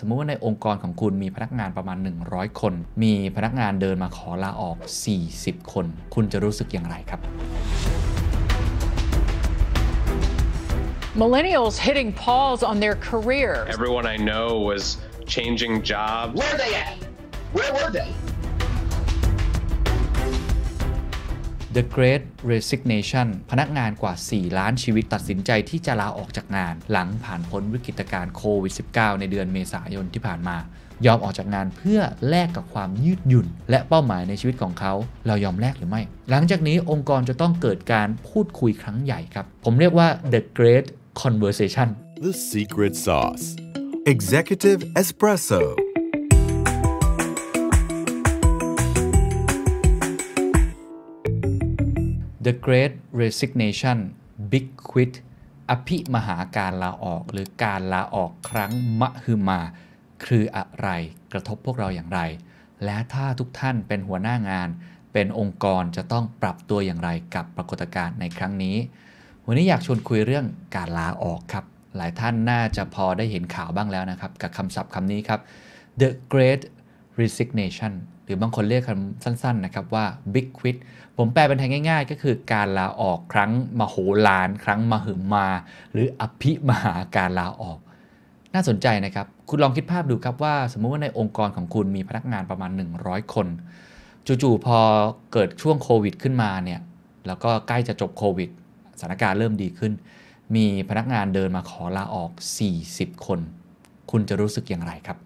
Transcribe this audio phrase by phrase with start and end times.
[0.00, 1.98] สมมุติว่าในองค์กรของคุณมีพนักงานประมาณ
[2.28, 4.76] 100 คน มีพนักงานเดินมาขอลาออก
[5.24, 7.20] 40 คน คุณจะรู้สึกอย่างไรครับ
[11.22, 13.66] Millennials hitting pause on their careers.
[13.76, 14.84] Everyone I know was
[15.34, 16.32] changing jobs.
[16.40, 16.96] Where are they at?
[17.58, 18.10] Where were they?
[21.78, 22.22] The Great
[22.52, 30.56] Resignation พนักงานกว่า 4 ล้านชีวิตตัดสินใจที่จะลาออกจากงาน หลังผ่านพ้นวิกฤตการณ์โควิด -19 ในเดือนเมษายนที่ผ่านมา
[31.06, 34.92] ยอมออกจากงานเพื่อแลกกับความยืดหยุ่น และเป้าหมายในชีวิตของเขา
[35.26, 40.86] เรายอมแลกหรือไม่ หลังจากนี้องค์กรจะต้องเกิดการพูดคุยครั้งใหญ่ครับ ผมเรียกว่า The Great
[41.22, 41.88] Conversation
[42.26, 43.44] The secret sauce.
[44.14, 45.83] Executive Espresso.
[52.44, 53.98] The Great Resignation
[54.52, 55.14] Big Quit
[55.70, 59.60] อภิมหาการลาออกหรือการลาออกครั้งมหึมา
[60.26, 60.88] คืออะไร
[61.32, 62.20] กระทบพวกเราอย่างไร
[62.84, 64.68] และถ้าทุกท่านเป็นหัวหน้างาน
[65.12, 68.76] เป็นองค์กรจะต้องปรับตัวอย่างไรกับปรากฏการณ์ในครั้งนี้
[69.46, 71.64] วันนี้อยากชวนคุยเรื่องการลาออกครับ
[71.96, 75.40] หลายท่านน่าจะพอได้เห็นข่าวบ้างแล้วนะครับ กับคำศัพท์คำนี้ครับ
[76.00, 76.62] The Great
[77.20, 77.92] Resignation
[78.24, 80.76] หรือบางคนเรียกคำสั้นๆนะครับว่า Big Quit
[81.18, 85.46] ผมแปลเป็นไทยง่าย ๆ ก็คือการลาออกครั้งมโหฬารครั้งมหึมา
[85.92, 87.78] หรืออภิมหาการลาออก
[88.54, 92.70] น่าสนใจนะครับ คุณลองคิดภาพดูครับว่า สมมุติว่าในองค์กรของคุณมีพนักงานประมาณ
[93.02, 93.46] 100 คน
[94.26, 94.78] จู่ๆพอ
[95.32, 96.80] เกิดช่วงโควิดขึ้นมาเนี่ย
[97.26, 98.50] แล้วก็ใกล้จะจบโควิด
[98.98, 99.92] สถานการณ์เริ่มดีขึ้น
[100.56, 102.30] มีพนักงานเดินมาขอลาออก
[102.78, 103.40] 40 คน
[104.10, 105.18] คุณจะรู้สึกอย่างไรครับ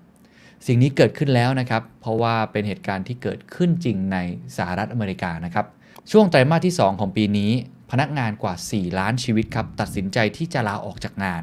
[0.66, 4.16] สิ่งนี้เกิดขึ้นแล้วนะครับ เพราะว่าเป็นเหตุการณ์ที่เกิดขึ้นจริงใน
[4.56, 5.66] สหรัฐอเมริกานะครับ
[6.12, 7.52] ช่วงไตรมาสที่ 2 ของปีนี้
[7.90, 11.42] พนักงานกว่า 4 ล้านชีวิตครับ ตัดสินใจที่จะลาออกจากงาน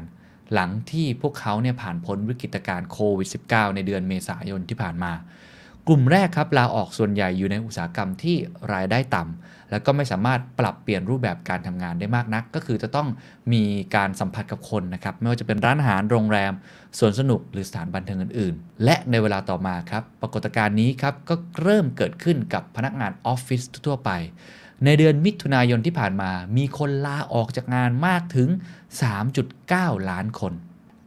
[0.52, 5.12] หลังที่พวกเขาเนี่ยผ่านพ้นวิกฤตการณ์โควิด -19 ในเดือนเมษายนที่ผ่านมา
[5.86, 8.36] กลุ่มแรกครับลาออกส่วนใหญ่อยู่ในอุตสาหกรรมที่
[8.72, 13.08] รายได้ต่ำ แล้วก็ไม่สามารถปรับเปลี่ยนรูปแบบการทำงานได้มากนัก ก็คือจะต้อง
[13.52, 13.62] มี
[13.96, 16.52] การสัมผัสกับคนนะครับ ไม่ว่าจะเป็นร้านอาหารโรงแรม
[16.98, 24.10] สวนสนุกหรือสถานบันเทิงอื่น ๆ และในเวลาต่อมาครับ ปรากฏการณ์นี้ครับก็เริ่มเกิดขึ้นกับพนักงานออฟฟิศทั่วไป
[24.84, 28.48] ในเดือนมิถุนายนที่ผ่านมา มีคนลาออกจากงานมากถึง
[29.30, 30.52] 3.9 ล้านคน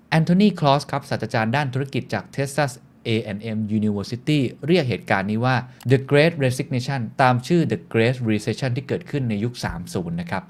[0.09, 2.71] แอนโทนี คลอส ครับ ศาสตราจารย์ด้านธุรกิจจาก Texas
[3.07, 5.55] A&M University เรียกเหตุการณ์นี้ว่า
[5.91, 9.53] The Great Resignation ตามชื่อ The Great Recession ที่เกิดขึ้นในยุค
[9.85, 10.43] 30 นะครับ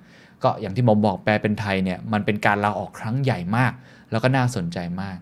[0.44, 3.74] ก็อย่างที่ผมบอกแปลเป็นไทยเนี่ย มันเป็นการลาออกครั้งใหญ่มาก
[4.12, 5.18] แล้วก็น่าสนใจมาก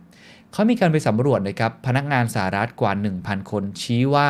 [0.51, 4.29] เขามีการไปสำรวจนะครับ พนักงานสหรัฐกว่า 1,000 คนชี้ว่า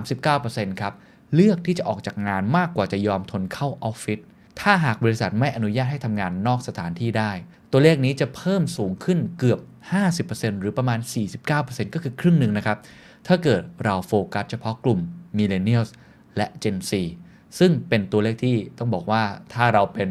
[0.00, 0.92] 39%ครับ
[1.34, 4.18] เลือกที่จะออกจากงานมากกว่าจะยอมทนเข้าออฟฟิศ
[4.60, 7.32] ถ้าหากบริษัทไม่อนุญาตให้ทำงานนอกสถานที่ได้
[7.72, 10.98] ตัวเลขนี้จะเพิ่มสูงขึ้นเกือบ 50%หรือประมาณ
[11.46, 12.78] 49%ก็คือครึ่งหนึ่งนะครับ
[13.26, 15.00] ถ้าเกิดเราโฟกัสเฉพาะกลุ่ม
[15.38, 15.90] Millennials
[16.36, 16.90] และ Gen Z
[17.58, 19.22] ซึ่งเป็นตัวเลขที่ต้องบอกว่า
[19.54, 20.08] ถ้าเราเป็น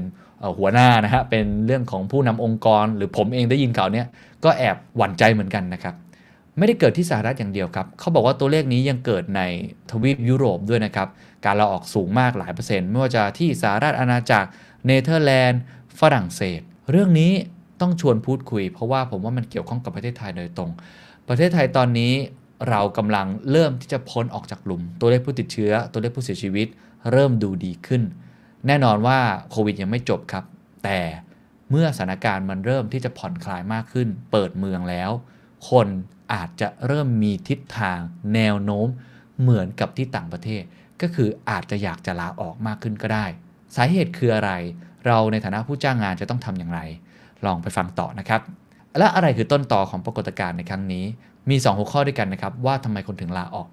[0.58, 4.08] หัวหน้านะฮะ เป็นเรื่องของผู้นำองค์กร หรือผมเองได้ยินข่าวเนี้ย
[4.44, 5.96] ก็แอบหวั่นใจเหมือนกันนะครับ
[6.58, 9.41] ไม่ได้เกิดที่สหรัฐอย่างเดียวครับ เขาบอกว่าตัวเลขนี้ยังเกิดใน
[9.91, 11.08] ทวีปยุโรปด้วยนะครับ
[11.46, 14.50] การเราออกสูงมากหลายเปอร์เซ็นต์ ไม่ว่าจะที่สหรัฐอาณาจักร
[14.85, 15.62] เนเธอร์แลนด์
[16.00, 16.59] ฝรั่งเศส
[16.91, 17.31] เรื่องนี้
[17.81, 20.72] ต้องชวนพูดคุย เพราะว่าผมว่ามันเกี่ยวข้องกับประเทศไทยโดยตรง
[21.28, 22.13] ประเทศไทยตอนนี้
[22.69, 26.67] เรากำลังเริ่มที่จะพ้นออกจากหลุม ตัวเลขผู้ติดเชื้อ ตัวเลขผู้เสียชีวิต
[27.12, 28.01] เริ่มดูดีขึ้น
[28.67, 29.19] แน่นอนว่า
[29.50, 30.44] โควิดยังไม่จบครับ
[30.84, 31.00] แต่
[31.69, 35.11] เมื่อสถานการณ์มันเริ่มที่จะผ่อนคลายมากขึ้น เปิดเมืองแล้ว
[35.69, 35.88] คน
[36.34, 38.00] อาจจะเริ่มมีทิศทาง
[38.35, 38.88] แนวโน้ม
[39.41, 40.63] เหมือนกับที่ต่างประเทศ
[41.01, 43.25] ก็คืออาจจะอยากจะลาออกมากขึ้นก็ได้
[43.75, 44.51] สาเหตุคืออะไร
[45.06, 46.79] เราในฐานะผู้จ้างงานจะต้องทำอย่างไร
[47.45, 48.41] ลองไปฟังต่อนะครับ
[48.97, 51.05] และอะไรคือต้นต่อของปรากฏการณ์ในครั้งนี้
[51.50, 53.67] มี 2 หัวข้อด้วยกันนะครับ ว่าทำไมคนถึงลาออก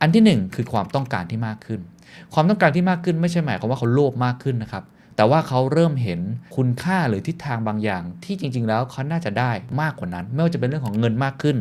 [0.00, 1.80] อันที่ 1 คือความต้องการที่มากขึ้น
[2.34, 4.84] ความต้องการที่มากขึ้นไม่ใช่หมายความว่าเขาโลภมากขึ้นนะครับ
[5.16, 6.20] แต่ว่าเขาเริ่มเห็น
[6.56, 11.56] คุณค่าหรือทิศทางบางอย่าง ที่จริง ๆ แล้วเขาน่าจะได้มากกว่านั้น ไม่ว่าจะเป็นเรื่องของเงินมากขึ้น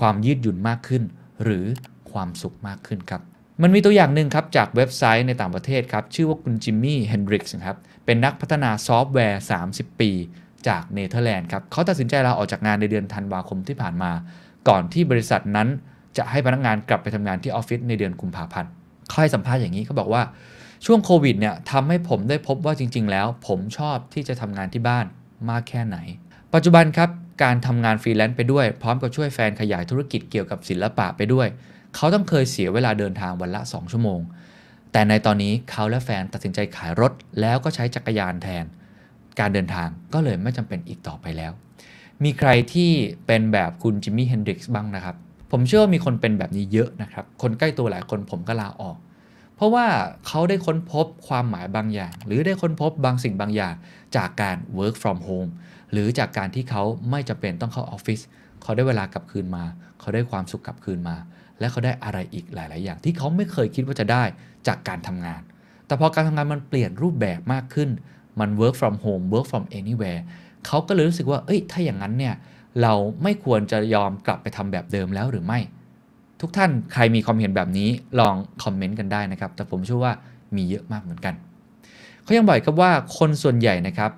[0.00, 1.02] ความยืดหยุ่นมากขึ้น
[1.42, 1.64] หรือ
[2.12, 3.22] ความสุขมากขึ้นครับ
[3.62, 10.10] มันมีตัวอย่างหนึ่งครับ จากเว็บไซต์ในต่างประเทศครับ ชื่อว่าคุณจิมมี่เฮนดริกส์ครับ เป็นนักพัฒนาซอฟต์แวร์ 30 ปี
[10.68, 14.10] จากเนเธอร์แลนด์ครับเขาตัดสินใจลาออกจากงานในเดือนธันวาคมที่ผ่านมา
[14.68, 15.68] ก่อนที่บริษัทนั้น
[16.16, 18.70] จะให้พนักงานกลับไปทำงานที่ออฟฟิศในเดือนกุมภาพันธ์
[19.08, 20.22] เขาให้สัมภาษณ์อย่างนี้เขาบอกว่า
[20.86, 25.06] ช่วงโควิดเนี่ยทำให้ผมได้พบว่าจริง ๆ แล้ว ผมชอบที่จะทำงานที่บ้าน
[25.50, 25.96] มากแค่ไหน
[26.54, 27.10] ปัจจุบันครับ
[27.42, 31.48] การทำงานฟรีแลนซ์ไปด้วย พร้อมกับช่วยแฟนขยายธุรกิจเกี่ยวกับศิลปะไปด้วย
[31.94, 34.20] เขาต้องเคยเสียเวลาเดินทางวันละ 2 ชั่วโมง
[34.92, 38.64] แต่ในตอนนี้เขาและแฟนตัดสินใจขายรถ แล้วก็ใช้จักรยานแทน
[39.40, 41.52] การเดินทางก็เลยไม่จำเป็นอีกต่อไปแล้ว
[42.24, 42.90] มีใครที่
[43.26, 45.16] เป็นแบบคุณจิมมี่เฮนดริกส์บ้างนะครับ
[45.50, 48.96] ผมเชื่อว่ามีคนเป็นแบบนี้เยอะนะครับ คนใกล้ตัวหลายคนผมก็ลาออก
[49.56, 49.86] เพราะว่า
[50.26, 53.74] เขาได้ค้นพบความหมายบางอย่าง หรือได้ค้นพบบางสิ่งบางอย่าง
[54.16, 55.50] จากการ work from home
[55.92, 58.20] หรือจากการที่เขาไม่จำเป็นต้องเข้าออฟฟิศ
[58.62, 59.64] เขาได้เวลากลับคืนมา
[60.00, 61.16] เขาได้ความสุขกลับคืนมา
[61.58, 64.24] และเขาได้อะไรอีกหลาย ๆ อย่าง ที่เขาไม่เคยคิดว่าจะได้
[64.68, 65.42] จากการทำงาน
[65.86, 67.90] แต่พอการทำงานมันเปลี่ยนรูปแบบมากขึ้น
[68.40, 70.20] มัน work from home work from anywhere
[70.66, 72.34] เขาก็เลยรู้สึกว่า เอ้ย ถ้าอย่างนั้นเนี่ย
[72.82, 72.92] เรา
[73.22, 75.58] ไม่ควรจะยอมกลับไปทำแบบเดิมแล้วหรือไม่
[76.40, 77.88] ทุกท่านใครมีความเห็นแบบนี้
[78.20, 80.12] ลองคอมเมนต์กันได้นะครับ แต่ผมเชื่อว่า
[80.56, 81.34] มีเยอะมากเหมือนกัน
[82.22, 84.10] เขายังบอกครับว่าคนส่วนใหญ่นะครับ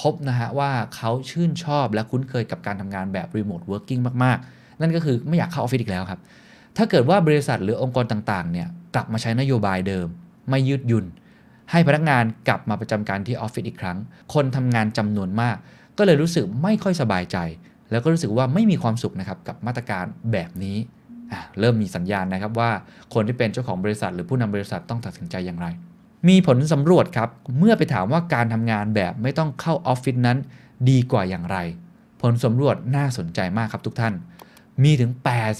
[0.00, 6.20] พบนะฮะว่าเขาชื่นชอบและคุ้นเคยกับการทำงานแบบ remote working มากๆ นั่นก็คือไม่อยากเข้าออฟฟิศอีกแล้วครับ
[6.76, 10.06] ถ้าเกิดว่าบริษัทหรือองค์กรต่างๆเนี่ยกลับมาใช้นโยบายเดิม
[10.50, 11.06] ไม่ยืดหยุ่น
[11.70, 13.98] ให้พนักงานกลับมาประจำการที่ออฟฟิศอีกครั้ง
[14.34, 15.56] คนทำงานจำนวนมาก
[15.98, 17.36] ก็เลยรู้สึกไม่ค่อยสบายใจ
[17.90, 20.76] แล้วก็รู้สึกว่าไม่มีความสุขนะครับกับมาตรการแบบนี้
[21.60, 22.70] เริ่มมีสัญญาณนะครับว่า
[23.14, 25.66] คนที่เป็นเจ้าของบริษัท หรือผู้นำบริษัทต้องตัดสินใจอย่างไร
[26.28, 27.28] มีผลสำรวจครับ
[27.58, 30.38] เมื่อไปถามว่าการทำงานแบบไม่ต้องเข้าออฟฟิศนั้น
[30.90, 31.58] ดีกว่าอย่างไร
[32.22, 34.14] ผลสำรวจน่าสนใจมากครับทุกท่าน
[34.84, 35.10] มีถึง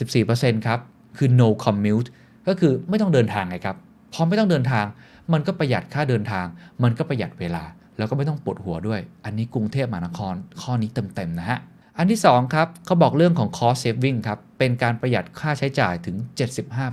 [0.08, 0.80] 84%ครับ
[1.16, 2.08] คือ no commute
[2.48, 3.76] ก็คือไม่ต้องเดินทางไงครับ
[4.12, 4.84] พอไม่ต้องเดินทาง
[5.32, 6.46] มันก็ประหยัดค่าเดินทาง
[6.82, 7.64] มันก็ประหยัดเวลา
[7.98, 11.58] แล้วก็ไม่ต้องปวดหัวด้วย อันนี้กรุงเทพมหานครข้อนี้เต็มๆนะฮะ
[11.98, 16.16] อันที่2ครับเขาบอกเรื่องของ cost saving ครับ เป็นการประหยัดค่าใช้จ่ายถึง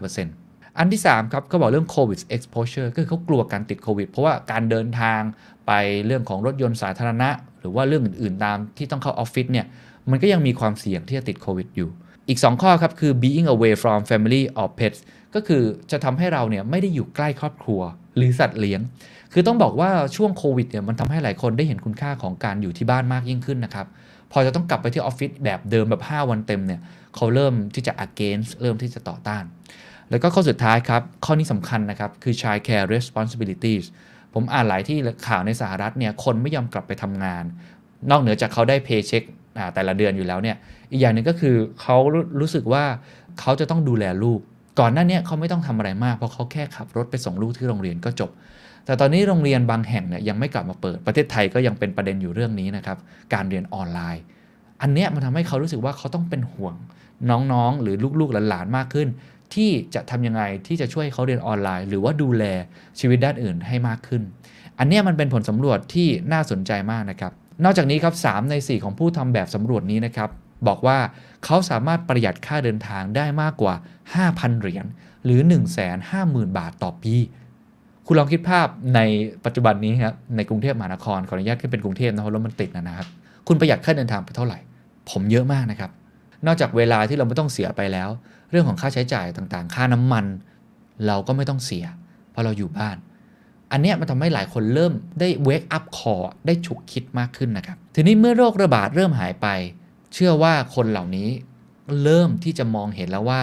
[0.01, 5.21] 75%อันที่ 3 ครับเขาบอกเรื่อง covid exposure ก็คือเขากลัวการติดโควิด เพราะว่าการเดินทาง
[5.67, 5.71] ไป
[6.05, 7.29] เรื่องของรถยนต์สาธารณะ
[7.59, 9.65] หรือว่าเรื่องอื่นๆ ตามที่ต้องเข้าออฟฟิศเนี่ย
[10.09, 11.89] มันก็ยังมีความเสี่ยงที่จะติดโควิดอยู่
[12.27, 14.99] อีก 2 ข้อครับคือ being away from family or pets
[15.35, 17.81] ก็คือจะทำให้เราเนี่ยไม่ได้อยู่ใกล้ครอบครัว
[18.15, 18.81] หรือสัตว์เลี้ยง
[19.33, 23.87] คือต้องบอกว่าช่วงโควิดเนี่ยมันทำให้หลายคนได้เห็นคุณค่าของการอยู่ที่บ้านมากยิ่งขึ้นนะครับ
[24.31, 26.81] พอจะต้องกลับไปที่ออฟฟิศแบบเดิมแบบ 5 วันเต็มเนี่ย
[27.15, 29.43] เขาเริ่มที่จะ against เริ่มที่จะต่อต้าน
[30.09, 33.85] แล้วก็ข้อสุดท้ายครับ ข้อนี้สำคัญนะครับ คือ child care responsibilities
[34.33, 34.97] ผมอ่านหลายที่
[35.27, 37.43] ข่าวในสหรัฐเนี่ยคนไม่ยอมกลับไปทำงาน
[38.09, 39.23] นอกเหนือจากเขาได้เพย์เช็ค
[39.75, 40.57] แต่ละเดือนอยู่แล้วเนี่ย
[40.91, 41.97] อีกอย่างหนึ่งก็คือเขา
[42.39, 42.83] รู้สึกว่า
[43.39, 44.39] เขาจะต้องดูแลลูก
[44.79, 48.31] ก่อนหน้านี้เขาไม่ต้องทำอะไรมากเพราะเขาแค่ขับรถไปส่งลูกที่โรงเรียนก็จบ
[48.85, 52.97] แต่ตอนนี้โรงเรียนบางแห่งเนี่ยยังไม่กลับมาเปิด ประเทศไทยก็ยังเป็นประเด็นอยู่เรื่องนี้นะครับ
[53.33, 54.23] การเรียนออนไลน์
[54.81, 56.75] อันเนี้ยมันทำให้เขารู้สึกว่าเขาต้องเป็นห่วง
[57.29, 59.07] น้องๆ หรือลูกๆหลานๆมากขึ้น
[59.53, 62.43] ที่จะทำยังไงที่จะช่วยเขาเรียนออนไลน์ หรือว่าดูแล
[62.99, 64.21] ชีวิตด้านอื่นให้มากขึ้น
[64.79, 67.31] อันเนี้ยมันเป็นผลสำรวจที่น่าสนใจมากนะครับ
[67.63, 70.29] นอกจากนี้ครับ3ใน 4 ของผู้ทำแบบสำรวจนี้นะครับ
[70.67, 70.97] บอกว่า
[71.45, 73.75] เขาสามารถประหยัดค่าเดินทางได้มากกว่า
[74.15, 74.85] 5,000 เหรียญ
[75.25, 75.39] หรือ
[75.97, 77.15] 150,000 บาทต่อปี
[78.05, 78.99] คุณลองคิดภาพใน
[79.45, 83.07] ปัจจุบันนี้ครับในกรุงเทพมหานครขออนุญาตขึ้นเป็นกรุงเทพนะเพราะรถมันติดนะครับ
[83.47, 84.59] คุณประหยัดค่าเดินทางไปเท่าไหร่
[85.09, 85.91] ผมเยอะมากนะครับ
[86.45, 88.09] นอกจากเวลาที่เราไม่ต้องเสียไปแล้ว
[88.51, 90.25] เรื่องของค่าใช้จ่ายต่างๆ ค่าน้ำมัน
[91.07, 91.85] เราก็ไม่ต้องเสีย
[92.31, 92.97] เพราะเราอยู่บ้าน
[93.71, 96.15] อันนี้มันทำให้หลายคนเริ่มได้เวกอัพคอ
[96.45, 99.47] ได้ฉุกคิดมากขึ้นนะครับ ทีนี้เมื่อโรคระบาดเริ่มหายไป
[100.15, 101.29] เชื่อว่าคนเหล่านี้
[102.03, 103.41] เริ่มที่จะมองเห็นแล้วว่า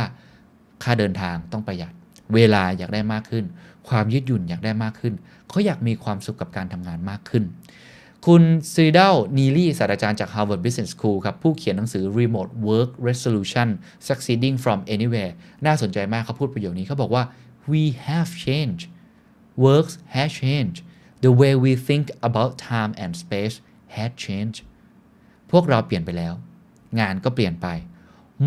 [0.82, 1.92] ค่าเดินทางต้องประหยัด
[2.34, 3.44] เวลาอยากได้มากขึ้น
[3.88, 5.14] ความยืดหยุ่นอยากได้มากขึ้น
[5.48, 7.44] เขาอยากมีความสุขกับการทำงานมากขึ้น
[8.26, 8.42] คุณ
[8.72, 13.68] ซีดัลนีลี่ศาสตราจารย์จาก Harvard Business School ครับ ผู้เขียนหนังสือ Remote Work Resolution
[14.08, 15.32] Succeeding from Anywhere
[15.66, 17.24] น่าสนใจมากเขาพูดประโยคนี้เขาบอกว่า
[17.72, 18.84] we have changed
[19.64, 20.78] works has changed
[21.24, 23.56] the way we think about time and space
[23.96, 24.58] has changed
[25.50, 26.34] พวกเราเปลี่ยนไปแล้ว
[27.00, 27.68] งานก็เปลี่ยนไป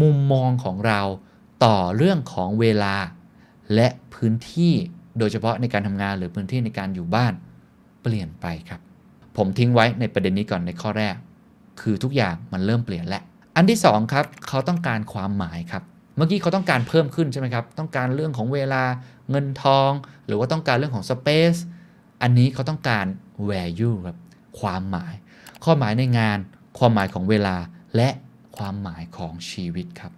[0.02, 1.02] มุมมองของเรา
[1.66, 2.96] ต่อเรื่องของเวลา
[3.76, 4.74] และพื้นที่
[5.20, 7.34] โดยเฉพาะในการทำงานหรือพื้นที่ในการอยู่บ้าน
[8.04, 8.82] เปลี่ยนไปครับ
[9.38, 11.16] ผมทิ้งไว้ในประเด็นนี้ก่อนในข้อแรก
[11.82, 13.24] คือทุกอย่างมันเริ่มเปลี่ยนแล้ว
[13.56, 15.84] อันที่สองครับเขาต้องการความหมายครับ
[16.16, 18.84] เมื่อกี้เขาต้องการเพิ่มขึ้นใช่ไหมครับ ต้องการเรื่องของเวลา
[19.30, 19.92] เงินทอง
[20.28, 21.60] หรือว่าต้องการเรื่องของ Space
[22.22, 23.06] อันนี้เขาต้องการ
[23.50, 24.18] value ครับ
[24.60, 25.14] ความหมาย
[25.64, 26.38] ข้อหมายในงาน
[26.78, 27.56] ความหมายของเวลา
[27.96, 28.10] และ
[28.58, 30.12] ความหมายของชีวิตครับ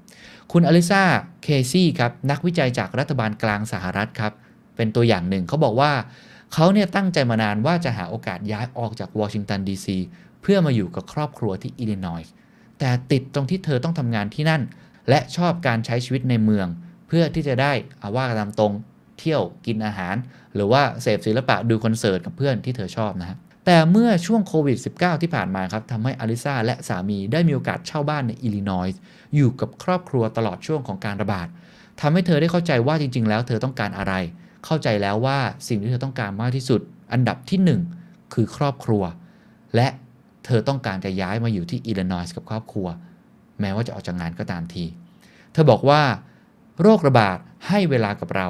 [0.51, 1.03] คุณอลิซา
[1.43, 4.33] เคซี่ครับนักวิจัยจากรัฐบาลกลางสหรัฐครับ
[4.75, 5.91] เป็นตัวอย่างหนึ่งเขาบอกว่า
[6.53, 9.97] เขาเนี่ยตั้งใจมานานว่าจะหาโอกาสย้ายออกจากวอชิงตันดีซี
[10.41, 12.33] เพื่อมาอยู่กับครอบครัวที่อิลลินอยส์
[12.79, 14.61] แต่ติดตรงที่เธอต้องทำงานที่นั่น
[15.09, 16.67] และชอบการใช้ชีวิตในเมือง
[17.07, 18.73] เพื่อที่จะได้อาว่ากันตามตรง
[19.19, 20.15] เที่ยวกินอาหาร
[20.55, 23.37] หรือว่าเสพศิลปะดูคอนเสิร์ตกับเพื่อนที่เธอชอบนะฮะ
[23.69, 28.99] แต่เมื่อช่วงโควิด -19 ที่ผ่านมาครับทำให้อลิซาและสามีได้มีโอกาสเช่าบ้านในอิลลินอยส์
[29.35, 31.47] อยู่กับครอบครัวตลอดช่วงของการระบาด
[32.01, 34.13] ทำให้เธอได้เข้าใจว่าจริง ๆ แล้วเธอต้องการอะไร
[34.65, 36.81] เข้าใจแล้วว่าสิ่งที่เธอต้องการมากที่สุด
[37.13, 39.03] อันดับที่ 1 คือครอบครัว
[39.75, 39.87] และ
[40.45, 42.87] เธอต้องการจะย้ายมาอยู่ที่อิลลินอยส์กับครอบครัว
[43.59, 44.85] แม้ว่าจะออกจากงานก็ตามที
[45.53, 46.01] เธอบอกว่า
[46.81, 48.47] โรคระบาดให้เวลากับเรา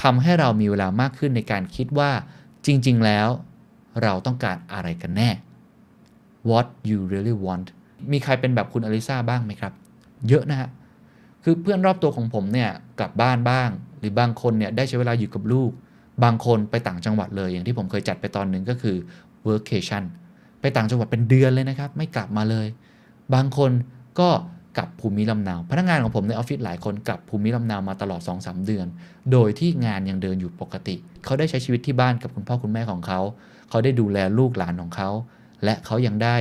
[0.00, 2.10] ทำให้เรามีเวลามากขึ้นในการคิดว่า
[2.66, 3.28] จริง ๆ แล้ว
[4.02, 5.30] เราต้องการอะไรกันแน่
[6.50, 7.66] what you really want
[8.12, 9.72] มีใครเป็นแบบคุณอลิซาบ้างไหมครับ
[10.28, 10.68] เยอะนะฮะ
[11.44, 13.68] คือเพื่อนรอบตัวของผมเนี่ยกลับบ้านบ้าง
[13.98, 15.70] หรือบางคนเนี่ยได้ใช้เวลาอยู่กับลูก
[16.24, 18.96] บางคนไปต่างจังหวัดเลย อย่างที่ผมเคยจัดไปตอนหนึ่งก็คือ
[19.48, 20.02] workcation
[20.60, 22.66] ไปต่างจังหวัดเป็นเดือนเลยนะครับ ไม่กลับมาเลย
[23.34, 23.70] บางคน
[24.20, 24.28] ก็
[24.76, 28.86] กลับภูมิลำเนา พนักงานของผมในออฟฟิศหลายคนกลับภูมิลำเนามาตลอด 2-3 เดือน
[29.32, 33.20] โดยที่งานยังเดินอยู่ปกติ เขาได้ใช้ชีวิตที่บ้านกับคุณพ่อคุณแม่ของเขา
[33.72, 35.10] เขาได้ดูแลลูกหลานของเขา
[35.64, 36.36] และเขายังได้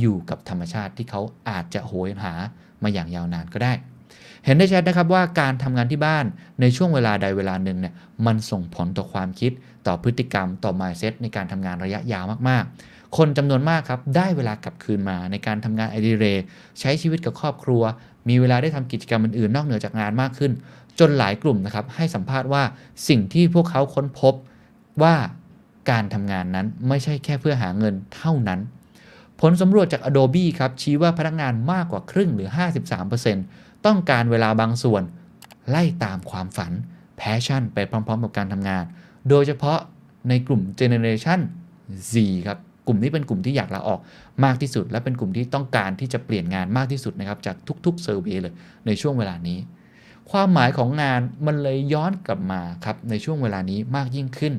[0.00, 2.34] อยู่กับธรรมชาติที่เขาอาจจะโหยหา
[2.82, 3.72] มาอย่างยาวนานก็ได้
[4.44, 6.24] เห็นได้ชัดนะครับว่าการทำงานที่บ้าน
[6.60, 7.94] ในช่วงเวลาใดเวลาหนึ่งเนี่ย
[8.26, 9.52] มันส่งผลต่อความคิด
[9.86, 16.42] ต่อพฤติกรรมต่อ mindset ในการทำงานระยะยาวมากๆ คนจำนวนมากครับได้เวลากลับคืนมาในการทำงานอดิเรก
[16.80, 17.82] ใช้ชีวิตกับครอบครัว
[18.28, 20.52] มีเวลาได้ทำกิจกรรมอื่นๆ นอกเหนือจากงานมากขึ้น
[20.98, 22.62] จนหลายกลุ่มนะครับให้สัมภาษณ์ว่า
[23.08, 24.34] สิ่งที่พวกเขาค้นพบ
[25.02, 25.14] ว่า
[25.90, 28.60] การทำงานนั้นไม่ใช่แค่เพื่อหาเงินเท่านั้น
[29.40, 32.48] ผลสำรวจจาก Adobe ครับชี้ว่าพนักงานมากกว่าครึ่งหรือ
[33.12, 35.02] 53%ต้องการเวลาบางส่วน
[35.70, 36.72] ไล่ตามความฝัน
[37.20, 38.84] passion ไปพร้อมๆ กับการทำงาน
[39.28, 39.78] โดยเฉพาะ
[40.28, 41.40] ในกลุ่ม Generation
[42.12, 42.14] Z
[42.46, 44.00] ครับกลุ่มนี้เป็นกลุ่มที่อยากลาออก
[44.44, 48.54] มากที่สุด และเป็นกลุ่มที่ต้องการที่จะเปลี่ยนงานมากที่สุดนะครับจากทุกๆเซอร์เวยเลย
[48.86, 49.58] ในช่วงเวลานี้
[50.30, 54.54] ความหมายของงานมันเลยย้อนกลับมาครับในช่วงเวลานี้มากยิ่งขึ้น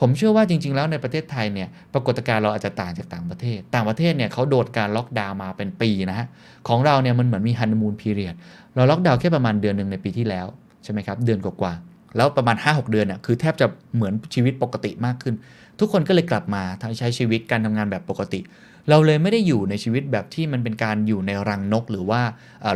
[0.00, 6.26] ผมเชื่อว่าจริง ๆ แล้วในประเทศไทยเนี่ยปรากฏการณ์เราอาจจะต่างจากต่างประเทศ ต่างประเทศเนี่ยเขาโดดการล็อกดาวน์มาเป็นปีนะฮะ
[6.68, 8.34] ของเราเนี่ยมันเหมือนมีฮันนีมูนพีเรียด
[8.74, 10.46] เราล็อกดาวน์แค่ประมาณเดือนหนึ่งในปีที่แล้ว
[10.84, 15.34] ใช่ไหมครับเดือนกว่าๆแล้วประมาณ 5-6 เดือนเนี่ยคือแทบจะเหมือนชีวิตปกติมากขึ้น
[15.80, 16.62] ทุกคนก็เลยกลับมา
[16.98, 18.40] ใช้ชีวิตการทำงานแบบปกติ
[18.88, 22.20] เราเลยไม่ได้อยู่ในชีวิตแบบที่มันเป็นการอยู่ในรังนก หรือว่า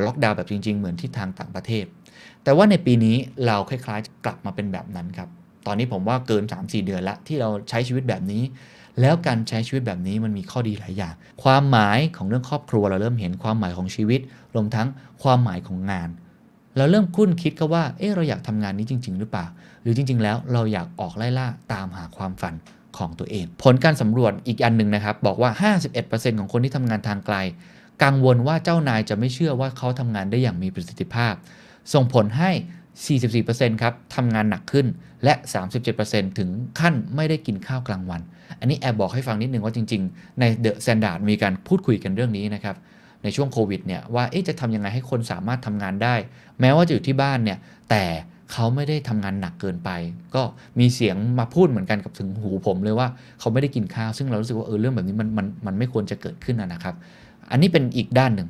[0.07, 1.85] ล็อกดาวน์แบบจริง ๆ เหมือนที่ทางต่างประเทศ
[2.45, 5.29] แต่ว่าในปีนี้เราคล้ายๆ กลับมาเป็นแบบนั้นครับ
[5.67, 8.43] ตอนนี้ผมว่าเกิน 3-4 เดือนละที่เราใช้ชีวิตแบบนี้
[9.01, 14.21] แล้วการใช้ชีวิตแบบนี้มันมีข้อดีหลายอย่าง ความหมายของเรื่องครอบครัวเราเริ่มเห็นความหมายของชีวิต
[14.55, 14.89] รวมทั้ง
[15.23, 16.09] ความหมายของงาน
[16.77, 19.47] เราเริ่มคุ้นคิดก็ว่า เออเราอยากทำงานนี้จริง ๆ หรือเปล่า
[19.83, 22.55] หรือจริง ๆ แล้วเราอยากออกไล่ล่าตามหาความฝัน
[22.99, 25.51] ของตัวเอง ผลการสำรวจอีกอันหนึ่งนะครับ บอกว่า
[25.95, 27.37] 51%ของคนที่ทำงานทางไกล
[28.03, 31.35] กังวลว่าเจ้านายจะไม่เชื่อว่าเขาทำงานได้อย่างมีประสิทธิภาพ
[31.93, 32.51] ส่งผลให้
[33.17, 34.87] 44%ครับทำงานหนักขึ้น
[35.25, 35.35] และ
[35.87, 36.49] 37%ถึง
[36.81, 38.21] ขั้นไม่ได้กินข้าวกลางวัน
[38.61, 42.77] อันนี้แอบบอกให้ฟังนิดนึงว่าจริง ๆ ในเดอะแซนด์ดมีการพูดคุยกันเรื่องนี้นะครับ
[43.23, 46.15] ในช่วงโควิดเนี่ยว่าจะทำยังไงให้คนสามารถทำงานได้
[46.61, 47.59] แม้ว่าจะอยู่ที่บ้านเนี่ย
[47.91, 48.05] แต่
[48.53, 49.91] เขาไม่ได้ทำงานหนักเกินไป
[50.35, 50.43] ก็
[50.81, 53.09] มีเสียงมาพูดเหมือนกันกับถึงหูผมเลยว่า
[53.41, 56.95] เขาไม่ได้กินข้าว ซึ่งเรารู้สึกว่าเออเรื่องแบบนี้มันมันมันไม่ควรจะเกิดขึ้นนะครับ
[57.51, 58.49] อันนี้เป็นอีกด้านหนึ่ง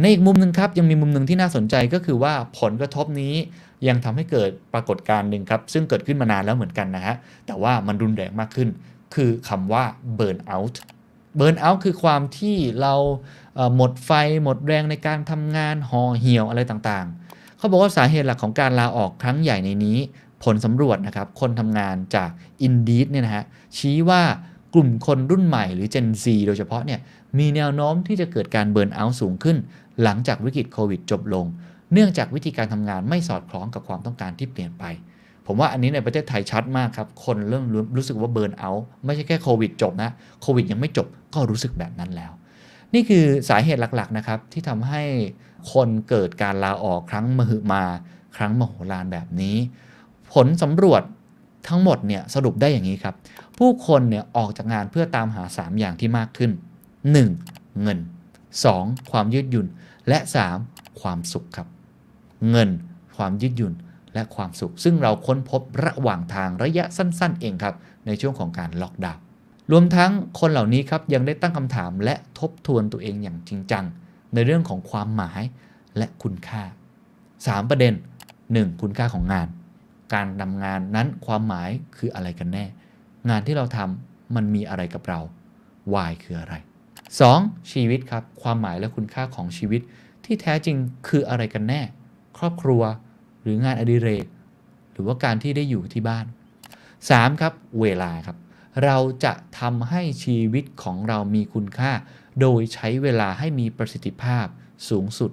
[0.00, 3.34] ในอีกมุมหนึ่งครับยังมีมุมหนึ่งที่น่าสนใจก็คือว่าผลกระทบนี้
[3.88, 7.14] ยังทำให้เกิดปรากฏการณ์หนึ่งครับ ซึ่งเกิดขึ้นมานานแล้วเหมือนกันนะฮะ
[7.46, 8.68] แต่ว่ามันรุนแรงมากขึ้น
[9.14, 9.84] คือคำว่า
[10.18, 10.74] burn out
[11.38, 12.94] burn out คือความที่เรา
[13.76, 14.10] หมดไฟ
[14.42, 19.98] หมดแรงในการทำงานห่อเหี่ยวอะไรต่างๆ เขาบอกว่าสาเหตุหลักของการลาออกครั้งใหญ่ในนี้
[20.44, 22.30] ผลสำรวจนะครับ คนทำงานจาก
[22.66, 23.44] Indeed เนี่ยนะฮะ
[23.78, 24.22] ชี้ว่า
[24.74, 27.00] กลุ่มคนรุ่นใหม่หรือ Gen Z โดยเฉพาะเนี่ย
[27.38, 29.56] มีแนวโน้มที่จะเกิดการเบิร์นเอาท์สูงขึ้น
[30.02, 31.46] หลังจากวิกฤตโควิดจบลง
[31.92, 34.84] เนื่องจากวิธีการทำงานไม่สอดคล้องกับความต้องการที่เปลี่ยนไป
[35.46, 37.64] ผมว่าอันนี้ในประเทศไทยชัดมากครับ คนเริ่ม
[37.96, 40.10] รู้สึกว่าเบิร์นเอาท์ไม่ใช่แค่โควิดจบนะ
[40.42, 42.32] โควิดยังไม่จบก็รู้สึกแบบนั้นแล้ว
[42.94, 45.02] นี่คือสาเหตุหลักๆนะครับที่ทำให้
[45.72, 47.84] คนเกิดการลาออกครั้งมหึมา
[48.36, 49.56] ครั้งมโหฬารแบบนี้
[50.32, 51.02] ผลสำรวจ
[51.68, 53.14] ทั้งหมดเนี่ยสรุปได้อย่างนี้ครับ
[53.58, 56.50] ผู้คนเนี่ยออกจากงานเพื่อตามหา 3 อย่างที่มากขึ้น
[57.16, 57.82] 1.
[57.82, 57.98] เงิน
[58.54, 59.10] 2.
[59.10, 59.66] ความยืดหยุ่น
[60.08, 60.18] และ
[60.58, 61.00] 3.
[61.00, 61.68] ความสุขครับ
[62.50, 62.70] เงิน
[63.16, 63.74] ความยืดหยุ่น
[64.14, 67.74] และความสุข ซึ่งเราค้นพบระหว่างทางระยะสั้น ๆ เองครับ
[68.06, 69.22] ในช่วงของการล็อกดาวน์
[69.70, 73.84] รวมทั้งคนเหล่านี้ครับยังได้ตั้งคำถามและทบทวนตัวเองอย่างจริงจัง
[74.34, 75.42] ในเรื่องของความหมาย
[75.96, 76.62] และคุณค่า
[77.16, 77.94] 3 ประเด็น
[78.36, 78.82] 1.
[78.82, 79.48] คุณค่าของงาน
[80.14, 82.64] การทำงานนั้นความหมายคืออะไรกันแน่
[83.28, 85.20] งานที่เราทำมันมีอะไรกับเรา
[85.92, 86.54] why คืออะไร
[87.20, 87.72] 2.
[87.72, 89.80] ชีวิตครับความหมายและคุณค่าของชีวิต
[90.24, 90.76] ที่แท้จริง
[91.08, 91.80] คืออะไรกันแน่
[92.38, 92.82] ครอบครัว
[93.42, 94.26] หรืองานอดิเรก
[94.92, 96.26] หรือว่าการที่ได้อยู่ที่บ้าน
[96.82, 97.40] 3.
[97.40, 98.36] ครับเวลาครับ
[98.84, 101.92] เราจะทำให้ชีวิตของเรามีคุณค่า
[102.40, 104.46] โดยใช้เวลาให้มีประสิทธิภาพ
[104.88, 105.30] สูงสุด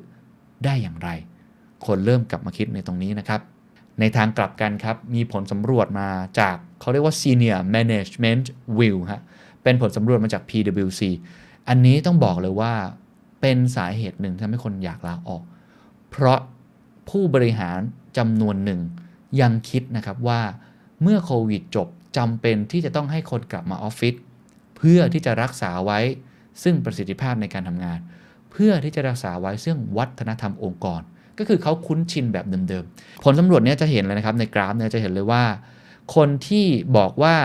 [0.65, 1.09] ได้อย่างไร
[1.85, 3.41] คนเริ่มกลับมาคิดในตรงนี้นะครับ
[3.99, 6.09] ในทางกลับกันครับ มีผลสำรวจมา
[6.39, 8.45] จากเขาเรียกว่า Senior Management
[8.79, 9.21] View ฮะ
[9.63, 11.01] เป็นผลสำรวจมาจาก PwC
[11.69, 12.73] อันนี้ต้องบอกเลยว่า
[13.41, 15.43] เป็นสาเหตุหนึ่งที่ทำให้คนอยากลาออก
[16.09, 16.39] เพราะ
[17.09, 17.79] ผู้บริหาร
[18.17, 18.79] จำนวนหนึ่ง
[19.41, 20.41] ยังคิดนะครับว่า
[21.01, 24.15] เมื่อโควิดจบจำเป็นที่จะต้องให้คนกลับมาออฟฟิศ
[24.77, 25.99] เพื่อที่จะรักษาไว้
[26.63, 27.99] ซึ่งประสิทธิภาพในการทำงาน
[28.51, 31.01] เพื่อที่จะรักษาไว้ซึ่งวัฒนธรรมองค์กร
[31.37, 35.43] ก็คือเขาคุ้นชินแบบเดิมๆ ผลสำรวจเนี้ยจะเห็นเลยนะครับในกราฟเนี่ยจะเห็นเลยว่า
[36.15, 36.65] คนที่
[36.97, 37.35] บอกว่า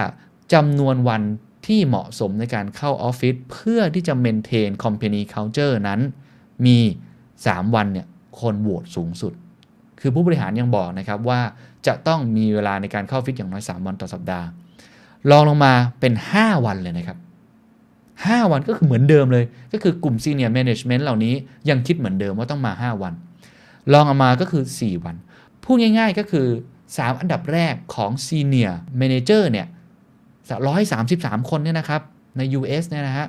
[0.55, 1.23] จำนวนวัน
[1.67, 6.01] ที่เหมาะสมในการเข้าออฟฟิศเพื่อที่จะ maintain company culture นั้น
[6.67, 6.79] มี
[7.27, 8.07] 3 วันเนี่ย
[8.41, 9.33] คนโหวตสูงสุด
[10.01, 11.41] คือผู้บริหารยังบอกนะครับว่า
[11.87, 14.47] จะต้องมีเวลาในการเข้าออฟฟิศอย่างน้อย 3 วันต่อสัปดาห์
[15.31, 17.19] รองลงมาเป็น 5 วันเลยนะครับ
[17.85, 21.35] 5 วันก็คือเหมือนเดิมเลย ก็คือกลุ่ม Senior Management เหล่านี้
[21.69, 23.15] ยังคิดเหมือนเดิมว่าต้องมา 5 วัน
[23.93, 25.17] รองลงมาก็คือ 4 วัน
[25.65, 26.47] พูดง่ายๆก็คือ
[26.85, 29.67] 3 อันดับแรกของ Senior Manager เนี่ย
[30.45, 32.03] 133 คนเนี่ยนะครับ
[32.37, 33.27] ใน US เนี่ยนะฮะ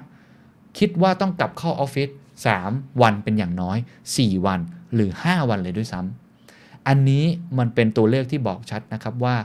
[0.78, 2.10] คิดว่าต้องกลับเข้าออฟฟิศ
[2.56, 3.78] 3 วันเป็นอย่างน้อย
[4.12, 4.60] 4 วัน
[4.94, 7.26] หรือ 5 วันเลยด้วยซ้ำอันนี้
[7.58, 9.36] มันเป็นตัวเลขที่บอกชัดนะครับว่า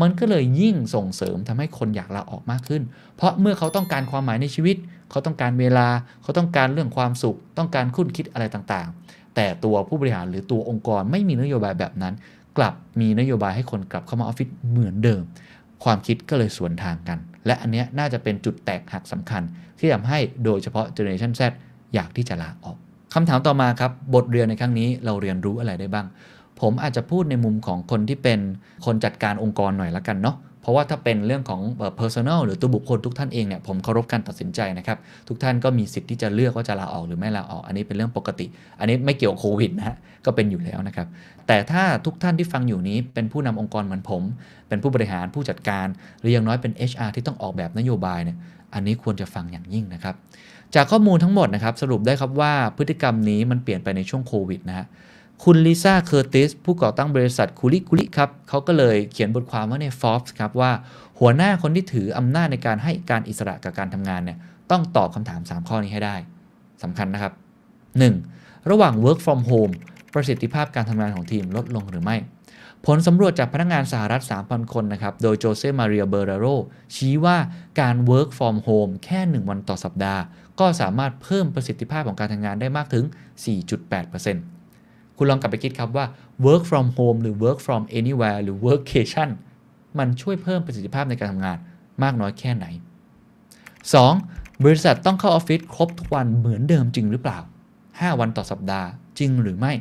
[0.00, 2.82] มันก็เลยยิ่งส่งเสริมทำให้คนอยากลาออกมากขึ้น
[3.16, 4.76] เพราะเมื่อเขาต้องการความหมายในชีวิต
[5.10, 5.88] เขาต้องการเวลา
[6.22, 12.14] เขาต้องการเรื่องความสุข ต้องการคุ้นคิดอะไรต่างๆ แต่ตัวผู้บริหารหรือตัวองค์กรไม่มีนโยบายแบบนั้น
[12.56, 15.22] กลับมีนโยบายให้คนกลับเข้ามาออฟฟิศเหมือนเดิม
[15.84, 19.42] ความคิดก็เลยสวนทางกัน และอันเนี้ยน่าจะเป็นจุดแตกหักสำคัญ
[19.78, 21.42] ที่ทำให้โดยเฉพาะ Generation Z
[21.94, 22.76] อยากที่จะลาออก
[23.14, 26.06] คำถามต่อมาครับ บทเรียนในครั้งนี้เราเรียนรู้อะไรได้บ้าง
[26.60, 28.40] ผมอาจจะพูดในมุมของคนที่เป็น
[28.86, 31.60] คนจัดการองค์กรหน่อยละกันเนาะเพราะว่าถ้าเป็นเรื่องของ
[32.00, 38.46] personal หรือตัวบุคคลทุกท่านเองเนี่ยผมเคารพการตัดสินใจนะครับทุกท่านก็มีสิทธิ์ที่จะเลือกว่าจะลาออกหรือไม่ลาออก อันนี้เป็นเรื่องปกติ
[38.80, 39.96] อันนี้ไม่เกี่ยวกับโควิดนะฮะ
[40.28, 41.08] ก็เป็นอยู่แล้วนะครับ
[41.46, 44.22] แต่ถ้าทุกท่านที่ฟังอยู่นี้เป็นผู้นำองค์กรเหมือนผม
[44.68, 45.86] เป็นผู้บริหารผู้จัดการ
[46.20, 48.36] หรืออย่างน้อยเป็น HR ที่ต้องออกแบบนโยบายเนี่ย
[48.74, 50.14] อันนี้ควรจะฟังอย่างยิ่งนะครับ
[50.74, 54.86] จากข้อมูลทั้งหมดนะครับ สรุปได้ครับว่าพฤติกรรมนี้มันเปลี่ยนไปในช่วงโควิดนะฮะ
[55.44, 60.70] คุณลิซ่าเคอร์ติสผู้ก่อตั้งบริษัทคุลิคุลิครับเขาก็เลยเขียนบทความไว้ใน Forbes ครับว่า
[61.20, 64.38] หัวหน้าคนที่ถืออำนาจในการให้การอิสระกับการทำงานเนี่ย
[64.70, 66.16] ต้องตอบคำถาม 3 ข้อนี้ให้ได้
[66.82, 67.32] สำคัญนะครับ
[68.02, 68.70] 1.
[68.70, 69.72] ระหว่าง work from home
[70.14, 72.16] ประสิทธิภาพการทำงานของทีมลดลงหรือไม่
[72.86, 76.46] ผลสำรวจจากพนักงานสหรัฐ 3,000 คนนะครับ โดยโจเซมาเรียเบอร์โร
[76.94, 77.36] ชี้ว่า
[77.80, 80.22] การ work from home แค่ 1 วันต่อสัปดาห์
[80.60, 83.04] ก็สามารถเพิ่มประสิทธิภาพของการทำงานได้มากถึง
[83.90, 86.06] 4.8%คุณลองกลับไปคิดครับว่า
[86.46, 89.28] work from home หรือ work from anywhere หรือ workcation
[89.98, 91.58] มันช่วยเพิ่มประสิทธิภาพในการทำงาน
[92.02, 92.66] มากน้อยแค่ไหน
[93.84, 94.64] 2.
[94.64, 97.38] บริษัทต้องเข้าออฟฟิศครบทุกวันเหมือนเดิมจริงหรือเปล่า
[97.80, 99.72] 5 วันต่อสัปดาห์จริงหรือไม่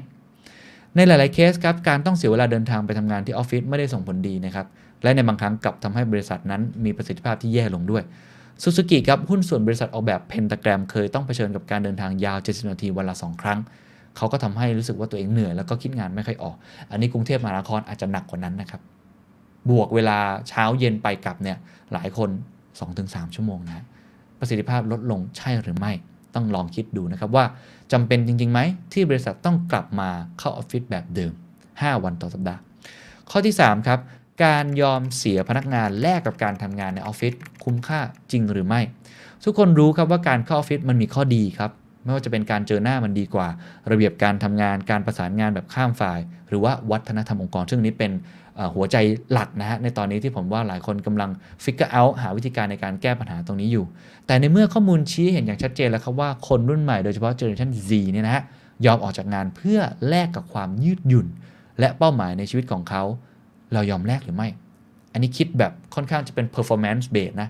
[0.98, 4.68] ในหลาย ๆ เคสครับการต้องเสียเวลาเดินทางไปทำงานที่ออฟฟิศไม่ได้ส่งผลดีนะครับ
[5.04, 8.04] และในบางครั้งกลับทำให้บริษัทนั้นมีประสิทธิภาพที่แย่ลงด้วย
[8.62, 13.60] ซูซูกิครับหุ้นส่วนบริษัทออกแบบเพนตาแกรม เคยต้องเผชิญกับการเดินทางยาว 70 นาทีวันละ 2 ครั้ง
[14.18, 16.56] เขาก็ทำให้รู้สึกว่าตัวเองเหนื่อย แล้วก็คิดงานไม่ค่อยออก
[16.92, 18.82] อันนี้กรุงเทพมหานครอาจจะหนักกว่านั้นนะครับ
[19.70, 20.18] บวกเวลา
[20.50, 21.58] เช้าเย็นไปกลับเนี่ย
[21.94, 22.30] หลายคน
[22.84, 23.86] 2-3 ชั่วโมงนะ
[24.40, 25.92] ประสิทธิภาพลดลงใช่หรือไม่
[26.36, 27.46] ต้องลองคิดดูนะครับว่า
[27.92, 28.60] จำเป็นจริงๆไหม
[28.94, 31.32] ที่บริษัทต้องกลับมาเข้าออฟฟิศแบบเดิม
[31.68, 32.60] 5 วันต่อสัปดาห์
[33.30, 34.00] ข้อที่ 3 ครับ
[34.46, 38.00] การยอมเสียพนักงานแลกกับการทำงานในออฟฟิศคุ้มค่า
[38.32, 38.82] จริงหรือไม่
[39.44, 41.72] ทุกคนรู้ครับว่าการเข้าออฟฟิศมันมีข้อดีครับ
[42.04, 43.48] ไม่ว่าจะเป็นการเจอหน้ามันดีกว่า
[43.92, 46.20] ระเบียบการทำงานการประสานงานแบบข้ามฝ่าย
[46.50, 48.12] หรือว่าวัฒนธรรมองค์กร ซึ่งนี้เป็น
[48.76, 48.98] หัวใจ
[49.32, 51.30] หลักนะฮะในตอนนี้ที่ผมว่าหลายคนกำลัง
[51.64, 53.86] figure out หาวิธีการในการแก้ปัญหาตรงนี้อยู่
[54.28, 58.44] แต่ในเมื่อข้อมูลชี้เห็นอย่างชัดเจนแล้วครับว่าคนรุ่นใหม่โดยเฉพาะ generation Z เนี่ยนะฮะ
[58.86, 61.28] ยอมออกจากงานเพื่อแลกกับความยืดหยุ่น
[61.80, 63.04] และเป้าหมายในชีวิตของเขา
[63.74, 64.48] เรายอมแลกหรือไม่
[65.14, 67.50] อันนี้คิดแบบค่อนข้างจะเป็น performance based นะ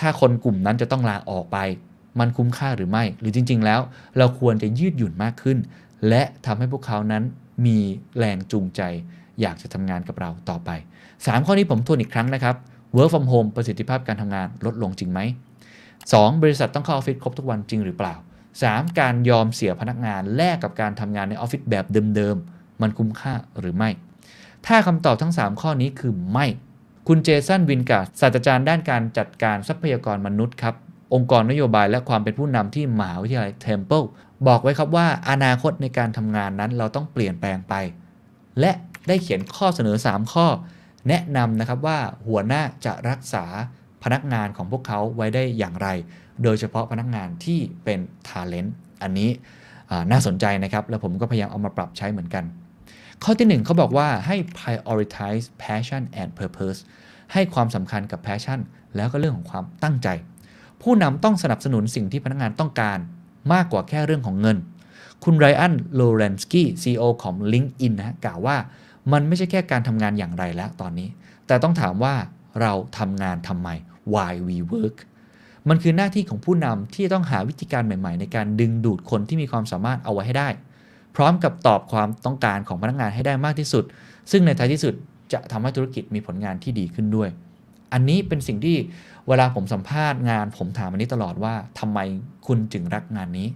[0.00, 1.58] ถ้าคนกลุ่มนั้นจะต้องลาออกไป
[2.20, 3.80] มันคุ้มค่าหรือไม่ หรือจริง ๆ แล้ว
[4.18, 5.58] เราควรจะยืดหยุ่นมากขึ้น
[6.08, 7.22] และทำให้พวกเขานั้น
[7.66, 7.78] มี
[8.18, 8.80] แรงจูงใจ
[9.40, 10.70] อยากจะทำงานกับเราต่อไป
[11.08, 12.56] 3 ข้อนี้ผมทวนอีกครั้งนะครับ
[12.96, 15.20] work from home ประสิทธิภาพการทำงานลดลงจริงไหม
[15.80, 16.42] 2.
[16.42, 18.14] บริษัทต้องเข้าออฟฟิศครบทุกวันจริงหรือเปล่า
[18.56, 18.98] 3.
[18.98, 21.84] การยอมเสียพนักงานแลกกับการทำงานในออฟฟิศแบบ
[22.16, 23.90] เดิมๆ มันคุ้มค่าหรือไม่
[24.66, 26.46] ถ้าคำตอบทั้ง 3 ข้อนี้คือไม่
[27.08, 30.74] คุณเจสันวินการ์ศาสตราจารย์ด้านการจัดการทรัพยากรมนุษย์ครับ
[31.14, 34.02] องค์กรนโยบายและความเป็นผู้นำที่มหาวิทยาลัยเทมเพิล
[34.46, 37.74] บอกไว้ครับว่าอนาคตในการทำงานนั้นเราต้องเปลี่ยนแปลงไป
[38.60, 38.72] และ
[39.08, 40.46] ได้เขียนข้อเสนอ 3 ข้อ
[41.08, 43.44] แนะนำนะครับว่าหัวหน้าจะรักษา
[44.04, 45.88] พนักงานของพวกเขาไว้ได้อย่างไร
[46.42, 48.70] โดยเฉพาะพนักงานที่เป็น Talent
[49.02, 49.30] อันนี้
[50.10, 52.44] น่าสนใจนะครับ แล้วผมก็พยายามเอามาปรับใช้เหมือนกัน
[53.24, 56.78] ข้อที่ 1เขาบอกว่าให้ prioritize passion and purpose
[57.32, 58.60] ให้ความสำคัญกับ passion
[58.96, 60.08] แล้วก็เรื่องของความตั้งใจ
[60.82, 62.98] ผู้นำต้องสนับสนุนสิ่งที่พนักงานต้องการ
[63.52, 64.56] มากกว่าแค่เรื่องของเงิน
[65.24, 68.56] คุณไรอันโลเรนสกี้ CEO ของ LinkedIn นะกล่าวว่า
[69.12, 71.08] มันไม่ใช่แค่การทำงานอย่างไรแล้วตอนนี้
[71.46, 72.14] แต่ต้องถามว่า
[72.60, 73.68] เราทำงานทำไม
[74.12, 74.96] why we work
[75.68, 80.48] มันคือหน้าที่ของผู้นำที่ต้องหาวิธีการใหม่ ๆ ในการดึงดูดคนที่มีความสามารถเอาไว้ให้ได้
[81.16, 83.84] พร้อมกับตอบความต้องการของพนักงานให้ได้มากที่สุด
[84.30, 84.94] ซึ่งในท้ายที่สุด
[85.32, 87.28] จะทำให้ธุรกิจมีผลงานที่ดีขึ้นด้วย
[87.92, 88.76] อันนี้เป็นสิ่งที่
[89.28, 91.98] เวลาผมสัมภาษณ์งาน ผมถามอันนี้ตลอดว่าทำไม
[92.46, 93.48] คุณถึงรักงานนี้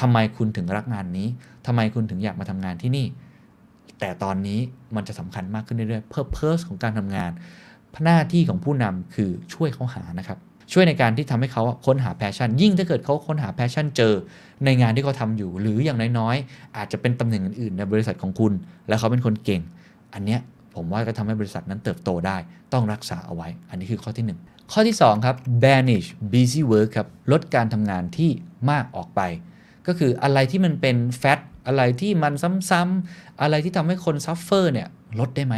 [0.00, 1.28] ทำไมคุณถึงรักงานนี้
[1.66, 3.06] ทำไมคุณถึงอยากมาทำงานที่นี่
[4.00, 4.60] แต่ตอนนี้
[4.96, 7.30] มันจะสำคัญมากขึ้นเรื่อยๆ purpose ของการทำงาน
[8.04, 10.38] หน้าที่ของผู้นำคือช่วยเขาหานะครับ
[10.72, 14.14] ช่วยในการที่ทำให้เขาค้นหา passion ยิ่งถ้าเกิดเขาค้นหา passion เจอ
[14.64, 18.52] ในงานที่เขาทำอยู่ หรืออย่างน้อยๆ อาจจะเป็นตำแหน่งอื่นๆ ในบริษัทของคุณ
[18.88, 19.62] แล้วเขาเป็นคนเก่ง
[20.14, 20.40] อันเนี้ย
[20.74, 22.36] ผมว่าก็ทำให้บริษัทนั้นเติบโตได้
[22.72, 28.30] ต้องรักษาเอาไว้ อันนี้คือข้อที่ 1 ข้อที่ 2 ครับ banish busy work ครับลดการทำงานที่
[28.70, 29.20] มากออกไป
[29.86, 32.32] ก็คืออะไรที่มันเป็น fat อะไรที่มัน
[32.70, 34.88] ซ้ำๆ อะไรที่ทำให้คน suffer เนี่ย
[35.20, 35.56] ลดได้ไหม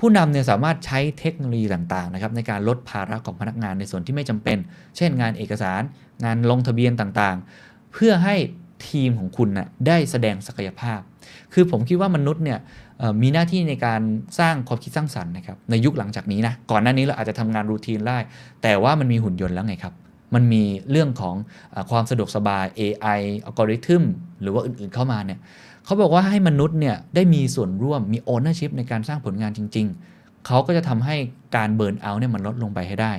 [0.00, 4.58] ผู้นำเนี่ยสามารถใช้เทคโนโลยีต่างๆนะครับในการลดภาระของพนักงานในส่วนที่ไม่จำเป็น
[4.96, 5.82] เช่นงานเอกสาร
[6.24, 8.36] งานลงทะเบียนต่างๆ เพื่อให้
[8.88, 11.00] ทีมของคุณนะ่ะได้แสดงศักยภาพ
[11.52, 12.58] คือผมคิดว่ามนุษย์เนี่ย
[13.22, 14.00] มีหน้าที่ในการ
[14.38, 18.18] สร้างความคิดสร้างสรรค์นะครับในยุคหลังจากนี้นะก่อนหน้านี้เราอาจจะทำงานรูทีนได้
[18.62, 19.94] แต่ว่ามันมีหุ่นยนต์แล้วไงครับ
[20.34, 21.36] มันมีเรื่องของ
[21.74, 24.02] อความสะดวกสบาย AI อัลกอริทึม
[24.40, 25.38] หรือว่าอื่นๆเข้ามาเนี่ย
[25.84, 31.16] เขาบอกว่าให้มนุษย์เนี่ยได้มีส่วนร่วมมี ownership ในการสร้างผลงานจริง ๆ เขาก็จะทำให้
[31.56, 33.12] การ burnout เนี่ยมันลดลงไปให้ได้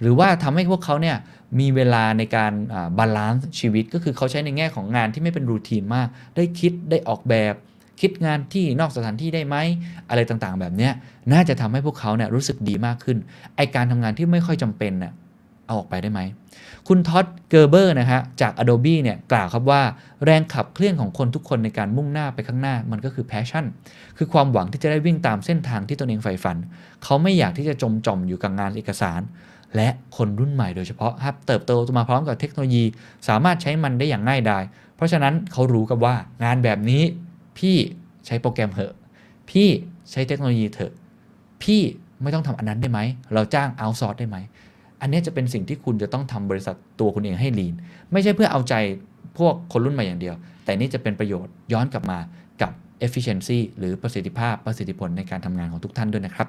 [0.00, 1.16] หรือว่าทำให้พวกเขาเนี่ย
[1.60, 2.52] มีเวลาในการ
[2.98, 7.54] balance ชีวิต ก็คือเขาใช้ในแง่ของงานที่ไม่เป็น routine มาก ได้คิดได้ออกแบบ
[8.00, 9.56] คิดงานที่นอกสถานที่ได้ไหม
[10.08, 10.90] อะไรต่างๆ แบบนี้
[11.32, 13.18] น่าจะทำให้พวกเขาเนี่ยรู้สึกดีมากขึ้น
[13.56, 15.12] ไอการทำงานที่ไม่ค่อยจำเป็นน่ะ
[15.66, 16.20] เอาออกไปได้ไหม
[16.88, 19.82] คุณท็อดเกอร์เบอร์นะฮะจาก Adobe เนี่ยกล่าวครับว่า
[20.24, 23.64] แรงขับเคลื่อนของคนทุกคนในการมุ่งหน้าไปข้างหน้ามันก็คือ passion
[24.16, 26.56] คือความหวังที่จะได้วิ่งตามเส้นทางที่ตนเองใฝ่ฝัน
[27.04, 29.20] เขาไม่อยากที่จะจมจอมอยู่กับงานเอกสาร
[29.76, 32.84] และคนรุ่นใหม่โดยเฉพาะครับเติบโตมาพร้อมกับเทคโนโลยี
[33.28, 34.64] สามารถใช้มันได้อย่างง่ายดาย
[34.96, 37.02] เพราะฉะนั้นเขารู้กับว่างานแบบนี้
[37.58, 37.76] พี่
[38.26, 38.94] ใช้โปรแกรมเหอะ
[39.50, 39.68] พี่
[40.10, 40.92] ใช้เทคโนโลยีเถอะ
[41.62, 41.80] พี่
[42.22, 43.00] ไม่ต้องทำอันนั้นได้ไหม
[43.34, 44.36] เราจ้างเอาซอร์สได้ไหม
[45.00, 47.74] อันนี้จะเป็นสิ่งที่คุณจะต้องทำบริษัทตัวคุณเองให้ลีน
[48.12, 48.74] ไม่ใช่เพื่อเอาใจ
[49.38, 52.18] พวกคนรุ่นใหม่อย่างเดียว แต่นี่จะเป็นประโยชน์ย้อนกลับมา
[52.62, 52.72] กับ
[53.06, 56.48] efficiency หรือประสิทธิภาพประสิทธิผลในการทำงานของทุกท่านด้วยนะครับ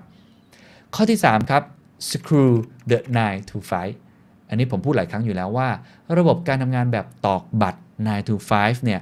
[0.95, 1.63] ข้อที่ 3 ครับ
[2.09, 2.53] screw
[2.89, 3.57] the 9 to
[4.03, 5.67] 5อันนี้ผมพูดหลายครั้งอยู่แล้วว่า
[6.17, 9.01] ระบบการทำงานแบบตอกบัตร9 to 5เนี่ย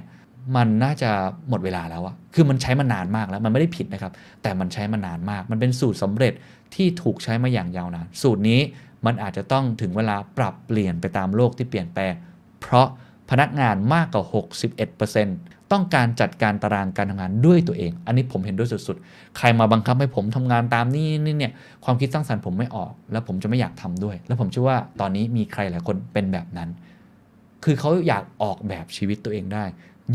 [0.56, 1.10] มันน่าจะ
[1.48, 6.32] หมดเวลาแล้วอะคือมันใช้มานานมากแล้ว มันไม่ได้ผิดนะครับ แต่มันใช้มานานมาก มันเป็นสูตรสำเร็จ
[6.74, 8.60] ที่ถูกใช้มาอย่างยาวนาน สูตรนี้
[9.06, 12.12] มันอาจจะต้องถึงเวลาปรับเปลี่ยนไปตามโลกที่เปลี่ยนแปลง
[12.60, 12.88] เพราะ
[13.30, 14.24] พนักงานมากกว่า
[14.98, 21.52] 61%ต้องการจัดการตารางการทำงานด้วยตัวเอง อันนี้ผมเห็นด้วยสุดๆ ใครมาบังคับให้ผมทำงานตามนี่นี่เนี่ย
[21.84, 26.68] ความคิดสร้างสรรค์ผมไม่ออก แล้วผมจะไม่อยากทำด้วย แล้วผมเชื่อว่าตอนนี้มีใครหลายคนเป็นแบบนั้น
[27.64, 29.64] คือเขาอยากออกแบบชีวิตตัวเองได้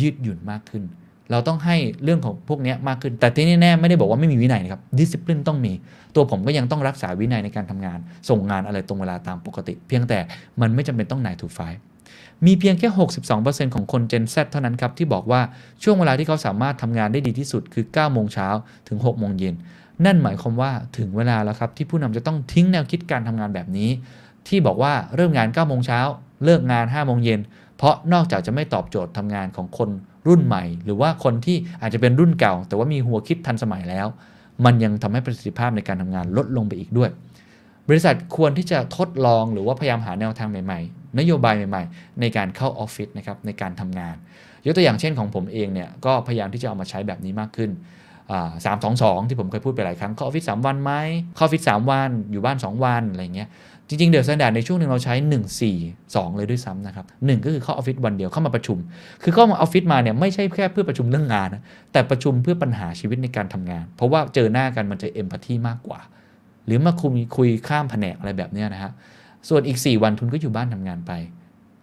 [0.02, 0.84] ยืดหยุ่นมากขึ้น
[1.32, 5.74] เราต้องให้เรื่องของพวกนี้มากขึ้น แต่ที่แน่ๆไม่ได้บอกว่าไม่มีวินัยนะครับดิสซิ p ลินต้องมี
[6.16, 10.20] ตัวผมก็ยังต้องรักษาวินัยในการทำงาน ส่งงานอะไรตรงเวลาตามปกติ เพียงแต่
[10.62, 12.90] มันไม่จำเป็นต้อง9 to 5มีเพียงแค่
[13.32, 15.42] 62%ของคน Gen Z เท่านั้นครับ ที่บอกว่า
[15.84, 18.48] ช่วงเวลาที่เขาสามารถทำงานได้ดีที่สุดคือ 9 โมงเช้า
[18.88, 19.56] ถึง 6 โมงเย็น
[20.06, 23.90] นั่นหมายความว่าถึงเวลาแล้วครับ ที่ผู้นำจะต้องทิ้งแนวคิดการทำงานแบบนี้
[24.48, 26.00] ที่บอกว่าเริ่มงาน 9 โมงเช้า
[26.44, 27.40] เลิกงาน 5 โมงเย็น
[27.78, 29.90] เพราะนอกจากจะไม่ตอบโจทย์ทำงานของคน
[30.28, 34.08] รุ่นใหม่ หรือว่าคนที่อาจจะเป็นรุ่นเก่า แต่ว่ามีหัวคิดทันสมัยแล้ว
[34.66, 37.10] มันยังทำให้ประสิทธิภาพในการทำงานลดลงไปอีกด้วย
[37.90, 44.16] บริษัทควรที่จะทดลองหรือว่าพยายามหาแนวทางใหม่ๆ นโยบายใหม่ๆ ในการเข้าออฟฟิศนะครับในการทำงาน
[44.66, 47.72] ยกตัวอย่างเช่นของผมเองเนี่ยก็พยายามที่จะเอามาใช้แบบนี้มากขึ้น
[48.66, 50.92] สามสองสองที่ผมเคยพูดไปหลายครั้งเข้าออฟฟิศสามวันไหม
[51.36, 53.50] เข้าออฟฟิศสามวัน อยู่บ้าน 2 วันอะไรเงี้ย
[53.90, 55.64] จริงๆ เดอะสแตนดาร์ดในช่วงหนึ่งเราใช้ 1 4
[55.98, 58.78] 2 เลยด้วยซ้ำนะครับก็คือเข้าออฟฟิศวันเดียวเข้ามาประชุม
[59.24, 66.00] คือเข้ามาออฟฟิศมาเนี่ยไม่ใช่แค่เพื่อประชุมเรื่องงานนะแต่ประชุมเพื่อปัญหาชีวิตในการทำงาน เพราะว่าเจอหน้ากันมันจะเอมพัตตีมากกว่า
[66.66, 68.92] หรือมาคุยคุยข้ามแผนกอะไรแบบนี้นะฮะ
[69.50, 71.12] ส่วนอีก 4 วันทุนก็อยู่บ้านทำงานไป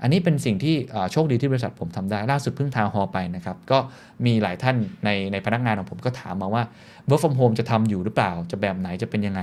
[0.03, 0.75] อันนี้เป็นสิ่งที่
[1.13, 3.79] โชคดีที่บริษัทผมทำได้ล่าสุดเพิ่งทาวฮอไปนะครับ ก็
[4.27, 6.63] มีหลายท่านในในพนักงานของผมก็ถามมาว่า
[7.09, 9.41] work from home จะทำอยู่หรือเปล่า จะแบบไหนจะเป็นยังไง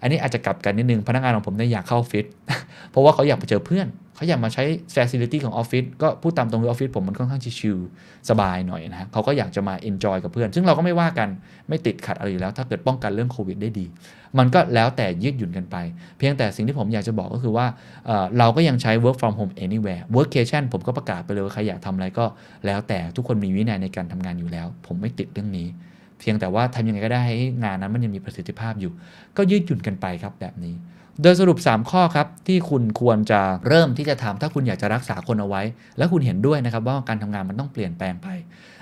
[0.00, 2.26] อันนี้อาจจะกลับกันนิดนึงพนักงานของผมเนี่ยอยากเข้าฟิต
[2.90, 7.78] เพราะว่าเขาอยากไปเจอเพื่อน เขาอยากมาใช้ facility ของออฟฟิศก็พูดตามตรงคือออฟฟิศผมมันค่อนข้างชิล
[8.30, 11.28] สบายหน่อยนะฮะเขาก็อยากจะมา enjoy กับเพื่อน ซึ่งเราก็ไม่ว่ากัน
[11.68, 13.86] ไม่ติดขัดอะไรอยู่แล้ว ถ้าเกิดป้องกันเรื่องโควิดได้ดี
[14.38, 15.76] มันก็แล้วแต่ยืดหยุ่นกันไป
[16.18, 17.66] เพียงแต่สิ่งที่ผมอยากจะบอกก็คือว่า
[18.06, 22.24] เเราก็ยังใช้ work from home anywhere workcation ผมก็ประกาศไปเลยว่าใครอยากทำอะไรก็
[22.66, 25.66] แล้วแต่ทุกคนมีวินัยในการทำงานอยู่แล้ว ผมไม่ติดเรื่องนี้
[26.20, 28.92] เพียงแต่ว่าทำยังไงก็ได้ให้งานนั้นมันยังมีประสิทธิภาพอยู่
[29.36, 30.74] ก็ยืดหยุ่นกันไปครับแบบนี้
[31.22, 35.62] โดยสรุป 3 ข้อครับ ที่คุณควรจะเริ่มที่จะทำถ้าคุณอยากจะรักษาคนเอาไว้
[35.98, 38.28] และคุณเห็นด้วยนะครับว่าการทำงานมันต้องเปลี่ยนแปลงไป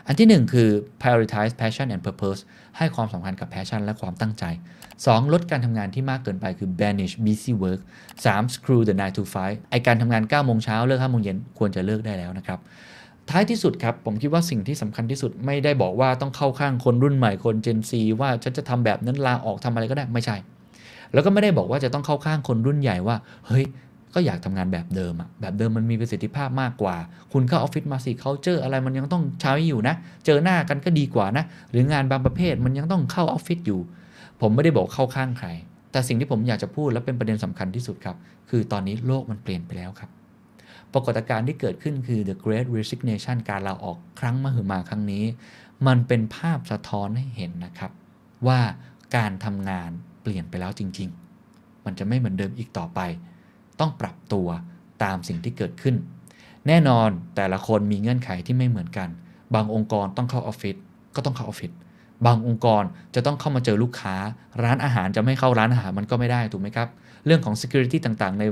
[0.07, 0.69] อันที่ 1 คือ
[1.01, 2.41] prioritize passion and purpose
[2.79, 4.45] ให้ความสำคัญกับ passion และความตั้งใจ
[4.93, 5.33] 2.
[5.33, 7.81] ลดการทำงานที่มากเกินไปคือ banish busy work
[8.25, 8.55] 3.
[8.55, 12.59] screw the 9 to 5ไอการทำงาน9โมงเช้าเลิก5โมงเย็นควรจะเลิกได้แล้วนะครับ
[13.31, 20.39] ท้ายที่สุดครับ ผมคิดว่าสิ่งที่สำคัญที่สุดไม่ได้บอกว่าต้องเข้าข้างคนรุ่นใหม่คน Gen Z ว่าฉันจะทำแบบนั้นลาออกทำอะไรก็ได้ไม่ใช่
[21.15, 23.65] แล้วก็ไม่ได้บอกว่าจะต้องเข้าข้างคนรุ่นใหญ่ว่า เฮ้ย
[24.15, 26.97] ก็อยากทำงานแบบเดิมอะแบบเดิมมันมีประสิทธิภาพมากกว่า
[27.33, 29.95] คุณเข้าออฟฟิศมาสิเขาเจออะไรมันยังต้องใช้อยู่นะ
[30.27, 33.81] เจอหน้ากันก็ดีกว่านะ หรืองานบางประเภทมันยังต้องเข้าออฟฟิศอยู่
[34.41, 35.49] ผมไม่ได้บอกเข้าข้างใคร
[35.93, 38.17] แต่สิ่งที่ผมอยากจะพูดและเป็นประเด็นสำคัญที่สุดครับ
[38.51, 40.11] คือตอนนี้โลกมันเปลี่ยนไปแล้วครับ
[40.93, 45.25] ปรากฏการณ์ที่เกิดขึ้นคือ the great resignation การลาออกครั้งมหึมาครั้งนี้
[45.87, 47.93] มันเป็นภาพสะท้อนให้เห็นนะครับ
[48.47, 48.61] ว่า
[49.17, 49.91] การทำงาน
[50.25, 51.09] เปลี่ยนไปแล้วจริง
[51.47, 53.01] ๆ มันจะไม่เหมือนเดิมอีกต่อไป
[53.81, 54.49] ต้องปรับตัว
[55.05, 55.95] ตามสิ่งที่เกิดขึ้น
[56.69, 59.09] แน่นอนแต่ละคนมีเงื่อนไขที่ไม่เหมือนกัน
[59.55, 60.77] บางองค์กรต้องเข้าออฟฟิศ
[61.15, 61.73] ก็ต้องเข้าออฟฟิศ
[62.27, 62.83] บางองค์กร
[63.15, 64.15] จะต้องเข้ามาเจอลูกค้า
[64.63, 66.89] ร้านอาหารจะไม่เข้าร้านอาหารมันก็ไม่ได้ถูกไหมครับ
[67.27, 68.45] เรื่องของ Security ต่างๆ ใน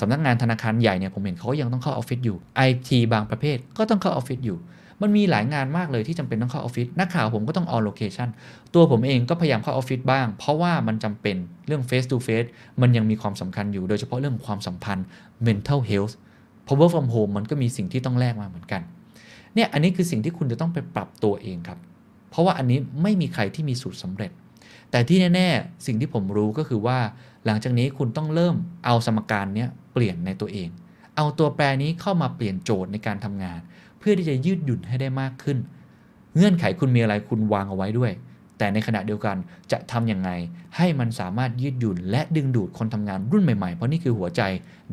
[0.00, 2.36] สำนักงานธนาคารใหญ่เนี่ยผมเห็นเขายังต้องเข้าออฟฟิศอยู่
[2.68, 4.58] IT บางประเภทก็ต้องเข้าออฟฟิศอยู่
[5.02, 8.28] มันมีหลายงานมากเลยที่จำเป็นต้องเข้าออฟฟิศนักข่าวผมก็ต้อง on location
[8.74, 11.36] ตัวผมเองก็พยายามเข้าออฟฟิศบ้าง เพราะว่ามันจำเป็น
[11.66, 12.48] เรื่อง face to face
[12.80, 15.06] มันยังมีความสำคัญอยู่ โดยเฉพาะเรื่องความสัมพันธ์
[15.46, 16.14] mental health
[16.66, 18.82] พราะ work from home มันก็มีสิ่งที่ต้องแลกมาเหมือนกัน
[19.54, 21.78] เนี่ยอันนี้คือสิ่งที่คุณจะต้องไปปรับตัวเองครับ
[22.30, 24.30] เพราะว่าอันนี้ไม่มีใครที่มีสูตรสำเร็จ
[24.90, 26.98] แต่ที่แน่ๆ สิ่งที่ผมรู้ก็คือว่า
[27.46, 30.68] หลังจากนี้คุณต้องเริ่มเอาสมการนี้เปลี่ยนในตัวเอง
[31.16, 33.60] เอาตัวแปรนี้เข้ามาเปลี่ยนโจทย์ในการทำงาน
[34.02, 35.58] เพื่อที่จะยืดหยุ่นให้ได้มากขึ้น
[36.36, 38.12] เงื่อนไขคุณมีอะไรคุณวางเอาไว้ด้วย
[38.58, 39.36] แต่ในขณะเดียวกัน
[39.72, 40.30] จะทำยังไง
[40.76, 44.42] ให้มันสามารถยืดหยุ่น และดึงดูดคนทำงานรุ่นใหม่ๆ เพราะนี่คือหัวใจ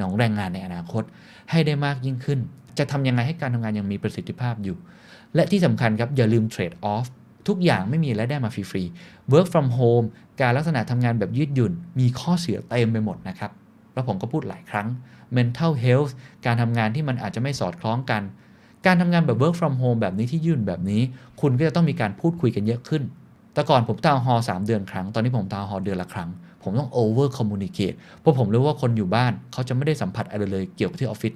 [0.02, 1.04] ของแรงงานในอนาคต
[1.52, 2.40] ให้ได้มากยิ่งขึ้น
[2.78, 4.78] จะทำยังไงให้การทำงานยังมีประสิทธิภาพอยู่
[5.36, 7.06] และที่สำคัญครับอย่าลืมเทรดออฟ
[7.48, 10.06] ทุกอย่างไม่มีและได้มาฟรีๆ work from home
[10.42, 13.52] การลักษณะทำงานแบบยืดหยุ่น มีข้อเสียเต็มไปหมดนะครับ
[13.94, 14.88] แล้วผมก็พูดหลายครั้ง
[15.38, 16.12] mental health
[16.46, 18.22] การทำงานที่มันอาจจะไม่สอดคล้องกัน
[18.86, 21.02] การทำงานแบบ work from home แบบนี้ที่ยืดแบบนี้
[21.42, 23.04] คุณก็จะต้องมีการพูดคุยกันเยอะขึ้น
[23.54, 26.30] แต่ก่อนผมทาวน์ฮอลสามเดือนครั้ง ตอนนี้ผมทาวน์ฮอลเดือนละครั้ง
[26.64, 31.34] ผมต้อง over communicate เพราะผมรู้ว่าคนอยู่บ้านเขาจะไม่ได้สัมผัสอะไรเลยเกี่ยวกับที่ออฟฟิศ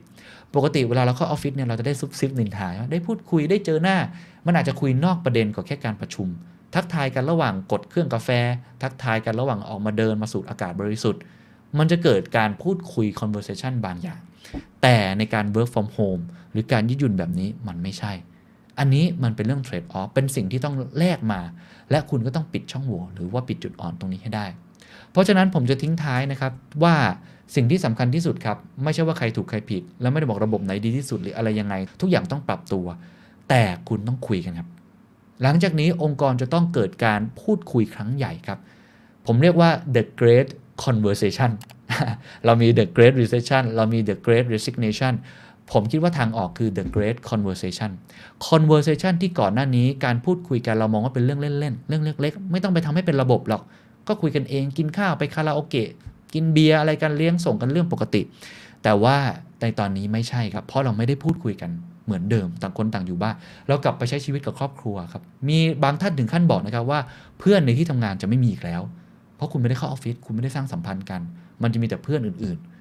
[0.56, 3.98] ปกติเวลาเราเข้าออฟฟิศเนี่ยเราจะได้ซุบซิบนินทาได้พูดคุยได้เจอหน้า
[4.46, 6.28] มันอาจจะคุยนอกประเด็นกว่าแค่การประชุม
[6.76, 8.30] ทักทายกันระหว่างกดเครื่องกาแฟ
[8.82, 11.22] ทักทายกันระหว่างออกมาเดินมาสูดอากาศบริสุทธิ์
[11.78, 14.20] มันจะเกิดการพูดคุย conversation บางอย่าง
[14.82, 16.24] แต่ในการ work from home
[16.54, 18.14] หรือการยืดหยุ่นแบบนี้มันไม่ใช่
[18.80, 21.42] อันนี้มันเป็นเรื่อง trade off เป็นสิ่งที่ต้องแลกมา
[21.92, 24.46] และคุณก็ต้องปิดช่องโหว่หรือว่าปิดจุดอ่อนตรงนี้ให้ได้
[25.12, 26.52] เพราะฉะนั้นผมจะทิ้งท้ายนะครับ
[26.84, 26.96] ว่า
[27.56, 32.86] สิ่งที่สำคัญที่สุดครับ ไม่ใช่ว่าใครถูกใครผิด แล้วไม่ได้บอกระบบไหนดีที่สุดหรืออะไรยังไง ทุกอย่างต้องปรับตัว
[33.50, 34.70] แต่คุณต้องคุยกันครับ
[35.44, 38.60] หลังจากนี้องค์กรจะต้องเกิดการพูดคุยครั้งใหญ่ครับ
[39.28, 40.50] ผมเรียกว่า the great
[40.86, 41.52] conversation
[42.46, 45.14] เรามี the great recession เรามี the great resignation
[45.72, 47.92] ผมคิดว่าทางออกคือ the great conversation
[48.48, 53.62] conversation ที่ก่อนหน้านี้การพูดคุยกันเรามองว่าเป็นเรื่องเล่นๆ เรื่องเล็กๆ ไม่ต้องไปทำให้เป็นระบบหรอก
[54.08, 55.90] ก็คุยกันเองกินข้าวไปคาราโอเกะ
[56.34, 58.22] กินเบียร์อะไรกันเลี้ยงส่งกันเรื่องปกติ
[58.84, 59.16] แต่ว่า
[59.62, 61.72] ในตอนนี้ไม่ใช่ครับ เพราะเราไม่ได้พูดคุยกัน
[62.06, 63.36] เหมือนเดิมต่างคนต่างอยู่บ้าน
[63.68, 67.00] เรากลับไปใช้ชีวิตกับครอบครัวครับมีบางท่านถึงขั้นบอกนะครับว่า
[67.40, 68.82] เพื่อนในที่ทำงานจะไม่มีอีกแล้ว
[69.36, 71.22] เพราะคุณไม่ได้เข้าออฟฟิศคุณไม่ได้สร้างสัมพันธ์กัน
[71.62, 72.73] มันจะมีแต่เพื่อนอื่นๆ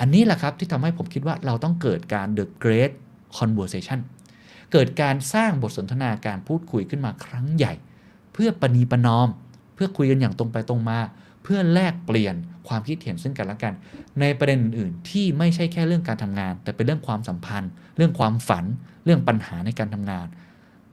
[0.00, 2.92] อันนี้แหละครับที่ทำให้ผมคิดว่าเราต้องเกิดการ the great
[3.38, 3.98] conversation
[4.72, 7.72] เกิดการสร้างบทสนทนาการพูดคุยขึ้นมาครั้งใหญ่
[8.32, 9.28] เพื่อประนีประนอม
[9.74, 10.98] เพื่อคุยกันอย่างตรงไปตรงมา
[11.42, 12.34] เพื่อแลกเปลี่ยน
[12.68, 13.74] ความคิดเห็นซึ่งกันและกัน
[14.20, 18.64] ในประเด็นอื่น ๆ ที่ไม่ใช่แค่เรื่องการทำงาน แต่เป็นเรื่องความสัมพันธ์ เรื่องความฝัน
[19.04, 20.26] เรื่องปัญหาในการทำงาน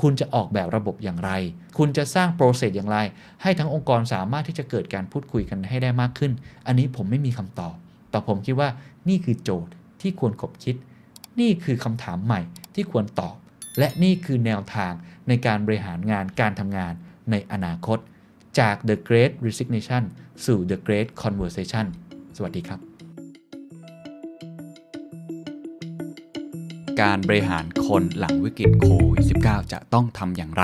[0.01, 1.31] คุณจะออกแบบระบบอย่างไร
[1.77, 2.97] คุณจะสร้างโปรเซสอย่างไร
[3.41, 6.31] ให้ทั้งองค์กรสามารถที่จะเกิดการพูดคุยกันให้ได้มากขึ้น
[6.67, 7.75] อันนี้ผมไม่มีคำตอบ
[8.09, 8.69] แต่ผมคิดว่า
[9.09, 10.75] นี่คือโจทย์ที่ควรคบคิด
[11.39, 12.41] นี่คือคำถามใหม่
[12.75, 13.35] ที่ควรตอบ
[13.79, 14.93] และนี่คือแนวทาง
[15.27, 16.93] ในการบริหารงานการทำงาน
[17.31, 17.97] ในอนาคต
[18.59, 20.03] จาก The Great Resignation
[20.45, 21.85] สู่ The Great Conversation
[22.37, 22.79] สวัสดีครับ
[27.01, 30.63] การบริหารคนหลังวิกฤตโควิด -19 จะต้องทำอย่างไร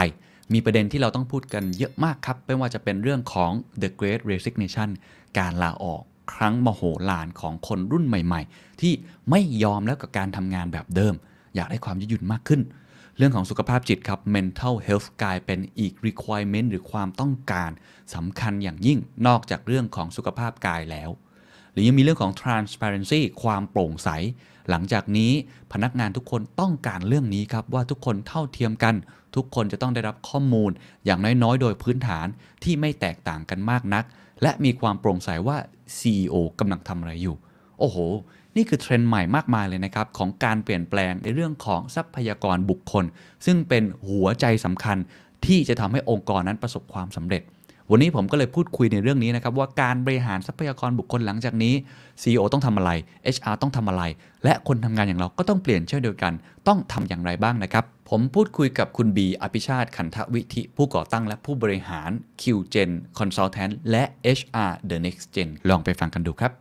[0.54, 4.90] มีประเด็นที่เราต้องพูดกันเยอะมากครับ ไม่ว่าจะเป็นเรื่องของ The Great Resignation
[5.38, 8.94] การลาออก ครั้งมโหฬารของคนรุ่นใหม่ ๆ ที่
[9.30, 11.14] ไม่ยอมแล้วกับการทำงานแบบเดิม
[11.56, 12.62] อยากได้ความยืดหยุ่นมากขึ้น
[13.18, 17.72] เรื่องของสุขภาพจิตครับ mental health กลายเป็นอีก requirement หรือความต้องการ
[18.16, 21.10] สำคัญอย่างยิ่งนอกจากเรื่องของสุขภาพกายแล้ว
[21.72, 24.10] หรือยังมีเรื่องของ transparency ความโปร่งใส
[24.70, 25.32] หลังจากนี้
[25.74, 28.96] พนักงานทุกคนต้องการเรื่องนี้ครับว่าทุกคนเท่าเทียมกัน
[29.36, 30.72] ทุกคนจะต้องได้รับข้อมูล
[31.06, 32.28] อย่างน้อยๆ โดยพื้นฐาน
[32.64, 34.04] ที่ไม่แตกต่างกันมากนัก
[34.46, 35.58] และมีความโปร่งใสว่า
[36.00, 37.36] CEO กำลังทำอะไรอยู่
[37.80, 37.98] โอ้โห
[38.56, 43.06] นี่คือเทรนด์ใหม่มากมายเลยนะครับ ของการเปลี่ยนแปลงในเรื่องของทรัพยากรบุคคล
[43.46, 44.98] ซึ่งเป็นหัวใจสำคัญ
[45.46, 47.42] ที่จะทำให้องค์กรนั้นประสบความสำเร็จ
[47.92, 51.74] วันนี้ผมก็เลยพูดคุยในเรื่องนี้นะครับว่าการบริหารทรัพยากรบุคคลหลังจากนี้
[52.22, 52.92] CEO ต้องทำอะไร
[53.36, 54.04] HR ต้องทำอะไร
[54.44, 56.34] และคนทำงานอย่างเราก็ต้องเปลี่ยนเช่นเดียวกัน
[56.68, 62.10] ต้องทำอย่างไรบ้างนะครับ ผมพูดคุยกับคุณบีอภิชาติขันทวิธิ ผู้ก่อตั้งและผู้บริหาร
[62.42, 64.04] QGen Consultant และ
[64.40, 66.52] HR The Next Gen ลองไปฟังกันดูครับ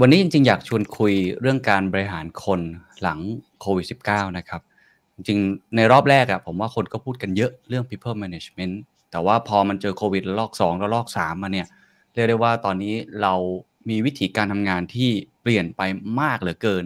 [0.00, 2.60] วันนี้จริงๆ อยากชวนคุยเรื่องการบริหารคน
[3.02, 3.18] หลัง
[3.60, 4.60] โควิด -19 นะครับ
[5.14, 5.38] จริง
[5.76, 8.74] ในรอบแรกอะผมว่าคนก็พูดกันเยอะเรื่อง people management
[9.10, 11.66] แต่ว่าพอมันเจอโควิดระลอก2ระลอก3มาเนี่ย
[12.14, 13.34] เรียกได้ว่าตอนนี้เรา
[13.88, 15.10] มีวิธีการทำงานที่
[15.42, 15.80] เปลี่ยนไป
[16.20, 16.84] มากเหลือเกิน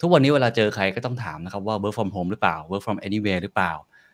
[0.00, 3.72] ทุกวันนี้เวลาเจอใครก็ต้องถามนะครับว่า work from home หรือเปล่า work from anywhere หรือเปล่า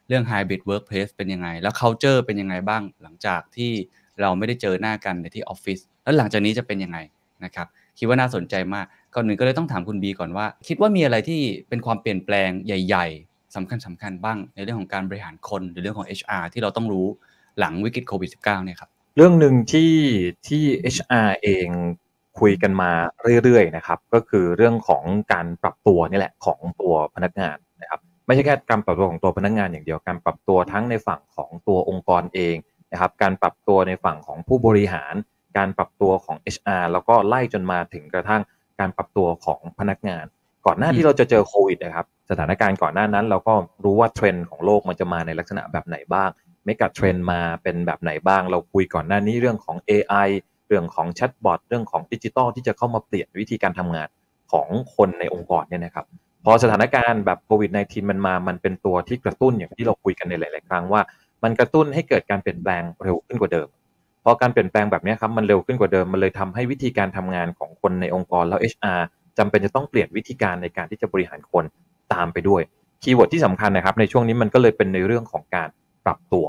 [0.09, 3.73] เรื่อง hybrid workplace เป็นยังไง แล้ว culture เป็นยังไงบ้างหลังจากที่
[4.21, 6.99] เราไม่ได้เจอหน้ากันในที่ออฟฟิศแล้วหลังจากนี้จะเป็นยังไง
[7.45, 7.67] นะครับ
[7.99, 17.07] คิดว่าน่าสนใจมากก่อนหนึ่งก็เลยต้องถามคุณบีก่อนว่า คิดว่ามีอะไรที่เป็นความเปลี่ยนแปลงใหญ่ ๆสำคัญสำคัญบ้างในเรื่องของการบริหารคนหรือเรื่องของ HR ที่เราต้องรู้
[17.61, 19.93] หลังวิกฤตโควิด -19 เนี่ยครับเรื่องหนึ่งที่
[20.49, 20.65] ที่
[20.97, 21.69] HR เอง
[22.41, 22.91] คุยกันมา
[23.45, 32.57] เรื่อยๆนะครับ ก็คือเรื่องของการปรับตัวนี่แหละของตัวพนักงานนะครับไม่ใช่แค่การปรับตัวของตัวพนักงานอย่างเดียวการปรับตัวทั้งในฝั่งของตัวองค์กรเอง
[32.93, 35.15] นะครับการปรับตัวในฝั่งของผู้บริหาร
[35.59, 38.43] การปรับตัวของ HR แล้วก็ไล่จนมาถึงกระทั่ง
[38.81, 40.25] การปรับตัวของพนักงาน
[40.67, 46.31] ก่อนหน้าที่เราจะเจอโควิดนะครับสถานการณ์ก่อนหน้านั้น เราก็รู้ว่าเทรนด์ของโลกมันจะมาในลักษณะแบบไหนบ้าง
[46.65, 50.29] megatrend มาเป็นแบบไหนบ้าง เราคุยก่อนหน้านี้เรื่องของ AI
[50.67, 54.09] เรื่องของแชทบอทเรื่องของดิจิตอลที่จะเข้ามาเปลี่ยนวิธีการทำงาน
[54.53, 56.07] ของคนในองค์กรเนี่ยนะครับ
[56.45, 61.01] พอสถานการณ์แบบโควิด -19 มันมา มันเป็นตัวที่กระตุ้นอย่างที่เราคุยกันในหลาย ๆ ครั้งว่า
[61.43, 63.69] มันกระตุ้นให้เกิดการเปลี่ยนแปลงเร็วขึ้นกว่าเดิม
[64.25, 69.01] พอการเปลี่ยนแปลงแบบนี้ครับมันเร็วขึ้นกว่าเดิม มันเลยทำให้วิธีการทำงานของคนในองค์กรแล้ว HR
[69.39, 71.65] จำเป็นจะต้องเปลี่ยนวิธีการในการที่จะบริหารคน
[72.13, 72.63] ตามไปด้วย
[73.03, 75.69] keyword ที่สำคัญนะครับในช่วงนี้มันก็เลยเป็นในเรื่องของการ
[76.05, 76.47] ปรับตัว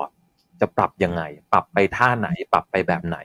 [0.62, 3.18] จะปรับยังไง ปรับไปท่าไหน ปรับไปแบบไหน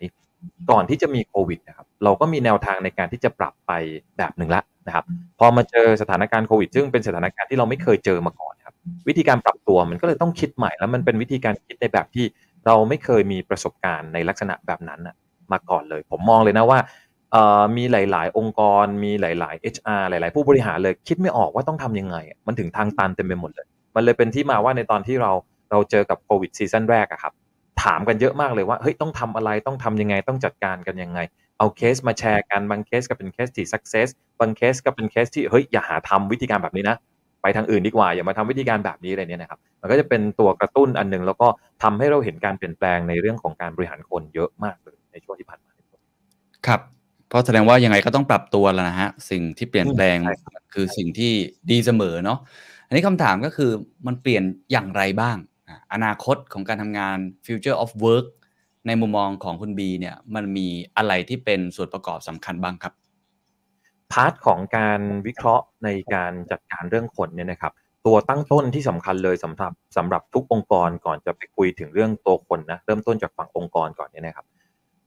[0.71, 3.73] ก่อนที่จะมีโควิดนะครับเราก็มีแนวทางในการที่จะปรับไป
[4.19, 5.05] แบบหนึ่งละนะครับ
[5.39, 8.75] พอมาเจอสถานการณ์โควิด ซึ่งเป็นสถานการณ์ที่เราไม่เคยเจอมาก่อนครับ
[9.09, 12.27] วิธีการปรับตัวมันก็เลยต้องคิดใหม่แล้วมันเป็นวิธีการคิดในแบบที่
[12.67, 15.01] เราไม่เคยมีประสบการณ์ในลักษณะแบบนั้น
[15.53, 16.79] มาก่อนเลย ผมมองเลยนะว่า
[17.77, 25.33] มีหลาย ๆ องค์กร มีหลาย ๆ HR หลาย ๆ ผู้บริหารเลยคิดไม่ออกว่าต้องทำยังไง มันถึงทางตันเต็มไปหมดเลย มันเลยเป็นที่มาว่าในตอนที่เรา
[25.70, 27.33] เราเจอกับโควิด season แรกอะครับ
[27.83, 31.18] ถามกันเยอะมากเลยว่าเฮ้ยต้องทำอะไรต้องทำยังไงต้องจัดการกันยังไง
[31.59, 34.09] เอาเคสมาแชร์กันบางเคสก็เป็นเคสที่ success
[34.40, 36.96] บางเคสก็เป็นเคสที่เฮ้ยอย่าหาทำวิธีการแบบนี้นะ
[37.42, 41.48] ไปทางอื่นดีกว่าอย่ามาทำวิธีการแบบนี้อะไรเนี่ยนะครับมันก็จะเป็นตัวกระตุ้นอันหนึ่งแล้วก็
[41.83, 45.72] ทำให้เราเห็นการเปลี่ยนแปลงในเรื่องของการบริหารคนเยอะมากเลยในช่วงที่ผ่านมา
[46.66, 46.81] ครับ
[47.29, 50.16] เพราะแสดงว่ายังไงก็ต้องปรับตัวแล้วนะฮะสิ่งที่เปลี่ยนแปลง
[50.74, 51.33] คือสิ่งที่
[51.70, 52.38] ดีเสมอเนาะ
[52.87, 53.70] อันนี้คำถามก็คือ
[54.07, 55.37] มันเปลี่ยนอย่างไรบ้าง
[55.92, 58.26] อนาคตของการทำงาน future of work
[58.87, 62.92] ในมุมมองของคุณบีเนี่ยมันมีอะไรที่เป็นส่วนประกอบสำคัญบ้างครับ
[64.12, 67.72] พาร์ทของการวิเคราะห์ในการจัดการเรื่องคนเนี่ยนะครับ
[68.07, 74.46] ตัวตั้งต้นที่สำคัญเลยสำหรับสำหรับทุกองค์กรก่อนจะไปคุยถึงเรื่องตัวคนนะเริ่มต้นจากฝั่งองค์กรก่อนเนี่ยนะครับ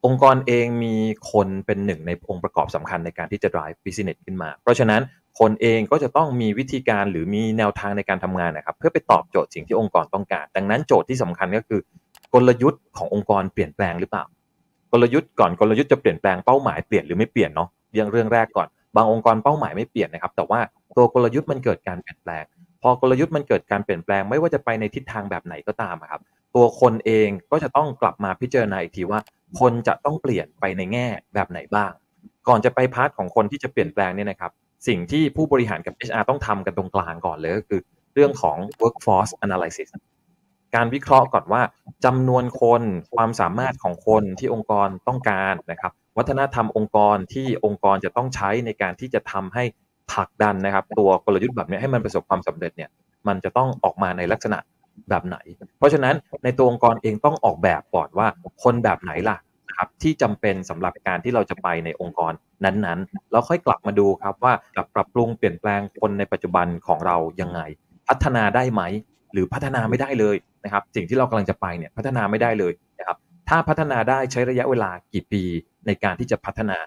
[0.06, 0.96] องค์กรเองมี
[1.32, 5.02] คนเป็นหนึ่งในองค์ประกอบสำคัญในการที่จะ drive business ขึ้นมา เพราะฉะนั้น
[5.40, 11.82] คนเองก็จะต้องมีวิธีการหรือมีแนวทางในการทำงานนะครับ เพื่อไปตอบโจทย์สิ่งที่องค์กรต้องการ ดังนั้นโจทย์ที่สำคัญก็คือ
[12.34, 14.26] กลยุทธ์ขององค์กรเปลี่ยนแปลงหรือเปล่า
[14.92, 20.60] กลยุทธ์ก่อนกลยุทธ์จะเปลี่ยนแปลงเป้าหมายเปลี่ยนหรือไม่เปลี่ยนเนาะเรื่องเรื่องแรกก่อน บางองค์กรเป้าหมายไม่เปลี่ยนนะครับ แต่ว่า
[20.98, 22.44] ตัวกลยุทธ์มันเกิดการเปลี่ยนแปลง
[22.82, 26.22] พอกลยุทธ์มันเกิดการเปลี่ยนแปลง ไม่ว่าจะไปในทิศทางแบบไหนก็ตามครับ
[26.56, 29.20] ตัวคนเองก็จะต้องกลับมาพิจารณาอีกทีว่า
[29.60, 31.92] คนจะต้องเปลี่ยนไปในแง่แบบไหนบ้าง
[32.48, 34.52] ก่อนจะไปพาร์ทของคนที่จะเปลี่ยนแปลงเนี่ยนะครับ
[34.88, 37.82] สิ่งที่ผู้บริหารกับ HR ต้องทำกันตรงกลางก่อนเลยก็คือ
[38.14, 39.90] เรื่องของ workforce analysis
[40.76, 41.62] การวิเคราะห์ก่อนว่า
[42.06, 42.82] จำนวนคน
[43.16, 49.64] ความสามารถของคนที่องค์กรต้องการนะครับ วัฒนธรรมองค์กรที่องค์กรจะต้องใช้ในการที่จะทำให้
[50.12, 52.90] ผลักดันนะครับ ตัวกลยุทธ์แบบนี้ให้มันประสบความสำเร็จเนี่ย
[53.28, 54.60] มันจะต้องออกมาในลักษณะ
[55.10, 55.38] แบบไหน
[55.78, 58.28] เพราะฉะนั้นในตัวองค์กรเองต้องออกแบบก่อนว่า
[58.64, 59.38] คนแบบไหนล่ะ
[59.70, 62.34] นะครับที่จำเป็นสำหรับการที่เราจะไปในองค์กร
[62.66, 67.62] นั้นๆ แล้วค่อยกลับมาดูครับว่ากับปรับปรุงเปลี่ยนแปลงคนในปัจจุบันของเรายังไง
[68.10, 68.82] พัฒนาได้ไหม
[69.34, 73.18] หรือพัฒนาไม่ได้เลยนะครับสิ่งที่เรากำลังจะไปเนี่ยพัฒนาไม่ได้เลยนะครับ
[73.50, 75.44] ถ้าพัฒนาได้ใช้ระยะเวลากี่ปี
[75.88, 76.78] ในการที่จะพัฒนา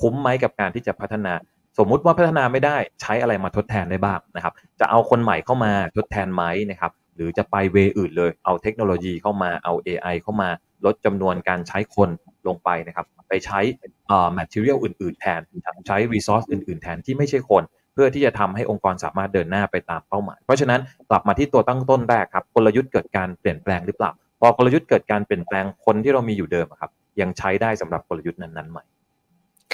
[0.00, 1.32] คุ้มไหมกับการที่จะพัฒนา
[1.78, 10.48] สมมุติว่าพัฒนาไม่ได้ใช้อะไรมาทดแทนได้บ้างนะครับ จะเอาคนใหม่เข้ามาทดแทนไหมนะครับหรือจะไปเวอื่นเลยเอาเทคโนโลยีเข้ามาเอา AI เข้ามา
[10.84, 12.10] ลดจำนวนการใช้คน
[12.48, 13.60] ลงไปนะครับ ไปใช้
[14.08, 15.40] เอ่อ material อื่นๆ แทน
[15.86, 17.62] ใช้ resource อื่นๆ แทนที่ไม่ใช่คน
[17.92, 24.10] เพื่อที่จะทำให้องค์กรสามารถเดินหน้าไปตามเป้าหมาย เพราะฉะนั้นกลับมาที่ตัวตั้งต้นแรกครับ กลยุทธ์เกิดการเปลี่ยนแปลงหรือเปล่า
[24.40, 28.78] พอกลยุทธ์เกิดการเปลี่ยนแปลงคนที่เรามีอยู่เดิมอะครับ ยังใช้ได้สำหรับกลยุทธ์นั้นๆไหม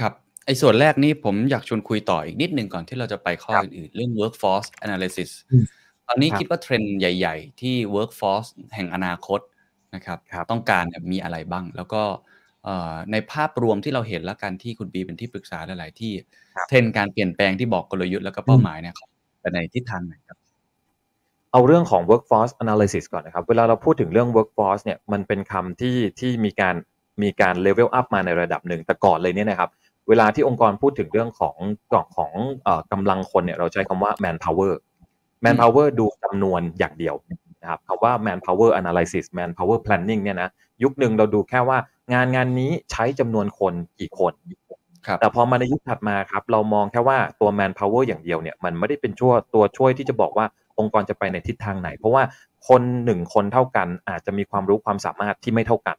[0.00, 0.12] ครับ
[0.46, 5.64] ไอ้ส่วนแรกนี้ผมอยากชวนคุยต่ออีกนิดหนึ่งก่อนที่เราจะไปข้อครับอื่นๆเรื่อง workforce analysis อืม
[6.08, 9.40] ตอนนี้ครับคิดว่าเทรนด์ใหญ่ ๆ ที่ workforce แห่งอนาคต
[9.94, 12.02] นะครับครับต้องการเนี่ยมีอะไรบ้าง แล้วก็
[12.64, 16.12] เอ่อในภาพรวมที่เราเห็นแล้วกันที่คุณบีเป็นที่ปรึกษาหลาย ๆ ที่
[16.54, 19.06] ครับเทรนด์การเปลี่ยนแปลงที่บอกกลยุทธ์แล้วก็เป้าหมายเนี่ยเขา
[19.40, 20.38] ไปในทิศทางไหนครับ
[21.52, 26.74] เอาเรื่องของ workforce analysis ก่อนนะครับ เวลาเราพูดถึงเรื่อง workforce เนี่ย มันเป็นคำที่ที่มีการ
[27.22, 29.70] มีการ level up มาในระดับหนึ่ง แต่ก่อนเลยเนี่ยนะครับ
[30.08, 31.56] เวลาที่องค์กรพูดถึงเรื่องของ
[31.90, 32.32] กล่องของ
[32.64, 34.72] เอ่อกำลังคนเนี่ย เราใช้คำว่า manpower
[35.44, 37.14] manpower ดูจำนวนอย่างเดียว
[37.64, 40.50] นะครับคำว่า manpower analysis manpower planning เนี่ยนะ
[40.82, 41.78] ยุคหนึ่งเราดูแค่ว่า
[42.12, 44.32] งานงานนี้ใช้จำนวนคนกี่คน
[45.06, 50.46] ครับแต่พอมาในยุคถัดมาครับเรามองแค่ว่าตัว manpower อย่างเดียวเนี่ยมันไม่ได้เป็นช่วยตัวช่วยที่จะบอกว่า
[50.78, 52.22] องค์กรจะไปในทิศทางไหน เพราะว่า
[52.68, 55.96] คนหนึ่งคนเท่ากันอาจจะมีความรู้ความสามารถที่ไม่เท่ากัน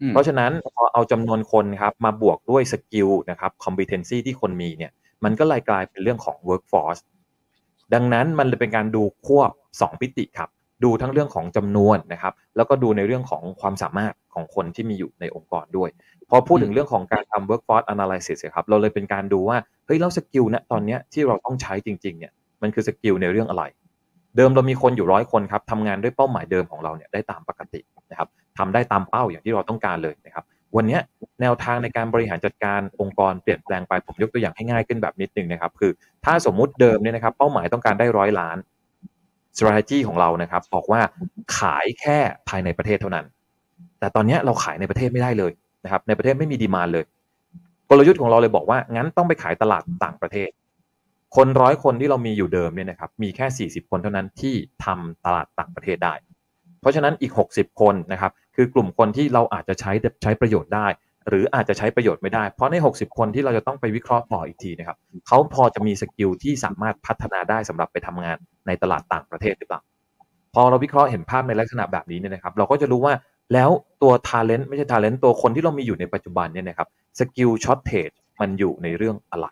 [0.00, 4.92] อืมเพราะฉะนั้นพอเอาจำนวนคนครับมาบวกด้วยสกิลนะครับ competency ที่คนมีเนี่ย
[5.24, 7.02] มันก็เลยกลายเป็นเรื่องของ workforce
[7.94, 9.50] ดังนั้นมันเลยเป็นการดูควบ
[9.80, 10.48] สองมิติครับ
[10.84, 15.90] ดูทั้งเรื่องของจำนวนนะครับ แล้วก็ดูในเรื่องของความสามารถของคนที่มีอยู่ในองค์กรด้วย
[16.30, 23.64] พอพูดถึงเรื่องของการทำ workforce analysis ครับ เราเลยเป็นการดูว่า เฮ้ย แล้ว skill ณตอนเนี้ยที่เราต้องใช้จริง ๆ เนี่ย มันคือ skill ในเรื่องอะไร
[24.36, 27.80] เดิมเรามีคนอยู่ร้อยคนครับทำงานด้วยเป้าหมายเดิมของเราเนี่ยได้ตามปกติ
[28.10, 28.28] นะครับ
[28.58, 30.44] ทำได้ตามเป้าอย่างที่เราต้องการเลยนะครับ
[30.76, 30.98] วันนี้
[31.40, 35.92] แนวทางในการบริหารจัดการองค์กรเปลี่ยนแปลงไป ผมยกตัวอย่างให้ง่ายขึ้นแบบนิดนึงนะครับ คือ
[36.24, 38.56] ถ้าสมมุติเดิมเนี่ยนะครับ เป้าหมายต้องการได้ร้อยล้าน
[39.56, 41.00] strategy ของเรานะครับ บอกว่า
[41.58, 43.26] ขายแค่ภายในประเทศเท่านั้น
[44.00, 45.52] แต่ตอนนี้เราขายในประเทศไม่ได้เลย
[45.84, 47.04] นะครับ ในประเทศไม่มีดีมานเลย
[47.90, 50.48] กลยุทธ์ของเราเลยบอกว่างั้นต้องไปขายตลาดต่างประเทศ
[51.36, 56.14] คนร้อยคนที่เรามีอยู่เดิมเนี่ยนะครับ มีแค่ 40 คนเท่านั้นที่ทำตลาดต่างประเทศได้
[56.80, 59.92] เพราะฉะนั้นอีก 60 คนนะครับ คือกลุ่มคนที่เราอาจจะใช้
[60.22, 60.86] ใช้ประโยชน์ได้
[61.28, 64.96] หรืออาจจะใช้ประโยชน์ไม่ได้ เพราะใน 60 คนที่เราจะต้องไปวิเคราะห์ต่ออีกทีนะครับ
[65.26, 69.80] เขาพอจะมี skill ที่สามารถพัฒนาได้สำหรับไปทำงานในตลาดต่างประเทศหรือเปล่า
[70.54, 73.14] พอเราวิเคราะห์เห็นภาพในลักษณะแบบนี้เนี่ยนะครับ เราก็จะรู้ว่า
[73.52, 73.70] แล้ว
[74.02, 76.88] ตัว talent ไม่ใช่ talent ตัวคนที่เรามีอยู่ในปัจจุบันเนี่ยนะครับ
[77.18, 78.10] skill shortage
[78.40, 79.46] มันอยู่ในเรื่องอะไร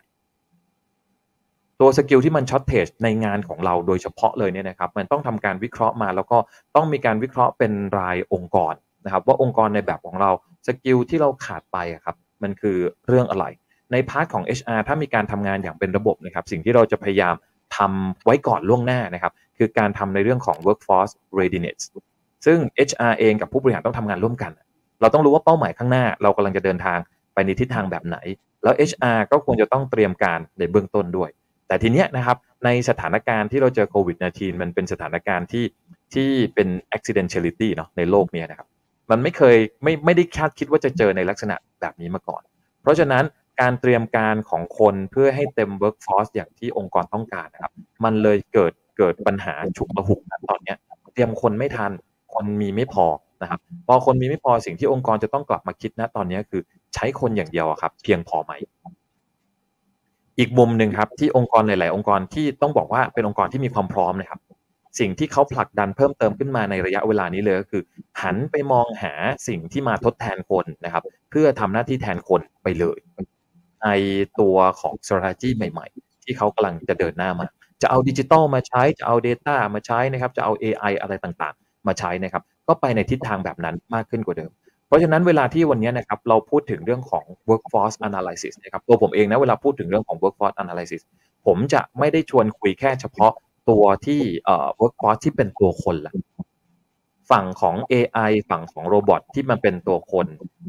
[1.79, 6.37] ตัว skill ที่มัน shortage ในงานของเราโดยเฉพาะเลยเนี่ยนะครับ มันต้องทำการวิเคราะห์มาแล้วก็
[6.75, 8.73] ต้องมีการวิเคราะห์เป็นรายองค์กร
[9.05, 10.31] นะครับ ว่าองค์กรในแบบของเรา
[10.67, 13.45] skill ที่เราขาดไปอะครับ มันคือเรื่องอะไร
[13.91, 17.35] ใน part ของ HR ถ้ามีการทำงานอย่างเป็นระบบนะครับ สิ่งที่เราจะพยายาม
[17.77, 21.79] ทำไว้ก่อนล่วงหน้านะครับ คือการทำในเรื่องของ workforce readiness
[22.45, 22.57] ซึ่ง
[22.89, 24.51] HR เองกับผู้บริหารต้องทำงานร่วมกัน
[25.01, 26.99] เราต้องรู้ว่าเป้าหมายข้างหน้า เรากำลังจะเดินทาง
[27.33, 28.17] ไปในทิศทางแบบไหน
[28.63, 31.29] แล้ว HR ก็ควรจะต้องเตรียมการในเบื้องต้นด้วย
[31.67, 35.65] แต่ทีเนี้ยนะครับ ในสถานการณ์ที่เราเจอโควิด -19 มันเป็นสถานการณ์ที่
[36.13, 38.67] ที่เป็น accidentality เนาะในโลกเนี้ยนะครับ
[39.11, 42.41] มันไม่เคยไม่ไม่ได้คาดคิดว่าจะเจอในลักษณะแบบนี้มาก่อน
[42.81, 43.23] เพราะฉะนั้น
[43.61, 50.73] การเตรียมการของคนเพื่อให้เต็ม workforce อย่างที่องค์กรต้องการนะครับมันเลยเกิดเกิดปัญหาฉุกระหุกนะตอนนี้
[51.13, 51.91] เตรียมคนไม่ทัน
[52.33, 53.05] คนมีไม่พอ
[53.41, 56.61] นะครับพอคนมีไม่พอสิ่งที่องค์กรจะต้องกลับมาคิดนะตอนนี้คือ
[56.95, 58.51] ใช้คนอย่างเดียวครับ เพียงพอไหม
[60.39, 64.39] อีกมุมหนึ่งครับที่องค์กรหลาย ๆ องค์กรที่ต้องบอกว่าเป็นองค์กรที่มีความพร้อมนะครับ
[64.99, 67.83] สิ่งที่เขาผลักดันเพิ่มเติมขึ้นมาในระยะเวลานี้เลยก็คือ
[68.21, 69.13] หันไปมองหา
[69.47, 72.99] สิ่งที่มาทดแทนคนนะครับ เพื่อทำหน้าที่แทนคนไปเลย
[73.83, 73.89] ใน
[74.39, 77.45] ตัวของ strategy ใหม่ ๆ ที่เขากำลังจะเดินหน้ามา
[77.81, 84.51] จะเอาดิจิตอลมาใช้จะเอา Data มาใช้นะครับ จะเอา AI อะไรต่างๆ มาใช้นะครับ ก็ไปในทิศทางแบบนั้นมากขึ้นกว่าเดิม
[84.87, 91.01] เพราะฉะนั้นเวลาที่วันนี้นะครับเราพูดถึงเรื่องของ workforce analysis นะครับตัวผมเองนะเวลาพูดถึงเรื่องของ workforce analysis
[91.45, 93.33] ผมจะไม่ได้ชวนคุยแค่เฉพาะ
[93.69, 96.13] ตัวที่เอ่อ workforce ที่เป็นตัวคนละ
[97.31, 100.27] ฝั่งของ AI ฝั่งของ robot ที่มันเป็นตัวคน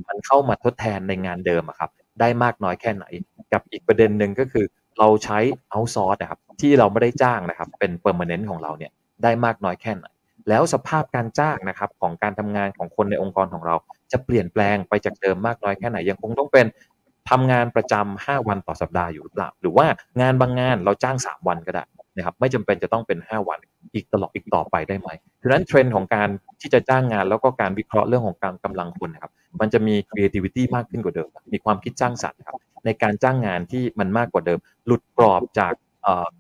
[0.09, 1.91] มันเข้ามาทดแทนในงานเดิมอะครับ
[2.21, 3.05] ได้มากน้อยแค่ไหน
[3.53, 4.65] กับอีกประเด็นหนึ่งก็คือ
[4.99, 5.39] เราใช้
[5.71, 10.07] outsource นะครับ ที่เราไม่ได้จ้างนะครับ เป็น permanent ของเราเนี่ยได้มากน้อยแค่ไหน
[10.49, 13.75] แล้วสภาพการจ้างนะครับ ของการทำงานของคนในองค์กรของเรา
[14.13, 16.67] จะเปลี่ยนแปลงไปจากเดิมมากน้อยแค่ไหน ยังคงต้องเป็น
[17.31, 19.87] ทำงานประจำ5วันต่อสัปดาห์อยู่หรือเปล่า หรือว่า
[20.21, 21.85] งานบางงานเราจ้าง 3 วันก็ได้
[22.17, 23.59] นะครับไม่จำเป็นจะต้องเป็น 5 วัน
[23.95, 25.09] อีกตลอดอีกต่อไปได้ไหม
[25.43, 26.29] ดังนั้นเทรนด์ของการ
[26.61, 35.73] ที่จะจ้างงานแล้วก็การวิเคราะห์เรื่องของการกำลังคนนะครับมันจะมี creativity มากขึ้นกว่าเดิม มีความคิดสร้างสรรค์ครับในการจ้างงานที่มันมากกว่าเดิม หลุดกรอบจาก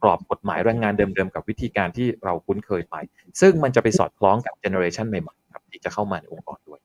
[0.02, 2.96] กรอบกฎหมายแรงงานเดิมๆ กับวิธีการที่เราคุ้นเคยไป
[3.40, 6.80] ซึ่งมันจะไปสอดคล้องกับเจเนอเรชันใหม่ๆครับที่จะเข้ามาในองค์กรด้วย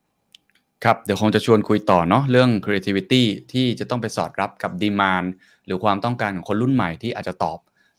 [0.83, 5.27] ครับเดี๋ยวคงจะชวนคุยต่อเนาะเรื่อง creativity ที่จะต้องไปสอดรับกับ demand
[5.65, 7.57] หรือความต้องการของคนรุ่นใหม่ที่อาจจะตอบ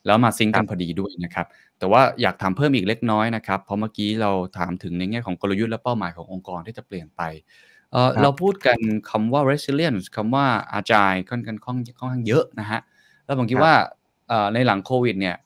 [0.09, 1.47] แล้วมาซิงกันพอดีด้วยนะครับ
[1.79, 7.23] แต่ว่าอยากถามเพิ่มอีกเล็กน้อยนะครับ เพราะเมื่อกี้เราถามถึงในแง่ของกลยุทธ์และเป้าหมายขององค์กรที่จะเปลี่ยนไป
[7.93, 8.79] เเราพูดกัน
[9.11, 10.47] คำว่า resilience คำว่า
[10.79, 11.79] agile ค่อนข้างค่อน
[12.13, 12.81] ข้างเยอะนะฮะ
[13.27, 13.73] แล้วผมคิดว่า
[14.55, 15.37] ในหลังโควิดเนี่ย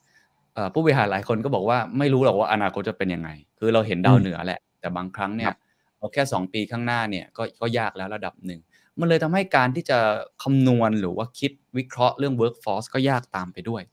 [0.73, 5.53] ผู้บริหารหลายคนก็บอกว่าไม่รู้หรอกว่าอนาคตจะเป็นยังไง คือเราเห็นดาวเหนือแหละ แต่บางครั้งเนี่ย
[5.97, 8.59] เอาแค่ 2 ปีข้างหน้าเนี่ยก็ก็ยากแล้วระดับหนึ่ง
[8.99, 9.99] มันเลยทำให้การที่จะ
[10.43, 13.83] คำนวณหรือว่าคิดวิเคราะห์เรื่อง workforce ก็ยากตามไปด้วย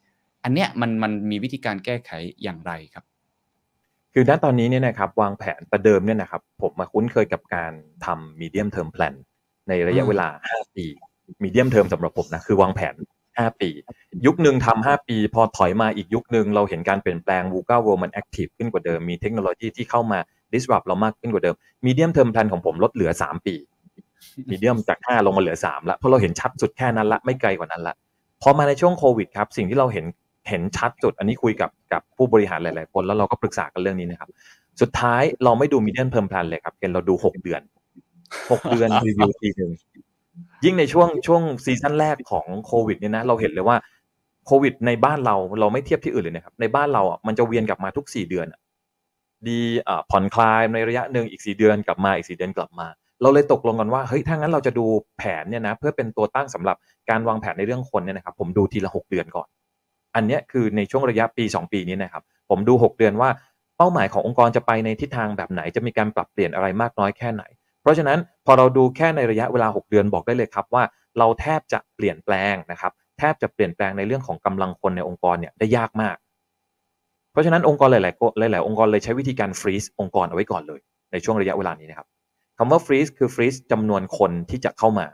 [0.45, 2.11] อันเนี้ยมันมันมีวิธีการแก้ไข
[2.43, 3.05] อย่างไรครับ
[4.15, 7.73] คือณตอนนี้เนี่ยนะครับวางแผนประเดิมเนี่ยนะครับผมมาคุ้นเคยกับการ
[8.05, 9.15] ทำ medium term plan
[9.69, 10.87] ในระยะเวลา 5 ปี
[11.43, 12.95] medium term สำหรับผมนะคือวางแผน
[13.31, 13.71] 5 ปี
[14.27, 20.19] ยุคหนึ่งทำ5ปี พอถอยมาอีกยุคหนึ่งเราเห็นการเปลี่ยนแปลง VUCA World มัน active ขึ้นกว่าเดิมมีเทคโนโลยีที่เข้ามา
[20.53, 23.55] disrupt เรามากขึ้นกว่าเดิม medium term plan ของผมลดเหลือ 3 ปี
[24.51, 27.95] medium จาก 5 ลงมาเหลือ3แล้วเพราะเราเห็นชัดสุดแค่นั้นละไม่ไกลกว่านั้นละ
[28.43, 30.05] พอมาในช่วงโควิดครับสิ่งที่เราเห็น
[30.49, 34.31] เห็นชัดสุด อันนี้คุยกับกับผู้บริหารหลาย ๆ คนแล้วเราก็ปรึกษากันเรื่องนี้นะครับ
[34.81, 37.61] สุดท้ายเราไม่ดู medium term plan เลยครับเกณฑ์เราดู6เดือน
[38.41, 39.71] 6เดือนรีวิวทีหนึ่ง
[40.65, 43.77] ยิ่งในช่วงช่วงซีซั่นแรกของโควิดเนี่ยนะเราเห็นเลยว่า
[44.47, 48.47] โควิด ในบ้านเราเราไม่เทียบที่อื่นเลยนะครับในบ้านเราอะมันจะเวียนกลับมาทุก4เดือน
[49.49, 49.59] ดี
[50.11, 52.87] ผ่อนคลายในระยะหนึ่งอีกสี่เดือนกลับมาอีกสี่เดือนกลับมา
[53.23, 54.85] เราเลยตกลงกันว่าเฮ้ยถ้างั้นเราจะดู
[55.19, 56.77] แผนเนี่ยนะเพื่อเป็นตัวตั้งสำหรับ
[57.11, 59.49] การวางแผนในเรื่องคนเนี่ยนะครับผมดูทีละหกเดือนก่อน
[60.15, 63.31] อันนี้คือในช่วงระยะปี 2 ปีนี้นะครับ ผมดู 6 เดือนว่า
[63.77, 67.43] เป้าหมายขององค์กรจะไปในทิศทางแบบไหนจะมีการปรับเปลี่ยนอะไรมากน้อยแค่ไหน
[67.83, 70.83] เพราะฉะนั้นพอเราดูแค่ในระยะเวลา 6 เดือนบอกได้เลยครับว่า
[71.19, 76.17] เราแทบจะเปลี่ยนแปลงนะครับแทบจะเปลี่ยนแปลงในเรื่องของกำลังคนในองค์กรเนี่ยได้ยากมาก
[77.33, 80.81] เพราะฉะนั้นองค์กรหลายๆหลาย ๆ องค์กรเลยใช้วิธีการ freeze องค์กรเอาไว้ก่อนเลย
[81.13, 82.09] ในช่วงระยะเวลานี้นะครับ
[82.59, 85.07] คำว่า freeze คือ freeze จำนวนคนที่จะเข้ามา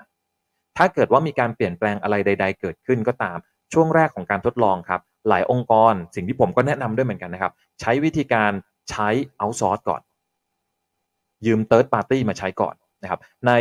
[0.78, 3.38] ถ้าเกิดว่ามีการเปลี่ยนแปลงอะไรใด ๆ เกิดขึ้นก็ตาม
[3.72, 8.52] ช่วงแรกของการทดลองครับ หลายองค์กรสิ่งที่ผมก็แนะนำด้วยเหมือนกันนะครับ ใช้วิธีการ
[8.90, 10.00] ใช้ outsource ก่อน
[11.46, 13.52] ยืม third party มาใช้ก่อนนะครับ ใน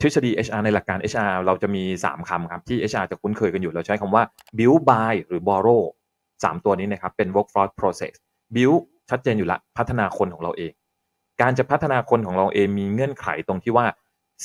[0.00, 4.22] ทฤษฎี HR ในหลักการ HR เราจะมี 3คำครับที่ HR จะคุ้นเคยกันอยู่ เราใช้คำว่า
[4.58, 5.82] build buy หรือ borrow
[6.24, 8.14] 3 ตัวนี้นะครับเป็น workforce process
[8.54, 8.80] build
[9.10, 10.72] ชัดเจนอยู่ละพัฒนาคนของเราเอง
[11.40, 13.86] การจะพัฒนาคนของเราเองมีเงื่อนไขตรงที่ว่า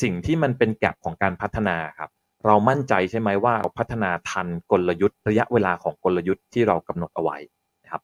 [0.01, 2.09] สิ่งที่มันเป็นแกลบของการพัฒนาครับ
[2.47, 7.37] เรามั่นใจใช่ไหมว่าเราพัฒนาทันกลยุทธ์ ระยะเวลาของกลยุทธ์ที่เรากำหนดเอาไว้
[7.83, 8.01] นะครับ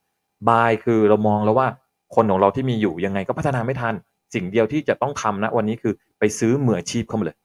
[0.50, 1.68] บายคือเรามองแล้วว่า
[2.16, 3.94] คนของเราที่มีอยู่ยังไงก็พัฒนาไม่ทัน
[4.34, 7.38] สิ่งเดียวที่จะต้องทำนะวันนี้คือไปซื้อเหมือชีพเข้ามาเลย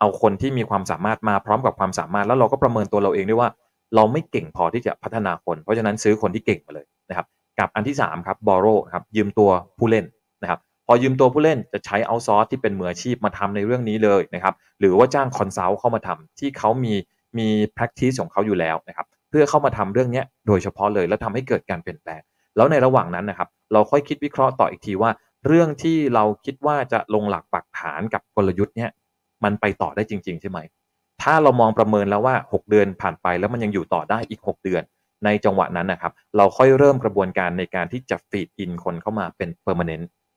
[0.00, 3.48] เอาคนที่มีความสามารถมาพร้อมกับความสามารถแล้วเราก็ประเมินตัวเราเองด้วยว่า
[3.94, 7.26] เราไม่เก่งพอที่จะพัฒนาคน เพราะฉะนั้นซื้อคนที่เก่งมาเลยนะครับ
[7.58, 10.04] กับอันที่3ครับ borrow ครับยืมตัวผู้เล่น
[10.92, 16.94] อยืมตัวผู้เล่นจะใช้ outsource ที่เป็นมืออาชีพมาทำในเรื่องนี้เลยนะครับหรือว่าจ้าง consult เข้ามาทำที่เขามี
[17.38, 22.20] มี practice ของเขาอยู่แล้วนะครับเพื่อเข้ามาทำเรื่องนี้โดยเฉพาะเลยแล้วทำให้เกิดการเปลี่ยนแปลง
[22.56, 25.10] แล้วในระหว่างนั้นนะครับเราค่อยคิดวิเคราะห์ต่ออีกทีว่า
[25.46, 28.90] เรื่องที่เราคิดว่าจะลงหลักปักฐานกับกลยุทธ์เนี้ย
[29.44, 30.58] มันไปต่อได้จริง ๆ ใช่ไหม
[31.22, 34.82] ถ้าเรามองประเมินแล้วว่า 6 เดือนผ่านไปแล้วมันยังอยู่ต่อได้อีก 6 เดือน
[35.24, 39.68] ในจังหวะนั้นนะครับ เราค่อยเริ่มกระบวนการในการที่จะฟีดอินคนเข้ามาเป็นเป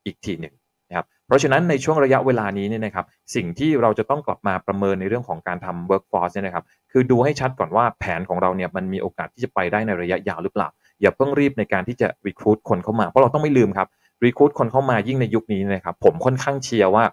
[0.06, 0.54] อีกทีหนึ่ง
[0.90, 10.68] นะครับเพราะฉะนั้นในช่วงระยะเวลานี้เนี่ยนะครับสิ่งที่เราจะต้องกลับมาประเมินในเรื่องของการทำ workforce เนี่ยนะครับคือดูให้ชัดก่อนว่าแผนของเราเนี่ยมันมีโอกาสที่จะไปได้ในระยะยาวหรือเปล่า
[11.02, 13.88] อย่าเพิ่งรีบในการที่จะ recruit คนเข้ามาเพราะเราต้องไม่ลืมครับ
[14.26, 17.04] recruit คนเข้ามายิ่งในยุคนี้นะครับผมค่อนข้างเชียร์ว่า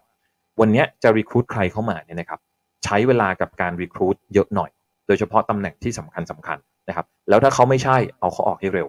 [0.61, 2.41] วันนี้จะ recruit ใครเข้ามาเนี่ยนะครับ
[2.84, 4.70] ใช้เวลากับการรีคูดเยอะหน่อย
[5.07, 8.88] โดยเฉพาะตำแหน่งที่สำคัญสำคัญนะครับแล้วถ้าเขาไม่ใช่เอาเขาออกให้เร็ว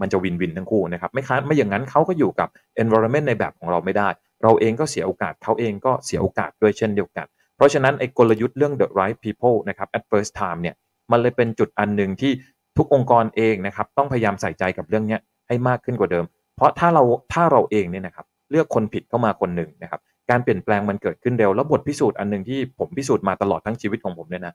[0.00, 2.48] มันจะวินวินทั้งคู่นะครับไม่ค้าไม่อย่างนั้นเขาก็อยู่กับ
[2.82, 4.08] environment ในแบบของเราไม่ได้
[4.42, 7.26] เราเองก็เสียโอกาสเขาเองก็เสียโอกาสด้วยเช่นเดียวกัน
[7.56, 10.74] เพราะฉะนั้นไอ้กลยุทธ์เรื่อง the right people นะครับ at first time เนี่ย
[11.12, 12.32] มันเลยเป็นจุดอันหนึ่งที่
[12.76, 15.18] ทุกองค์กรเองนะครับต้องพยายามใส่ใจกับเรื่องนี้
[15.48, 16.24] ให้มากขึ้นกว่าเดิม
[16.56, 24.54] เพราะถ้าเราถ้าเราเองเนี่ยนะครับเลือกคนผิดเข้ามาคนหนึ่งนะครับการเปลี่ยนแปลงมันเกิดขึ้นเร็วแล้วบทพิสูจน์อันหนึ่งที่ผมพิสูจน์มาตลอดทั้งชีวิตของผมเนี่ยนะ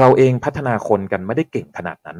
[0.00, 2.18] เราเองพัฒนาคนกันไม่ได้เก่งขนาดนั้น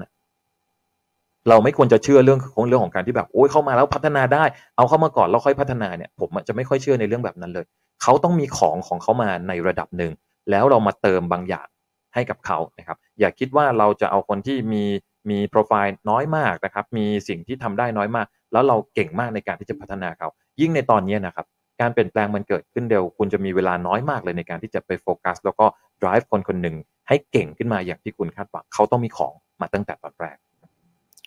[1.49, 4.45] เราไม่ควรจะเชื่อเรื่องของเรื่องของการที่แบบโอ้ยเข้ามาแล้วพัฒนาได้
[4.77, 7.67] เอาเข้ามาก่อนแล้วค่อยพัฒนาเนี่ย ผมจะไม่ค่อยเชื่อในเรื่องแบบนั้นเลย
[8.03, 10.13] เขาต้องมีของของเขามาในระดับหนึ่ง
[10.51, 11.67] แล้วเรามาเติมบางอย่าง
[12.15, 14.85] ให้กับเขานะครับ อย่าคิดว่าเราจะเอาคนที่มี
[15.31, 20.29] มีโปรไฟล์น้อยมากนะครับ มีสิ่งที่ทำได้น้อยมาก แล้วเราเก่งมากในการที่จะพัฒนาเขา
[20.61, 21.47] ยิ่งในตอนนี้นะครับ
[21.81, 25.67] การเปลี่ยนแปลงมันเกิดขึ้นเร็ว คุณจะมีเวลาน้อยมากเลยในการที่จะไปโฟกัส แล้วก็
[26.03, 26.77] drive คนคนหนึ่ง
[27.09, 30.37] ให้เก่งขึ้นมาอย่างที่คุณคาดหวัง เขาต้องมีของมาตั้งแต่ตอนแรก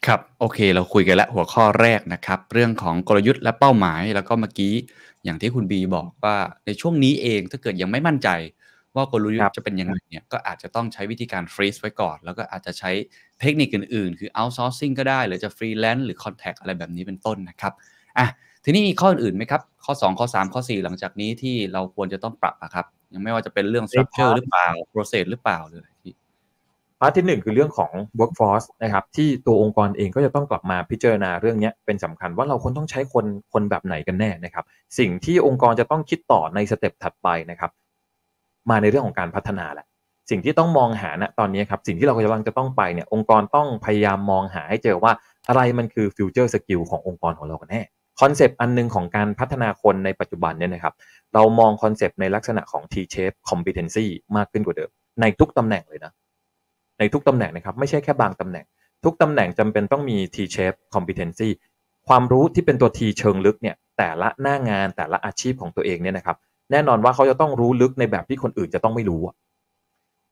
[0.06, 4.74] ครับโอเคเราคุยกันแล้วหัวข้อแรกนะครับ เรื่องของกลยุทธ์และเป้าหมาย แล้วก็เมื่อกี้
[5.24, 6.36] อย่างที่คุณบีบอกว่า
[6.66, 8.30] ในช่วงนี้เองถ้าเกิดยังไม่มั่นใจ
[8.96, 12.92] ว่ากลยุทธ์ครับจะเป็นยังไงเนี่ยก็อาจจะต้องใช้วิธีการ freeze ไว้ก่อน แล้วก็อาจจะใช้
[13.42, 17.74] เทคนิคอื่นๆ คือ outsourcing ก็ได้ หรือจะฟรีแลนซ์หรือ contract อะไรแบบนี้เป็นต้นนะครับ
[18.18, 18.28] อะ
[18.64, 26.14] ทีนี้มีข้ออื่นๆไหมครับ ข้อ 2 ข้อ 3 ข้อ 4 หลังจากนี้ที่เราควรจะต้องปรับอะครับยังไม่ว่าจะเป็นเรื่อง structure หรือเปล่า process หรือเปล่าหรืออะไรที่
[27.00, 34.66] part ที่หนึ่งคือเรื่องของ workforce นะครับที่ตัวองค์กรเองก็จะต้องกลับมาพิจารณาเรื่องนี้เป็นสำคัญว่าเราควรต้องใช้คนคนแบบไหนกันแน่นะครับ
[35.00, 37.72] สิ่งที่องค์กรจะต้องคิดต่อใน step ถัดไปนะครับ
[38.70, 39.86] มาในเรื่องของการพัฒนาแหละ
[40.30, 45.12] สิ่งที่ต้องมองหาณตอนนี้ครับสิ่งที่เรากำลังจะต้องไปเนี่ยองค์กรต้องพยายามมองหาให้เจอว่า
[45.48, 47.82] อะไรมันคือ future skill ขององค์กรของเรากันแน่
[48.22, 50.94] คอนเซปต์อันหนึ่งของการพัฒนาคนในปัจจุบันเนี่ยนะครับ
[51.34, 54.90] เรามองคอนเซปต์ในลักษณะของ T-shape competency มากขึ้นกว่าเดิม
[55.22, 56.12] ในทุกตำแหน่งเลยนะ
[57.00, 58.66] ในทุกตำแหน่งนะครับ ไม่ใช่แค่บางตำแหน่ง
[59.04, 61.50] ทุกตำแหน่งจำเป็นต้องมี T-shape competency
[62.08, 66.38] ความรู้ที่เป็นตัว T เชิงลึกเนี่ยแต่ละหน้างานแต่ละอาชีพของตัวเองเนี่ยนะครับ
[66.72, 69.22] แน่นอนว่าเขาจะต้องรู้ลึกในแบบที่คนอื่นจะต้องไม่รู้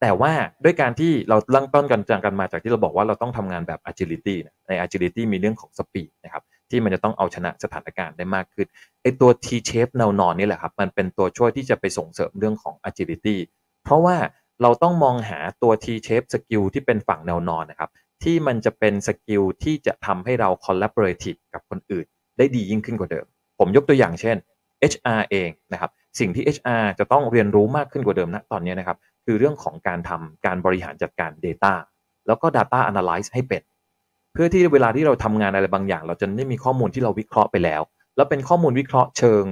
[0.02, 0.34] แต่ว่า
[0.64, 4.36] ด้วยการที่เราเริ่มต้นกันจังกันมาจากที่เราบอกว่าเราต้องทำงานแบบ agility
[4.68, 8.68] ใน agility มีเรื่องของ speed นะครับที่มันจะต้องเอาชนะสถานการณ์ได้มากขึ้น
[9.02, 13.36] ไอตัว T shape แนวนอนนี่แหละครับมันเป็นตัวช่วยที่จะไปส่งเสริมเรื่องของ agility
[13.84, 14.16] เพราะว่า
[14.62, 17.90] เราต้องมองหาตัว T shape skill ที่เป็นฝั่งแนวนอนนะครับ
[18.24, 22.06] ที่มันจะเป็นสกิลที่จะทำให้เรา collaborative กับคนอื่น
[22.38, 23.26] ได้ดียิ่งขึ้นกว่าเดิม
[23.60, 24.38] ผมยกตัวอย่างเช่น
[24.92, 31.74] HR เองนะครับ สิ่งที่ HR จะต้องเรียนรู้มากขึ้นกว่าเดิมณตอนนี้นะครับ คือเรื่องของการทำการบริหารจัดการ Data
[32.28, 33.62] แล้วก็ Data Analyze ให้เป็น
[34.34, 37.82] เพื่อที่เวลาที่เราทำงานอะไรบางอย่าง เราจะได้มีข้อมูลที่เราวิเคราะห์ไปแล้ว
[38.16, 39.44] แล้วเป็นข้อมูลวิเคราะห์เชิง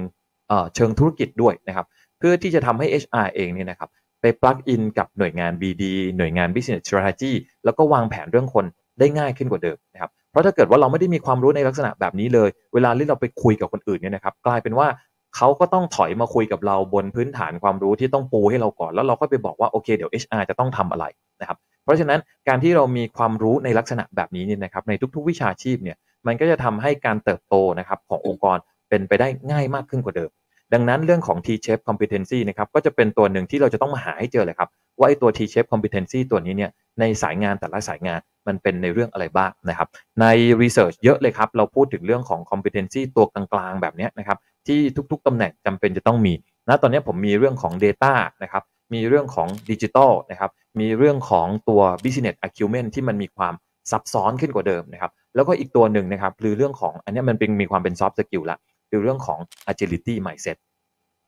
[0.48, 1.86] เออเชิงธุรกิจด้วยนะครับ
[2.18, 3.88] เพื่อที่จะทำให้ HR เองเนี่ยนะครับ
[4.22, 5.82] ไป plug in กับหน่วยงาน BD
[6.16, 7.32] หน่วยงาน Business Strategy
[7.64, 8.64] แล้วก็วางแผนเรื่องคน
[8.98, 14.88] ได้ง่ายขึ้นกว่าเดิมนะครับ เพราะถ้าเกิดว่าเราไม่ได้มีความรู้ในลักษณะแบบนี้เลย เวลาที่เราไปคุยกับคนอื่นเนี่ยนะครับ กลายเป็นว่า
[15.36, 21.04] เขาก็ต้องถอยมาคุยกับเราบนพื้นฐานความรู้ที่ต้องปูให้เราก่อน แล้วเราก็ไปบอกว่าโอเคเดี๋ยว HR จะต้องทำอะไร
[21.40, 25.96] นะครับ เพราะฉะนั้นการที่เรามีความรู้ในลักษณะแบบนี้เนี่ยนะครับในทุกๆ วิชาชีพเนี่ย
[26.26, 28.56] มันก็จะทำให้การเติบโตนะครับขององค์กร
[28.88, 30.30] เป็นไปได้ง่ายมากขึ้นกว่าเดิม
[30.72, 34.68] ดังนั้นเรื่องของ T-shape competency นะครับก็จะเป็นตัวหนึ่งที่เราจะต้องมาหาให้เจอเลยครับ
[34.98, 36.70] ว่าไอ้ตัว T-shape competency ตัวนี้เนี่ย
[37.00, 39.88] ในสายงานแต่ละสายงานมันเป็นในเรื่องอะไรบ้างนะครับ
[40.20, 40.26] ใน
[40.62, 46.34] research เยอะเลยครับ เราพูดถึงเรื่องของ competency ตัวกลางๆ แบบนี้นะครับ ที่ทุกๆตำแหน่งจำเป็นจะต้องมี
[46.68, 48.12] นะตอนนี้ผมมีเรื่องของ Data
[48.42, 48.62] นะครับ
[48.94, 50.50] มีเรื่องของดิจิทัลนะครับ
[50.80, 53.54] มีเรื่องของตัว business acumen ที่มันมีความ
[53.90, 58.58] ซับซ้อนขึ้นกว่าเดิมนะครับ แล้วก็อีกตัวหนึ่งนะครับคือเรื่องของอันนี้มันเป็นมีความเป็น soft skill ละ
[58.92, 59.38] คือเรื่องของ
[59.70, 60.56] agility mindset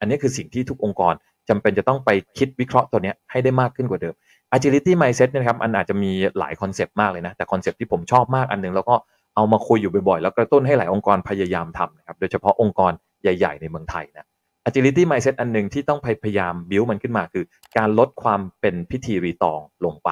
[0.00, 1.14] อันนี้คือสิ่งที่ทุกองค์กร
[1.48, 4.14] จำเป็นจะต้องไปคิดวิเคราะห์ตัวนี้ให้ได้มากขึ้นกว่าเดิม
[4.56, 8.94] agility mindset นะครับมันอาจจะมีหลายคอนเซปต์มากเลยนะ แต่คอนเซปต์ที่ผมชอบมากอันหนึ่งแล้วก็
[9.36, 12.92] เอามาคุยอยู่บ่อยๆ แล้วกระตุ้นให้หลายองค์กรพยายามทำนะครับโดยเฉพาะองค์กร
[13.22, 14.26] ใหญ่ ๆ ในเมืองไทยนะ
[14.68, 17.44] agility mindset อันหนึ่งที่ต้องพยายาม build มันขึ้นมาคือ
[17.76, 20.10] การลดความเป็นพิธีรีตองลงไป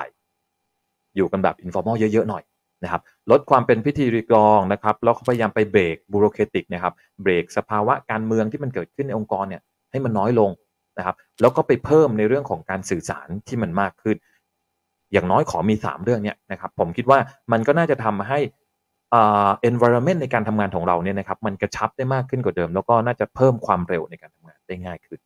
[1.17, 2.43] อยู่กันแบบ informal เยอะๆหน่อย
[2.83, 10.51] นะครับลดความเป็นพิธีรีตองนะครับแล้วพยายามไปเบรกบูโรเคติกนะครับเบรกสภาวะการเมืองที่มันเกิดขึ้นในองค์กรเนี่ยให้มันน้อยลง
[10.99, 14.17] นะครับแล้วก็ไปเพิ่มในเรื่องของการสื่อสารที่มันมากขึ้น
[15.13, 17.19] อย่างน้อยขอมี 3 เรื่องเนี้ยนะครับผมคิดว่า
[17.53, 18.39] มันก็น่าจะทำให้
[19.15, 25.21] อ่า environment ในการทำงานของเราเนี่ยนะครับมันกระชับได้มากขึ้นกว่าเดิม แล้วก็น่าจะเพิ่มความเร็วในการทำงานได้ง่ายขึ้น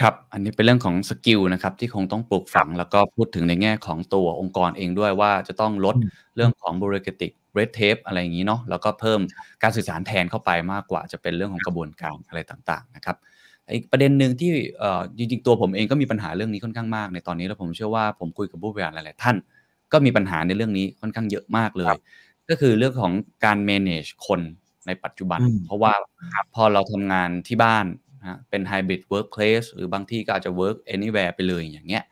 [0.00, 9.20] ครับ อันนี้เป็นเรื่องของสกิลนะครับที่คงต้องปลูกฝังแล้วก็พูดถึงในแง่ของตัวองค์กรเองด้วยว่า จะต้องลดอืม เรื่องของ bureaucratic red tape อะไรอย่างนี้เนาะ แล้วก็เพิ่ม
[9.62, 13.16] การสื่อสารแทนเข้าไปมากกว่าจะเป็นเรื่องของกระบวนการอะไรต่าง ๆ นะครับ
[13.74, 19.36] อีกประเด็นหนึ่งที่ เอ่อ จริง ๆ ตัวผมเองก็มีปัญหาเรื่องนี้ค่อนข้างมากในตอนนี้ แล้วผมเชื่อว่า ผมคุยกับผู้บริหารหลาย ๆ ท่าน
[19.92, 21.94] ก็มีปัญหาในเรื่องนี้ค่อนข้างเยอะมากเลย
[22.48, 23.12] ก็คือเรื่องของ
[23.44, 24.40] การ manage คน
[24.86, 25.92] ในปัจจุบัน อืม เพราะว่า
[26.54, 27.86] พอเราทำงานที่บ้าน
[28.22, 32.04] นะฮะเป็น hybrid workplace หรือบางที่ก็อาจจะ work anywhere ไปเลยอย่างเงี้ย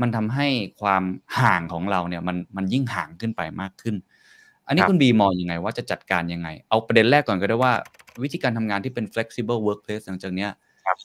[0.00, 0.48] มันทำให้
[0.80, 1.02] ความ
[1.40, 3.96] ห่างของเราเนี่ยมันมันยิ่งห่างขึ้นไปมากขึ้น
[4.66, 7.72] อันนี้ครับคุณบีมองยังไงว่าจะจัดการยังไง เอาประเด็นแรกก่อนก็ได้ว่า
[8.22, 10.50] วิธีการทำงานที่เป็น flexible workplace หลังจากเนี้ย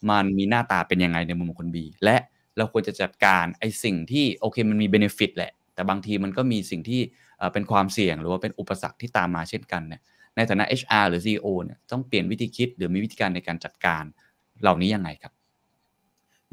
[0.10, 2.18] มันมีหน้าตาเป็นยังไงในมุมของคุณบีและ
[2.58, 7.02] เราควรจะจัดการไอ้สิ่งที่โอเคมันมีเบนฟิตแหละ แต่บางทีมันก็มีสิ่งที่
[7.54, 10.02] เป็นความเสี่ยงหรือว่าเป็นอุปสรรคที่ตามมาเช่นกันเนี่ย
[10.36, 14.04] ในฐานะ HR หรือ CEO เนี่ยต้องเปลี่ยนวิธีคิดหรือมีวิธีการในการจัดการ
[14.62, 15.34] เหล่านี้ยังไงครับ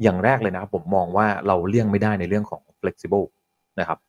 [0.03, 3.27] อย่างแรกเลยนะครับผมมองว่าเราเลี่ยงไม่ได้ในเรื่องของ flexible
[3.79, 3.99] นะครับ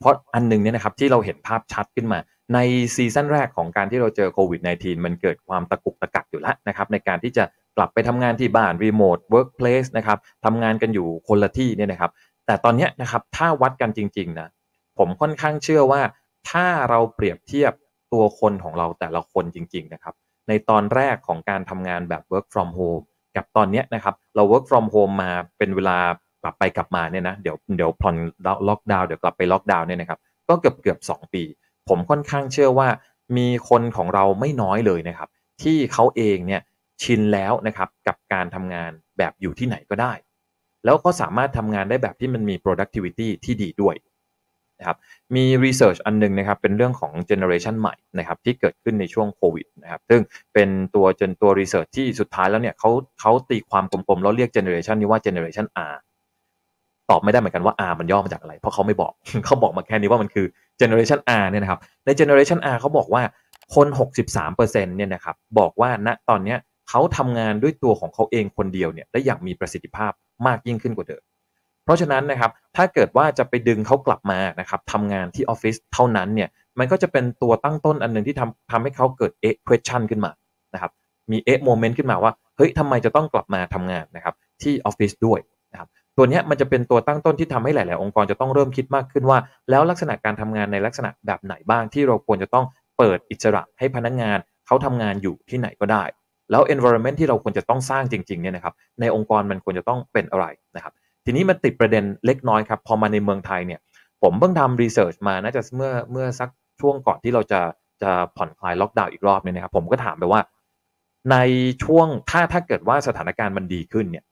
[0.00, 2.18] เพราะอันนึงเนี่ยนะครับที่เราเห็นภาพชัดขึ้นมา
[2.54, 2.58] ใน
[2.94, 7.44] ซีซั่นแรกของการที่เราเจอโควิด -19 มันเกิดความตะกุกตะกักอยู่แล้วนะครับในการที่จะ
[7.76, 12.10] กลับไปทำงานที่บ้าน remote workplace นะครับทำงานกันอยู่คนละที่เนี่ยนะครับ
[12.46, 14.48] แต่ตอนนี้นะครับถ้าวัดกันจริงๆนะ
[14.98, 16.02] ผมค่อนข้างเชื่อว่า
[16.50, 17.72] ถ้าเราเปรียบเทียบ
[18.12, 20.14] ตัวคนของเราแต่ละคนจริง ๆ นะครับ
[20.48, 23.04] ในตอนแรกของการทำงานแบบ work from home
[23.36, 25.98] กับตอนนี้นะครับเรา work from home มาเป็นเวลา
[26.44, 28.16] ลับไปกลับมาเนี่ยนะเดี๋ยวเดี๋ยวผ่อน
[28.68, 30.18] ล็อกดาวน์เดี๋ยวกลับไปล็อกดาวน์เนี่ยนะครับ
[30.48, 31.42] ก็เกือบเกือบสปี
[31.88, 32.88] ผมค่อนข้างเชื่อว่า
[33.36, 35.28] มีคนของเราไม่น้อยเลยนะครับ
[35.62, 36.60] ที่เขาเองเนี่ย
[37.02, 40.12] ชินแล้วนะครับกับการทำงานแบบอยู่ที่ไหนก็ได้
[40.84, 43.94] แล้วก็สามารถทำงานได้แบบที่มันมี productivity ที่ดีด้วย
[44.78, 44.96] นะครับ
[45.36, 50.20] มี research อันนึงนะครับเป็นเรื่องของ generation ใหม่นะครับที่เกิดขึ้นในช่วงโควิดนะครับซึ่ง
[50.54, 55.94] เป็นตัวจนตัว research ที่สุดท้ายแล้วเนี่ยเขาเขาตีความกลมๆ แล้วเรียก generation นี้ว่า generation R
[57.10, 59.12] ตอบไม่ได้เหมือนกันว่า R มันย่อมาจากอะไร เพราะเขาไม่บอก
[59.46, 60.46] เขาบอกมาแค่นี้ว่ามันคือ
[60.80, 63.22] generation R เนี่ยนะครับใน generation R เขาบอกว่า
[63.74, 63.86] คน
[64.38, 66.56] 63%เนี่ยนะครับบอกว่าณตอนนี้
[66.88, 70.12] เขาทำงานด้วยตัวของเขาเองคนเดียวเนี่ยได้อย่างมีประสิทธิภาพ
[70.46, 71.22] มากยิ่งขึ้นกว่าเดิม
[71.84, 80.30] เพราะฉะนั้นนะครับถ้าเกิดว่าจะไปดึงเขากลับมานะครับทำงานที่ออฟฟิศเท่านั้นเนี่ยมันก็จะเป็นตัวตั้งต้นอันหนึ่งที่ทำทำให้เขาเกิดเอ๊ะ question ขึ้นมา
[80.74, 80.92] นะครับ
[81.30, 85.40] มีเอ๊ะโมเมนต์ขึ้นมาว่าเฮ้ยทำไมจะต้องกลับมาทำงานนะครับที่ออฟฟิศด้วย
[85.72, 89.38] นะครับตัวนี้มันจะเป็นตัวตั้งต้นที่ทำให้หลาย ๆ องค์กรจะต้องเริ่มคิดมากขึ้นว่า
[89.70, 92.64] แล้วลักษณะการทำงานในลักษณะแบบไหนบ้างที่เราควรจะต้อง
[92.98, 96.04] เปิดอิสระให้พนักงานเขาทำงานอยู่ที่ไหนก็ได้
[96.50, 100.92] แล้ว environment ที่เราควรจะต้องสร้างจริง ๆ เนี่ยนะครับในองค์กรมันควรจะต้องเป็นอะไรนะครับ
[101.24, 103.80] ทีนี้มันติดประเด็นเล็กน้อยครับ พอมาในเมืองไทยเนี่ย
[104.22, 106.48] ผมเพิ่งทำรีเสิร์ชมาน่าจะเมื่อเมื่อสัก
[106.80, 107.60] ช่วงก่อนที่เราจะ
[108.02, 110.40] จะผ่อนคลายล็อกดาวน์อีกรอบเนี่ยนะครับ ผมก็ถามไปว่า
[111.30, 111.36] ใน
[111.84, 114.24] ช่วงถ้าถ้าเกิดว่าสถานการณ์มันดีขึ้นเนี่ย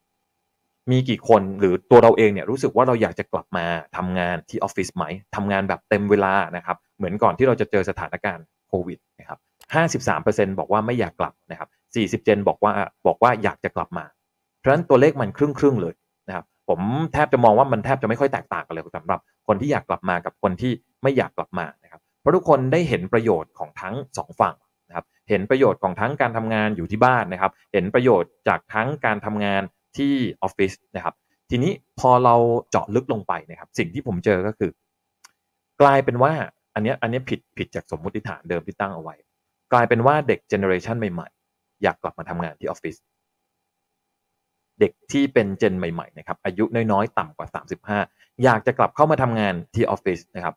[0.91, 3.65] มีกี่คนหรือตัวเราเองเนี่ยรู้สึกว่าเราอยากจะกลับมา
[3.97, 5.05] ทำงานที่ออฟฟิศไหม
[5.37, 9.39] ทำงานแบบเต็มเวลานะครับ เหมือนก่อนที่เราจะเจอสถานการณ์โควิดนะครับ
[9.75, 12.73] ห้าสิบสามเปอร์เซ็นบอกว่าไม่อยากกลับนะครับสี่สิบเจนบอกว่า
[13.07, 14.05] บอกว่าอยากจะกลับมา
[14.59, 15.95] เพราะฉะนั้นตัวเลขมันครึ่งครึ่งเลย
[16.69, 16.81] ผม
[17.13, 24.57] แทบจะมองว่ามันแทบจะไม่ค่อยแตกต่างกันเลยสำหรับ คนที่อยากกลับมากับคนที่ไม่อยากกลับมานะครับเพราะทุกคนได้เห็นประโยชน์ของทั้งสองฝั่ง
[24.89, 29.63] นะครับเห็นประโยชน์ของทั้งการทำงานอยู่ที่บ้านนะครับ เห็นประโยชน์จากทั้งการทำงาน
[29.97, 31.15] ที่ออฟฟิศนะครับ
[31.51, 32.35] ทีนี้พอเรา
[32.71, 34.71] เจาะลึกลงไปนะครับ สิ่งที่ผมเจอก็คือ
[35.83, 36.33] กลายเป็นว่า
[36.75, 39.15] อันนี้อันนี้ผิดผิดจากสมมติฐานเดิมที่ตั้งเอาไว้
[39.73, 42.97] กลายเป็นว่าเด็กเจเนอเรชันใหม่ๆ อยากกลับมาทำงานที่ออฟฟิศ
[44.81, 47.49] เด็กที่เป็นเจนใหม่ๆนะครับอายุน้อยๆ ต่ำกว่า
[47.95, 50.55] 35 อยากจะกลับเข้ามาทำงานที่ออฟฟิศนะครับ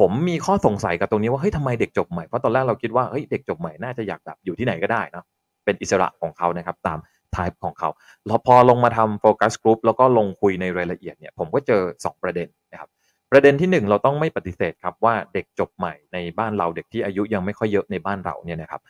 [0.00, 5.24] ผมมีข้อสงสัยกับตรงนี้ว่าเฮ้ยทำไมเด็กจบใหม่เพราะตอนแรกเราคิดว่าเฮ้ยเด็กจบใหม่น่าจะอยากแบบอยู่ที่ไหนก็ได้เนาะ
[5.64, 6.98] เป็นอิสระของเขานะครับตาม
[7.34, 7.88] ทายของเขา
[8.26, 12.88] แล้วพอลงมาทำโฟกัสกลุ่มแล้วก็ลงคุยในรายละเอียดเนี่ยผมก็เจอ 2 ประเด็นนะครับ
[13.30, 18.80] ประเด็นที่ 1 เราต้องไม่ปฏิเสธครับว่าเด็กจบใหม่ในบ้านเราเด็กที่อายุยังไม่ค่อยเยอะในบ้านเราเนี่ยนะครับ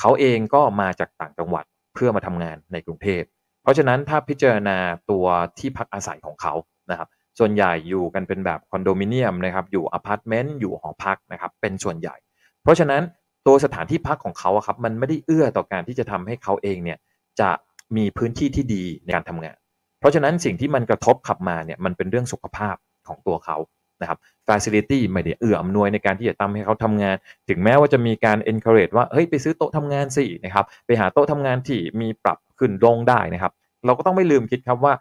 [0.00, 1.64] เขาเองก็มาจากต่างจังหวัด
[1.94, 3.22] เพื่อมาทำงานในกรุงเทพ
[3.62, 4.76] เพราะฉะนั้นถ้าพิจารณา
[5.10, 5.24] ตัว
[5.58, 6.54] ที่พักอาศัยของเขา
[6.90, 7.08] นะครับ
[7.38, 12.16] ส่วนใหญ่อยู่กันเป็นแบบคอนโดมิเนียมนะครับ อยู่อพาร์ตเมนต์อยู่หอพักนะครับ เป็นส่วนใหญ่
[12.62, 13.02] เพราะฉะนั้น
[13.46, 16.98] ตัวสถานที่พักของเขาครับมันไม่ได้เอื้อต่อการที่จะทำให้เขาเองเนี่ย
[17.40, 17.50] จะ
[17.96, 19.56] มีพื้นที่ที่ดีในการทำงาน
[20.00, 22.76] เพราะฉะนั้นสิ่งที่มันกระทบขับมาเนี่ยมันเป็นเรื่องสุขภาพ
[23.08, 23.56] ของตัวเขา
[24.02, 27.16] นะครับ facility ไม่ได้เอื้ออำนวยในการที่จะทำให้เขาทำงาน
[27.48, 33.52] ถึงแม้ว่าจะมีการ encourage ว่าเฮ้ยไปซื้อโต๊ะทำงานสินะครับไปหาโต๊ะทำงานที่มีปรับขึ้นลงได้นะครับ
[33.86, 34.94] เราก็ต้องไม่ลืมคิดครับว่า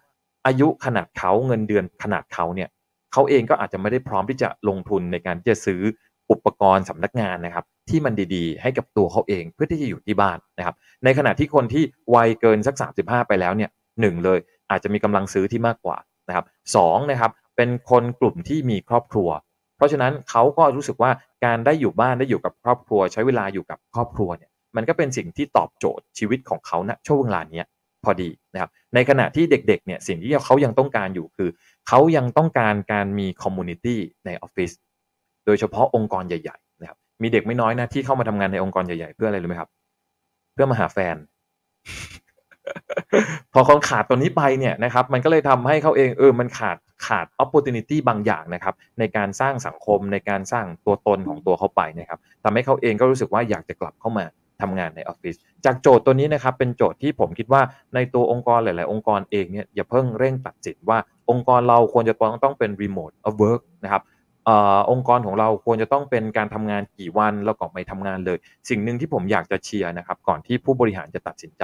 [0.45, 2.69] อายุขนาดเขาเงินเดือนขนาดเขาเนี่ย
[3.13, 5.81] เขาเองก็อาจจะไม่ได้พร้อมที่จะลงทุนในการที่จะซื้อ
[6.31, 11.83] อุปกรณ์สำนักงานนะครับ ที่มันดีๆ ให้กับตัวเขาเองเพื่อที่จะอยู่ที่บ้านนะครับ ในขณะที่คนที่
[12.15, 13.69] วัยเกินสัก 35 ไปแล้วเนี่ย
[14.01, 14.39] หนึ่งเลย
[14.71, 15.97] อาจจะมีกำลังซื้อที่มากกว่า
[16.27, 16.45] นะครับ
[16.75, 19.29] สองนะครับ เป็นคนกลุ่มที่มีครอบครัว
[19.77, 21.11] เพราะฉะนั้นเขาก็รู้สึกว่า
[21.45, 27.63] การได้อยู่บ้านได้อยู่กับครอบครัว ใช้เวลาอยู่กับครอบครัวเนี่ยมันก็เป็นสิ่งที่ตอบโจทย์ชีวิตของเขาณช่วงเวลานี้
[28.03, 31.49] พอดีนะครับในขณะที่เด็กๆเนี่ยสิ่งที่เขายังต้องการอยู่คือ
[31.87, 34.71] เขายังต้องการการมี community ในออฟฟิศ
[35.45, 39.69] โดยเฉพาะองค์กรใหญ่ๆนะครับมีเด็กไม่น้อยนะที่เข้ามาทำงานในองค์กรใหญ่ๆเพื่ออะไรรู้ไหมครับ
[40.53, 41.15] เพื่อมาหาแฟน
[43.53, 47.59] พอเขาขาดตัวนี้ไปเนี่ยนะครับ มันก็เลยทำให้เขาเองเออมันขาด ขาดโอกา
[47.91, 54.25] สบางอย่างนะครับในการสร้างสังคมในการสร้างตัวตนของตัวเขาไปนะครับทำให้เขาเองก็รู้สึกว่าอยากจะกลับเข้ามา
[54.61, 55.35] ทำงานในออฟฟิศ
[55.65, 57.61] จากโจทย์ตัวนี้นะครับเป็นโจทย์ที่ผมคิดว่า
[57.95, 64.03] ในตัวองค์กรหลาย ๆ องค์กรเองเนี่ยอย่าเพิ่งเร่งตัดสินว่าโอองค์กรเราควรจะต้องต้องเป็น remote of work นะครับ
[64.45, 68.37] เอ่อองค์กรของเราควรจะต้องเป็นการทำงานกี่วันแล้วก็ไม่ทำงานเลย
[68.69, 71.63] สิ่งหนึ่งที่ผมอยากจะเชียร์นะครับก่อนที่ผู้บริหารจะตัดสินใจ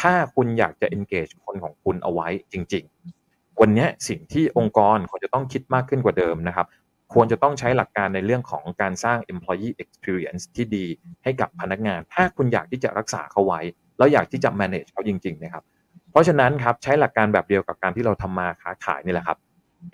[0.00, 3.27] ถ้าคุณอยากจะ engage คนของคุณเอาไว้จริงๆ
[3.60, 6.66] วันนี้สิ่งที่องค์กรควรจะต้องคิดมากขึ้นกว่าเดิมนะครับ
[7.14, 10.86] ควรจะต้องใช้หลักการในเรื่องของการสร้าง employee experience ที่ดี
[11.24, 13.60] ให้กับพนักงาน ถ้าคุณอยากที่จะรักษาเขาไว้
[13.98, 15.64] แล้วอยากที่จะ manage เขาจริงๆนะครับ
[16.10, 19.38] เพราะฉะนั้นครับใช้หลักการแบบเดียวกับการที่เราทำมาค้าขายนี่แหละครับ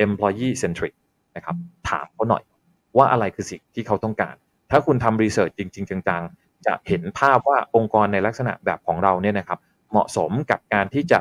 [0.06, 0.94] employee centric
[1.36, 1.56] นะครับ
[1.88, 2.42] ถามเขาหน่อย
[2.96, 4.34] ว่าอะไรคือสิ่งที่เขาต้องการ
[4.70, 9.58] ถ้าคุณทำรีเสิร์ชจริง ๆ จังๆ จะเห็นภาพว่าองค์กรในลักษณะแบบของเราเนี่ยนะครับ
[9.90, 11.18] เหมาะสมกับการที่จะ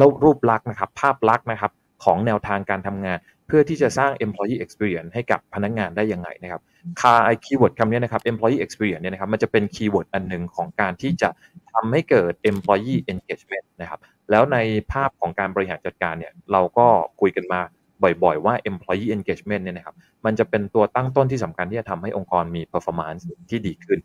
[0.00, 1.72] รับรูปลักษณ์นะครับ ภาพลักษณ์นะครับ
[2.04, 6.62] ของแนวทางการทำงาน เพื่อที่จะสร้าง employee experience ให้กับพนักงานได้ยังไงนะครับ
[7.00, 11.28] ครับไอ keyword คำนี้นะครับ employee experience เนี่ยนะครับมันจะเป็น keyword อันหนึ่งของการที่จะ
[11.72, 14.58] ทำให้เกิด employee engagement นะครับแล้วใน
[14.92, 16.86] ภาพของการบริหารจัดการเนี่ยเราก็
[17.20, 17.60] คุยกันมา
[18.02, 23.98] บ่อยๆ ว่า employee engagement เนี่ยนะครับมันจะเป็นตัวตั้งต้นที่สำคัญที่จะทำให้องค์กรมี performance ที่ดีขึ้น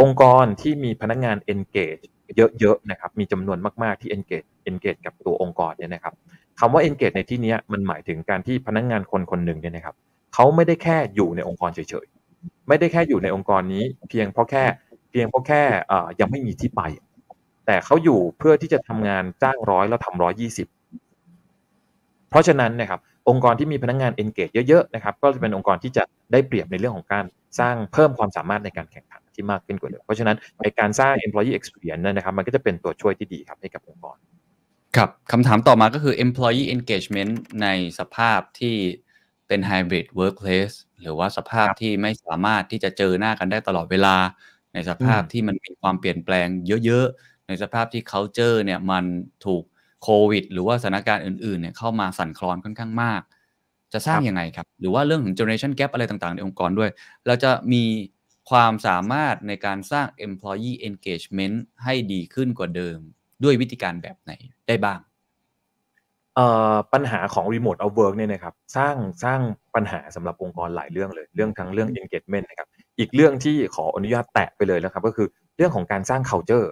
[0.00, 2.04] องค์กรที่มีพนักงาน engage
[2.36, 6.14] เยอะๆนะครับมีจำนวนมากๆที่ engage engage กับตัวองค์กรเนี่ยนะครับ
[6.60, 9.94] คำว่า engage ในที่นี้มันหมายถึงการที่พนักงานคนคนหนึ่งเนี่ยนะครับ
[10.34, 14.64] เขาไม่ได้แค่อยู่ในองค์กรเฉยๆไม่ได้แค่อยู่ในองค์กรนี้ เพียงเพราะแค่
[15.10, 15.62] เพียงเพราะแค่
[16.20, 16.82] ยังไม่มีที่ไป
[17.66, 20.66] แต่เขาอยู่เพื่อที่จะทำงานจ้างร้อยแล้วทำร้อยยี่สิบ
[22.30, 26.02] เพราะฉะนั้นนะครับองค์กรที่มีพนักงาน engage เยอะๆนะครับก็จะเป็นองค์กรที่จะ
[26.32, 27.24] ได้เปรียบในเรื่องของการ
[27.60, 34.16] สร้างเพิ่มความสามารถในการแข่ง ที่มากขึ้นกว่าเดิมเพราะฉะนั้นในการสร้าง employee experience นะครับ มันก็จะเป็นตัวช่วยที่ดีครับให้กับองค์กร
[34.96, 37.68] ครับคำถามต่อมาก็คือ employee engagement ใน
[37.98, 38.76] สภาพที่
[39.48, 44.16] เป็น hybrid workplace หรือว่าสภาพที่ไม่สามารถที่จะเจอหน้ากันได้ตลอดเวลา
[44.74, 46.48] ในสภาพที่มันมีความเปลี่ยนแปลง
[46.84, 49.04] เยอะๆ ในสภาพที่ culture เนี่ยมัน
[49.46, 49.62] ถูก
[50.02, 53.22] โควิด หรือว่าสถานการณ์อื่นๆเนี่ยเข้ามาสั่นคลอนค่อนข้างมาก
[53.92, 56.90] จะสร้างยังไงครับ หรือว่าเรื่องของ generation gap อะไรต่างๆ ในองค์กรด้วย
[57.26, 57.82] เราจะมี
[58.50, 62.98] ความสามารถในการสร้าง employee engagement ให้ดีขึ้นกว่าเดิม
[63.44, 64.32] ด้วยวิธีการแบบไหน
[64.68, 65.00] ได้บ้าง
[66.92, 69.40] ปัญหาของ remote of work เนี่ยนะครับสร้างสร้าง
[69.74, 76.68] ปัญหาสำหรับองค์กรหลายเรื่องเลย เรื่องทั้งเรื่อง engagement นะครับอีกเรื่องที่ขออนุญาตแตะไปเลยนะครับ ก็คือเรื่องของการสร้าง culture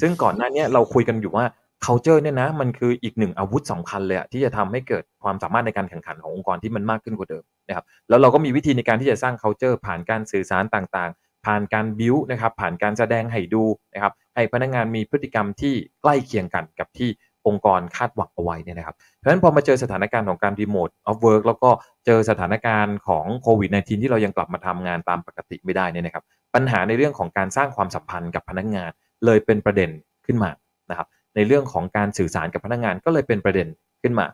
[0.00, 1.44] ซึ่งก่อนหน้านี้เราคุยกันอยู่ว่า
[1.84, 13.64] culture เนี่ยนะมันคืออีกหนึ่งอาวุธสำคัญเลยอะที่จะทำให้เกิดความสามารถในการแข่งขันขององค์กรที่มันมากขึ้นกว่าเดิม นะครับแล้วเราก็มีวิธีในการที่จะสร้าง culture ผ่านการสื่อสารต่างๆ ผ่านการบิวนะครับผ่านการแสดงให้ดู
[13.94, 17.10] นะครับให้พนักงานมีพฤติกรรมที่ใกล้เคียงกันกับที่
[17.46, 21.70] องค์กรคาดหวังเอาไว้เนี่ยนะครับ เพราะฉะนั้นพอมาเจอสถานการณ์ของการ remote of work แล้วก็
[22.06, 28.90] เจอสถานการณ์ของโควิด -19 ที่เรายังกลับมาทำงานตามปกติไม่ได้เนี่ยนะครับ ปัญหาในเรื่องของการสร้างความสัมพันธ์กับพนักงาน
[29.24, 29.90] เลยเป็นประเด็น
[30.26, 30.50] ขึ้นมา
[30.90, 33.66] นะครับ ในเรื่องของการสื่อสารกับพนักงานก็เลยเป็นประเด็น
[34.02, 34.26] ขึ้นมา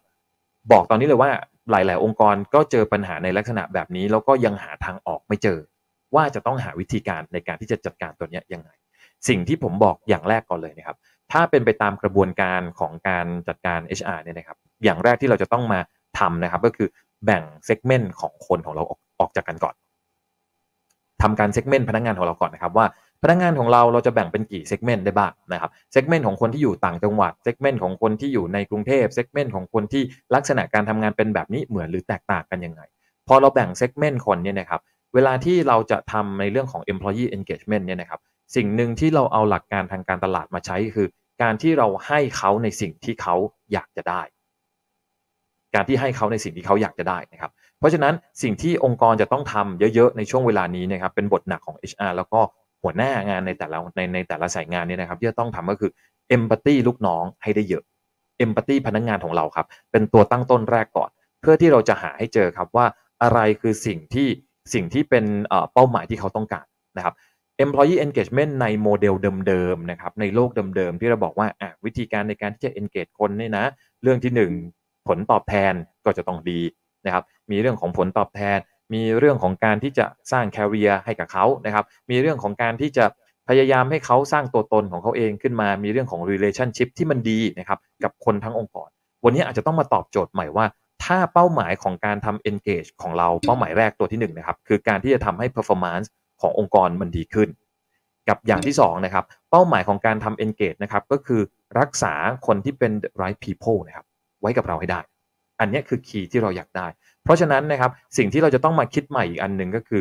[0.73, 1.31] บอกตอนนี้เลยว่า
[1.71, 5.59] หลาย ๆ องค์กรก็เจอปัญหาในลักษณะแบบนี้ แล้วก็ยังหาทางออกไม่เจอ
[6.15, 8.71] ว่าจะต้องหาวิธีการในการที่จะจัดการตัวนี้ยังไง
[9.29, 10.97] สิ่งที่ผมบอกอย่างแรกก่อนเลยนะครับ
[11.33, 15.81] ถ้าเป็นไปตามกระบวนการของการจัดการ HR เนี่ยนะครับ อย่างแรกที่เราจะต้องมา
[16.19, 16.89] ทำนะครับ ก็คือ
[17.25, 19.75] แบ่ง segment ของคนของเราออกออกจากกันก่อน
[21.23, 22.87] ทำการ segment พนักงานของเราก่อนนะครับว่า
[23.23, 30.03] พนักงานของเราเราจะแบ่งเป็นกี่ segment ได้บ้างนะครับ segment ของคนที่อยู่ต่างจังหวัด segment ของคนที่อยู่ในกรุงเทพ segment ของคนที่
[30.35, 32.81] ลักษณะการทำงานเป็นแบบนี้เหมือนหรือแตกต่างกันยังไง
[33.29, 34.81] พอเราแบ่งเซกเมนต์คนเนี่ยนะครับ
[35.15, 38.21] เวลาที่เราจะทำในเรื่องของ employee engagement เนี่ยนะครับ
[38.57, 41.07] สิ่งหนึ่งที่เราเอาหลักการทางการตลาดมาใช้คือ
[41.43, 43.35] การที่เราให้เขาในสิ่งที่เขา
[43.73, 44.23] อยากจะได้
[45.75, 52.41] การที่ให้เขาในสิ่งที่เขาอยากจะได้นะครับเพราะฉะนั้นสิ่งที่องค์กรจะต้องทำเยอะๆในช่วงเวลานี้นะครับเป็นบทหนักของ HR แล้วก็
[52.83, 55.91] หัวหน้างานในแต่ละในในแต่ละสายงานเนี่ยนะครับที่จะต้องทำก็คือ
[56.37, 57.85] empathy ลูกน้องให้ได้เยอะ
[58.45, 61.11] empathy พนักงงานของเราครับ เป็นตัวตั้งต้นแรกก่อน
[61.41, 62.87] เพื่อที่เราจะหาให้เจอครับว่า
[63.23, 64.29] อะไรคือสิ่งที่
[64.75, 65.25] สิ่งที่เป็น
[65.73, 66.67] เป้าหมายที่เขาต้องการ
[66.97, 67.15] นะครับ
[67.65, 69.15] employee engagement ในโมเดล
[69.47, 73.65] เดิมๆนะครับในโลกเดิมๆที่เราบอกว่าอะวิธีการในการที่จะ engage คนเนี่ยนะ
[74.03, 75.73] เรื่องที่ 1 ผลตอบแทน
[76.05, 76.61] ก็จะต้องดี
[77.07, 78.59] นะครับ มีเรื่องของผลตอบแทน
[78.95, 83.05] มีเรื่องของการที่จะสร้าง career ให้กับเขานะครับ มีเรื่องของการที่จะ
[83.49, 88.89] พยายามให้เขาสร้างตัวตนของเขาเองขึ้นมา มีเรื่องของ relationship ที่มันดีนะครับกับคนทั้งองค์กร
[89.25, 90.67] วันนี้อาจจะต้องมาตอบโจทย์ใหม่ว่า
[91.05, 96.07] ถ้าเป้าหมายของการทำ engage ของเราเป้าหมายแรกตัวที่1นนะครับคือการที่จะทำให้ performance
[96.41, 97.49] ขององค์กรมันดีขึ้น
[98.29, 101.41] กับอย่างที่2นะครับเป้าหมายของการทำ engage นะครับก็คือ
[101.81, 102.15] รักษา
[102.47, 104.07] คนที่เป็น right people นะครับ
[104.41, 105.01] ไว้กับเราให้ได้
[105.61, 106.87] อันนี้คือคีย์ที่เราอยากได้
[107.25, 110.01] เพราะฉะนั้นนะครับสิ่งที่เราจะต้องมาคิดใหม่อีกอันหนึ่งก็คือ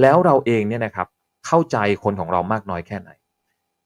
[0.00, 1.06] แล้วเราเองเนี่ยนะครับ
[1.46, 3.10] เข้าใจคนของเรามากน้อยแค่ไหน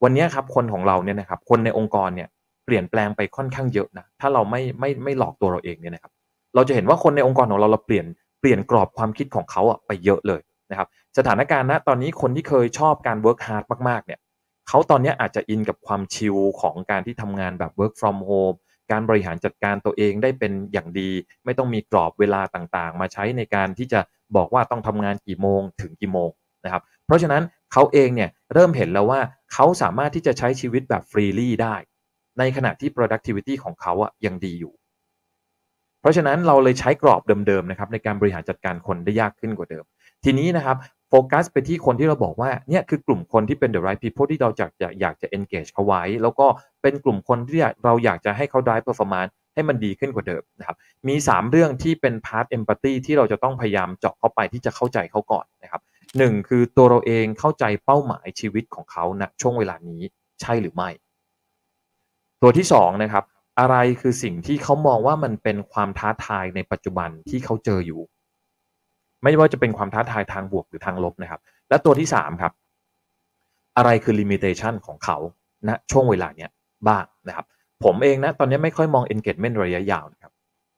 [0.03, 2.29] วันนี้ครับคนของเราเนี่ยนะครับคนในองค์กรเนี่ย
[2.65, 6.11] เปลี่ยนแปลงไปค่อนข้างเยอะนะถ้าเราไม่ไม่ไม่หลอกตัวเราเองเนี่ยนะครับ
[6.55, 8.05] เราจะเห็นว่าคนในองค์กรของเราเราเปลี่ยน
[8.39, 10.41] เปลี่ยนกรอบความคิดของเขาอะไปเยอะเลย
[10.71, 14.19] นะครับสถานการณ์ณตอนนี้คนที่เคยชอบการ work hard มากๆเนี่ย
[14.67, 18.57] เขาตอนนี้อาจจะอินกับความชิลของการที่ทำงานแบบ work from home
[18.91, 21.09] การบริหารจัดการตัวเองได้เป็นอย่างดี
[21.45, 23.99] ไม่ต้องมีกรอบเวลาต่างๆ มาใช้ในการที่จะ
[24.35, 26.29] บอกว่าต้องทำงานกี่โมงถึงกี่โมง
[26.65, 29.19] นะครับ เพราะฉะนั้นเขาเองเนี่ยเริ่มเห็นแล้วว่า
[29.53, 31.75] เขาสามารถที่จะใช้ชีวิตแบบฟรีลี่ได้
[32.39, 34.73] ในขณะที่ productivity ของเขาอะยังดีอยู่
[36.01, 39.85] เพราะฉะนั้นเราเลยใช้กรอบเดิมๆนะครับในการบริหารจัดการคนได้ยากขึ้นกว่าเดิม
[40.23, 40.77] ทีนี้นะครับ
[41.09, 46.47] โฟกัสไปที่คนที่เราบอกว่าเนี่ยคือกลุ่มคนที่เป็น the right people ที่เราอยากจะอยากจะ engage เขาไว้ แล้วก็
[46.81, 55.81] เป็นกลุ่มคนที่เราอยากจะให้เขา drive performance ให้มันดีขึ้นกว่าเดิมนะครับ มี 3 เรื่องที่เป็น part empathy ที่เราจะต้องพยายามเจาะเข้าไปที่จะเข้าใจเขาก่อนนะครับ
[56.17, 60.01] หนึ่งคือตัวเราเองเข้าใจเป้าหมายชีวิตของเขาณนะช่วงเวลานี้
[60.41, 60.89] ใช่หรือไม่
[62.41, 63.23] ตัวที่2นะครับ
[63.59, 68.01] อะไรคือสิ่งที่เขามองว่ามันเป็นความท้าทายในปัจจุบันที่เขาเจออยู่
[69.23, 72.51] ไม่ว่าจะเป็นความท้าทายทางบวกหรือทางลบนะครับ และตัวที่ 3 ครับ
[73.77, 75.17] อะไรคือ limitation ของเขา
[75.67, 76.49] ณนะช่วงเวลาเนี้ย
[76.87, 77.45] บ้างนะครับ
[77.83, 80.31] ผมเองนะตอนนี้ไม่ค่อยมอง engagement ระยะยาวนะครับ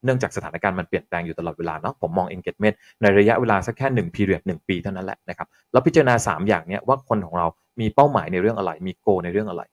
[0.06, 7.48] เนื่องจากสถานการณ์มันเปลี่ยนแปลงอยู่ตลอดเวลาเนาะผมมอง engagement ในระยะเวลาสักแค่1 period 1 ปีเท่านั้นแหละนะครับแล้วพิจารณา 3 อย่างเนี้ยว่าคนของเรา
[7.80, 9.64] มีเป้าหมายในเรื่องอะไร มีโกในเรื่องอะไร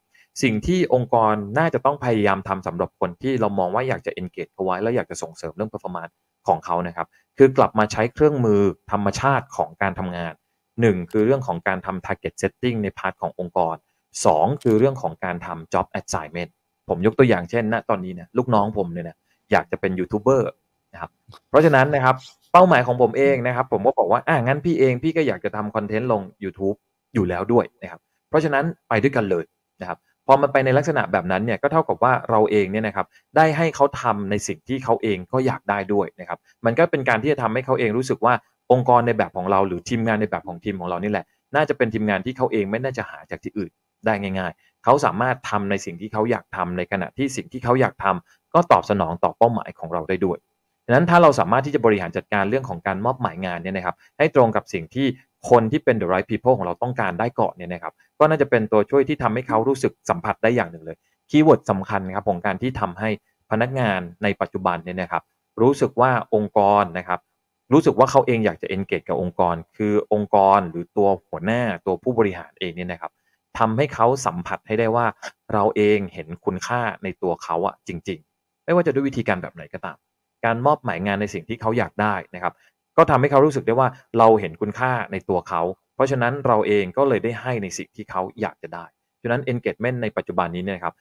[0.43, 6.13] สิ่งที่องค์กรน่าจะต้องพยายามทำสำหรับคนที่เรามองว่าอยากจะ engage เขาไว้แล้วอยากจะส่งเสริมเรื่อง performance
[6.49, 7.07] ของเขานะครับ
[7.39, 8.61] คือกลับมาใช้เครื่องมือ
[8.93, 10.33] ธรรมชาติของการทำงาน
[10.73, 13.77] 1 คือเรื่องของการทำ target setting ใน part ขององค์กร
[14.19, 16.51] 2 คือเรื่องของการทำ job assignment
[16.89, 19.17] ผมยกตัวอย่างเช่นณตอนนี้เนี่ยลูกน้องผมเนี่ยนะ
[19.53, 20.51] อยากจะเป็นยูทูบเบอร์
[20.93, 21.11] นะครับ
[21.51, 22.15] เพราะฉะนั้นนะครับ
[22.53, 26.77] เป้าหมายของผมเองนะครับ ผมก็บอกว่าอ่างั้นพี่เองพี่ก็อยากจะทำคอนเทนต์ลง YouTube
[27.15, 29.45] อยู่แล้วด้วยนะครับ เพราะฉะนั้นไปด้วยกันเลย
[29.81, 29.99] นะครับ
[30.29, 33.07] พอมันไปในลักษณะแบบนั้นเนี่ยก็เท่ากับว่าเราเองเนี่ยนะครับ
[33.37, 38.35] ได้ให้เขาทำในสิ่งที่เขาเองก็อยากได้ด้วยนะครับมันก็เป็นการที่จะทำให้เขาเองรู้สึกว่า
[38.73, 41.25] องค์กรในแบบของเรา หรือทีมงานในแบบของทีมของเรานี่แหละ
[41.55, 43.71] น่าจะเป็นทีมงานที่เขาเองไม่น่าจะหาจากที่อื่น
[44.07, 50.39] ได้ง่าย ๆ เขาสามารถทำในสิ่งที่เขาอยากทำในขณะที่สิ่งที่เขาอยากทำก็ตอบสนองต่อเป้าหมายของเราได้ด้วย
[50.87, 55.07] ดังนั้นถ้าเราสามารถที่จะบริหารจัดการเรื่องของการมอบหมายงานเนี่ยนะครับให้ตรงกับสิ่งที่
[55.51, 60.97] คนที่เป็น the right people ของเราต้องการได้ก่อนเนี่ยนะครับก็น่าจะเป็นตัวช่วยที่ทำให้เขารู้สึกสัมผัสได้อย่างหนึ่งเลย
[61.31, 63.09] คีย์เวิร์ดสำคัญครับของการที่ทำให้
[63.51, 65.23] พนักงานในปัจจุบันเนี่ยนะครับ
[65.61, 67.21] รู้สึกว่าองค์กรนะครับ
[67.73, 73.13] รู้สึกว่าเขาเองอยากจะ engage กับองค์กร คือองค์กรหรือตัวหัวหน้าตัวผู้บริหารเองเนี่ยนะครับ
[73.59, 75.07] ทำให้เขาสัมผัสให้ได้ว่า
[75.53, 79.97] เราเองเห็นคุณค่าในตัวเขาอะจริง ๆ ไม่ว่าจะด้วยวิธีการแบบไหนก็ตาม
[80.45, 82.53] การมอบหมายงานในสิ่งที่เขาอยากได้นะครับ
[82.99, 83.89] ก็ทำให้เขารู้สึกได้ว่า
[84.19, 85.63] เราเห็นคุณค่าในตัวเขา
[85.95, 88.85] เพราะฉะนั้นเราเองก็เลยได้ให้ในสิ่งที่เขาอยากจะได้
[89.23, 90.95] ฉะนั้น engagement ในปัจจุบันนี้เนี่ยครับ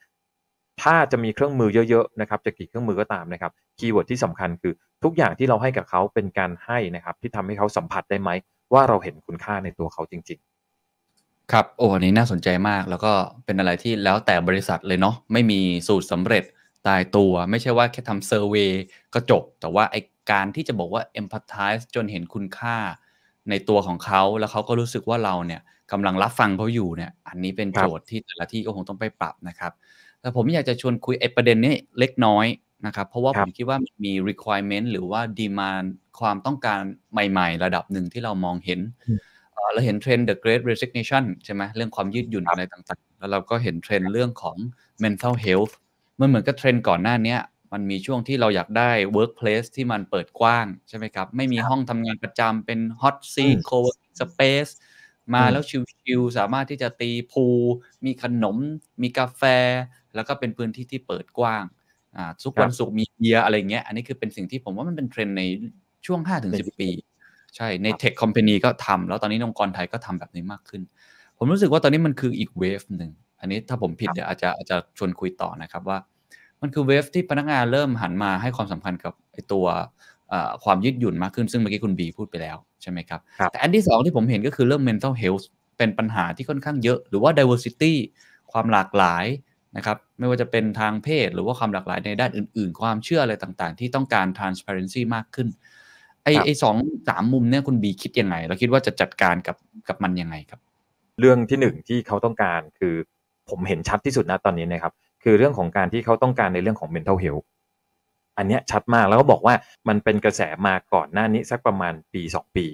[0.81, 4.73] ถ้าจะมีเครื่องมือเยอะๆนะครับจะกี่เครื่องมือก็ตามนะครับ keyword ที่สำคัญคือ
[5.03, 8.29] ทุกอย่างที่เราให้กับเขาเป็นการให้นะครับ ที่ทำให้เขาสัมผัสได้ไหม
[8.73, 10.39] ว่าเราเห็นคุณค่าในตัวเขาจริง
[10.95, 13.11] ๆ ครับโอ้อันนี้น่าสนใจมากแล้วก็
[13.45, 16.43] เป็นอะไรที่แล้วแต่บริษัทเลยเนาะไม่มีสูตรสำเร็จ
[16.87, 18.71] ตายตัว ไม่ใช่ว่าแค่ทำ survey
[19.13, 19.95] ก็จบ แต่ว่าไอ
[20.31, 22.77] การที่จะบอกว่า empathize จนเห็นคุณค่า
[23.49, 25.61] ในตัวของเขาแล้วเขาก็รู้สึกว่าเราเนี่ย
[25.91, 29.71] กำลังรับฟังเขาอยู่เนี่ย อันนี้เป็นโจทย์ที่แต่ละที่ก็คงต้องไปปรับนะครับ
[30.21, 32.45] แต่ผมอยากจะชวนคุยไอประเด็นนี้เล็กน้อย
[32.85, 35.87] นะครับ เพราะว่าผมคิดว่ามี requirement หรือว่า demand
[36.19, 36.79] ความต้องการ
[37.11, 38.79] ใหม่ๆ ระดับหนึ่งที่เรามองเห็น
[39.73, 44.57] เราเห็นเทรนด์ the great resignation ใช่ไหมเรื่องความยืดหยุ่นอะไรต่างๆ แล้วเราก็เห็นเทรนด์เรื่องของ
[45.03, 45.73] mental health
[46.19, 47.35] มันเหมือนกับเทรนด์ก่อนหน้านี้
[47.73, 54.71] มันมีช่วงที่เราอยากได้ workplace ที่มันเปิดกว้างใช่ไหมครับ ไม่มีห้องทำงานประจำเป็น hot seat co-working space
[55.33, 57.45] มาแล้วชิลๆสามารถที่จะตีพู
[58.05, 58.57] มีขนม
[59.01, 59.41] มีกาแฟ
[60.15, 61.63] แล้วก็เป็นพื้นที่ที่เปิดกว้าง
[62.15, 65.43] อ่าทุกวันศุกร์มีเบียร์อะไรเงี้ย อันนี้คือเป็นสิ่งที่ผมว่ามันเป็นเทรนด์ใน
[66.05, 66.89] ช่วง 5-10 ปี
[67.55, 70.81] ใช่ในเทคคอมพานีก็ทำแล้วตอนนี้องค์กรไทยก็ทำแบบนี้มากขึ้น
[71.37, 75.97] ผมรู้สึกว่าตอนนี้มันคืออีกเวฟหนึ่งอันนี้ถ้าผมผิดเดี๋ยวอาจจะอาจจะชวนคุยต่อนะครับว่า
[76.61, 79.65] มันคือเวฟที่พนักงานเริ่มหันมาให้ความสำคัญกับไอตัว
[80.63, 83.19] ความยืดหยุ่นมากขึ้นซึ่งเมื่อกี้คุณบีพูดไปแล้วใช่ไหมครับ
[83.51, 85.45] แต่อันที่สองที่ผมเห็นก็คือเรื่อง mental health
[85.77, 87.93] เป็นปัญหาที่ค่อนข้างเยอะ หรือว่า diversity
[88.51, 89.25] ความหลากหลาย
[89.77, 95.47] นะครับไม่ว่าจะเป็นทางเพศ หรือว่าความหลากหลายในด้านอื่น ๆ ความเชื่ออะไรต่างๆ ที่ต้องการ transparency มากขึ้น
[96.23, 96.75] ไอไอสอง
[97.09, 99.55] สามมุมเนี่ยคุณบีคิดยังไง เราคิดว่าจะจัดการกับ
[99.89, 100.59] กับมันยังไงครับ
[101.21, 102.93] เรื่องที่หนึ่งที่เขาต้องการคือ
[103.49, 104.93] ผมเห็นชัดที่สุดนะตอนนี้นะครับ
[105.29, 107.45] คือเรื่องของการที่เขาต้องการในเรื่องของ mental health
[108.37, 109.55] อันนี้ชัดมากแล้วก็บอกว่า
[109.87, 112.65] มันเป็นกระแสมาก่อนหน้านี้สักประมาณปี 2 ปี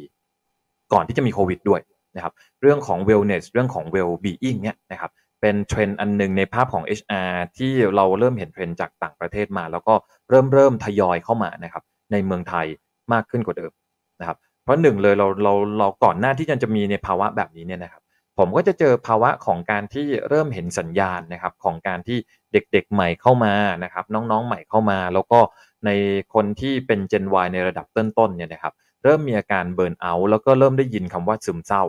[0.93, 1.81] ก่อนที่จะมีโควิดด้วย
[2.15, 9.93] นะครับเรื่องของ wellness เรื่องของ well being เนี่ยนะครับเป็นเทรนด์อันหนึ่งในภาพของ HR ที่เราเริ่มเห็นเทรนด์จากต่างประเทศมา แล้วก็
[10.29, 12.65] เริ่มเริ่มทยอยเข้ามานะครับในเมืองไทย
[13.13, 13.71] มากขึ้นกว่าเดิม
[14.19, 18.02] นะครับเพราะหนึ่งเลยเราเราเราก่อนหน้าที่จะมีในภาวะแบบนี้เนี่ยนะครับ
[18.37, 22.17] ผมก็จะเจอภาวะของการที่เริ่มเห็นสัญญาณนะครับของการที่
[22.53, 23.53] เด็กๆใหม่เข้ามา
[23.83, 25.39] นะครับน้องๆใหม่เข้ามา แล้วก็
[25.85, 25.89] ใน
[26.33, 28.73] คนที่เป็น Gen Y ในระดับต้นๆเนี่ยนะครับ
[29.03, 31.83] เริ่มมีอาการ burnout แล้วก็เริ่มได้ยินคำว่าซึมเศร้า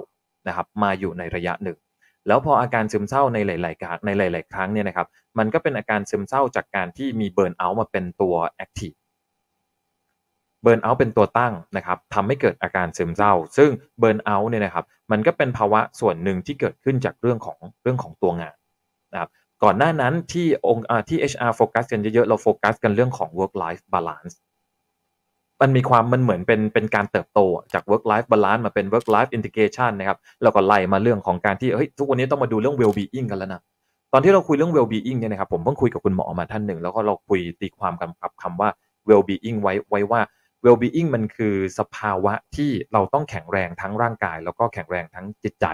[0.49, 1.79] นะครับมาอยู่ในระยะหนึ่ง
[2.27, 5.07] แล้วพออาการซึมเศร้าในหลายๆการในหลาย ๆ ครั้งเนี่ยนะครับ
[5.39, 8.93] มันก็เป็นอาการซึมเศร้าจากการที่มี burnout มาเป็นตัว active
[10.65, 18.57] burnout เป็นตัวตั้งนะครับทำให้เกิดอาการซึมเศร้า ซึ่ง burnout เนี่ยนะครับมันก็เป็นภาวะส่วนหนึ่งที่เกิดขึ้นจากเรื่องของเรื่องของตัวงาน
[19.13, 19.31] นะครับ
[19.63, 24.35] ก่อนหน้านั้นที่องค์ที่ HR โฟกัสกันเยอะๆเราโฟกัสกันเรื่องของ work life balance
[25.61, 27.41] มันมีความมันเหมือนเป็นเป็นการเติบโต
[27.73, 33.63] จาก work life balance มาเป็น work life integration นะครับแล้วก็ไล่มาเรื่องของการที่เฮ้ยทุกวันนี้ต้องมาดูเรื่อง well being กันแล้วนะ
[34.13, 38.69] ตอนที่เราคุยเรื่อง well being เนี่ยนะครับผมเพิ่งคุยกับคุณหมอมาท่านหนึ่ง แล้วก็เราคุยตีความกันกับคำว่า
[39.09, 40.21] well being ไว้ไว้ว่า
[40.65, 45.67] well being มันคือสภาวะที่เราต้องแข็งแรงทั้งร่างกาย แล้วก็แข็งแรงทั้งจิตใจ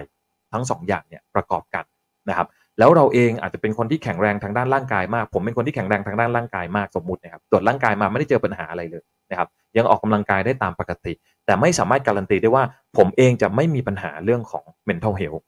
[0.53, 1.84] ทั้งสองอย่างเนี่ยประกอบกัน
[2.28, 11.12] นะครับ แล้วเราเองอาจจะเป็นคนที่แข็งแรงทางด้านร่างกายมาก ผมเป็นคนที่แข็งแรงทางด้านร่างกายมากสมมตินะครับตรวจร่างกายมาไม่ได้เจอปัญหาอะไรเลยนะครับ ยังออกกำลังกายได้ตามปกติ
[11.47, 12.64] แต่ไม่สามารถการันตีได้ว่า
[12.97, 15.45] ผมเองจะไม่มีปัญหาเรื่องของ mental health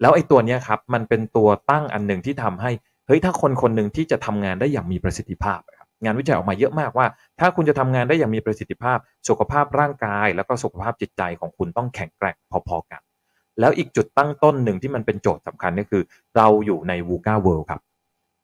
[0.00, 2.70] แล้วไอ้ตัวนี้ครับมันเป็นตัวตั้งอันหนึ่งที่ทำให้
[3.06, 5.60] เฮ้ยถ้าคนคนหนึ่งที่จะทำงานได้อย่างมีประสิทธิภาพ
[6.04, 7.06] งานวิจัยออกมาเยอะมากว่า
[7.40, 12.36] ถ้าคุณจะทำงานได้อย่างมีประสิทธิภาพ สุขภาพร่างกาย แล้วก็สุขภาพจิตใจของคุณต้องแข็งแกร่ง
[12.68, 13.00] พอๆกัน
[13.60, 16.02] แล้วอีกจุดตั้งต้นหนึ่งที่มันเป็นโจทย์สำคัญก็คือ
[16.36, 17.80] เราอยู่ใน VUCA world ครับ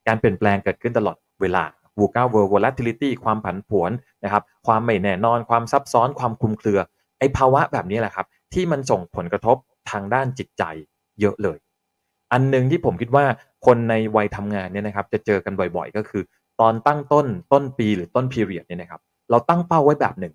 [0.07, 1.65] การเปลี่ยนแปลงเกิดขึ้นตลอดเวลา
[1.99, 3.91] VUCA world volatility ความผันผวน
[4.25, 6.81] นะครับความไม่แน่นอน ความซับซ้อนความคลุมเครือ
[7.19, 9.57] ไอ้ภาวะแบบนี้แหละครับ ที่มันส่งผลกระทบ
[9.91, 10.65] ทางด้านจิตใจ
[11.21, 11.59] เยอะเลย
[12.33, 13.25] อันหนึ่งที่ผมคิดว่า
[13.67, 16.23] คนในวัยทำงานเนี่ยนะครับจะเจอกันบ่อยๆ ก็คือ
[16.61, 19.01] ตอนตั้งต้นต้นปีหรือต้นพีเรียดเนี่ยนะครับ
[19.31, 20.35] เราตั้งเป้าไว้แบบหนึ่ง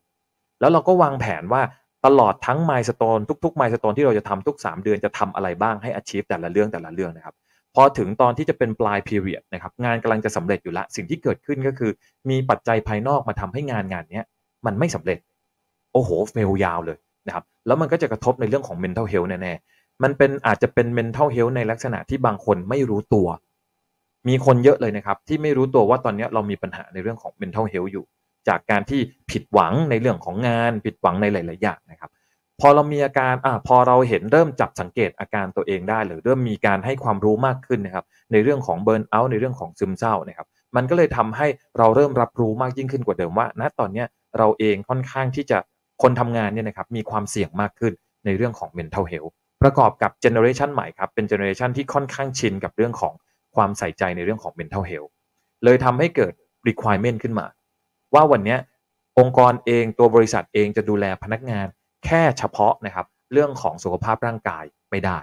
[0.59, 1.61] แล้วเราก็วางแผนว่า
[2.05, 7.35] ตลอดทั้งไมล์สโตนทุกๆไมล์สโตนที่เราจะทำทุก 3 เดือนจะทำอะไรบ้างให้ achieve แต่ละเรื่องแต่ละเรื่องนะครับ
[7.75, 11.91] พอถึงตอนที่จะเป็นปลายพีเรียดนะครับงานกำลังจะสำเร็จอยู่ละสิ่งที่เกิดขึ้นก็คือ
[12.29, 14.21] มีปัจจัยภายนอกมาทำให้งานงานนี้
[14.65, 15.19] มันไม่สำเร็จ
[15.93, 16.97] โอ้โหเฟลยาวเลย
[17.27, 23.27] นะครับแล้วมันก็จะกระทบในเรื่องของ mental health แน่ๆมันเป็นอาจจะเป็น mental health ในลักษณะที่บางคนไม่รู้ตัว
[24.27, 28.05] มีคนเยอะเลยนะครับ ที่ไม่รู้ตัวว่าตอนนี้เรามีปัญหาในเรื่องของ mental health อยู่
[28.47, 29.01] จากการที่
[29.31, 32.11] ผิดหวังในเรื่องของงาน ผิดหวังในหลาย ๆ อย่างนะครับ
[32.61, 41.47] พอเรามีอาการอ่าพอเราเห็นเริ่มจับสังเกตอาการตัวเองได้ หรือเริ่มมีการให้ความรู้มากขึ้นนะครับ ในเรื่องของเบิร์นเอาท์ในเรื่องของซึมเศร้านะครับ มันก็เลยทำให้
[41.77, 44.03] เราเริ่มรับรู้มากยิ่งขึ้นกว่าเดิมว่า ณตอนนี้
[44.37, 45.57] เราเองค่อนข้างที่จะ
[46.01, 47.93] คนทำงานเนี่ยนะครับมีความเสี่ยงมากขึ้น
[48.25, 53.13] ในเรื่องของ mental health ประกอบกับเจเนอเรชันใหม่ครับเป็นเจเนอเรชันที่ค่อนข้างชินกับเรื่องของ
[53.57, 55.11] ความใส่ใจในเรื่องของ mental health
[55.63, 56.33] เลยทำให้เกิด
[56.67, 57.47] requirement ขึ้นมา
[58.13, 58.57] ว่าวันนี้
[59.19, 61.67] องค์กรเองตัวบริษัทเองจะดูแลพนักงาน
[62.05, 65.17] แค่เฉพาะนะครับเรื่องของสุขภาพร่างกายไม่ได้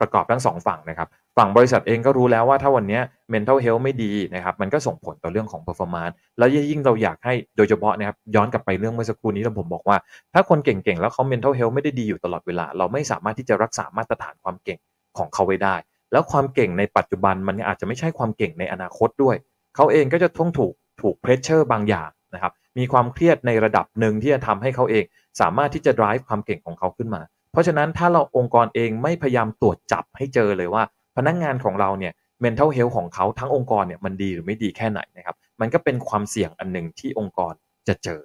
[0.00, 3.00] ประกอบทั้งสองฝั่งนะครับ ฝั่งบริษัทเองก็รู้แล้วว่าถ้าวันนี้
[3.32, 9.96] mental health ไม่ดีนะครับ มันก็ส่งผลต่อเรื่องของ performance แล้วยิ่งเราอยากให้โดยเฉพาะนะครับ ย้อนกลับไปเรื่องเมื่อสักครู่นี้ที่ผมบอกว่า
[10.34, 14.78] ถ้าคนเก่งๆ แล้วเขา mental health ไม่ได้ดีอยู่ตลอดเวลา เราไม่สามารถที่จะรักษามาตรฐานความเก่ง
[15.18, 15.74] ของเขาไว้ได้
[16.12, 19.36] แล้วความเก่งในปัจจุบันมันอาจจะไม่ใช่ความเก่งในอนาคตด้วย
[19.76, 25.04] เขาเองก็จะต้องถูกถูก pressure บางอย่างนะครับ มีความเครียดในระดับหนึ่งที่จะทำให้เขาเอง
[25.40, 30.82] สามารถที่จะ drive ความเก่งของเขาขึ้นมา เพราะฉะนั้นถ้าเราองค์กรเองไม่พยายามตรวจจับให้เจอเลยว่า
[31.16, 32.12] พนักงงานของเราเนี่ย
[32.44, 37.52] mental health ของเขาทั้งองค์กรเนี่ยมันดีหรือไม่ดีแค่ไหนนะครับ มันก็เป็นความเสี่ยงอันหนึ่งที่องค์กร
[37.88, 38.20] จะเจอ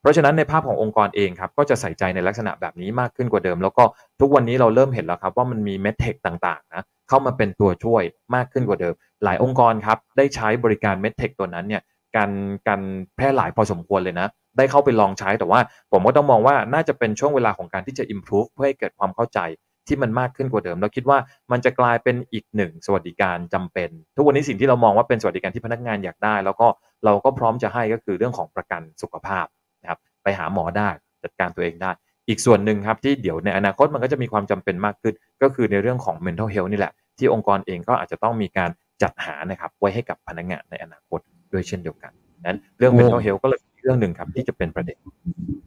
[0.00, 3.84] เพราะฉะนั้นในภาพขององค์กรเองครับก็จะใส่ใจในลักษณะแบบนี้มากขึ้นกว่าเดิม แล้วก็
[4.20, 8.02] ทุกวันนี้เราเริ่มเห็นแล้วครับว่ามันมีเมทเทคต่างๆนะ เข้ามาเป็นตัวช่วย
[8.34, 11.82] มากขึ้นกว่าเดิม หลายองค์กรครับได้ใช้บริการเมทเทคตัวนั้นเนี่ย
[12.16, 12.30] การ
[12.68, 12.80] การ
[13.16, 15.60] แพร่หลายพอสมควรเลยนะ ได้เข้าไปลองใช้แต่ว่า
[15.92, 19.40] ผมก็ต้องมองว่าน่าจะเป็นช่วงเวลาของการที่จะ improve เพื่อให้เกิดความเข้าใจ
[19.88, 21.18] ที่มันมากขึ้นกว่าเดิม เราคิดว่า
[21.52, 26.66] มันจะกลายเป็นอีกหนึ่งสวัสดิการจำเป็น ทุกวันนี้สิ่งที่เรามองว่าเป็นสวัสดิการที่พนักงานอยากได้ แล้วก็
[27.04, 29.46] เราก็พร้อมจะให้ก็คือเรื่องของประกันสุขภาพ
[29.82, 30.88] นะครับไปหาหมอได้
[31.24, 31.90] จัดการตัวเองได้
[32.30, 38.70] อีกส่วนหนึ่งครับที่เดี๋ยวในอนาคตมันก็จะมีความจำเป็นมากขึ้น ก็คือในเรื่องของ mental health นี่แหละ ที่องค์กรเองก็อาจจะต้องมีการ
[39.02, 41.20] จัดหานะครับไว้ให้กับพนักงานในอนาคต
[41.52, 42.12] ด้วยเช่นเดียวกัน
[42.46, 44.98] นั้นเรื่อง mental health ก็เลยเป็นเรื่องหนึ่งครับที่จะเป็นประเด็น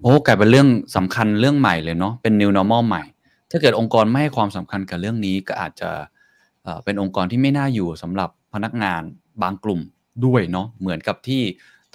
[0.01, 3.03] โอ้กลายเป็นเรื่องสำคัญเรื่องใหม่เลยเนาะเป็น new normal ใหม่
[3.51, 5.89] ถ้าเกิดองค์กรไม่ให้ความสำคัญกับเรื่องนี้ก็อาจจะ
[6.63, 9.01] เอ่อเป็นองค์กรที่ไม่น่าอยู่สำหรับพนักงาน
[9.41, 9.81] บางกลุ่ม
[10.25, 11.41] ด้วยเนาะเหมือนกับที่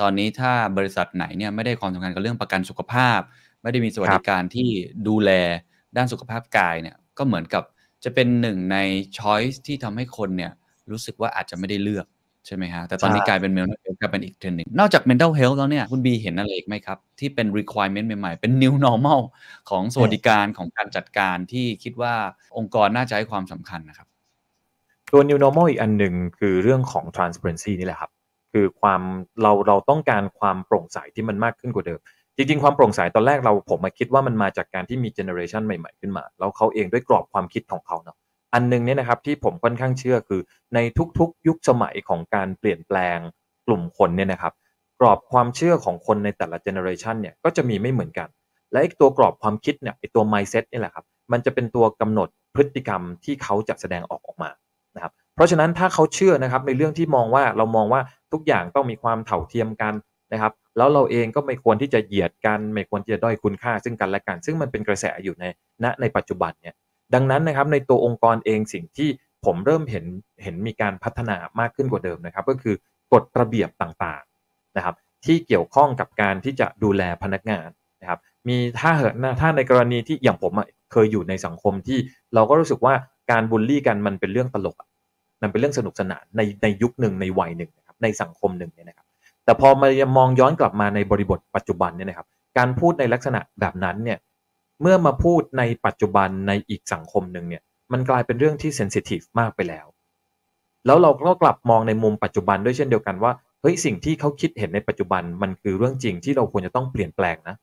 [0.00, 3.20] ตอนนี้ถ้าบริษัทไหนเนี่ยไม่ได้ความสำคัญกับเรื่องประกันสุขภาพ
[3.62, 4.68] ไม่ได้มีสวัสดิการที่
[5.08, 5.30] ดูแล
[5.96, 7.62] ด้านสุขภาพกายเนี่ยก็เหมือนกับ
[8.04, 8.78] จะเป็นหนึ่งใน
[9.18, 10.52] choice ที่ทำให้คนเนี่ย
[10.90, 12.06] รู้สึกว่าอาจจะไม่ได้เลือก
[12.46, 19.20] ใช่ไหมฮะแต่ตอนนี้ใช่กลายเป็น mental health กลายเป็นอีกเทรนด์หนึ่งนอกจาก mental health แล้วเนี่ยคุณบีเห็นอะไรอีกไหมครับ ที่เป็น requirement ใหม่ๆ เป็น new normal
[19.70, 22.14] ของสวัสดิการของการจัดการที่คิดว่า
[22.56, 24.08] องค์กรน่าจะให้ความสำคัญนะครับ
[25.12, 28.10] ตัว new normal อีกอันหนึ่งคือเรื่องของ transparency นี่แหละครับ
[28.52, 29.00] คือความ
[29.42, 32.00] เราเราต้องการความโปร่งใสที่มันมากขึ้นกว่าเดิม
[32.38, 38.16] จริงๆ ความโปร่งใสตอนแรกเราผมมาคิดว่ามันมาจากการที่มีเจเนอเรชันใหม่ๆขึ้นมา แล้วเขาเองด้วยกรอบความคิดของเขาเนาะ
[38.54, 40.40] อันหนึงเนี่ยนะครับที่ผมค่อนข้างเชื่อคือ
[40.74, 40.78] ใน
[41.18, 43.18] ทุกๆ ยุคสมัยของการเปลี่ยนแปลง
[43.66, 44.52] กลุ่มคนเนี่ยนะครับ
[45.00, 48.28] กรอบความเชื่อของคนในแต่ละเจเนอเรชันเนี่ยก็จะมีไม่เหมือนกัน
[48.70, 54.50] และไอ้ตัวกรอบความคิดเนี่ยไอ้ตัว mindset นี่แหละครับมันจะเป็นตัวกำหนดพฤติกรรมที่เขาจะแสดงออกออกมา
[54.96, 58.00] นะครับเพราะฉะนั้นถ้าเขาเชื่อนะครับในเรื่องที่มองว่าเรามองว่า
[58.32, 59.94] ทุกอย่างต้องมีความเท่าเทียมกัน
[60.32, 65.44] นะครับ แล้วเราเองก็ไม่ควรที่จะเหยียดกันไม่ควรที่จะด้อยคุณค่าซึ่งกันและกัน ซึ่งมันเป็นกระแสอยู่ใน
[65.84, 66.74] ณในปัจจุบันเนี่ย
[67.14, 69.08] ดังนั้นนะครับในตัวองค์กรเองสิ่งที่
[69.44, 70.04] ผมเริ่มเห็น
[70.42, 72.74] เห็นมีการพัฒนามากขึ้นกว่าเดิมนะครับ ก็คือ
[73.12, 74.94] กฎระเบียบต่างๆนะครับ
[75.24, 77.68] ที่เกี่ยวข้องกับการที่จะดูแลพนักงาน
[78.00, 80.52] นะครับมีถ้าเหอะถ้าในกรณีที่อย่างผม
[80.92, 81.98] เคยอยู่ในสังคมที่
[82.34, 82.94] เราก็รู้สึกว่า
[83.30, 84.76] การบูลลี่กันมันเป็นเรื่องตลก
[85.42, 89.06] มันเป็นเรื่องสนุกสนานในในยุคหนึ่งในวัยหนึ่งนะครับในสังคมหนึ่งเนี่ยนะครับ
[89.48, 92.26] แต่พอมามองย้อนกลับมาในบริบทปัจจุบันเนี่ยนะครับ
[92.58, 94.18] การพูดในลักษณะแบบนั้นเนี่ย
[94.82, 97.62] เมื่อมาพูดในปัจจุบันในอีกสังคมหนึ่งเนี่ย
[97.92, 99.86] มันกลายเป็นเรื่องที่เซนซิทีฟมากไปแล้ว
[100.86, 107.56] แล้วเราก็กลับมองในมุมปัจจุบันด้วยเช่นเดียวกันว่าเฮ้ยสิ่งที่เขาคิดเห็นในปัจจุบันมันคือเรื่องจริงที่เราควรจะต้องเปลี่ยนแปลงนะ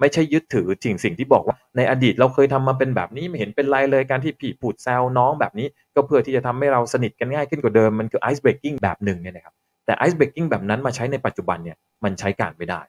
[0.00, 9.54] ไม่ใช่ยึดถือสิ่งสิ่งที่บอกว่าในอดีตเราเคยทำมาเป็นแบบนี้ไม่เห็นเป็นไรเลยการที่พี่พูดแซวน้องแบบนี้ ก็เพื่อที่จะทำให้เราสนิทกันง่ายขึ้นกว่าเดิมมันคือ ice breaking แบบหนึ่งเนี่ยนะครับ
[9.90, 12.80] แต่ ice breaking แบบนั้นมาใช้ในปัจจุบันเนี่ยมันใช้การไม่ได้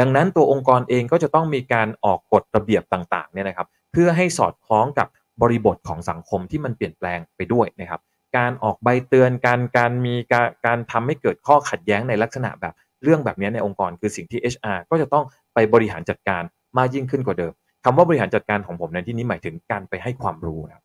[0.00, 5.08] ดังนั้นตัวองค์กรเองก็จะต้องมีการออกกฎระเบียบต่างๆเนี่ยนะครับเพื่อให้สอดคล้องกับ
[5.42, 8.00] บริบทของสังคมที่มันเปลี่ยนแปลงไปด้วยนะครับ
[8.36, 15.24] การออกใบเตือนการการมีการการทำให้เกิดข้อขัดแย้งในลักษณะแบบเรื่องแบบนี้ในองค์กรคือสิ่งที่ HR ก็จะต้อง
[15.54, 16.42] ไปบริหารจัดการ
[16.78, 17.52] มากยิ่งขึ้นกว่าเดิม
[17.84, 20.84] คำว่าบริหารจัดการของผมในที่นี้หมายถึงการไปให้ความรู้นะครับ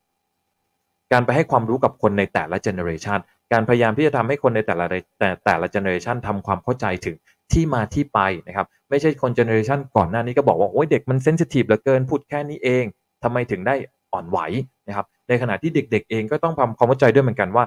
[1.14, 3.20] การไปให้ความรู้กับคนในแต่ละ generation
[3.54, 4.86] การพยายามที่จะทำให้คนในแต่ละ
[5.20, 7.16] แต่แต่ละ generation ทำความเข้าใจถึง
[7.52, 12.86] ที่มาที่ไปนะครับไม่ใช่คน generation ก่อนหน้านี้ก็บอกว่าโอ้ยเด็กมัน sensitive เหลือเกินพูดแค่นี้เอง
[13.24, 13.76] ทำไมถึงได้
[14.14, 14.40] อ่อนไหว
[14.88, 17.64] นะครับในขณะที่เด็ก ๆ เองก็ต้องทำความเข้าใจด้วยเหมือนกันว่า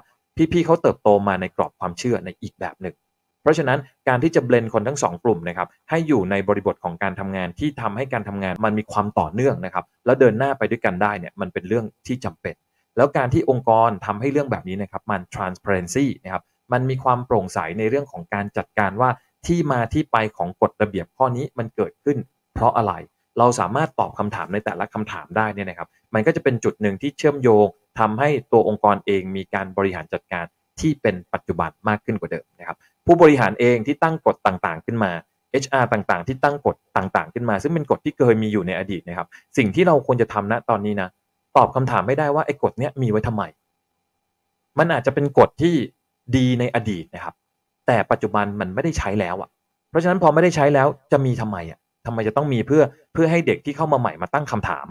[0.53, 2.95] พี่ๆเขาเติบโตมาในกรอบความเชื่อในอีกแบบหนึ่ง
[3.43, 3.79] เพราะฉะนั้น
[4.09, 12.55] การที่จะ blend คนทั้งสองกลุ่มนะครับให้อยู่ในบริบทของการทำงานที่ทำให้การทำงานมันมีความต่อเนื่องนะครับแล้วเดินหน้าไปด้วยกันได้เนี่ยมันเป็นเรื่องที่จำเป็น
[12.99, 16.43] แล้วการที่องค์กรทำให้เรื่องแบบนี้นะครับมัน transparency นะครับ
[16.73, 19.11] มันมีความโปร่งใสในเรื่องของการจัดการว่า
[19.47, 22.19] ที่มาที่ไปของกฎระเบียบข้อนี้มันเกิดขึ้น
[22.55, 22.93] เพราะอะไร
[23.39, 27.67] เราสามารถตอบคำถามในแต่ละคำถามได้เนี่ยนะครับ มันก็จะเป็นจุดหนึ่งที่เชื่อมโยง
[27.99, 30.45] ทำให้ตัวองค์กรเองมีการบริหารจัดการ
[30.81, 32.77] ที่เป็นปัจจุบันมากขึ้นกว่าเดิมนะครับ
[33.07, 35.13] ผู้บริหารเองที่ตั้งกฎต่างๆ ขึ้นมา
[35.63, 41.11] HR ต่างๆ ที่ตั้งกฎต่างๆ ขึ้นมา ซึ่งเป็นกฎที่เคยมีอยู่ในอดีตนะครับ สิ่งที่เราควรจะทำณตอนนี้นะ
[41.57, 43.43] ตอบคำถามไม่ได้ว่าไอ้กฎเนี้ยมีไว้ทำไม
[44.79, 45.75] มันอาจจะเป็นกฎที่
[46.37, 47.35] ดีในอดีตนะครับ
[47.87, 49.51] แต่ปัจจุบันมันไม่ได้ใช้แล้วอะ
[49.91, 54.87] เพราะฉะนั้นพอไม่ได้ใช้แล้วจะมีทำไมอะทำไมจะต้องมีเพื่อเพื่อให้เด็กที่เข้ามาใหม่มาตั้งคำถาม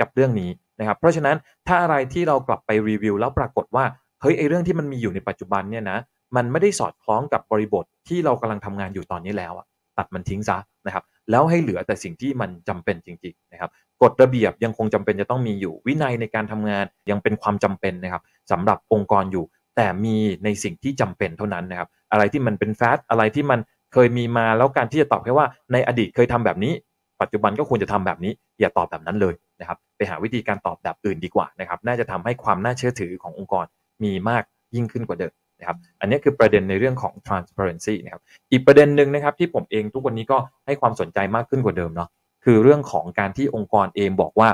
[0.00, 1.36] กับเรื่องนี้นะครับ เพราะฉะนั้น
[1.68, 3.84] ถ้าอะไรที่เรากลับไปรีวิว แล้วปรากฏว่า
[4.20, 5.98] เฮ้ยไอเรื่องที่มันมีอยู่ในปัจจุบันเนี่ยนะ
[6.36, 9.66] มันไม่ได้สอดคล้องกับบริบทที่เรากำลังทำงานอยู่ตอนนี้แล้วอะ
[9.98, 10.56] ตัดมันทิ้งซะ
[10.86, 13.70] นะครับ แล้วให้เหลือแต่สิ่งที่มันจำเป็นจริงๆนะครับ
[14.02, 19.44] กฎระเบียบยังคงจำเป็นจะต้องมีอยู่ วินัยในการทำงานยังเป็นความจำเป็นนะครับสำหรับองค์กรอยู่
[19.76, 23.60] แต่มีในสิ่งที่จำเป็นเท่านั้นนะครับอะไรที่มันเป็นแฟตอะไรที่มัน
[23.92, 26.72] เคยมีมาแล้วการที่จะตอบแค่ว่าในอดีตเคยทำแบบนี้
[27.20, 33.64] ปัจจุบันก็ควรจะทำแบบนี้ อย่าตอบแบบนั้นเลยนะครับไปหาวิธีการตอบแบบอื่นดีกว่านะครับน่าจะทำให้ความน่าเชื่อถือขององค์กร
[34.04, 34.42] มีมาก
[34.74, 35.32] ยิ่งขึ้นกว่าเดิม
[35.62, 38.22] นะครับอันนี้คือประเด็นในเรื่องของ transparency นะครับ
[38.52, 40.36] อีกประเด็นหนึ่งนะครับที่ผมเองทุกวันนี้ก็
[40.66, 42.08] ให้ความสนใจมากขึ้นกว่าเดิมเนาะ
[42.44, 44.48] คือเรื่องของการที่องค์กรเองบอกว่า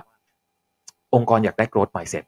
[1.14, 2.24] องค์กรอยากได้ growth mindset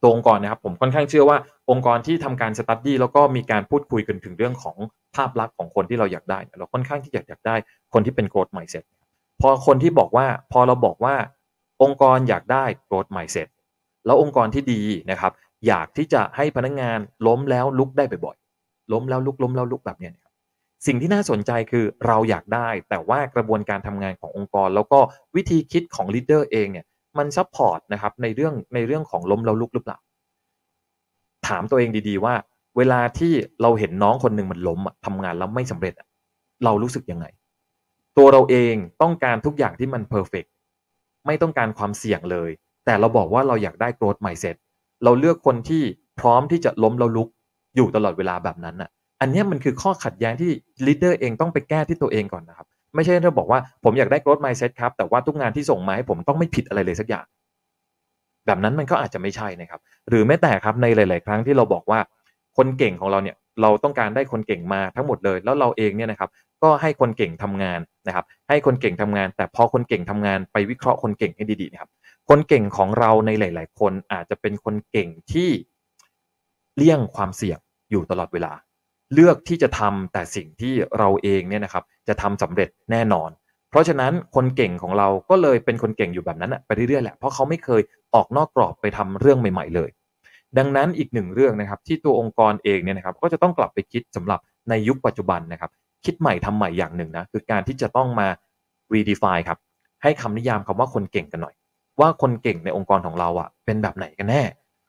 [0.00, 1.38] ตัวองค์กรนะครับผมค่อนข้างเชื่อว่า
[1.70, 4.76] องค์กรที่ทำการ study แล้วก็มีการพูดคุยกันถึงเรื่องของ
[5.16, 7.56] ภาพลักษณ์ของคนที่เราอยากได้ เราค่อนข้างที่อยากอยากได้
[7.92, 8.84] คนที่เป็น growth mindset
[9.40, 11.14] พอคนที่บอกว่าพอเราบอกว่า
[11.82, 13.48] องค์กรอยากได้ growth mindset
[14.06, 14.80] แล้วองค์กรที่ดี
[15.10, 15.32] นะครับ
[15.66, 20.32] อยากที่จะให้พนักงานล้มแล้วลุกได้บ่อยๆล้มแล้วลุกล้มแล้วลุกแบบนี้เนี่ยนะครับ
[20.86, 25.00] สิ่งที่น่าสนใจคือเราอยากได้ แต่ว่ากระบวนการทำงานขององค์กร แล้วก็
[25.36, 26.86] วิธีคิดของ leader เองเนี่ย
[27.18, 29.98] มัน support นะครับในเรื่องในเรื่องของล้มแล้วลุกหรือเปล่า
[31.48, 32.34] ถามตัวเองดีๆว่า
[32.76, 33.32] เวลาที่
[33.62, 35.94] เราเห็นน้องคนหนึ่งมันล้มอะทำงานแล้วไม่สำเร็จ
[36.64, 37.26] เรารู้สึกยังไง
[38.18, 40.44] ตัวเราเองต้องการทุกอย่างที่มัน perfect
[41.26, 42.50] ไม่ต้องการความเสี่ยงเลย
[42.84, 44.56] แต่เราบอกว่าเราอยากได้ growth mindset
[45.04, 45.82] เราเลือกคนที่
[46.20, 47.28] พร้อมที่จะล้มแล้วลุก
[47.76, 50.50] อยู่ตลอดเวลาแบบนั้นอะ อันนี้มันคือข้อขัดแย้งที่
[50.86, 57.24] leader เองต้องไปแก้ที่ตัวเองก่อนนะครับ ไม่ใช่เราบอกว่าผมอยากได้ growth mindset ครับ แต่ว่าทุกงานที่ส่งมาให้ผมต้องไม่ผิดอะไรเลยสักอย่าง
[58.46, 62.00] แบบนั้นมันก็อาจจะไม่ใช่นะครับ หรือแม้แต่ครับในหลาย ๆ ครั้งที่เราบอกว่า
[62.56, 66.30] คนเก่งของเราเนี่ยเราต้องการได้คนเก่งมาทั้งหมดเลย แล้วเราเองเนี่ยนะครับ
[66.62, 71.90] ก็ให้คนเก่งทำงานนะครับ ให้คนเก่งทำงาน แต่พอคนเก่งทำงานไปวิเคราะห์คนเก่งให้ดีๆนะครับ
[72.28, 75.50] คนเก่งของเราในหลาย ๆ คนอาจจะเป็นคนเก่งที่
[76.76, 77.58] เลี่ยงความเสี่ยง
[77.90, 78.52] อยู่ตลอดเวลา
[79.14, 83.30] เลือกที่จะทำแต่สิ่งที่เราเองเนี่ยนะครับ จะทำสำเร็จแน่นอน
[83.70, 87.82] เพราะฉะนั้นคนเก่งของเราก็เลยเป็นคนเก่งอยู่แบบนั้นไปเรื่อยๆแหละเพราะเขาไม่เคย
[88.14, 89.90] ออกนอกกรอบไปทำเรื่องใหม่ ๆ เลย
[90.58, 95.70] ดังนั้นอีกหนึ่งเรื่องนะครับ ที่ตัวองค์กรเองเนี่ยนะครับ ก็จะต้องกลับไปคิดสำหรับในยุคปัจจุบันนะครับ
[96.04, 98.28] คิดใหม่ทำใหม่อย่างหนึ่งนะคือการที่จะต้องมา
[98.92, 99.58] redefine ครับ
[100.02, 101.54] ให้คำนิยามคำว่าคนเก่งกันหน่อย
[102.00, 104.42] ว่าคนเก่งในองค์กรของเราอะเป็นแบบไหนกันแน่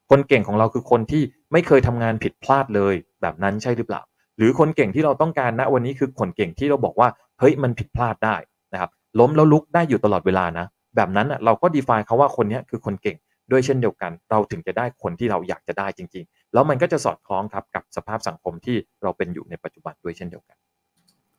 [0.10, 4.02] คนเก่งของเราคือคนที่ไม่เคยทำงานผิดพลาดเลย แบบนั้นใช่หรือเปล่า
[4.38, 7.10] หรือคนเก่งที่เราต้องการณวันนี้คือคนเก่งที่เราบอกว่า
[7.40, 8.36] เฮ้ยมันผิดพลาดได้
[8.74, 10.66] นะครับ ล้มแล้วลุกได้อยู่ตลอดเวลานะ
[10.96, 13.18] แบบนั้นอะเราก็ define เขาว่าคนนี้คือคนเก่ง
[13.52, 20.58] ด้วยเช่นเดียวกัน เราถึงจะได้คนที่เราอยากจะได้จริง ๆ แล้วมันก็จะสอดคล้องครับกับสภาพสังคมที่เราเป็นอยู่ในปัจจุบันด้วยเช่นเดียวกัน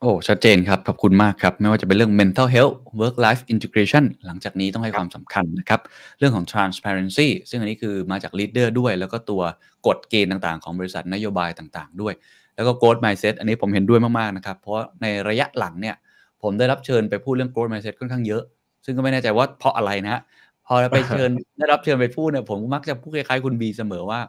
[0.05, 5.81] โอ้ชัดเจนครับ ขอบคุณมากครับ ไม่ว่าจะเป็นเรื่อง mental health work life integration หลังจากนี้ต้องให้ความสำคัญนะครับ
[6.19, 9.43] เรื่องของ transparency ซึ่งอันนี้คือมาจาก leader ด้วย แล้วก็ตัว
[9.87, 12.15] กฎเกณฑ์ต่างๆ ของบริษัทนโยบายต่างๆ ด้วย
[12.57, 15.97] แล้วก็ growth mindset อันนี้ผมเห็นด้วยมากๆนะครับ เพราะในระยะหลังเนี่ย
[16.43, 18.43] ผมได้รับเชิญไปพูดเรื่อง growth mindset ค่อนข้างเยอะ
[18.85, 20.23] ซึ่งก็ไม่แน่ใจว่าเพราะอะไรนะฮะ
[20.67, 24.21] พอไปเชิญได้รับเชิญไปพูดเนี่ยผมมักจะพูดคล้ายๆคุณบีเสมอว่า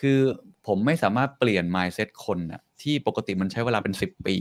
[0.00, 0.18] คือ
[0.66, 4.36] ผมไม่สามารถเปลี่ยน mindset คนนะที่ปกติมันใช้เวลาเป็น 10 ปี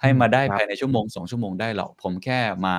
[0.00, 2.76] ให้มาได้ภายในชั่วโมงสองชั่วโมงได้หรอกผมแค่มา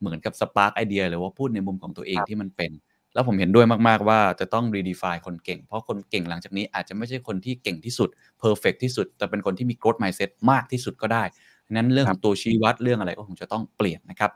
[0.00, 2.72] เหมือนกับสปาร์กไอเดียหรือว่าพูดในมุมของตัวเองที่มันเป็น
[3.14, 8.08] แล้วผมเห็นด้วยมาก ๆ ว่าจะต้อง redefine คนเก่ง เพราะคนเก่งหลังจากนี้อาจจะไม่ใช่คนที่เก่งที่สุด
[8.42, 11.24] perfect ที่สุด แต่เป็นคนที่มี growth mindset มากที่สุดก็ได้
[11.72, 14.30] นั้นเรื่องของตัวชี้วัดเรื่องอะไรก็คงจะต้องเปลี่ยนนะครับ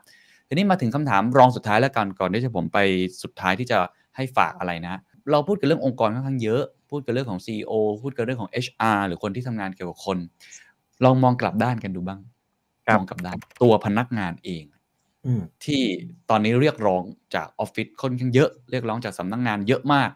[0.47, 2.79] ทีนี้มาถึงคำถามรองสุดท้ายแล้วกันก่อนที่จะผมไป
[3.23, 3.77] สุดท้ายที่จะ
[4.15, 4.99] ให้ฝากอะไรนะ
[5.31, 7.73] เราพูดกันเรื่ององค์กรค่อนข้างเยอะ พูดกันเรื่องของ CEO
[8.03, 10.17] พูดกันเรื่องของ HR หรือคนที่ทำงานเกี่ยวกับคน
[11.03, 12.19] ลองมองกลับด้านกันดูบ้าง
[12.87, 14.63] ครับมองกลับด้านตัวพนักงานเอง
[15.25, 15.81] อืมที่
[16.29, 17.03] ตอนนี้เรียกร้อง
[17.35, 20.09] จากออฟฟิศค่อนข้างเยอะเรียกร้องจากสำนักงงานเยอะมาก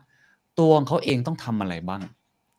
[0.59, 2.01] ตัวของเขาเองต้องทำอะไรบ้าง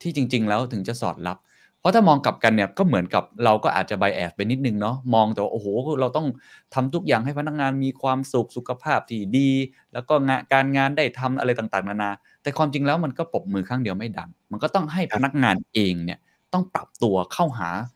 [0.02, 1.38] ที่จริง ๆ แล้วถึงจะสอดรับ
[1.80, 5.66] เพราะถ้ามองกลับกันเนี่ยก็เหมือนกับเราก็อาจจะไบแอสไปนิดนึงเนาะมองแต่ว่าโอ้โห
[6.00, 6.26] เราต้อง
[6.74, 9.50] ทำทุกอย่างให้พนักงานมีความสุขสุขภาพที่ดี
[9.92, 12.10] แล้วก็งานการงานได้ทำอะไรต่างๆ นานา
[12.42, 16.18] แต่ความจริงแล้วมันก็ปรบมือข้างเดียวไม่ดัง มันก็ต้องให้พนักงานเองเนี่ย
[16.52, 17.93] ต้องปรับตัวเข้าหาเอ่อ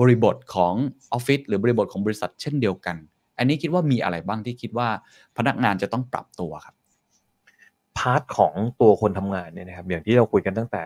[0.00, 0.74] บริบทของ
[1.12, 2.96] ออฟฟิศหรือบริบทของบริษัทเช่นเดียวกัน
[3.38, 4.88] อันนี้คิดว่ามีอะไรบ้างที่คิดว่า
[5.36, 6.74] พนักงานจะต้องปรับตัวครับ
[7.98, 10.84] part ของตัวคนทำงานเนี่ยนะครับอย่างที่เราคุยกันตั้งแต่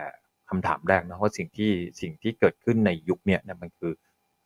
[0.49, 1.71] คำถามแรกนะว่าสิ่งที่
[2.01, 3.91] สิ่งที่เกิดขึ้นในยุคเนี้ยนะมันคือ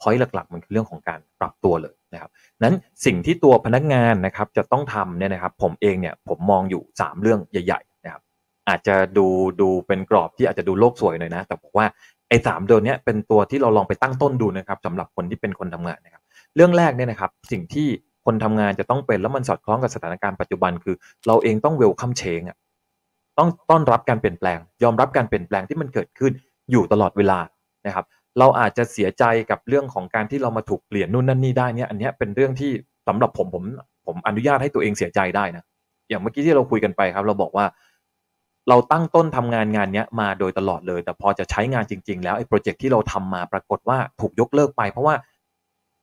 [0.01, 2.31] พอยต์หลักๆ มันคือเรื่องของการปรับตัวเลยนะครับ
[2.63, 2.75] นั้น
[3.05, 8.21] สิ่งที่ตัวพนักงานนะครับจะต้องทำเนี่ยนะครับผมเองเนี่ยผมมองอยู่ 3 เรื่องใหญ่ๆนะครับ
[8.69, 9.27] อาจจะดู
[9.61, 11.85] ดูเป็นกรอบที่อาจจะดูโลกสวยหน่อยนะ แต่บอกว่า
[12.29, 16.23] ไอ้สามตัวเนี้ยเป็นตัวที่เราลองไปตั้งต้นดูนะครับสำหรับคนที่เป็นคนทำงานนะครับ
[16.55, 17.87] เรื่องแรกเนี่ยนะครับ สิ่งที่
[18.25, 20.95] คนทำงานจะต้องเป็นแล้วมันสอดคล้องกับสถานการณ์ปัจจุบันคือ
[21.27, 22.57] เราเองต้องเวลคัมเชงอะ
[23.37, 26.31] ต้องต้อนรับการเปลี่ยนแปลง ยอมรับการเปลี่ยนแปลงที่มันเกิดขึ้น
[26.71, 27.39] อยู่ตลอดเวลา
[27.85, 28.05] นะครับ
[28.39, 32.71] เราอาจจะเสียใจกับเรื่องของการที่เรามาถูกเปลี่ยนนู่นนั่นนี่ได้เนี่ยอันนี้เป็นเรื่องที่
[33.07, 33.63] สำหรับผมผม
[34.05, 35.63] ผมอนุญาตให้ตัวเองเสียใจได้นะ
[36.09, 37.65] อย่างเมื่อกี้ที่เราคุยกันไปครับ เราบอกว่า
[38.69, 45.15] เราตั้งต้นทำงานงานนี้มาโดยตลอดเลย แต่พอจะใช้งานจริง ๆ แล้วไอ้โปรเจกต์ที่เราทำมาปรากฏว่าถูกยกเลิกไป เพราะว่า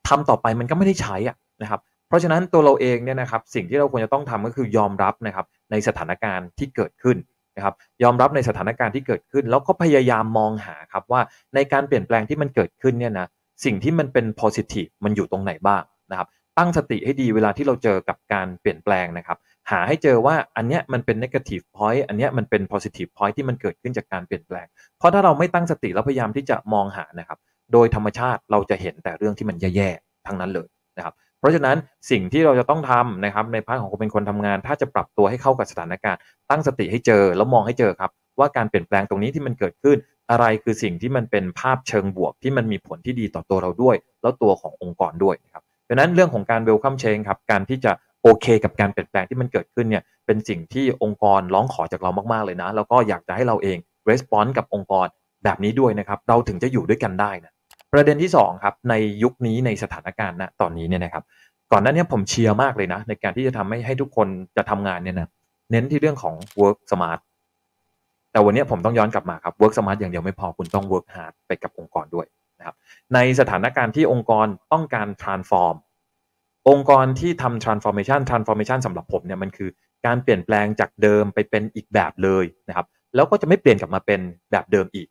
[0.07, 7.17] ทำต่อไปมันก็ไม่ได้ใช้อะนะครับ เพราะฉะนั้นตัวเราเองเนี่ยนะครับสิ่งที่เราควรจะต้องทำก็คือยอมรับนะครับในสถานการณ์ที่เกิดขึ้น
[7.55, 11.21] นะครับยอมรับในสถานการณ์ที่เกิดขึ้น แล้วก็พยายามมองหาครับว่า
[11.55, 13.27] ในการเปลี่ยนแปลงที่มันเกิดขึ้นเนี่ยนะ
[13.65, 15.81] สิ่งที่มันเป็น positive มันอยู่ตรงไหนบ้าง
[16.11, 16.27] นะครับ
[16.57, 19.37] ตั้งสติให้ดีเวลาที่เราเจอกับการเปลี่ยนแปลงนะครับ
[19.71, 24.67] หาให้เจอว่าอันเนี้ยมันเป็น negative point อันเนี้ยมันเป็น positive point ที่มันเกิดขึ้นจากการเปลี่ยนแปลง
[24.97, 27.37] เพราะถ้าเราไม่ตั้งสติแล้วพยายามที่จะมองหานะครับ
[27.73, 30.67] โดยธรรมชาติเราจะเห็นแต่เรื่องที่มันแย่ๆทั้งนั้นเลย
[30.97, 31.77] นะครับ เพราะฉะนั้น
[32.11, 36.19] สิ่งที่เราจะต้องทำนะครับในพาร์ทของคนเป็นคนทำงาน ถ้าจะปรับตัวให้เข้ากับสถานการณ์
[36.49, 39.97] ตั้งสติให้เจอแล้วมองให้เจอครับ ว่าการเปลี่ยนแปลงตรงนี้ที่มันเกิดขึ้น
[40.31, 47.91] อะไรคือสิ่งที่มันเป็นภาพเชิงบวกที่มันมีผลที่ดีต่อตัวเราด้วย แล้วตัวขององค์กรด้วยนะครับ ดังนั้นเรื่องของการ welcome change ครับการที่จะ
[48.23, 53.77] โอเคกับการเปลี่ยนแปลงที่มันเกิดขึ้นเนี่ยเป็นสิ่งที่องค์กรร้องขอจากเรามากๆเลยนะ แล้วก็อยากจะให้เราเอง
[54.09, 55.07] response กับองค์กร
[55.43, 57.51] แบบนี้ด้วยนะครับ เราถึงจะอยู่ด้วยกันได้นะ
[57.93, 58.93] ประเด็นที่สองครับใน
[59.23, 61.23] ยุคนี้ในสถานการณ์ณตอนนี้เนี่ยนะครับ
[61.71, 65.29] ก่อนหน้านี้ผมเชียร์มากเลยนะ ในการที่จะทำให้ให้ทุกคนจะทำงานเนี่ยนะ
[65.71, 67.19] เน้นที่เรื่องของ work smart
[68.31, 72.25] แต่วันนี้ผมต้องย้อนกลับมาครับ work smart อย่างเดียวไม่พอคุณต้อง work hard ไปกับองค์กรด้วย
[73.13, 75.75] ในสถานการณ์ที่องค์กรต้องการ transform
[76.69, 79.69] องค์กรที่ทำ transformation transformation สำหรับผมเนี่ยมันคือ
[80.05, 84.19] การเปลี่ยนแปลงจากเดิมไปเป็นอีกแบบเลยนะครับแล้วก็จะไม่เปลี่ยนกลับมาเป็น
[84.51, 85.07] แบบเดิมอีก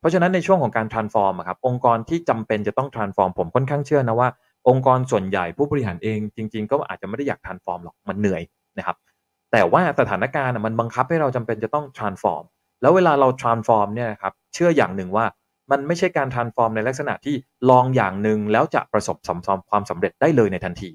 [0.00, 4.28] เพราะฉะนั้นในช่วงของการ transform ครับองค์กรที่จำเป็นจะต้อง transform ผมค่อนข้างเชื่อนะว่า
[4.68, 8.42] องค์กรส่วนใหญ่ผู้บริหารเองจริง ๆ ก็อาจจะไม่ได้อยาก transform หรอกมันเหนื่อย
[8.78, 8.96] นะครับ
[9.52, 12.44] แต่ว่าสถานการณ์มันบังคับให้เราจำเป็นจะต้อง transform
[12.82, 15.24] แล้วเวลาเรา transform เนี่ยครับเชื่ออย่างหนึ่งว่า
[15.70, 17.34] มันไม่ใช่การ transform ในลักษณะที่
[17.70, 19.16] ลองอย่างหนึ่งแล้วจะประสบ
[19.70, 20.88] ความสำเร็จได้เลยในทันที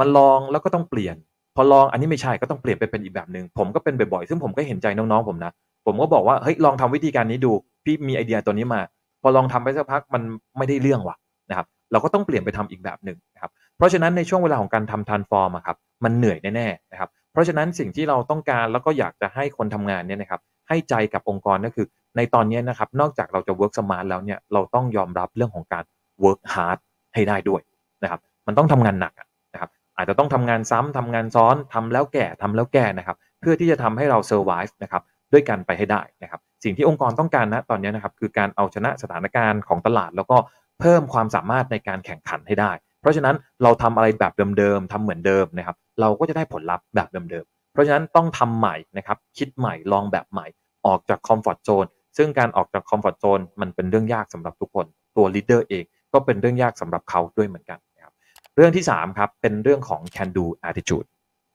[0.00, 1.16] มันลองแล้วก็ต้องเปลี่ยน
[1.56, 5.52] พอลองอันนี้ไม่ใช่ก็ต้องเปลี่ยนไปเป็นอีกแบบหนึ่งผมก็เป็นบ่อยๆซึ่งผมก็เห็นใจน้องๆผมนะ
[5.86, 7.52] ผมก็บอกว่าเฮ้ยลองทำวิธีการนี้ดู
[7.84, 8.80] พี่มีไอเดียตัวนี้มา
[9.22, 10.22] พอลองทำไปสักพักมัน
[10.58, 11.16] ไม่ได้เรื่องว่ะ
[11.50, 20.40] นะครับ เราก็ต้องเปลี่ยนไปทำอีกแบบหนึ่งนะครับเพราะฉะนั้นในช่วงเวลาของการทำทานฟอร์มครับมันเหนื่อยแน่ๆนะครับ เพราะฉะนั้นสิ่งที่เราต้องการแล้วก็อยากจะให้คนทำงานเนี่ยนะครับ
[20.70, 21.86] ให้ใจกับองค์กรก็คือ
[22.16, 25.84] ในตอนนี้นะครับ นอกจากเราจะ work smart แล้วเนี่ยเราต้องยอมรับเรื่องของการ
[26.24, 26.78] work hard
[27.14, 27.60] ให้ได้ด้วย
[28.02, 29.12] นะครับมันต้องทำงานหนัก
[29.52, 35.02] นะครับอาจจะต้องทำงานซ้ำทำงานซ้อนทำแล้วแก่ทำแล้วแก่นะครับเพื่อที่จะทำให้เรา survive นะครับ
[35.32, 40.36] ด้วยกันไปให้ได้นะครับสิ่งที่องค์กรต้องการนะตอนนี้นะครับคือการเอาชนะสถานการณ์ของตลาด แล้วก็
[40.80, 42.70] เพิ่มความสามารถในการแข่งขันให้ได้
[43.00, 50.46] เพราะฉะนั้นเราทำอะไรแบบเดิมๆทำเหมือนเดิมนะครับเราก็จะได้ผลลัพธ์แบบเดิมๆ เพราะฉะนั้นต้องทำใหม่นะครับ คิดใหม่ลองแบบใหม่
[50.86, 51.86] ออกจากคอมฟอร์ทโซน
[52.16, 54.86] ซึ่งการออกจาก comfort zone มันเป็นเรื่องยากสำหรับทุกคน
[55.16, 58.12] ตัว leader เองก็เป็นเรื่องยากสำหรับเขาด้วยเหมือนกันนะครับ
[58.56, 61.06] เรื่องที่3ครับเป็นเรื่องของ can do attitude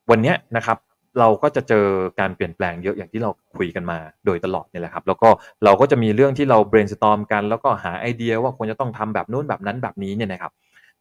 [0.09, 0.77] วันนี้นะครับ
[1.19, 1.85] เราก็จะเจอ
[2.19, 5.29] การเปลี่ยนแปลงเยอะอย่างที่เราคุยกันมาโดยตลอดนี่แหละครับ แล้วก็
[5.63, 10.51] เราก็จะมีเรื่องที่เรา brainstorm กัน แล้วก็หาไอเดียว่าควรจะต้องทำแบบนู้นแบบนั้นแบบนี้เนี่ยนะครับ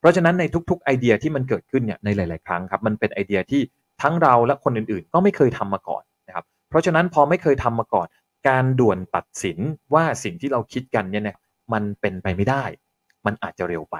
[0.01, 3.63] เพราะฉะนั้นในทุกๆไอเดียที่มันเกิดขึ้นเนี่ยในหลาย ๆ ครั้งครับมันเป็นไอเดียที่
[4.05, 8.07] ทั้งเราและคนอื่นๆ ก็ไม่เคยทำมาก่อนนะครับ เพราะฉะนั้นพอไม่เคยทำมาก่อน
[8.49, 9.59] การด่วนตัดสิน
[9.95, 11.39] ว่าสิ่งที่เราคิดกันเนี่ยนะ
[11.73, 12.65] มันเป็นไปไม่ได้
[13.27, 13.97] มันอาจจะเร็วไป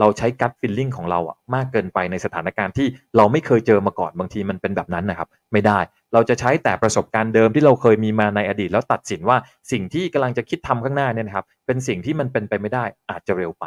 [0.00, 2.86] เราใช้กัดฟิลลิ่งของเราอะมากเกินไปในสถานการณ์ที่
[3.16, 5.78] เราไม่เคยเจอมาก่อนบางทีมันเป็นแบบนั้นนะครับ ไม่ได้
[6.12, 9.36] เราจะใช้แต่ประสบการณ์เดิมที่เราเคยมีมาในอดีต แล้วตัดสินว่า
[9.72, 13.64] สิ่งที่กำลังจะคิดทำข้างหน้าเนี่ยนะครับ เป็นสิ่งที่มันเป็นไปไม่ได้อาจจะเร็วไป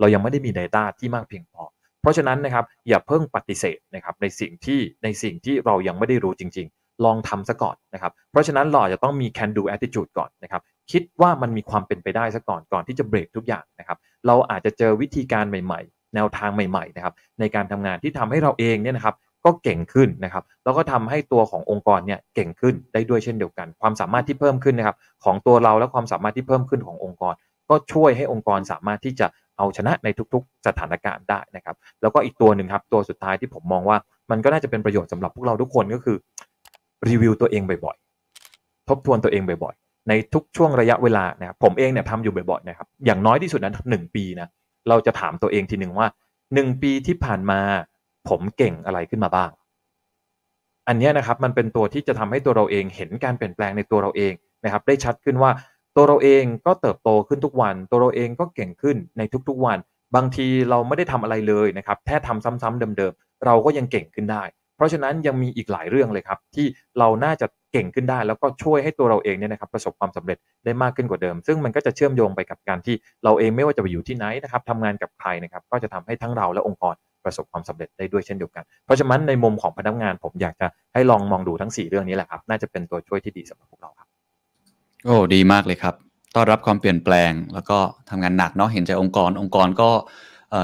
[0.00, 1.62] เรายังไม่ได้มี Data ที่มากเพียงพอ
[2.06, 10.62] ราะฉะนั้นนะครับอย่าเพิ่งปฏิเสธนะครับในสิ่งที่ในสิ่งที่เรายังไม่ได้รู้จริง ๆ ลองทำซะก่อนนะครับเพราะฉะนั้นเราจะต้องมี can do attitude ก่อนนะครับ
[10.92, 19.14] คิดว่ามันมีความเป็นไปได้ซะก่อนก่อนที่จะเบรกทุกอย่างนะครับเราอาจจะเจอวิธีการใหม่ ๆ แนวทางใหม่ๆนะครับในการทำงานที่ทำให้เราเองเนี่ยนะครับ
[19.44, 27.34] ก็เก่งขึ้นนะครับแล้วก็ทำให้ตัวขององค์กรเนี่ยเก่งขึ้นได้ด้วยเช่นเดียวกัน ความสามารถที่เพิ่มขึ้นนะครับของตัวเราและความสามารถที่เพิ่มขึ้นขององค์กร
[27.70, 29.26] ก็ช่วยให้องค์กรสามารถที่จะ
[29.58, 33.96] เอาชนะในทุกๆ สถานการณ์ได้นะครับ แล้วก็อีกตัวหนึ่งครับ ตัวสุดท้ายที่ผมมองว่า
[34.30, 36.16] มันก็น่าจะเป็นประโยชน์สำหรับพวกเราทุกคนก็คือ
[37.08, 44.48] รีวิวตัวเองบ่อยๆ ทบทวนตัวเองบ่อยๆ ในทุกช่วงระยะเวลานะครับผมเองเนี่ยทำอยู่บ่อยๆนะครับอย่างน้อยที่สุดนั้นหนึ่งปีนะ
[44.88, 46.06] เราจะถามตัวเองทีหนึ่งว่า
[46.54, 47.60] หนึ่งปีที่ผ่านมา
[48.28, 49.50] ผมเก่งอะไรขึ้นมาบ้าง
[50.88, 54.32] อันนี้นะครับมันเป็นตัวที่จะทำให้ตัวเราเองเห็นการเปลี่ยนแปลงในตัวเราเอง
[54.64, 55.50] นะครับ ได้ชัดขึ้นว่า
[55.96, 59.78] ตัวเราเองก็เติบโตขึ้นทุกวัน ตัวเราเองก็เก่งขึ้นในทุกๆวัน
[60.16, 64.42] บางทีเราไม่ได้ทำอะไรเลยนะครับแค่ทำซ้ำๆเดิมๆเราก็ยังเก่งขึ้นได้
[64.76, 66.66] เพราะฉะนั้นยังมีอีกหลายเรื่องเลยครับ ที่
[66.98, 72.94] เราน่าจะเก่งขึ้นได้ แล้วก็ช่วยให้ตัวเราเองเนี่ยนะครับประสบความสำเร็จได้มากขึ้นกว่าเดิม ซึ่งมันก็จะเชื่อมโยงไปกับการที่
[73.24, 76.94] เราเองไม่ว่าจะไปอยู่ที่ไหนนะครับทำงานกับใครนะครับก็จะทำให้ทั้งเราและองค์กร
[77.24, 84.08] ประสบความสำเร็จได้ด้วยเช่นเดียวกัน เพราะฉะนั้นในมุมของพนักงานผมอยากจะให้ลองมองดูทั้ง 4 เรื่องนี้แหละครับ น่าจะเป็นตัวช่วยที่ดีสำหรับพวกเราครับ
[85.08, 85.94] โอ้ ดีมากเลยครับ
[86.34, 87.78] ต้อนรับความเปลี่ยนแปลง แล้วก็
[88.10, 89.90] ทำงานหนักเนาะ เห็นใจองค์กร องค์กรก็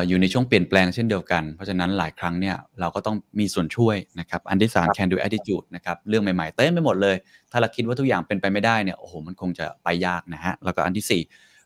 [0.09, 7.17] อยู่ในช่วงเปลี่ยนแปลงเช่นเดียวกัน เพราะฉะนั้นหลายครั้งเนี่ยเราก็ต้องมีส่วนช่วยนะครับ อันที่สาม can do attitude นะครับ เรื่องใหม่ๆ เต้นไปหมดเลย
[7.53, 11.23] ถ้าเราคิดว่าทุกอย่างเป็นไปไม่ได้เนี่ย โอ้โห มันคงจะไปยากนะฮะ แล้วก็อันที่สี่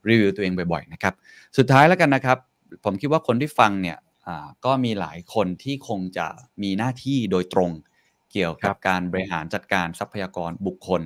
[0.08, 1.14] รีวิวตัวเองบ่อยๆ นะครับ
[1.58, 2.38] สุดท้ายแล้วกันนะครับ
[2.84, 3.96] ผมคิดว่าคนที่ฟังเนี่ย
[4.64, 6.26] ก็มีหลายคนที่คงจะ
[6.62, 7.70] มีหน้าที่โดยตรง
[8.32, 11.02] เกี่ยวกับการบริหารจัดการทรัพยากรบุคคล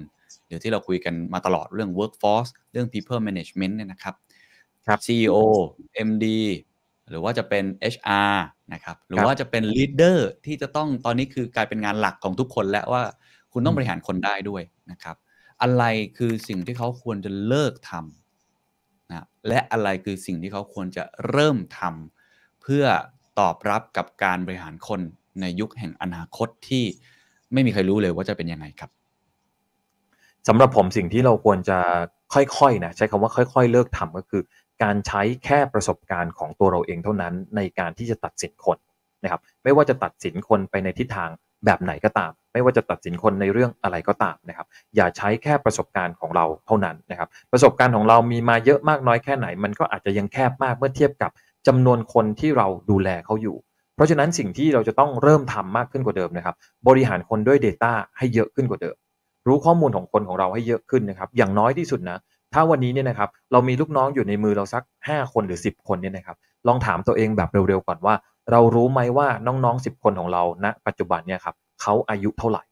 [0.50, 4.14] เดี๋ยวที่เราคุยกันมาตลอดเรื่อง workforce เรื่อง people management เนี่ยนะครับ
[5.06, 5.36] CEO
[6.08, 6.26] MD
[7.10, 7.64] หรือว่าจะเป็น
[7.94, 8.34] HR
[8.74, 13.02] นะครับ หรือว่าจะเป็น leader ที่จะต้องตอนนี้คือกลายเป็นงานหลักของทุกคนแล้วว่า
[13.52, 15.16] คุณต้องบริหารคนได้ด้วยนะครับ
[15.62, 15.84] อะไร
[16.18, 22.84] คือสิ่งที่เขาควรจะเลิกทำนะและอะไรคือสิ่งที่เขาควรจะเริ่มทำเพื่อ
[23.38, 25.00] ตอบรับกับการบริหารคน
[25.40, 26.84] ในยุคแห่งอนาคตที่
[27.52, 28.90] ไม่มีใครรู้เลยว่าจะเป็นยังไงครับ
[30.48, 31.78] สำหรับผมสิ่งที่เราควรจะ
[32.34, 34.42] ค่อยๆนะใช้คำว่าค่อย ๆ เลิกทำก็คือ
[34.82, 38.78] การใช้แค่ประสบการณ์ของตัวเราเองเท่านั้น ในการที่จะตัดสินคน
[39.24, 41.30] นะครับไม่ว่าจะตัดสินคนไปในทิศทาง
[41.64, 51.30] แบบไหนก็ตาม ไม่ว่าจะตัดสินคนในเรื่องอะไรก็ตามนะครับ อย่าใช้แค่ประสบการณ์ของเราเท่านั้นนะครับ ประสบการณ์ของเรามีมาเยอะมากน้อยแค่ไหน มันก็อาจจะยังแคบมากเมื่อเทียบกับ
[51.66, 53.56] จำนวนคนที่เราดูแลเขาอยู่
[53.94, 56.54] เพราะฉะนั้นสิ่งที่เราจะต้องเริ่มทำมากขึ้นกว่าเดิมนะครับ
[56.88, 58.96] บริหารคนด้วย Data ให้เยอะขึ้นกว่าเดิม
[59.46, 62.18] รู้ข้อมูลของคนของเราให้เยอะขึ้นนะครับ อย่างน้อยที่สุดนะ
[62.54, 66.36] ถ้าวันนี้เนี่ยนะครับ เรามีลูกน้องอยู่ในมือเราสัก 5 คนหรือ 10 คนเนี่ยนะครับ
[66.66, 68.14] ลองถามตัวเองแบบเร็วๆก่อนว่า
[68.50, 72.62] เรารู้ไหมว่าน้องๆ 10 คนของเราณปัจจุบันเนี่ยครับเขาอายุเท่าไหร่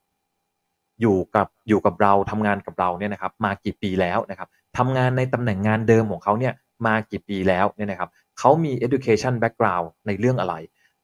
[1.01, 6.53] อยู่กับอยู่กับเราทำงานกับเราเนี่ยนะครับ มากี่ปีแล้วนะครับทำงานในตำแหน่งงานเดิมของเขาเนี่ย
[6.87, 10.55] มากี่ปีแล้วเนี่ยนะครับเขามี education background ในเรื่องอะไร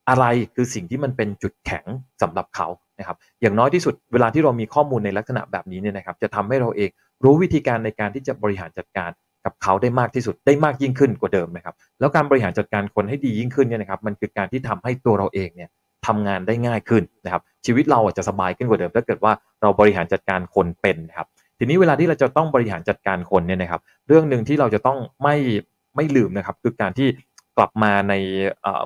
[0.09, 0.25] อะไร
[0.55, 1.85] คือสิ่งที่มันเป็นจุดแข็ง
[2.21, 2.67] สำหรับเขา
[2.99, 6.89] นะครับอย่างน้อยที่สุดเวลาที่เรามีข้อมูลในลักษณะแบบนี้เนี่ยนะครับจะทำให้เราเอง
[7.23, 9.09] รู้วิธีการในการที่จะบริหารจัดการ
[9.45, 15.69] กับเขาได้มากที่สุดได้มากยิ่งขึ้นกว่าเดิมนะครับแล้วการบริหารจัดการคนให้ดียิ่งขึ้นเนี่ยนะครับมันคือการที่ทำให้ตัวเราเองเนี่ย
[16.07, 21.27] ทำงานได้ง่ายขึ้นนะครับชีวิตเราอาจจะสบายขึ้นกว่าเดิมถ้าเกิดว่าเราบริหารจัดการคนเป็นนะครับ
[21.59, 25.35] ทีนี้เวลาที่เราจะต้องบริหารจัดการคนเนี่ยนะครับ เรื่องหนึ่งที่เราจะต้องไม่
[25.95, 27.07] ไม่ลืมนะครับคือการที่
[27.57, 28.13] กลับมาใน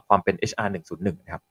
[0.07, 1.43] ความเป็น HR 101นะครับ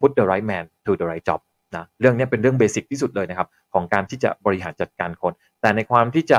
[0.00, 1.40] put the right man to the right job
[1.76, 6.38] นะเรื่องนี้เป็นเรื่องเบสิกที่สุดเลยนะครับ ของการที่จะบริหารจัดการคน แต่ในความที่จะ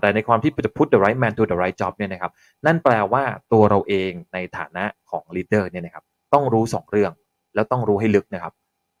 [0.00, 2.32] แต่ในความที่จะ put the right man to the right job เนี่ยนะครับ
[2.66, 3.22] นั่นแปลว่า
[3.52, 6.04] ตัวเราเองในฐานะของ leader เนี่ยนะครับ
[6.34, 7.12] ต้องรู้ 2 เรื่อง
[7.54, 8.52] แล้วต้องรู้ให้ลึกนะครับ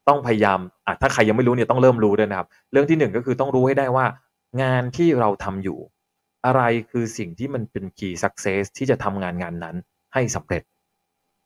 [0.08, 4.06] ต้องพยายามอะถ้าใครยังไม่รู้เนี่ยต้องเริ่มรู้ด้วยนะครับ เรื่องที่ 1 ก็คือต้องรู้ให้ได้ว่า
[4.62, 5.78] งานที่เราทำอยู่
[6.46, 9.76] อะไรคือสิ่งที่มันเป็น key success ที่จะทำงานงานนั้น
[10.14, 10.62] ให้สำเร็จ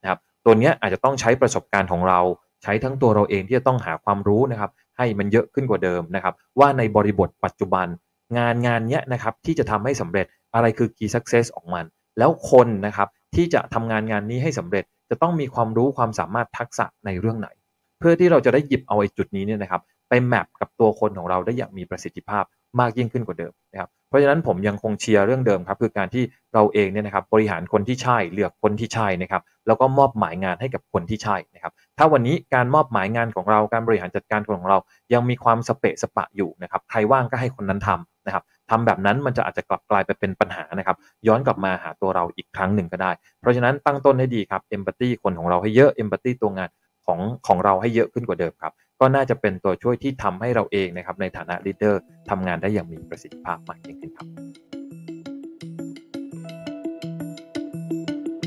[0.02, 2.20] นะครับตัวนี้อาจจะต้องใช้ประสบการณ์ของเรา
[2.62, 7.86] ใช้ทั้งตัวเราเองที่จะต้องหาความรู้นะครับ ให้มันเยอะขึ้นกว่าเดิมนะครับ ว่าในบริบทปัจจุบัน
[8.39, 11.85] งานงานเนี้ยนะครับที่จะทำให้สำเร็จอะไรคือ key success ของมัน
[12.18, 17.48] แล้วคนนะครับที่จะทำงานงานนี้ให้สำเร็จ จะต้องมีความรู้ความสามารถทักษะในเรื่องไหน
[17.98, 22.44] เพื่อที่เราจะได้หยิบเอาไอ้จุดนี้เนี่ยนะครับ ไปแมปกับตัวคนของเราได้อย่างมีประสิทธิภาพ
[22.81, 26.24] มากยิ่งขึ้นกว่าเดิมนะครับ เพราะฉะนั้นผมยังคงเชียร์เรื่องเดิมครับคือการที่
[26.55, 34.78] เราเองเนี่ยนะครับบริหารคนที่ใช่เลือกคนที่ใช่นะครับแล้วก็มอบหมายงานให้กับคนที่ใช่นะครับถ้าวันนี้การมอบหมายงานของเราการบริหารจัดการของเรา
[35.12, 40.97] ยังมีความสเปะสปะอยู่นะครับใครว่างก็ให้คนนั้นทำนะครับทำแบบนั้นมันจะอาจจะกลับกลายไปเป็นปัญหานะครับ
[41.27, 43.11] ย้อนกลับมาหาตัวเราอีกครั้งหนึ่งก็ได้
[43.41, 46.69] เพราะฉะนั้นตั้งต้นให้ดีครับเอมพัตตีคนของเราให้เยอะเอมพัตตีตัวงาน
[47.07, 52.01] ของของเราให้เยอะขึ้นกว่าเดิมครับ ก็น่าจะเป็นตัวช่วยที่ทำให้เราเองนะครับในฐานะลีดเดอร์
[52.31, 54.27] ทำงานได้อย่างมีประสิทธิภาพมากยิ่งขึ้นครับ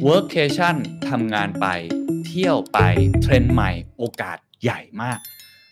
[0.08, 0.76] workcation
[1.10, 1.66] ทำงานไป
[2.28, 2.78] เที่ยวไป
[3.22, 5.20] เทรนด์ใหม่ โอกาสใหญ่มาก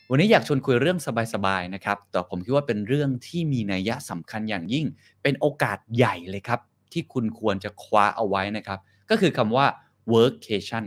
[0.10, 1.00] วันนี้อยากชวนคุยเรื่อง
[1.34, 4.86] สบายๆนะครับ แต่ผมคิดว่าเป็นเรื่องที่มีนัยยะสำคัญอย่างยิ่ง
[5.24, 6.60] เป็นโอกาสใหญ่เลยครับ
[6.92, 9.66] ที่คุณควรจะคว้าเอาไว้นะครับ ก็คือคำว่า
[10.14, 10.84] workcation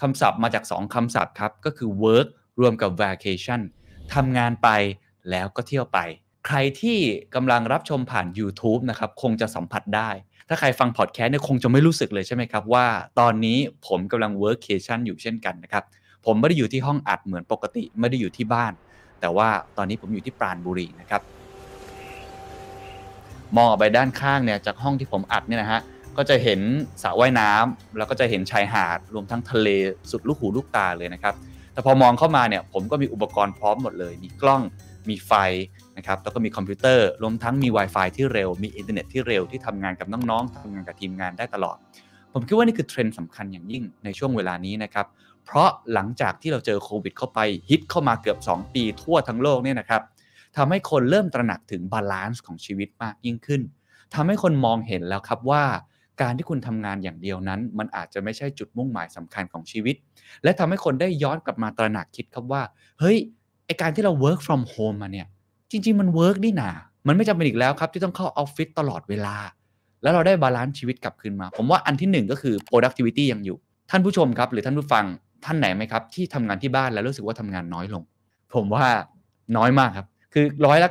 [0.00, 2.26] คำศัพท์มาจาก 2คำศัพท์ครับ ก็คือ work
[2.60, 3.60] รวมกับ vacation
[4.14, 4.68] ทำงานไป
[5.30, 5.98] แล้วก็เที่ยวไป
[6.46, 6.98] ใครที่
[7.34, 10.10] กำลังรับชมผ่าน YouTube นะครับคงจะสัมผัสได้
[10.48, 12.86] ถ้าใครฟังพอดแคสต์เนี่ยคงจะไม่รู้สึกเลยใช่ไหมครับ ว่า
[13.20, 15.84] ตอนนี้ผมกำลัง workcation อยู่เช่นกันนะครับ
[16.26, 18.72] ผมไม่ได้อยู่ที่ห้องอัดเหมือนปกติ ไม่ได้อยู่ที่บ้าน
[19.20, 21.22] แต่ว่าตอนนี้ผมอยู่ที่ปราณบุรีนะครับ
[23.56, 25.80] มองออกไปด้านข้างเนี่ยจากห้องที่ผมอัดเนี่ยนะฮะ
[26.16, 26.60] ก็จะเห็น
[27.02, 29.68] สระว่ายน้ำแล้วก็จะเห็นชายหาดรวมทั้งทะเล
[30.10, 31.34] สุดลูกหูลูกตาเลยนะครับ
[31.72, 34.62] แต่พอมองเข้ามาเนี่ยผมก็มีอุปกรณ์พร้อมหมดเลย มีกล้อง
[35.08, 35.32] มีไฟ
[35.96, 41.76] นะครับแล้วก็มีคอมพิวเตอร์รวมทั้งมี Wi-Fi ที่เร็ว มีอินเทอร์เน็ตที่เร็วที่ทำงานกับน้องๆทำงานกับทีมงานได้ตลอด
[42.32, 45.06] ผมคิดว่านี่คือเทรนด์สำคัญอย่างยิ่งในช่วงเวลานี้นะครับ
[45.44, 47.38] เพราะหลังจากที่เราเจอโควิดเข้าไป
[47.70, 50.02] ฮิตเข้ามาเกือบ 2 ปีทั่วทั้งโลกเนี่ยนะครับ
[50.56, 53.62] ทำให้คนเริ่มตระหนักถึง balance ของชีวิตมากยิ่งขึ้น
[54.14, 55.64] ทำให้คนมองเห็นแล้วครับว่า
[56.20, 59.96] การที่คุณทำงานอย่างเดียวนั้น มันอาจจะไม่ใช่จุดมุ่งหมายสำคัญของชีวิต
[60.44, 62.62] และทำให้คนได้ย้อนกลับมาตระหนักคิดครับว่า
[63.00, 63.16] เฮ้ย
[63.66, 65.26] ไอการที่เรา work from home มาเนี่ย
[65.70, 66.70] จริง ๆ มัน work นี่นา
[67.06, 69.36] มันไม่จำเป็นอีกแล้วครับ ที่ต้องเข้าออฟฟิศตลอดเวลา
[70.02, 73.56] แล้วเราได้ balance ชีวิตกลับคืนมา ผมว่าอันที่หนึ่งก็คือ productivity ยังอยู่
[73.90, 75.04] ท่านผู้ชมครับ หรือท่านผู้ฟัง
[75.44, 78.02] ท่านไหนไหมครับ ที่ทำงานที่บ้านแล้วรู้สึกว่าทำงานน้อยลง
[78.54, 78.84] ผมว่า
[79.56, 80.88] น้อยมากครับคือร้อยละ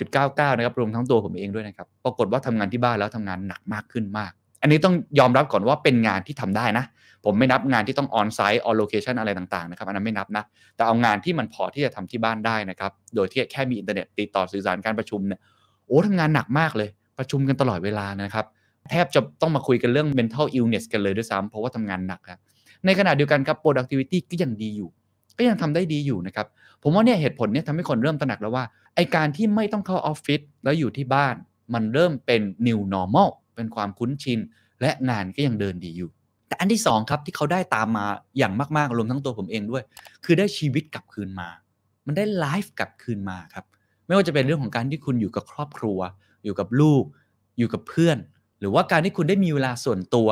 [0.00, 4.32] 99.99 นะครับรวมทั้งตัวผมเองด้วยนะครับปรากฏว่าทำงานที่บ้านแล้วทำงานหนักมากขึ้นมาก
[4.62, 6.84] อันนี้ต้องยอมรับก่อนว่าเป็นงานที่ทำได้นะ
[7.24, 10.44] ผมไม่นับงานที่ต้อง on-site on location อะไรต่างๆนะครับอันนั้นไม่นับนะ
[10.76, 15.40] แต่เอางานที่มันพอที่จะทำที่บ้านได้นะครับ โดยที่แค่มีอินเทอร์เน็ตติดต่อสื่อสารการประชุมเนี่ย
[15.86, 18.46] โอ้ทำงานหนักมากเลย ประชุมกันตลอดเวลานะครับ
[18.90, 22.40] แทบจะต้องมาคุยกันเรื่อง mental illness กันเลยด้วยซ้ำเพราะว่าทำงานหนักครับ
[22.86, 24.88] ในขณะเดียวกันครับ productivity ก็ยังดีอยู่
[25.38, 26.46] ก็ยังทำได้ดีอยู่นะครับ
[26.82, 28.64] ผมว่าเนี่ยเหตุผลเนี่ยทำให้คนเริ่มตระหนักแล้วว่า
[28.94, 31.34] ไอการที่ไม่ต้องเข้าออฟฟิศแล้วอยู่ที่บ้าน
[31.74, 34.38] มันเริ่มเป็น new normal เป็นความคุ้นชิน
[34.80, 36.10] และงานก็ยังเดินดีอยู่
[36.48, 38.06] แต่อันที่ 2 ครับที่เขาได้ตามมา
[38.38, 39.82] อย่างมากๆรวมทั้งตัวผมเองด้วย
[40.24, 41.48] คือได้ชีวิตกลับคืนมา
[42.06, 43.64] มันได้ไลฟ์กลับคืนมาครับ
[44.06, 45.98] ไม่ว่าจะเป็นเรื่องของการที่คุณอยู่กับครอบครัว
[46.44, 47.04] อยู่กับลูก
[47.58, 48.18] อยู่กับเพื่อน
[48.60, 50.28] หรือว่าการที่คุณได้มีเวลาส่วนตัว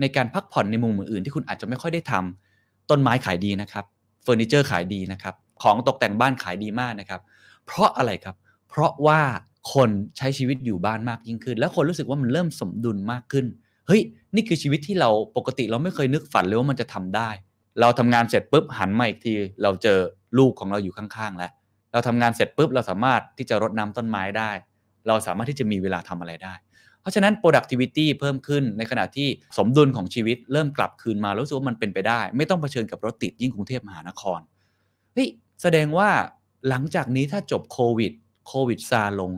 [0.00, 3.84] ในการพักผ่อนในมุมอื่นๆที่คุณอาจจะไม่ค่อยได้ทำต้นไม้ขายดีนะครับ
[4.22, 7.20] เฟอร์นิเจอร์ขายดีนะครับของตกแต่งบ้านขายดีมากนะครับ
[7.66, 8.36] เพราะอะไรครับ
[8.68, 9.20] เพราะว่า
[9.74, 13.46] คนใช้ชีวิตอยู่บ้านมากยิ่งขึ้น แล้วคนรู้สึกว่ามันเริ่มสมดุลมากขึ้น
[13.86, 14.02] เฮ้ย
[14.34, 17.30] นี่คือชีวิตที่เราปกติเราไม่เคยนึกฝันเลยว่ามันจะทำได้
[17.80, 19.98] เราทำงานเสร็จปุ๊บหันมาอีกที เราเจอ
[20.38, 21.52] ลูกของเราอยู่ข้างๆแล้ว
[21.92, 24.50] เราทำงานเสร็จปุ๊บเราสามารถที่จะรดน้ำต้นไม้ได้
[25.06, 26.54] เราสามารถที่จะมีเวลาทำอะไรได้
[27.00, 29.28] เพราะฉะนั้น productivity เพิ่มขึ้นในขณะที่
[29.58, 34.40] สมดุลของชีวิตเริ่มกลับคืนมาแล้วรู้สึกว่ามันเป็นไปได้ ไม่ต้องเผชิญกับรถติดยิ่งกรุงเทพมหานคร
[35.14, 35.28] เฮ้ย
[35.62, 36.10] แสดงว่า
[36.68, 38.12] หลังจากนี้ถ้าจบโควิด
[38.46, 39.32] โควิดซาลง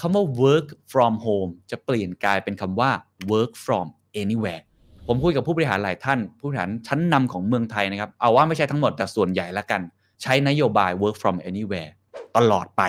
[0.00, 2.90] คำว่า work from home จะเปลี่ยนกลายเป็นคำว่า
[3.32, 3.86] work from
[4.22, 4.62] anywhere
[5.06, 9.80] ผมคุยกับผู้บริหารหลายท่าน ผู้บริหารชั้นนำของเมืองไทยนะครับ เอาว่าไม่ใช่ทั้งหมดแต่ส่วนใหญ่ละกัน
[10.22, 11.90] ใช้นโยบาย work from anywhere
[12.36, 12.82] ตลอดไป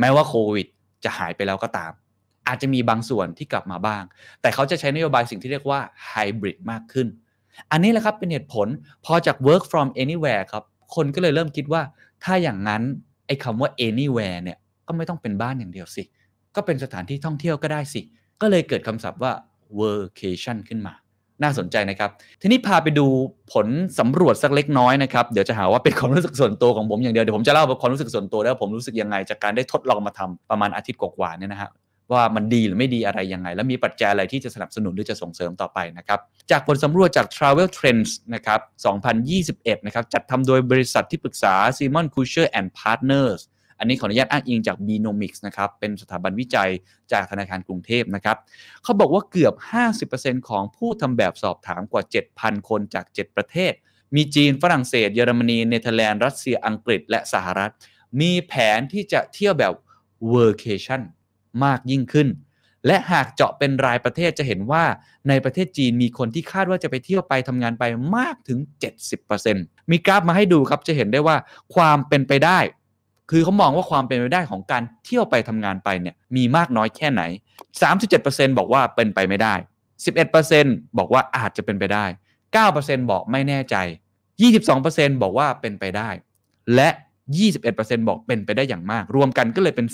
[0.00, 0.66] แม้ว่าโควิด
[1.04, 1.92] จะหายไปแล้วก็ตาม
[2.48, 4.02] อาจจะมีบางส่วนที่กลับมาบ้าง
[4.40, 5.80] แต่เขาจะใช้นโยบายสิ่งที่เรียกว่า
[6.12, 7.06] hybrid มากขึ้น
[7.70, 8.68] อันนี้แหละครับเป็นเหตุผล
[9.04, 10.64] พอจาก work from anywhere ครับ
[10.94, 11.82] คนก็เลยเริ่มคิดว่า
[12.24, 12.82] ถ้าอย่างนั้น
[13.26, 16.02] ไอ้คำว่า anywhere เนี่ยก็ไม่ต้องเป็นบ้านอย่างเดียวสิ
[16.56, 18.02] ก็เป็นสถานที่ท่องเที่ยวก็ได้สิ
[18.40, 19.32] ก็เลยเกิดคำศัพท์ว่า
[19.80, 20.94] workation ขึ้นมา
[21.42, 22.10] น่าสนใจนะครับ
[22.40, 23.06] ทีนี้พาไปดู
[23.52, 23.66] ผล
[23.98, 31.70] สำรวจสักเล็กน้อยนะครับ เดี๋ยวจะหาว่าเป็นความรู้สึกส่วนตัวของผมอย่างเดียว เดี๋ยวผมจะเล่าความรู้สึกส่วนตัวแล้วผมรู้สึกยังไง จากการได้ทดลองมาทำประมาณอาทิตย์กว่าๆเนี่ยนะฮะ
[32.12, 36.18] ว่ามันดีหรือไม่ดีอะไรยังไง แล้วมีปัจจัยอะไรที่จะสนับสนุนหรือจะส่งเสริมต่อไปนะครับ
[36.50, 38.60] จากผลสำรวจจาก Travel Trends นะครับ
[39.22, 43.40] 2021 นะครับ จัดทำโดยบริษัทที่ปรึกษา Simon Kucher and Partners
[43.78, 46.70] อันนี้ขออนุญาตอ้างอิงจาก Binomics นะครับ เป็นสถาบันวิจัย
[47.12, 48.36] จากธนาคารกรุงเทพนะครับ
[48.82, 49.54] เขาบอกว่าเกือบ
[50.00, 52.02] 50%ของผู้ทำแบบสอบถามกว่า
[52.36, 53.72] 7,000 คนจาก 7 ประเทศ
[54.14, 57.72] มีจีนฝรั่งเศส เยอรมนีเนเธอร์แลนด์รัสเซียอังกฤษ และสหรัฐ
[58.20, 59.72] มีแผนที่จะเที่ยวแบบ
[60.34, 61.00] workation
[61.64, 62.28] มากยิ่งขึ้น
[62.86, 64.84] และหากเจาะเป็นรายประเทศจะเห็นว่า
[65.28, 67.84] ในประเทศจีนมีคนที่คาดว่าจะไปเที่ยวไปทำงานไป
[68.16, 68.58] มากถึง
[69.24, 71.36] 70%มีกราฟมาให้ดูครับจะเห็นได้ว่า
[71.74, 72.58] ความเป็นไปได้
[73.30, 77.22] คือเขามองว่าความเป็นไปได้ของการเที่ยวไปทำงานไปเนี่ยมีมากน้อยแค่ไหน
[77.90, 79.54] 37%บอกว่าเป็นไปไม่ได้
[80.26, 82.04] 11%บอกว่าอาจจะเป็นไปได้
[82.56, 83.76] 9%บอกไม่แน่ใจ
[84.50, 86.08] 22%บอกว่าเป็นไปได้
[86.74, 86.88] และ
[87.48, 89.86] 21%บอกเป็นไปได้อย่างมาก รวมกันก็เลยเป็น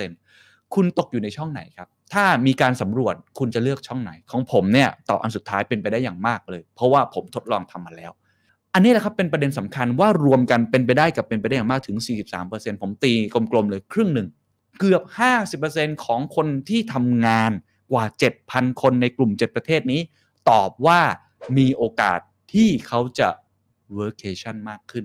[0.00, 8.12] 43%คุณตกอยู่ในช่องไหนครับ ถ้ามีการสำรวจคุณจะเลือกช่องไหน ของผมเนี่ยต่ออันสุดท้ายเป็นไปได้อย่างมากเลย เพราะว่าผมทดลองทำมาแล้ว
[8.74, 11.96] อันนี้แหละครับเป็นประเด็นสำคัญว่ารวมกันเป็นไปได้กับเป็นไปได้อย่างมากถึง
[12.40, 13.12] 43%ผมตี
[13.52, 14.28] กลมๆเลยครึ่งหนึ่ง
[14.78, 15.02] เกือบ
[15.54, 17.50] 50%ของคนที่ทำงาน
[17.92, 18.04] กว่า
[18.42, 20.00] 7,000 คนในกลุ่ม 7 ประเทศนี้
[20.50, 21.00] ตอบว่า
[21.58, 22.20] มีโอกาส
[22.52, 23.28] ที่เขาจะ
[23.98, 25.04] workation มากขึ้น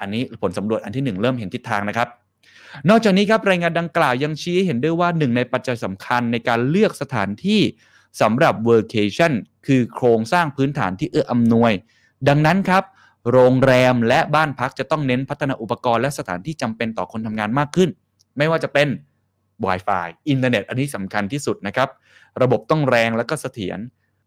[0.00, 2.08] อันนี้ผลสำรวจอันที่ 1 เริ่มเห็นทิศทางนะครับ
[2.88, 7.60] นอกจากนี้ครับรายงานดังกล่าวยังชี้เห็นด้วยว่าหนึ่งในปัจจัยสำคัญในการเลือกสถานที่
[8.20, 9.32] สำหรับ workation
[9.66, 11.72] คือโครงสร้างพื้นฐานที่เอื้ออำนวย
[12.28, 12.84] ดังนั้นครับ
[13.32, 17.90] โรงแรมและบ้านพักจะต้องเน้นพัฒนาอุปกรณ์และสถานที่จำเป็นต่อคนทำงานมากขึ้น
[18.38, 18.88] ไม่ว่าจะเป็น
[19.64, 21.88] Wi-Fi อินเทอร์เน็ตอันนี้สำคัญที่สุดนะครับ
[22.42, 23.78] ระบบต้องแรงและก็เสถียร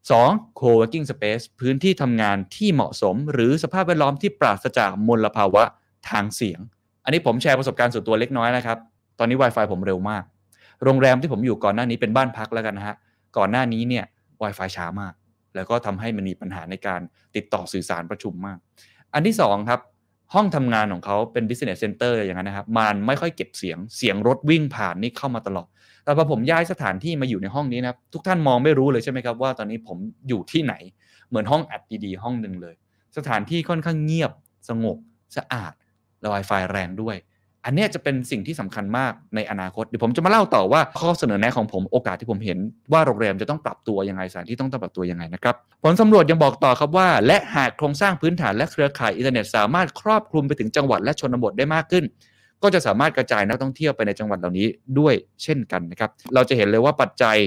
[0.05, 0.59] 2.
[0.59, 5.63] co-working space พื้นที่ทำงานที่เหมาะสม หรือสภาพแวดล้อมที่ปราศจากมลภาวะ
[6.09, 6.59] ทางเสียง
[7.03, 8.77] อันนี้ผมแชร์ประสบการณ์ส่วนตัวเล็กน้อยนะครับ
[9.19, 10.23] ตอนนี้ Wi-Fi ผมเร็วมาก
[10.83, 12.95] โรงแรมที่ผมอยู่ก่อนหน้านี้เป็นบ้านพักแล้วกันนะฮะ
[13.37, 14.05] ก่อนหน้านี้เนี่ย
[14.41, 15.13] Wi-Fi ช้ามาก
[15.55, 17.01] แล้วก็ทำให้มันมีปัญหาในการ
[17.35, 18.57] ติดต่อสื่อสารประชุมมาก
[19.13, 19.81] อันที่2ครับ
[20.33, 25.67] ห้องทำงานของเขาเป็น business center อย่างนั้นนะครับมันไม่ค่อยเก็บเสียงเสียงรถวิ่งผ่านนี่เข้ามาตลอด
[26.03, 29.97] แต่พอผมย้ายสถานที่มาอยู่ในห้องนี้นะครับทุกท่านมองไม่รู้เลยใช่ไหมครับว่าตอนนี้ผม
[30.29, 30.73] อยู่ที่ไหน
[31.29, 32.75] เหมือนห้องอัดดีๆห้องหนึ่งเลย
[33.17, 34.31] สถานที่ค่อนข้างเงียบ
[34.69, 34.97] สงบ
[35.37, 35.73] สะอาด
[36.19, 37.15] และ Wi-Fi แรงด้วย
[37.65, 42.57] อันนี้จะเป็นสิ่งที่สำคัญมากในอนาคตเดี๋ยวผมจะมาเล่าต่อว่าข้อเสนอแนะของผมโอกาสที่ผมเห็น
[42.91, 52.03] ว่าโรงแรมจะต้องปรับตัวยังไงสถานที่ต้องปรับตัวยังไงนะครับผลสำรวจยังบอกต่อครับว่า และหากโครงสร้างพื้นฐานและเครือข่ายอินเทอร์เน็ตสามารถครอบคลุมไปถึงจังหวัดและชนบทได้มากขึ้น
[52.63, 54.67] ก็จะสามารถกระจายนักท่องเที่ยวไปในจังหวัดเหล่านี้
[54.99, 55.13] ด้วย
[55.43, 57.37] เช่นกันนะครับเราจะเห็นเลยว่าปัจจัย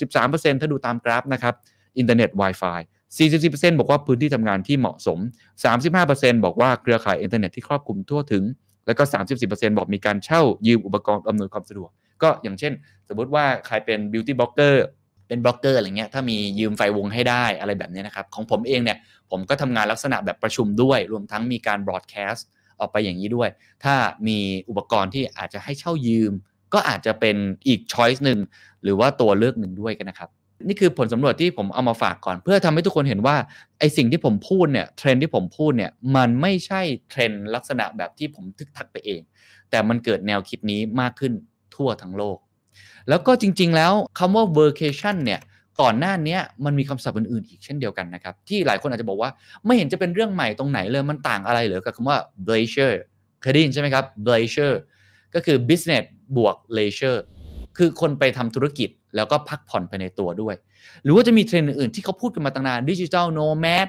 [0.00, 1.54] 63%ถ้าดูตามกราฟนะครับ
[1.98, 2.80] อินเทอร์เน็ต Wi-Fi
[3.28, 5.18] 44%บอกว่าพื้นที่ทำงานที่เหมาะสม
[5.82, 8.44] 35%บอกว่าเครือข่ายอินเทอร์เน็ตที่ครอบคลุมทั่วถึง
[8.86, 9.02] แล้วก็
[9.40, 11.90] 34%บอกมีการเช่ายืมอุปกรณ์อำนวยความสะดวก
[12.22, 12.72] ก็อย่างเช่น
[13.08, 14.84] สมมติว่าใครเป็น beauty blogger
[15.28, 18.98] เป็นบล็อกเกอร์อะไรเงี้ยถ้ามียืมไฟวงให้ได้อะไรแบบนี้นะครับ ของผมเองเนี่ย
[19.30, 22.46] ผมก็ทำงานลักษณะแบบประชุมด้วย รวมทั้งมีการบ r อ a แคสต์
[22.80, 23.48] ออกไปอย่างนี้ด้วย
[23.84, 23.94] ถ้า
[24.28, 24.38] มี
[24.68, 26.32] อุปกรณ์ที่อาจจะให้เช่ายืม
[26.74, 27.36] ก็อาจจะเป็น
[27.66, 28.38] อีก choice หนึ่ง
[28.82, 30.30] หรือว่าตัวเลือกหนึ่งด้วยกันนะครับ
[30.66, 33.36] นี่คือผลสำรวจที่ผมเอามาฝากก่อน เพื่อทำให้ทุกคนเห็นว่า
[33.78, 36.80] ไอสิ่งที่ผมพูดเนี่ยเทรนด์ที่ผมพูดเนี่ยมันไม่ใช่
[37.10, 39.20] เทรนด์ลักษณะแบบที่ผมทึกทักไปเอง
[39.70, 41.32] แต่มันเกิดแนวคิดนี้มากขึ้น
[41.74, 42.38] ทั่วทั้งโลก
[43.08, 45.40] แล้วก็จริง ๆ แล้วคำว่า workation เนี่ย
[45.80, 49.30] ก่อนหน้านี้มันมีคำศัพท์อื่นๆอีกเช่นเดียวกันนะครับ ที่หลายคนอาจจะบอกว่า
[49.64, 52.18] ไม่เห็นจะเป็นเรื่องใหม่ตรงไหนเลยมันต่างอะไรเหรอกับคำว่า
[52.50, 52.96] leisure
[53.40, 54.76] เคยได้ยินใช่ไหมครับ leisure
[55.34, 56.04] ก็คือ business
[56.36, 57.20] บวก leisure
[57.76, 60.54] คือคนไปทำธุรกิจ แล้วก็พักผ่อนไปในตัวด้วย
[61.04, 63.86] หรือว่าจะมีเทรนด์อื่นๆที่เขาพูดกันมาตั้งนานดิจิทัลโนแมด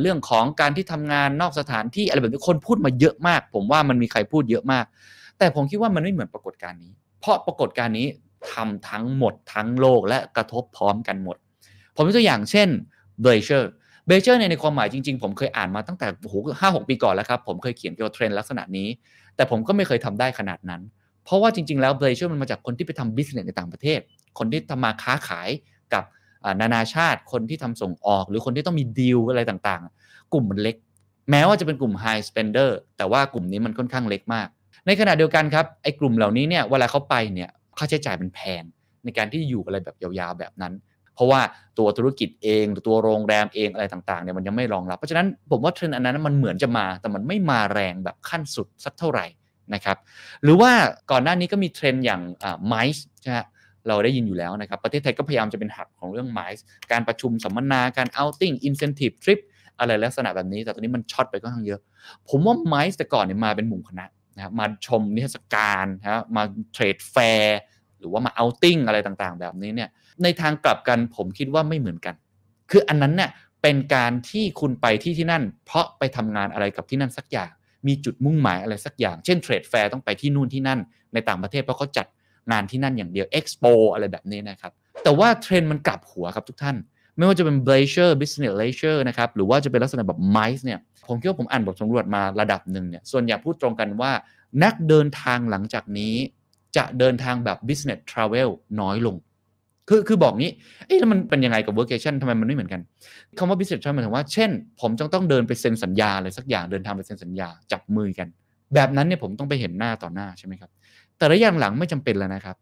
[0.00, 4.84] เรื่องของการที่ทำงานนอกสถานที่อะไรแบบนี้คนพูดมาเยอะมาก ผมว่ามันมีใครพูดเยอะมาก
[5.38, 8.06] แต่ผมคิดว่ามันไม่เหมือนปรากฏการณ์นี้ เพราะปรากฏการณ์นี้
[8.52, 11.36] ทำทั้งหมดทั้งโลกและกระทบพร้อมกันหมด
[11.96, 12.68] ผมยกตัวอย่างเช่น
[13.22, 18.88] bleisure bleisure ในความหมายจริงๆ ผมเคยอ่านมาตั้งแต่โอ้โหห้าหกปีก่อนแล้วครับ ผมเคยเขียนเกี่ยวกับเทรนด์ลักษณะนี้
[19.36, 20.82] แต่ผมก็ไม่เคยทำได้ขนาดนั้น
[21.26, 24.00] เพราะว่าจริง ๆ แล้ว bleisure มันมาจากคนที่ไปทำ business ในต่างประเทศ
[24.38, 25.48] คนที่ทำมาค้าขาย
[25.94, 26.04] กับ
[26.60, 30.76] นานาชาติ คนที่ทำส่งออก หรือคนที่ต้องมีดีลอะไรต่างๆ กลุ่มมันเล็ก
[31.30, 34.48] แม้ว่าจะเป็นกลุ่ม high spender แต่ว่ากลุ่มนี้มันค่อนข้างเล็กมาก
[34.86, 38.62] ในขณะเดียวกันครับไอ้กลุ่มเหล่านี้เนี่ยเวลาเขาไปเนี่ยค่าใช้จ่ายมันแพง
[39.04, 40.72] ในการที่อยู่อะไรแบบยาวๆแบบนั้น
[41.14, 41.40] เพราะว่า
[41.78, 49.26] ตัวธุรกิจเองหรือตัวโรงแรมเองอะไรต่างๆเนี่ยมันยังไม่รองรับ เพราะฉะนั้นผมว่าเทรนด์อันนั้นมันเหมือนจะมา แต่มันไม่มาแรงแบบขั้นสุดสักเท่าไหร่
[49.73, 49.97] นะครับ
[50.43, 50.71] หรือว่า
[51.11, 52.21] ก่อนหน้านี้ก็มีเทรนด์อย่าง
[52.67, 53.39] ไมซ์ใช่ไหม
[53.87, 59.39] เราได้ยินอยู่แล้วนะครับ ประเทศไทยก็พยายามจะเป็นหับของเรื่องไมซ์การประชุมสัมมนาการเอาติ้งอินเซนティブทริป
[59.79, 61.81] อะไรลักษณะแบบนี้ แต่ตอนนี้มันช็อตไปก็ทั้งเยอะ
[62.29, 64.05] ผมว่าไมซ์แต่ก่อนเนี่ยมาเป็นหมู่คณะ
[64.35, 66.43] นะครับมาชมนิทรรศการนะมา
[66.73, 67.59] เทรดแฟร์
[67.99, 69.89] หรือว่ามาเอาติ้งอะไรต่างๆ แบบนี้เนี่ย
[70.23, 72.15] ในทางกลับกันผมคิดว่าไม่เหมือนกัน
[72.71, 73.29] คืออันนั้นเนี่ย
[73.61, 77.51] เป็นการที่คุณไปที่ที่นั่น เพราะไปทำงานอะไรกับที่นั่นสักอย่าง
[77.86, 80.80] มีจุดมุ่งหมายอะไรสักอย่าง เช่น trade fair ต้องไปที่นู่นที่นั่น
[81.12, 82.06] ในต่างประเทศเพราะเขาจัด
[82.50, 84.72] งานที่นั่นอย่างเดียวเอ็กซ์โปอะไรแบบนี้นะครับ
[85.02, 86.76] แต่ว่าเทรนด์มันกลับหัวครับทุกท่าน
[87.16, 90.78] ไม่ว่าจะเป็น Blazer Business Leisure นะครับ หรือว่าจะเป็นลักษณะแบบ Mice เนี่ย
[91.08, 94.12] ผมคิดว่าผมอ่านบทสำรวจมาระดับหนึ่งเนี่ย ส่วนใหญ่พูดตรงกันว่า
[94.62, 96.14] นักเดินทางหลังจากนี้
[96.76, 98.48] จะเดินทางแบบ Business Travel
[98.80, 99.16] น้อยลง
[99.88, 100.52] คือคือบอกงี้
[100.86, 102.80] เอ๊ะแล้วมันเป็นยังไงกับ Workation ทำไมมันไม่เหมือนกัน
[103.38, 104.50] คำว่า Business Travel หมายถึงว่า เช่น
[104.80, 108.28] ผมจะต้องเดินไปเซ็นสัญญาอะไรสักอย่างเดินทางไปเซ็นสัญญาจับมือกัน
[108.74, 110.70] แบบนั้นเนี่ยผมต้องไปเห็นหน้าต่อหน้าใช่ไหมครับ
[111.16, 112.56] แต่ระยะหลังไม่จำเป็นแล้วนะครับ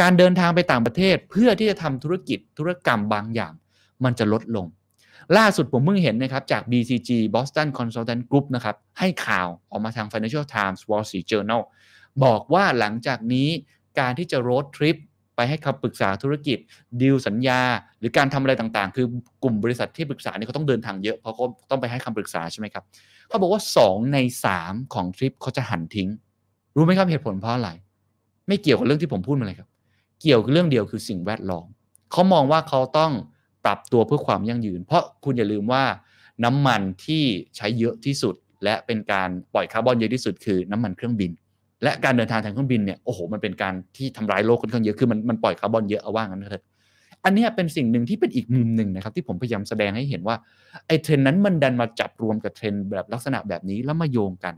[0.00, 3.52] การเดินทางไปต่างประเทศเพื่อที่จะทำธุรกิจธุรกรรมบางอย่าง
[4.04, 4.66] มันจะลดลง
[5.36, 11.62] ล่าสุดผมเพิ่งเห็นนะครับจาก BCG Boston Consultant Group นะครับให้ข่าวออกมาทาง Financial Times Wall Street Journal
[12.24, 13.48] บอกว่าหลังจากนี้
[14.00, 14.96] การที่จะโรดทริป
[15.38, 16.58] ไปให้คำปรึกษาธุรกิจ
[17.00, 17.60] ดีลสัญญา
[17.98, 19.06] หรือการทำอะไรต่างๆ คือ
[19.42, 22.84] กลุ่มบริษัทที่ปรึกษาเนี่ยเขาต้องเดินทางเยอะเพราะเขาต้องไปให้คำปรึกษาใช่ไหมครับ
[23.28, 24.18] เขาบอกว่า 2 ใน
[24.56, 26.08] 3 ของทริปเขาจะหันทิ้ง
[26.76, 27.70] รู้ไหมครับเหตุผลเพราะอะไร
[28.48, 29.68] ไม่เกี่ยวกับเรื่องที่ผมพูดมาเลยครับ
[30.22, 31.66] เกี่ยวกับเรื่องเดียวคือสิ่งแวดล้อม
[32.12, 33.12] เขามองว่าเขาต้อง
[33.64, 35.84] ปรับตัวเพื่อความยั่งยืน เพราะคุณอย่าลืมว่า
[36.44, 37.24] น้ำมันที่
[37.56, 38.34] ใช้เยอะที่สุด
[38.64, 41.30] และเป็นการปล่อยคาร์บอนเยอะที่สุดคือน้ำมันเครื่องบิน
[41.82, 46.64] และการเดินทางทางเครื่องบินเนี่ยโอ้โหมันเป็นการที่ทำร้ายโลกค่อนข้างเยอะคือมันมันปล่อยคาร์บอนเยอะเอาว่างั้นเถอะ
[47.24, 50.36] อันนี้เป็นสิ่งหนึ่งที่เป็นอีกมุมหนึ่งนะครับ ที่ผมพยายามแสดงให้เห็นว่า
[50.86, 54.54] ไอ้เทรนนั้นมันดันมาจับรวมกับเทรนแบบลักษณะแบบนี้แล้วมาโยงกัน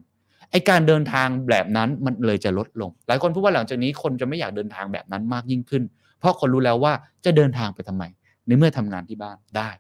[0.51, 5.83] ไอการเดินทางแบบนั้นมันเลยจะลดลง หลายคนพูดว่าหลังจากนี้คนจะไม่อยากเดินทางแบบนั้นมากยิ่งขึ้น
[6.19, 6.93] เพราะคนรู้แล้วว่า
[7.25, 8.05] จะเดินทางไปทำไม
[8.47, 9.71] ในเมื่อทำงานที่บ้านได้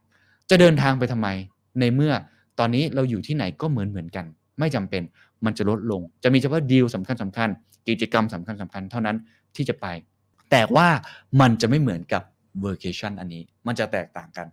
[0.50, 1.28] จะเดินทางไปทำไม
[1.80, 2.12] ในเมื่อ
[2.58, 4.24] ตอนนี้เราอยู่ที่ไหนก็เหมือนเหมือนกัน
[4.58, 5.02] ไม่จำเป็น
[5.44, 7.48] มันจะลดลง จะมีเฉพาะดีลสำคัญสำคัญ
[7.88, 9.16] กิจกรรมสำคัญสำคัญเท่านั้น
[9.56, 9.86] ที่จะไป
[10.50, 10.88] แต่ว่า
[11.40, 12.22] มันจะไม่เหมือนกับ
[12.64, 14.46] workation อันนี้มันจะแตกต่างกัน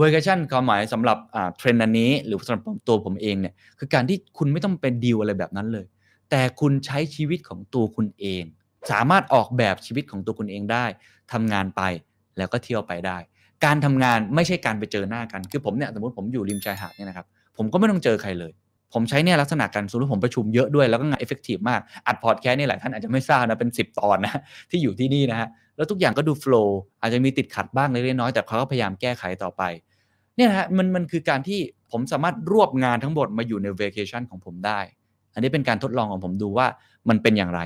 [0.00, 1.18] workation ความหมายสำหรับ
[1.58, 5.86] เทรนด์อันนี้ หรือสำหรับตัวผมเองเนี่ยคือการที่คุณไม่ต้องเป็นดีลอะไรแบบนั้นเลย
[6.30, 8.42] แต่คุณใช้ชีวิตของตัวคุณเอง
[8.90, 10.84] สามารถออกแบบชีวิตของตัวคุณเองได้
[11.32, 11.82] ทำงานไป
[12.38, 13.18] แล้วก็เที่ยวไปได้
[13.64, 17.26] การทำงานไม่ใช่การไปเจอหน้ากัน คือผมเนี่ยสมมติผมอยู่ริมชายหาดเนี่ยนะครับ
[17.56, 18.52] ผมก็ไม่ต้องเจอใครเลย
[18.94, 24.40] ผมใช้เนี่ยลักษณะการสมมติผมประชุมเยอะด้วยแล้วก็งาน effective มาก อัดพอดแคสต์นี่หลายท่านอาจจะไม่ทราบนะ เป็น 10 ตอนนะ
[24.70, 29.62] ที่อยู่ที่นี่นะฮะ แล้วทุกอย่างก็ดู flow อาจจะมีติดขัดบ้างเล็กน้อยแต่เขาก็พยายามแก้ไขต่อไป
[30.36, 31.60] เนี่ยนะฮะมันมันคือการที่
[31.92, 34.80] ผมสามารถรวบงานทั้งหมดมาอยู่ในเวกชันของผมได้
[35.34, 36.66] อันนี้เป็นการทดลองของผมดูว่า
[37.08, 37.60] มันเป็นอย่างไร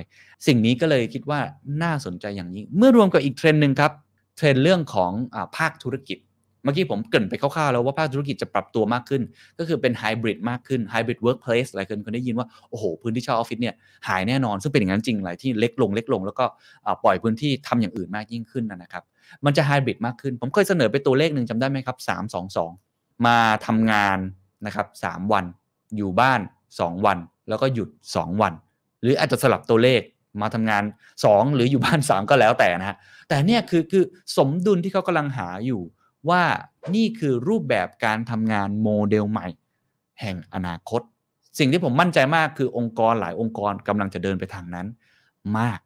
[0.47, 1.41] สิ่งนี้ก็เลยคิดว่า
[1.83, 3.93] น่าสนใจอย่างยิ่งเมื่อรวมกับอีกเทรนด์หนึ่งครับ
[4.37, 6.19] เทรนด์เรื่องของเออภาคธุรกิจ
[6.65, 9.23] เมื่อกี้ผมเกริ่นไปคร่าวๆแล้วว่าภาคธุรกิจจะปรับตัวมากขึ้น
[9.59, 13.75] ก็คือเป็นไฮบริดมากขึ้น hybrid workplace หลายคนเคยได้ยินว่า โอ้โห พื้นที่เช่าออฟฟิศเนี่ย
[14.09, 16.45] หายแน่นอน ซึ่งเป็นอย่างนั้นจริงหลายที่เล็กลงเล็กลง แล้วก็
[17.05, 19.03] ปล่อยพื้นที่ทำอย่างอื่นมากยิ่งขึ้นนะครับ
[19.45, 23.37] มันจะไฮบริดมากขึ้น ผมเคยเสนอไปตัวเลขหนึ่งจำได้ไหมครับ3 2 2มา
[23.67, 24.19] ทำงาน
[24.67, 25.45] นะครับ3วัน
[25.97, 26.41] อยู่บ้าน
[26.75, 27.19] 2 วัน
[27.49, 28.53] แล้วก็หยุด 2 วัน
[29.03, 30.01] หรืออาจจะสลับตัวเลข
[30.43, 30.85] มาทำงาน
[31.25, 32.97] 2 หรืออยู่บ้าน 3 ก็แล้วแต่นะฮะ
[33.29, 34.05] แต่เนี่ยคือคือ
[34.37, 35.83] สมดุลที่เขากำลังหาอยู่
[36.29, 36.43] ว่า
[36.95, 39.47] นี่คือรูปแบบการทำงานโมเดลใหม่
[40.21, 41.03] แห่งอนาคต
[41.59, 44.87] สิ่งที่ผมมั่นใจมากคือองค์กรหลายองค์กรกำลังจะเดินไปทางนั้น
[45.59, 45.81] มาก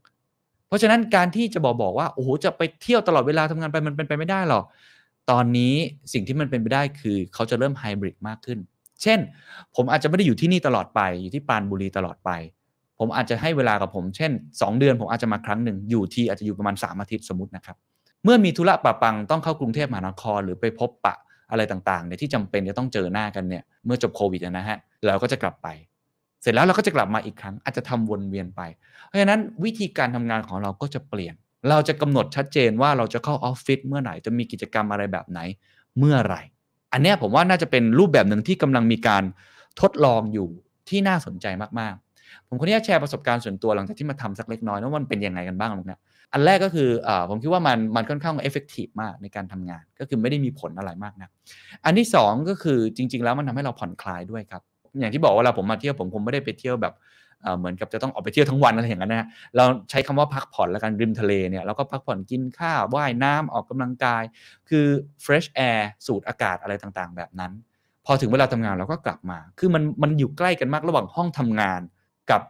[0.67, 4.65] เพราะฉะนั้นการที่จะบอกบอกว่าโอ้โหจะไปเที่ยวตลอดเวลาทำงานไปมันเป็นไปไม่ได้หรอก
[5.31, 5.75] ตอนนี้
[6.13, 8.59] สิ่งที่มันเป็นไปได้คือเขาจะเริ่มไฮบริดมากขึ้น
[9.03, 9.19] เช่น
[9.77, 12.31] ผมอาจจะไม่ได้อยู่ที่นี่ตลอดไป อยู่ที่ปานบุรีตลอดไป
[12.99, 17.77] ผมอาจจะให้เวลากับผม เช่น 2 เดือนผมอาจจะมาครั้งหนึ่งอยู่ที่อาจจะอยู่ประมาณ 3 อาทิตย์สมมตินะครับ
[18.25, 21.15] เมื่อมีธุระปะปังต้องเข้ากรุงเทพมหานคร หรือไปพบปะ
[21.51, 25.69] อะไรต่างๆเนี่ยที่จำเป็นจะต้องเจอหน้ากันเนี่ยเมื่อจบโควิดนะฮะเราก็จะกลับไป
[26.43, 28.61] เสร็จแล้วเราก็จะกลับมาอีกครั้ง อาจจะทำวนเวียนไป
[29.07, 31.35] เพราะฉะนั้นวิธีการทำงานของเราก็จะเปลี่ยน
[31.71, 35.41] เราจะกำหนดชัดเจนว่าเราจะเข้าออฟฟิศเมื่อไหร่จะมีกิจกรรมอะไรแบบไหน
[35.99, 36.43] เมื่อไหร่
[36.93, 39.25] อันนี้ผมว่าน่าจะเป็นรูปแบบหนึ่งที่กำลังมีการ
[39.81, 40.49] ทดลองอยู่
[40.89, 41.47] ที่น่าสนใจ
[41.81, 46.01] มากๆ ผมขออนุญาตแชร์ประสบการณ์ส่วนตัวหลังจากที่มาทำสักเล็กน้อยว่ามันเป็นยังไงกันบ้างนะ
[46.33, 51.31] อันแรกก็คืออผมคิดว่ามันมันค่อนข้าง effective มากในการทำงาน ก็คือไม่ได้มีผลอะไรมากนะ
[51.85, 54.63] อันที่ 2 ก็คือจริง ๆ แล้วมันทำให้เราผ่อนคลายด้วยครับ
[55.01, 56.95] อย่างที่บอกว่าเราผมมาเที่ยวผมคงไม่ได้ไปเที่ยวแบบ
[57.59, 64.23] เหมือนกับจะต้องออกไปเที่ยวทั้งวันอะไรอย่างนั้นนะเราใช้คำว่าพักผ่อนแล้วกันริมทะเลเนี่ยเราก็พักผ่อนกินข้าวว่ายน้ำออกกำลังกาย
[64.69, 64.87] คือ
[65.25, 67.53] fresh air สูดอากาศอะไรต่างๆ แบบนั้น
[68.07, 71.81] พอถึงเวลาทำงานเราก็กลับมา คือมันมันอยู่ใกล้กันมากระหว่างห้องทำงาน
[72.31, 72.43] กับ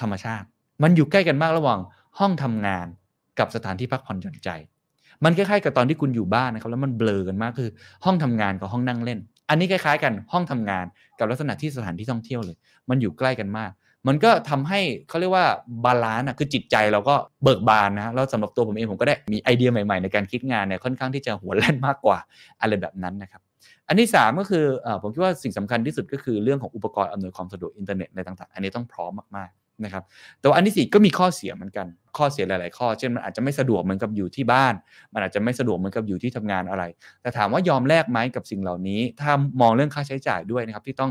[0.00, 0.46] ธรรมชาติ
[0.82, 1.80] มันอยู่ใกล้กันมากระหว่าง
[2.18, 2.86] ห้องทำงาน
[3.38, 4.50] กับสถานที่พักผ่อนหย่อนใจ
[5.24, 7.70] มันคล้ายๆกับตอนที่คุณอยู่บ้านนะครับแล้วมันเบลอกันมากคือ
[8.04, 10.84] ห้องทำงานกับห้องนั่งเล่น อันนี้คล้ายๆ กันห้องทำงาน
[11.18, 12.56] กับลักษณะที่สถานที่ท่องเที่ยวเลย
[12.90, 13.72] มันอยู่ใกล้กันมาก
[14.08, 15.46] มันก็ทำให้เขาเรียกว่า
[15.84, 22.18] balance คือจิตใจเราก็เบิกบานนะแล้วสำหรับตัวผมเองผมก็ได้มีไอเดียใหม่ๆ ในการคิดงานเนี่ยค่อนข้างที่จะหัวแล่นมากกว่า
[22.60, 23.42] อะไรแบบนั้นนะครับ
[23.88, 30.04] อันที่ 3 ก็คือเออผมคิดว่าสิ่งสำคัญที่สุดก็คือเรื่องของอุปกรณ์อำนวยความสะดวกอินเทอร์เน็ตในต่างๆ อันนี้ต้องพร้อมมากๆนะครับ
[30.40, 31.86] แต่ว่าอันที่ 4 ก็มีข้อเสียเหมือนกัน
[32.16, 34.74] ข้อเสียหลาย ๆ ข้อ เช่นมันอาจจะไม่สะดวกเหมือนกับอยู่ที่บ้าน
[35.12, 36.82] มันอาจจะไม่สะดวกเหมือนกับอยู่ที่ทำงานอะไร
[37.22, 41.10] แต่ถามว่ายอมแลกไหมกับสิ่งเหล่านี้ ถ้ามองเรื่องค่าใช้จ่ายด้วยนะครับที่ต้อง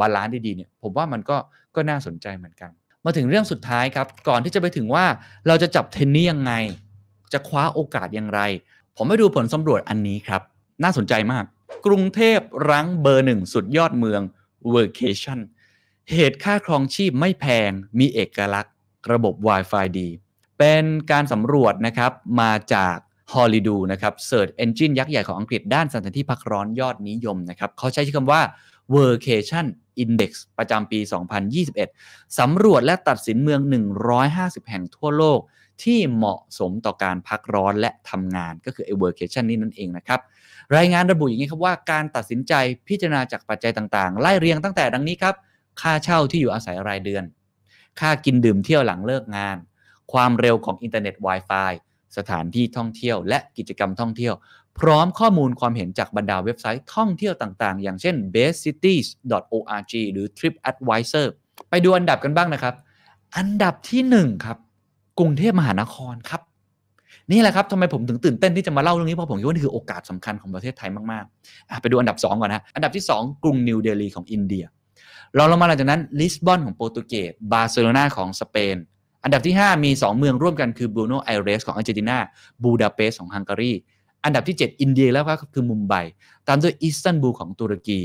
[0.00, 1.36] balance ดีๆเนี่ยผมว่ามันก็
[1.76, 2.70] ก็น่าสนใจเหมือนกัน
[3.04, 5.04] มาถึงเรื่องสุดท้ายครับก่อนที่จะไปถึงว่า
[5.46, 6.52] เราจะจับเทนนี่ยังไง
[7.32, 8.40] จะคว้าโอกาสอย่างไร
[8.96, 10.42] ผมไปดูผลสำรวจอันนี้ครับ
[10.82, 11.44] น่าสนใจมาก
[11.86, 12.38] กรุงเทพ
[12.70, 14.22] รั้งเบอร์หนึ่งสุดยอดเมือง
[14.74, 15.38] Workation
[16.10, 18.74] เหตุค่าครองชีพไม่แพง มีเอกลักษณ์
[19.12, 20.08] ระบบ Wi-Fi ดี
[20.60, 22.96] เป็นการสำรวจนะครับมาจาก
[23.32, 28.40] h o l y d o นะครับ Search Engine ยักษ์ใหญ่ของอังกฤษด้านสถานที่พักร้อนยอดนิยมนะครับเขาใช้ชื่อคำว่า
[28.96, 29.66] Workation
[30.02, 30.98] Index ประจำปี
[31.68, 33.60] 2021 สำรวจและตัดสินเมือง
[34.16, 35.40] 150 แห่งทั่วโลก
[35.82, 40.20] ที่เหมาะสมต่อการพักร้อนและทำงานก็คือ a workation นี่นั่นเองนะครับ
[40.76, 42.52] รายงานระบุอย่างนี้ครับว่าการตัดสินใจ
[42.88, 45.34] พิจารณาจากปัจจัยต่างๆ ไล่เรียงตั้งแต่ดังนี้ครับ
[45.80, 47.24] ค่าเช่าที่อยู่อาศัยรายเดือน
[48.00, 49.56] ค่ากินดื่มเที่ยวหลังเลิกงาน
[50.12, 51.72] ความเร็วของอินเทอร์เน็ต Wi-Fi
[52.16, 54.34] สถานที่ท่องเที่ยว และกิจกรรมท่องเที่ยว
[54.78, 61.26] พร้อมข้อมูลความเห็นจากบรรดาเว็บไซต์ท่องเที่ยวต่างๆ อย่างเช่น bestcities.org หรือ TripAdvisor
[61.70, 62.74] ไปดูอันดับกันบ้างนะครับ
[63.36, 64.56] อันดับที่1ครับ
[65.18, 66.40] กรุงเทพมหานครครับ
[67.32, 74.64] นี่แหละครับทำไมผมถึงตื่นเต้นที่จะมาเล่าเรื่องนี้เพราะผมคิดว่านี่คือโอกาสสำคัญของประเทศไทยมากๆ ไปดูอันดับ 2 ก่อนนะ อันดับที่ 2 กรุงนิวเดลีของอินเดีย
[75.36, 78.76] เราลงมาหลังจากนั้นลิสบอนของโปรตุเกสบาร์เซโลนาของสเปน
[79.24, 82.18] อันดับที่ 5 มี 2 เมืองร่วมกันคือบัวโนสไอเรสของอาร์เจนตินา
[82.62, 83.72] บูดาเปสต์ของฮังการี
[84.24, 85.94] อันดับที่ 7 อินเดียแล้วก็คือมุมไบ
[86.48, 88.00] ตามด้วยอิสตันบูลของตุรกี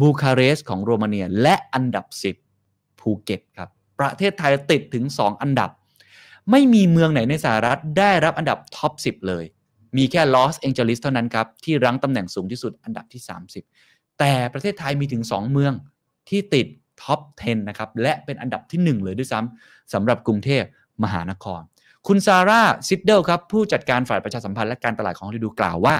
[0.00, 2.06] บูคาเรสต์ของโรมาเนีย และอันดับ
[2.54, 3.68] 10ภูเก็ตครับ
[3.98, 5.70] ประเทศไทยติดถึง 2 อันดับ
[6.50, 9.44] ไม่มีเมืองไหนในสหรัฐได้รับอันดับ top 10 เลย
[9.96, 13.22] มีแค่ลอสแองเจลิสเท่านั้นครับ ที่รั้งตำแหน่งสูงที่สุดอันดับที่
[13.70, 15.72] 30 แต่ประเทศไทยมีถึง 2 เมือง
[16.28, 16.66] ที่ติด
[17.02, 20.62] top 10 นะครับ และเป็นอันดับที่ 1 เลยด้วยซ้ำสำหรับกรุงเทพ
[21.04, 21.62] มหานคร
[22.06, 25.94] คุณซาร่าซิดเดิลครับผู้จัดการฝ่ายประชาสัมพันธ์และการตลาดของ Holidu กล่าวว่า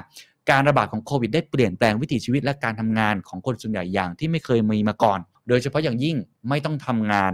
[0.51, 5.19] การระบาดของโควิดได้เปลี่ยนแปลงวิถีชีวิตและการทำงานของคนส่วนใหญ่อย่างที่ไม่เคยมีมาก่อน
[5.49, 6.16] โดยเฉพาะอย่างยิ่ง
[6.49, 7.33] ไม่ต้องทำงาน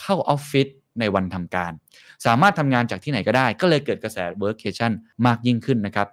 [0.00, 0.68] เข้าออฟฟิศ
[1.00, 1.72] ในวันทำการ
[2.26, 4.92] สามารถทำงานจากที่ไหนก็ได้ ก็เลยเกิดกระแส workation
[5.26, 6.08] มากยิ่งขึ้นนะครับ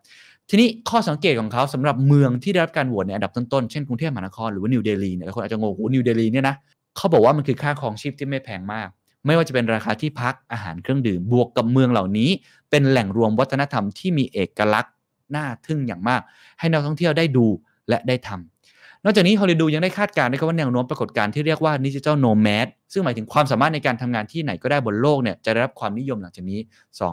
[0.49, 6.55] ทีนี้ข้อสังเกตของเขาสำหรับเมืองที่ได้รับการโหวตในอันดับต้นๆ เช่นกรุงเทพมหานครหรือว่านิวเดลีเนี่ยคนอาจจะงงโอ้นิวเดลีเนี่ยนะ
[6.99, 8.89] เขาบอกว่ามันคือค่าครองชีพที่ไม่แพงมาก
[9.26, 12.30] ไม่ว่าจะเป็นราคาที่พักอาหารเครื่องดื่มบวกกับเมืองเหล่านี้
[12.69, 14.93] เป็นแหล่งรวมวัฒนธรรมที่มีเอกลักษณ์
[15.35, 16.21] น่าทึ่งอย่างมาก
[16.59, 17.45] ให้นักท่องเที่ยวได้ดู
[17.89, 26.59] และได้ทำนอกจากนี้ Holidu ยังได้คาดการณ์ด้วยว่าแนวโน้มปรากฏการณ์ที่เรียกว่า digital nomad ซึ่งหมายถึงความสามารถในการทำงานที่ไหนก็ได้บนโลกเนี่ยจะได้รับความนิยมหลังจากนี้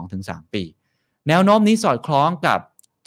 [0.01, 0.63] 2-3 ปี
[1.27, 2.59] แนวโน้มนี้สอดคล้องกับ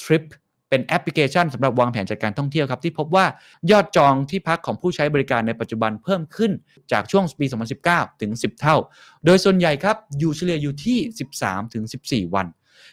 [0.03, 0.25] Trip
[0.71, 3.27] เป็นแอปพลิเคชันสำหรับวางแผนจัดการท่องเที่ยวครับ ที่พบว่า
[3.71, 6.53] ยอดจองที่พักของผู้ใช้บริการในปัจจุบันเพิ่มขึ้น
[6.93, 7.47] จากช่วงปี
[7.85, 8.77] 2019 ถึง 10 เท่า
[9.25, 10.99] โดยส่วนใหญ่ครับอยู่เฉลี่ยอยู่ที่
[11.37, 12.47] 13 ถึง 14 วัน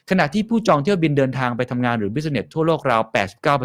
[0.10, 3.02] ขณะที่ผู้จองเที่ยวบินเดินทางไปทำงานหรือบิสเนสทั่วโลกราว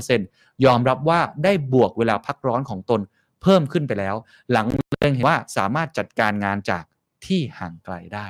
[0.01, 3.01] 89%ยอมรับว่าได้บวกเวลาพักร้อนของตน
[3.43, 4.15] เพิ่มขึ้นไปแล้ว
[4.53, 4.67] หลัง
[4.99, 6.85] เล็งเห็นว่าสามารถจัดการงานจาก
[7.27, 8.27] ที่ห่างไกลได้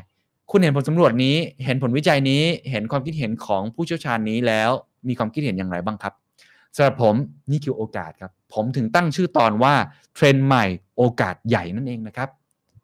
[0.53, 4.71] คุณเห็นผลสำรวจนี้ เห็นผลวิจัยนี้ เห็นความคิดเห็นของผู้เชี่ยวชาญนี้แล้ว
[5.09, 6.15] มีความคิดเห็นอย่างไรบ้างครับ
[6.77, 7.15] สำหรับผม
[7.51, 9.75] นี่คือโอกาสครับ ผมถึงตั้งชื่อตอนว่า
[10.15, 10.65] เทรนด์ใหม่
[10.97, 12.29] โอกาสใหญ่นั่นเองนะครับ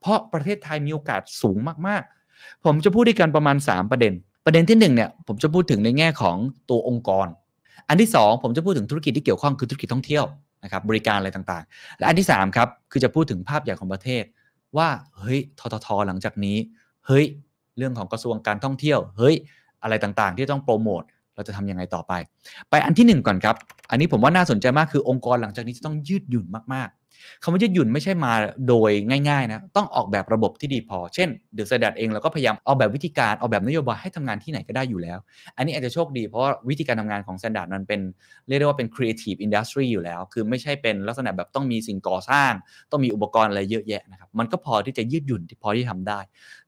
[0.00, 4.12] เพราะประเทศไทยมีโอกาสสูงมากๆ ผมจะพูดด้วยกันประมาณ 3 ประเด็น
[4.44, 6.36] ประเด็นที่1เนี่ยผมจะพูดถึงในแง่ของ
[6.70, 7.26] ตัวองค์กร
[7.88, 10.24] อันที่ 2 ผมจะพูดถึงธุรกิจที่เกี่ยวข้องคือธุรกิจท่องเที่ยว
[10.64, 14.24] นะครับบริการอะไรต่างๆ และอันที่3ครับคือจะพูดถึงภาพใหญ่ของประเทศ
[14.76, 14.88] ว่า
[15.18, 16.56] เฮ้ยทททหลังจากนี้
[17.06, 17.24] เฮ้ย
[17.78, 19.34] เรื่องของกระทรวงการท่องเที่ยว เฮ้ย
[19.82, 21.02] อะไรต่างๆ ที่ต้องโปรโมท
[21.34, 22.12] เราจะทำยังไงต่อไป
[22.70, 23.56] ไปอันที่ 1 ก่อนครับ
[23.90, 26.88] อันนี้ผมว่าน่าสนใจมากคือองค์กรหลังจากนี้จะต้องยืดหยุ่นมาก
[27.42, 28.32] คำว่ายืดหยุ่นไม่ใช่มา
[28.68, 28.90] โดย
[29.28, 35.18] ง่ายๆนะต้องออกแบบระบบที่ดีพอ เช่นเดอะสแตดเองเราก็พยายามออกแบบวิธีการออกแบบนโยบายให้ทำงานที่ไหนก็ได้อยู่แล้ว
[35.56, 38.00] อันนี้อาจจะโชคดีเพราะวิธีการทำงานของ Standard มันเป็น
[38.48, 42.52] เรียกได้ว่าเป็น Creative Industry อยู่แล้ว คือไม่ใช่เป็นลักษณะแบบต้องมีสิ่งก่อสร้าง
[42.90, 46.20] ต้องมีอุปกรณ์อะไรเยอะแยะนะครับมันก็พอที่จะยืดหยุ่นที่พอที่ทำได้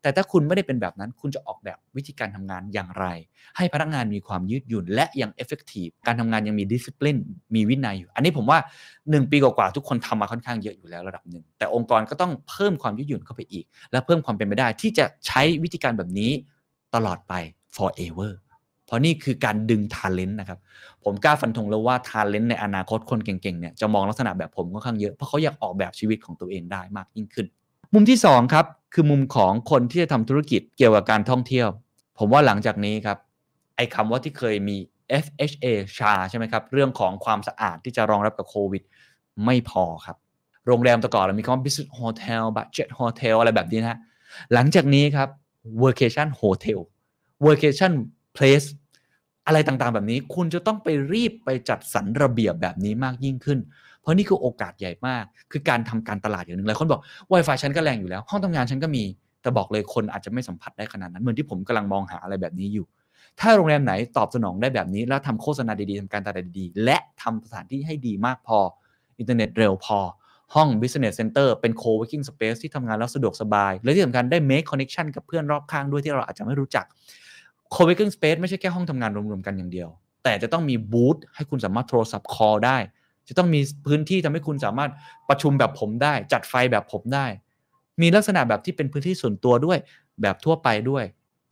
[0.02, 3.06] แต่ถ้าคุณไม่ได้เป็นแบบนั้น คุณจะออกแบบวิธีการทำงานอย่างไร
[3.56, 7.20] ให้พนักงานมีความยืดหยุ่น และยัง effective การทำงานยังมี discipline
[7.54, 8.58] มีวินัยอยู่ อันนี้ผมว่า
[9.10, 16.30] 1 ปีกว่าๆทุกคนทำมาอนข้างเยอะอยู่แล้วระดับหนึ่ง แต่องค์กรก็ต้องเพิ่มความยืดหยุ่นเข้าไปอีก และเพิ่มความเป็นไปได้ที่จะใช้วิธีการแบบนี้
[16.94, 17.32] ตลอดไป
[17.76, 18.32] forever
[18.86, 20.58] เพราะนี่คือการดึง talent นะครับ
[21.04, 27.46] ผมกล้าฟันธงแล้วว่า talent ในอนาคตคนเก่งๆเนี่ยจะมองลักษณะแบบผมค่อนข้างเยอะ เพราะเขาอยากออกแบบชีวิตของตัวเองได้มากยิ่งขึ้น
[27.94, 31.68] มุมที่2ครับคือมุมของคนที่จะทำธุรกิจเกี่ยวกับการท่องเที่ยว
[32.18, 33.18] ผมว่าหลังจากนี้ครับ
[33.76, 34.76] ไอ้คำว่าที่เคยมี
[35.24, 35.66] FHA
[35.98, 38.82] ชาใช่ไหมครับ เรื่องของความสะอาดที่จะรองรับกับโควิด
[39.44, 40.16] ไม่พอครับ
[40.66, 43.98] โรงแรมแต่ก่อนเรามีคำว่า business hotel budget hotel อะไรแบบนี้นะ
[44.54, 45.28] หลังจากนี้ครับ
[45.82, 46.78] vacation hotel
[47.46, 47.92] vacation
[48.36, 48.66] place
[49.46, 53.58] อะไรต่างๆ แบบนี้คุณจะต้องไปรีบไปจัดสรรระเบียบแบบนี้มากยิ่งขึ้น
[54.00, 57.00] เพราะนี่คือโอกาสใหญ่มาก คือการทำการตลาดอย่างหนึ่งหลายคนบอก
[57.32, 59.04] Wi-Fi ฉันก็แรงอยู่แล้ว ห้องทำงานฉันก็มี
[59.42, 62.86] แต่บอกเลยคนอาจจะไม่สัมผัสได้ขนาดนั้น เหมือนที่ผมกำลังมองหาอะไรแบบนี้อยู่
[63.40, 68.58] ถ้าโรงแรมไหนตอบสนองได้แบบนี้ แล้วทำโฆษณาดีๆทำการตลาดดีๆ และทำสถานที่ให้ดีมากพอ
[69.18, 69.98] อินเทอร์เน็ตเร็วพอ
[70.54, 76.84] ห้อง business center เป็น co-working space ที่ทำงานแล้วสะดวกสบาย และที่สำคัญได้ make connection กับเพื่อนรอบข้างด้วยที่เราอาจจะไม่รู้จัก
[77.74, 79.88] co-working space ไม่ใช่แค่ห้องทำงานรวมๆกันอย่างเดียว
[80.24, 82.78] แต่จะต้องมีบูธให้คุณสามารถโทรศัพท์ call ได้
[83.28, 84.90] จะต้องมีพื้นที่ทำให้คุณสามารถ
[85.28, 87.26] ประชุมแบบผมได้ จัดไฟแบบผมได้
[88.00, 89.78] มีลักษณะแบบที่เป็นพื้นที่ส่วนตัวด้วย
[90.22, 91.04] แบบทั่วไปด้วย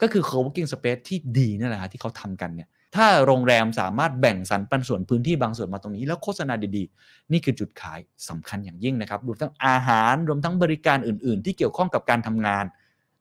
[0.02, 7.98] ก็คือ co-working space ที่ดีนั่นแหละที่เขาทำกันเนี่ย ถ้าโรงแรมสามารถแบ่งสรรปันส่วนพื้นที่บางส่วนมาตรงนี้ แล้วโฆษณาดีๆ นี่คือจุดขาย
[8.28, 12.66] สำคัญอย่างยิ่งนะครับรวมทั้งอาหารรวมทั้งบริการอื่น ๆ ที่เกี่ยวข้องกับการทำงาน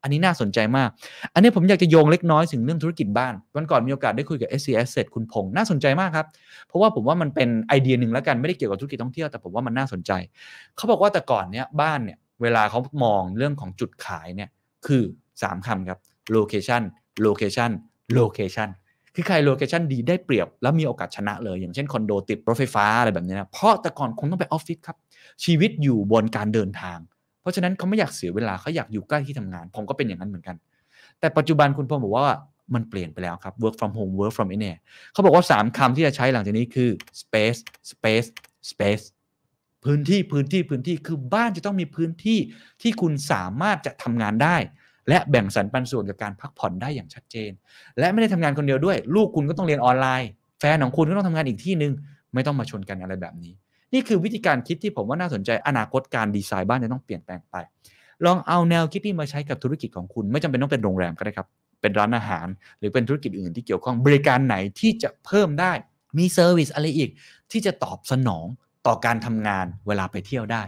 [0.03, 0.89] อันนี้น่าสนใจมาก
[1.33, 6.27] อันนี้ผมอยากจะโยงเล็กน้อยถึงเรื่องธุรกิจบ้าน วันก่อนมีโอกาสได้คุยกับ SC Asset คุณพงษ์น่าสนใจมากครับ
[6.67, 10.11] เพราะว่าผมว่ามันเป็นไอเดียหนึ่งแล้วกันไม่ได้เกี่ยวกับธุรกิจท่องเที่ยวแต่ผมว่ามันน่าสนใจ
[10.75, 14.49] เขาบอกว่าแต่ก่อนเนี้ยบ้านเนี่ยเวลาเขามองเรื่องของจุดขายเนี่ย
[14.87, 15.03] คือ
[15.33, 15.99] 3คำครับ
[16.35, 16.81] location
[17.25, 17.71] location
[18.19, 18.69] location
[19.19, 24.97] คือใคร location ดีได้เปรียบ แล้วมีโอกาสชนะเลย อย่างเช่นคอนโดติดรถไฟฟ้าอะไรแบบนี้นะเพราะแต่ก่อนคงต้องไปออฟฟิศครับ
[25.43, 26.97] ชีวิตอยู่บนการเดินทาง
[27.41, 30.55] เพราะฉะนั้นเขาไม่อยากเสียเวลาเขาอยากอยู่ใกล้ที่ทำงาน ผมก็เป็นอย่างนั้นเหมือนกัน
[31.19, 32.25] แต่ปัจจุบันคุณพงศ์บอกว่า
[32.73, 34.79] มันเปลี่ยนไปแล้วครับ work from home work from anywhere
[35.13, 36.89] เขาบอกว่า 3คำที่จะใช้หลังจากนี้คือ
[37.21, 37.59] space
[37.91, 38.27] space
[38.71, 39.05] space
[39.85, 42.39] พื้นที่พื้นที่พื้นที่คือบ้านจะต้องมีพื้นที่
[42.81, 44.57] ที่คุณสามารถจะทำงานได้
[45.09, 47.51] และแบ่งสรรปันส่วนกับการพักผ่อนได้อย่างชัดเจน
[47.99, 50.29] และไม่ได้ทำงานคนเดียวด้วย ลูกคุณก็ต้องเรียนออนไลน์
[50.59, 51.91] แฟนของคุณก็ต้องทำงานอีกที่หนึ่ง
[52.33, 53.53] ไม่ต้องมาชนกันอะไรแบบนี้
[53.93, 57.55] นี่คือวิธีการคิดที่ผมว่าน่าสนใจอนาคตการดีไซน์บ้านจะต้องเปลี่ยนแปลงไป
[58.25, 61.47] ลองเอาแนวคิดนี้มาใช้กับธุรกิจของคุณ ไม่จำเป็นต้องเป็นโรงแรมก็ได้ครับ
[61.81, 62.47] เป็นร้านอาหาร
[62.79, 65.71] หรือเป็นธุรกิจอื่นที่เกี่ยวข้องบริการไหนที่จะเพิ่มได้
[66.17, 67.09] มี service อะไรอีก
[67.51, 68.45] ที่จะตอบสนอง
[68.87, 70.63] ต่อการทำงานเวลาไปเที่ยวได้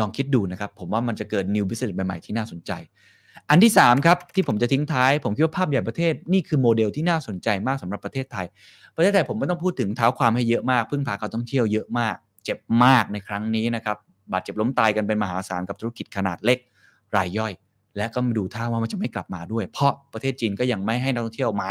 [0.00, 2.72] ลองคิดดูนะครับ ผมว่ามันจะเกิด new business ใหม่ ๆ ที่น่าสนใจ
[3.50, 8.46] อันที่3ครับที่ผมจะทิ้งท้าย ผมคิดว่าภาพใหญ่ประเทศนี่คือโมเดลที่น่าสนใจมากสำหรับประเทศไทย
[8.96, 13.96] ประเทศไทยผมไม่ต้องพูดถึงเท้าความให้เยอะมากพึ่งพาการท่องเที่ยวเยอะมาก เจ็บมากในครั้งนี้นะครับ
[14.32, 16.58] บาดเจ็บล้มตายกันเป็นมหาศาลกับธุรกิจขนาดเล็ก
[17.16, 17.52] รายย่อย
[17.96, 21.70] และก็มาดูท่าว่ามันจะไม่กลับมาด้วย เพราะประเทศจีนก็ยังไม่ให้นักท่องเที่ยวมา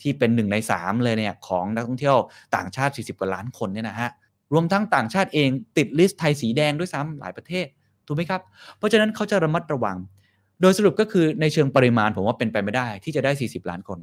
[0.00, 2.16] ที่เป็นหนึ่งในสามเลยเนี่ยของนักท่องเที่ยว
[2.56, 4.10] ต่างชาติ 40 กว่าล้านคนเนี่ยนะฮะ
[4.52, 7.66] รวมทั้งต่างชาติเองติดลิสต์ไทยสีแดงด้วยซ้ำหลายประเทศ
[8.06, 8.40] ถูกไหมครับ
[8.78, 9.96] เพราะฉะนั้นเขาจะระมัดระวัง
[10.60, 13.98] โดยสรุปก็คือในเชิงปริมาณผมว่าเป็นไปไม่ได้ ที่จะได้ 40 ล้านคน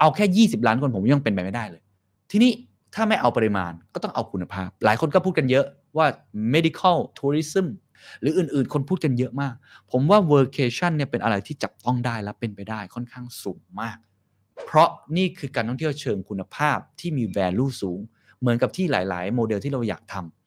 [0.00, 1.82] เอาแค่ 20 ล้านคนผมยังเป็นไปไม่ได้เลย
[2.30, 2.52] ทีนี้
[2.94, 5.66] ถ้าไม่เอาปริมาณก็ต้องเอาคุณภาพ หลายคนก็พูดกันเยอะ
[5.96, 6.06] ว่า
[6.54, 7.66] medical tourism
[8.20, 9.54] หรืออื่นๆ คนพูดกันเยอะมาก
[9.90, 13.98] ผมว่า workation เนี่ยเป็นอะไรที่จับต้องได้และเป็นไปได้ค่อนข้างสูงมาก
[14.66, 18.00] เพราะนี่คือการท่องเที่ยวเชิงคุณภาพที่มี value สูง
[18.40, 20.37] เหมือนกับที่หลาย ๆ โมเดลที่เราอยากทำ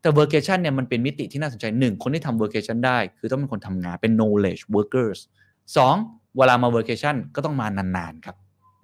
[0.00, 5.18] แต่ workation เนี่ยมันเป็นมิติที่น่าสนใจหนึ่งคนที่ทำ workation ได้ คือต้องเป็นคนทำงานเป็น knowledge workers
[5.76, 5.94] สอง
[6.36, 8.36] เวลามา workation ก็ต้องมานานๆครับ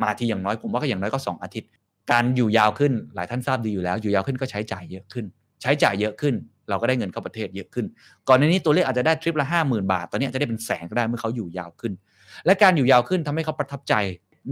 [0.02, 1.70] มาที่อย่างน้อยผมว่าก็อย่างน้อยก็ 2 อาทิตย์
[2.10, 5.24] การอยู่ยาวขึ้นหลายท่านทราบดีอยู่แล้ว อยู่ยาวขึ้นก็ใช้จ่ายเยอะขึ้น
[5.62, 6.34] ใช้จ่ายเยอะขึ้น
[6.68, 7.86] เราก็ได้เงินเข้าประเทศเยอะขึ้น
[8.28, 11.92] ก่อนในนี้ตัวเลขอาจจะได้ทริปละห้าหมื่นบาท ตอนนี้จะได้เป็นแสนก็ได้เมื่อเขาอยู่ยาวขึ้น
[12.46, 13.94] และการอยู่ยาวขึ้นทำให้เขาประทับใจ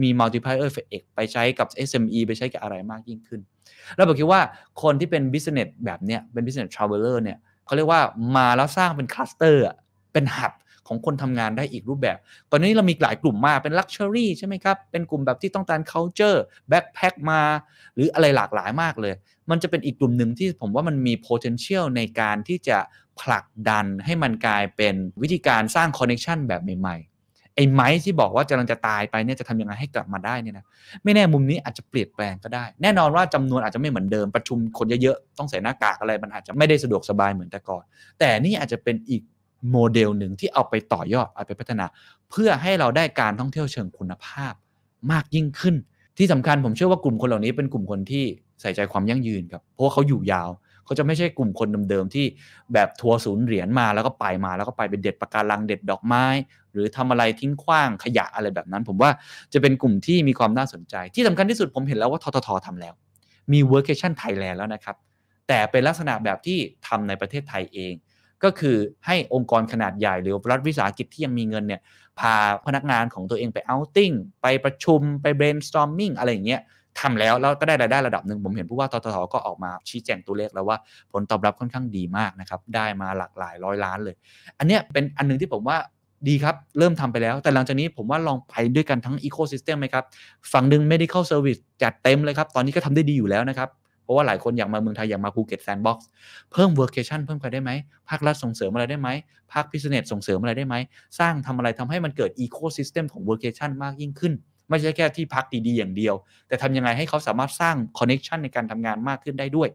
[0.03, 3.41] มี multiplier effect ไปใช้กับ SME ไปใช้กับอะไรมากยิ่งขึ้น
[3.97, 4.41] แล้วผมคิดว่า
[4.83, 8.01] คนที่เป็น business แบบเนี้ยเป็น business traveler เนี่ยเขาเรียกว่า
[8.37, 9.65] มาแล้วสร้างเป็นคลัสเตอร์
[10.13, 10.53] เป็นหับ
[10.89, 12.19] ของคนทำงานได้อีกรูปแบบ
[12.51, 16.39] ตอนนี้เรามีหลายกลุ่มมากเป็น luxury ใช่ไหมครับ เป็นกลุ่มแบบที่ต้องการ culture
[16.71, 17.41] backpack มา
[17.95, 19.15] หรืออะไรหลากหลายมากเลย
[19.51, 22.79] มันจะเป็นอีกกลุ่มหนึ่งที่ผมว่ามันมี potential ในการที่จะ
[23.21, 27.10] ผลักดันให้มันกลายเป็นวิธีการสร้าง connection แบบใหม่ๆ
[27.55, 30.65] ไอ้ไม้ที่บอกว่ากำลังจะตายไปเนี่ยจะทำยังไงให้กลับมาได้เนี่ยนะ
[31.05, 37.85] ไม่แน่มุมนี้อาจจะเปลี่ยนแปลงก็ได้ แน่นอนว่าจำนวนอาจจะไม่เหมือนเดิมประชุมคนเยอะๆต้องใส่หน้ากากอะไรมันอาจจะไม่ได้สะดวกสบายเหมือนแต่ก่อน
[38.19, 39.23] แต่นี่อาจจะเป็นอีก
[39.71, 41.85] โมเดลหนึ่งที่เอาไปต่อยอดเอาไปพัฒนา
[42.31, 44.53] เพื่อให้เราได้การท่องเที่ยวเชิงคุณภาพ
[45.13, 45.77] มากยิ่งขึ้น
[46.19, 48.25] ที่สำคัญผมเชื่อว่ากลุ่มคนเหล่านี้เป็นกลุ่มคนที่
[48.61, 50.51] ใส่ใจความยั่งยืนครับเพราะว่าเขาอยู่ยาว
[50.91, 52.27] เขาจะไม่ใช่กลุ่มคนเดิมๆที่
[52.73, 56.25] แบบทัวร์ศูนย์เหรียญมาแล้วก็ไปมาแล้วก็ไปเป็นเด็ดปะการังเด็ดดอกไม้
[56.73, 59.11] หรือทำอะไรทิ้งขว้างขยะอะไรแบบนั้น ผมว่า
[59.53, 62.95] จะเป็นกลุ่มที่มีความน่าสนใจ ที่สำคัญที่สุดผมเห็นแล้วว่าททททำแล้ว
[63.53, 64.97] มี Workation Thailand แล้วนะครับ
[65.49, 67.95] แต่เป็นลักษณะแบบที่ทำในประเทศไทยเอง
[68.45, 68.77] ก็คือ
[69.07, 71.81] ให้องค์กรขนาดใหญ่หรือรัฐวิสาหกิจที่ยังมีเงินเนี่ย
[72.19, 72.35] พา
[72.67, 74.13] พนักงานของตัวเองไปเอาติ้ง
[74.43, 76.61] ไปประชุมไป brainstorming อะไรอย่างเงี้ย
[77.01, 80.77] ทำแล้วแล้วก็ได้รายได้ระดับหนึ่งผมเห็นผู้ว่าททก็ออกมาชี้แจงตัวเลขแล้วว่า
[81.13, 84.15] ผลตอบรับค่อนข้างดีมากนะครับได้มาหลากหลายร้อยล้านเลย
[84.59, 85.77] อันนี้เป็นอันหนึงที่ผมว่า
[86.29, 90.05] ดีครับ เริ่มทำไปแล้ว แต่หลังจากนี้ผมว่าลองไปด้วยกันทั้ง ecosystem ไหมครับ
[90.53, 93.69] ฝั่งหนึ่ง medical service จัดเต็มเลยครับ ตอนนี้ก็ทำได้ดีอยู่แล้วนะครับ
[94.05, 96.09] เพราะว่าหลายคนอยากมาเมืองไทย อยากมาภูเก็ตแซนด์บ็อกซ์
[96.53, 97.71] เพิ่ม workation เพิ่มไปได้ไหม
[98.09, 99.09] ภาครัฐส่งเสริมอะไรได้ไหม
[99.53, 100.75] ภาค business ส่งเสริมอะไรได้ไหม
[101.19, 104.33] สร้างทำอะไรทำให้มันเกิด ecosystem ของ workation มากยิ่งขึ้น
[104.71, 106.15] ไม่ใช่แค่ที่พักดีๆอย่างเดียว
[106.49, 109.69] แต่ทำยังไงให้เขาสามารถสร้าง connection ในการทำงานมากขึ้นได้ด้วย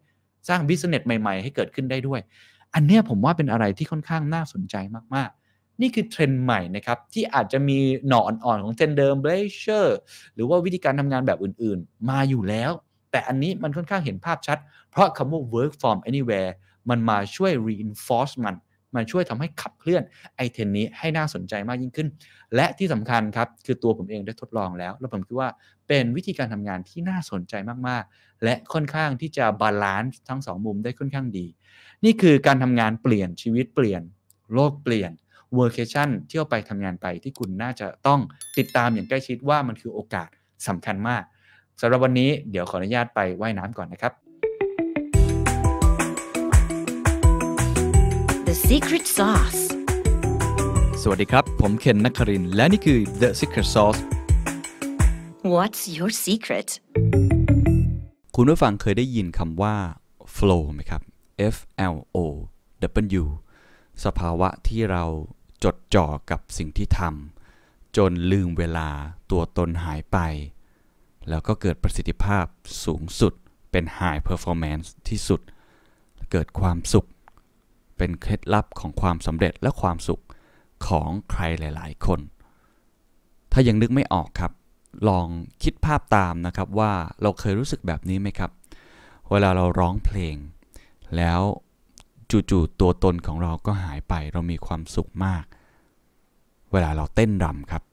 [0.50, 2.20] สร้าง business ใหม่ๆ ให้เกิดขึ้นได้ด้วย
[2.74, 4.76] อันนี้ผมว่าเป็นอะไรที่ค่อนข้างน่าสนใจ
[5.16, 7.78] มากๆ นี่คือเทรนด์ใหม่นะครับ ที่อาจจะมี
[8.08, 9.98] หน่ออ่อนๆของเทรนด์เดิม bleisure
[10.36, 12.72] หรือว่าวิธีการทำงานแบบอื่นๆ มาอยู่แล้ว
[13.12, 14.58] แต่อันนี้มันค่อนข้างเห็นภาพชัด
[14.92, 16.52] เพราะคำว่า work from anywhere
[16.90, 18.56] มันมาช่วย reinforce มัน
[18.96, 20.04] มันช่วยทำให้ขับเคลื่อน
[20.36, 22.08] ไอ้เทรนด์นี้ให้น่าสนใจมากยิ่งขึ้น
[22.56, 25.50] และที่สำคัญครับคือตัวผมเองได้ทดลองแล้ว แล้วผมคิดว่า
[25.88, 27.54] เป็นวิธีการทำงานที่น่าสนใจ
[27.88, 31.46] มากๆ และค่อนข้างที่จะ balance ทั้งสองมุมได้ค่อนข้างดี
[32.06, 34.02] นี่คือการทำงานเปลี่ยนชีวิตเปลี่ยน
[34.54, 35.12] โลกเปลี่ยน
[35.60, 38.20] workation เที่ยวไปทำงานไปที่คุณน่าจะต้อง
[38.58, 40.30] ติดตามอย่างใกล้ชิดว่ามันคือโอกาส
[40.68, 41.24] สำคัญมาก
[41.82, 44.14] สำหรับวันนี้เดี๋ยวขออนุญาตไปไว่ายน้ำก่อนนะครับ
[48.72, 49.62] secret sauce.
[51.02, 54.00] สวัสดีครับ ผมเคนนักครินทร์และนี่คือ The Secret Sauce
[55.54, 56.70] What's your secret?
[58.36, 59.76] คุณผู้ฟังเคยได้ยินคำว่า
[60.36, 61.02] flow ไหมครับ
[61.56, 61.58] F
[61.94, 62.18] L O
[63.22, 63.24] W
[64.06, 65.04] สภาวะที่เรา
[65.64, 68.90] จดจ่อกับสิ่งที่ทำจนลืมเวลา
[69.32, 70.18] ตัวตนหายไป
[71.30, 72.46] แล้วก็เกิดประสิทธิภาพ
[72.86, 73.34] สูงสุด
[73.72, 75.42] เป็น high performance ที่สุด
[76.32, 77.08] เกิดความสุข
[77.98, 80.24] เป็นเคล็ดลับของความสำเร็จและความสุข
[80.88, 82.20] ของใครหลาย ๆ คน
[83.52, 84.52] ถ้ายังนึกไม่ออกครับ
[85.10, 85.28] ลอง
[85.64, 86.92] คิดภาพตามนะครับว่า
[87.22, 88.52] เราเคยรู้สึกแบบนี้ไหมครับ
[89.32, 90.36] เวลาเราร้องเพลง
[91.18, 91.42] แล้ว
[92.50, 95.46] จู่ๆตัวตนของเราก็หายไป เรามีความสุขมาก
[96.72, 97.84] เวลาเราเต้นรำครับ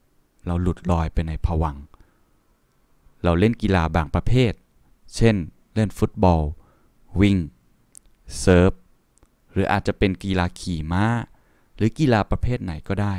[0.46, 1.76] เราหลุดลอยไปในผวัง
[3.24, 4.52] เราเล่นกีฬาบางประเภท
[5.16, 5.36] เช่น
[5.74, 6.40] เล่นฟุตบอล
[7.20, 7.36] วิ่ง
[8.40, 8.72] เซิร์ฟ
[9.52, 11.04] หรืออาจจะเป็นกีฬาขี่ม้า
[11.76, 13.14] หรือกีฬาประเภทไหนก็ได้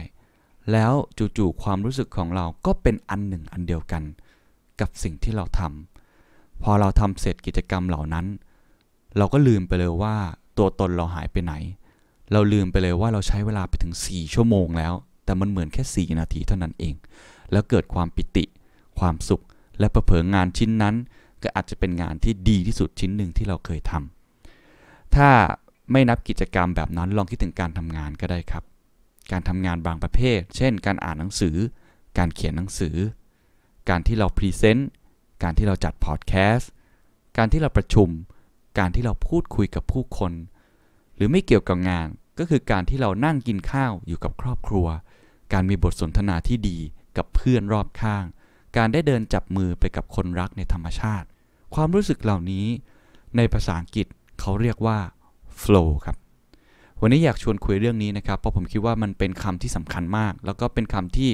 [0.72, 0.94] แล้ว
[1.38, 4.04] จู่ๆความรู้สึกของเราก็เป็นอันหนึ่งอันเดียวกัน
[4.80, 8.26] กับสิ่งที่เราทำพอเราทำเสร็จกิจกรรมเหล่านั้น
[9.18, 10.16] เราก็ลืมไปเลยว่า
[10.58, 11.54] ตัวตนเราหายไปไหน
[12.32, 14.94] เราลืมไปเลยว่าเราใช้เวลาไปถึง 4 ชั่วโมงแล้ว
[15.26, 16.96] แต่มันเหมือนแค่ 4 นาทีเท่านั้นเอง
[17.52, 18.46] แล้วเกิดความปิติ
[19.00, 19.44] ความสุข
[19.80, 20.96] และประเผยงานชิ้นนั้น
[21.44, 25.30] ก็อาจจะเป็นงานที่ดีที่สุดชิ้นหนึ่งที่เราเคยทำถ้า
[25.92, 28.64] ไม่นับกิจกรรมแบบนั้นลองคิดถึงการทำงานก็ได้ครับ
[29.32, 31.56] การทำงานบางประเภท เช่น การอ่านหนังสือ
[32.18, 32.96] การเขียนหนังสือ
[33.90, 34.90] การที่เราพรีเซนต์
[35.44, 36.72] การที่เราจัดพอดแคสต์
[37.38, 38.10] การที่เราประชุม
[38.80, 40.34] การที่เราพูดคุยกับผู้คน
[41.16, 42.08] หรือไม่เกี่ยวกับงาน
[42.40, 44.88] ก็คือการที่เรานั่งกินข้าวอยู่กับครอบครัว
[45.54, 46.78] การมีบทสนทนาที่ดี
[47.18, 48.26] กับเพื่อนรอบข้าง
[48.78, 51.28] การได้เดินจับมือไปกับคนรักในธรรมชาติ
[51.76, 52.66] ความรู้สึกเหล่านี้
[53.38, 54.08] ในภาษาอังกฤษ
[54.40, 55.00] เขาเรียกว่า
[55.62, 56.16] flow ครับ
[57.02, 61.32] วันนี้อยากชวนคุยเรื่องนี้นะครับ เพราะผมคิดว่ามันเป็นคำที่สำคัญมาก แล้วก็เป็นคำที่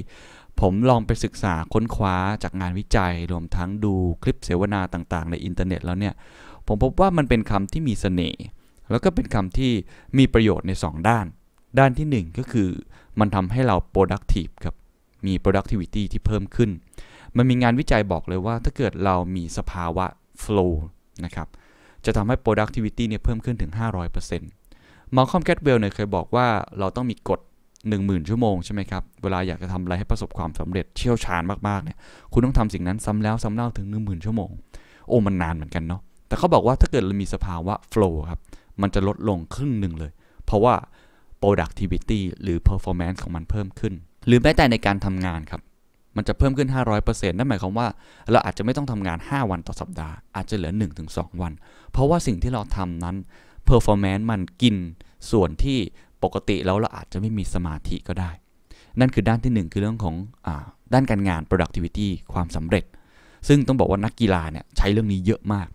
[0.61, 3.93] ผมลองไปศึกษาค้นคว้าจากงานวิจัย รวมทั้งดู
[4.23, 6.13] คลิปเสวนาต่างๆ ในอินเทอร์เน็ตแล้วเนี่ย
[6.67, 8.43] ผมพบว่ามันเป็นคำที่มีเสน่ห์
[8.91, 9.71] แล้วก็เป็นคำที่
[10.17, 11.25] มีประโยชน์ใน 2 ด้าน
[11.79, 12.69] ด้านที่ 1 ก็คือ
[13.19, 14.75] มันทำให้เรา productive ครับ
[15.25, 16.69] มี productivity ที่เพิ่มขึ้น
[17.37, 20.05] มันมีงานวิจัยบอกเลยว่าถ้าเกิดเรามีสภาวะ
[20.43, 20.73] flow
[21.25, 21.47] นะครับ
[22.05, 23.71] จะทำให้ productivity เนี่ยเพิ่มขึ้นถึง
[24.43, 26.47] 500%มอลคอมแคทเวลเนี่ยเคยบอกว่า
[26.79, 27.39] เราต้องมีกฎ
[27.85, 31.97] 10,000 ชั่วโมงใช่ไหมครับ เวลาอยากจะทำอะไรให้ประสบความสำเร็จเชี่ยวชาญมากๆเนี่ย
[32.33, 34.49] คุณต้องทำสิ่งนั้นซ้ำแล้วซ้ำเล่าถึง 10,000 ชั่วโมง
[35.07, 38.39] โอ้มันนานเหมือนกันเนาะแต่เขาบอกว่าถ้าเกิดเรามีสภาวะ flow ครับ
[38.81, 40.11] มันจะลดลงครึ่งหนึ่งเลย
[40.45, 40.75] เพราะว่า
[41.41, 43.93] productivity หรือ performance ของมันเพิ่มขึ้น
[44.27, 45.61] หรือแม้แต่ในการทำงานครับ
[46.15, 46.69] มันจะเพิ่มขึ้น
[46.99, 47.87] 500%นั่นหมายความว่า
[48.31, 50.73] เราอาจจะไม่ต้องทำงาน 5 วันต่อสัปดาห์ อาจจะเหลือ
[51.07, 51.53] 1-2 วัน
[51.91, 53.15] เพราะว่าสิ่งที่เราทำนั้น
[53.69, 54.75] performance มันกิน
[55.31, 55.77] ส่วนที่
[56.23, 58.31] ปกติแล้วเราอาจจะไม่มีสมาธิก็ได้
[58.99, 60.15] นั่นคือด้านที่ 1 คือเรื่องของ
[60.47, 60.49] อ
[60.93, 62.85] ด้านการงาน productivity ความสำเร็จ
[63.47, 65.67] ซึ่งต้องบอกว่านักกีฬาเนี่ยใช้เรื่องนี้เยอะมาก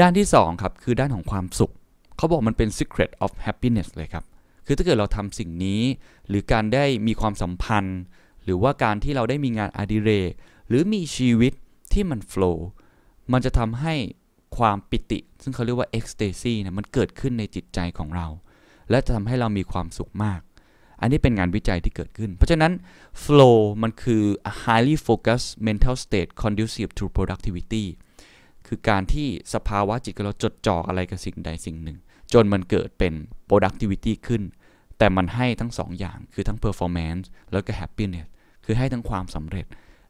[0.00, 1.72] ด้านที่2ครับคือด้านของความสุข
[2.16, 4.24] เขาบอกมันเป็น secret of happiness เลยครับ
[4.66, 5.80] คือถ้าเกิดเราทำสิ่งนี้
[6.28, 8.00] หรือการได้มีความสัมพันธ์
[8.44, 10.30] หรือว่าการที่เราได้มีงานอดิเรก
[10.68, 11.52] หรือมีชีวิต
[11.92, 12.58] ที่มัน flow
[13.32, 13.94] มันจะทำให้
[14.56, 18.26] ความปิติ ซึ่งเขาเรียกว่า ecstasy เนี่ยมันเกิดขึ้นในจิตใจของเรา
[18.90, 20.40] และจะทำให้เรามีความสุขมาก
[21.00, 22.72] อันนี้เป็นงานวิจัยที่เกิดขึ้น เพราะฉะนั้น
[23.24, 27.84] flow มันคือ a highly focused mental state conducive to productivity
[28.66, 31.98] คือการที่สภาวะจิตของเราจดจ่ออะไรกับสิ่งใดสิ่งหนึ่ง
[32.32, 33.12] จนมันเกิดเป็น
[33.48, 34.42] productivity ขึ้น
[35.00, 38.28] แต่มันให้ทั้งสองอย่างคือทั้ง performance แล้วก็ happiness
[38.64, 39.66] คือให้ทั้งความสำเร็จ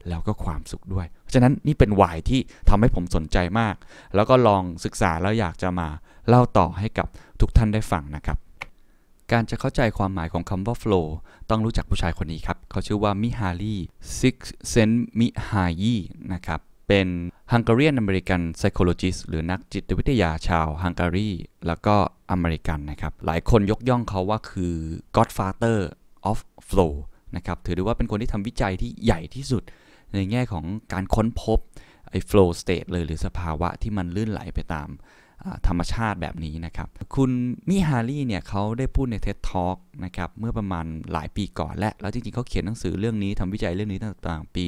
[0.08, 3.74] แล้วก็ความสุขด้วย เพราะฉะนั้นนี่เป็น why ที่ทำให้ผมสนใจมาก
[4.14, 5.88] แล้วก็ลองศึกษาแล้วอยากจะมา
[6.28, 7.06] เล่าต่อให้กับ
[7.40, 8.38] ทุกท่านได้ฟังนะครับ
[9.32, 11.06] การจะเข้าใจความหมายของคำว่า flow
[11.50, 13.76] ต้องรู้จักผู้ชายคนนี้ครับ เขาชื่อว่ามิฮารี
[14.18, 14.38] ชิก
[14.68, 15.96] เซนต์มิฮายี
[16.32, 16.60] นะครับ
[16.90, 17.10] เป็น
[17.52, 21.30] Hungarian American Psychologist หรือนักจิตวิทยาชาวฮังการี
[21.66, 21.96] แล้วก็
[22.30, 24.74] อเมริกันนะครับ หลายคนยกย่องเขาว่าคือ
[25.16, 25.78] Godfather
[26.30, 26.38] of
[26.68, 26.92] Flow
[27.36, 29.62] นะครับ ถือได้ว่าเป็นคนที่ทำวิจัยที่ใหญ่ที่สุด
[30.14, 31.58] ในแง่ของการค้นพบ
[32.10, 34.88] ไอ้ flow state เลยหรือสภาวะที่มันลื่นไหลไปตาม
[35.66, 37.30] ธรรมชาติแบบนี้นะครับ คุณ
[37.68, 44.64] มิฮารีเนี่ยเขาได้พูดใน TED Talk นะครับ เมื่อประมาณหลายปีก่อนและ แล้วจริงๆเขาเขียนหนังสือเรื่องนี้ทำวิจัยเรื่องนี้ตั้งแต่ปี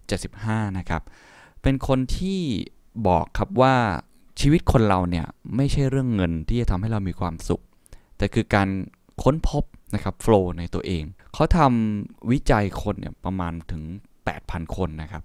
[0.00, 1.02] 1975 นะครับ
[1.62, 2.40] เป็นคนที่
[3.06, 3.74] บอกครับว่า
[4.40, 5.26] ชีวิตคนเราเนี่ย
[5.56, 7.62] ไม่ใช่เรื่องเงินที่จะทำให้เรามีความสุข
[8.18, 8.68] แต่คือการ
[9.22, 9.64] ค้นพบ
[9.94, 11.04] นะครับ flow ในตัวเอง
[11.34, 13.82] เขาทำวิจัยคนเนี่ยประมาณถึง
[14.28, 15.22] 8,000 คนนะครับ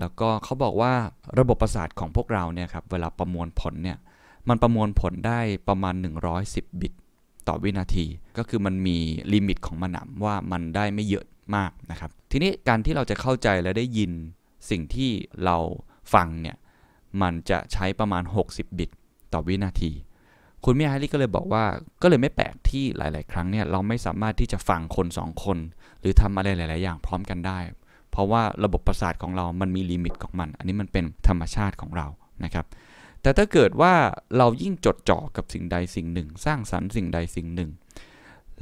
[0.00, 0.92] แล้วก็เขาบอกว่า
[1.38, 3.98] ระบบประสาทของพวกเราเนี่ยครับเวลาประมวลผลเนี่ย
[4.48, 5.94] มันประมวลผลได้ประมาณ
[6.38, 6.92] 110 บิต
[7.48, 8.06] ต่อวินาที
[8.38, 8.96] ก็คือมันมี
[9.32, 14.10] limit ของมันนว่ามันได้ไม่เยอะมากนะครับ ทีนี้การที่เราจะเข้าใจและได้ยิน
[14.70, 15.10] สิ่งที่
[15.44, 15.56] เรา
[16.14, 16.56] ฟังเนี่ย
[17.22, 18.90] มันจะใช้ประมาณ 60 บิต
[19.32, 19.92] ต่อวินาที
[20.64, 21.64] คุณมิฮารีก็เลยบอกว่า
[22.02, 25.58] ก็เลยไม่แปลกที่หลาย ๆ ครั้งเนี่ยเราไม่สามารถที่จะฟังคนสองคน
[26.00, 27.58] หรือทำอะไรหลาย ๆ อย่างพร้อมกันได้
[28.12, 32.06] เพราะว่าระบบประสาทของเรามันมี limit ของมัน อันนี้มันเป็นธรรมชาติของเรา
[32.44, 32.66] นะครับ
[33.22, 33.94] แต่ถ้าเกิดว่า
[34.36, 37.70] เรายิ่งจดจ่อกับสิ่งใดสิ่งหนึ่ง สร้างสรรค์สิ่งใดสิ่งหนึ่ง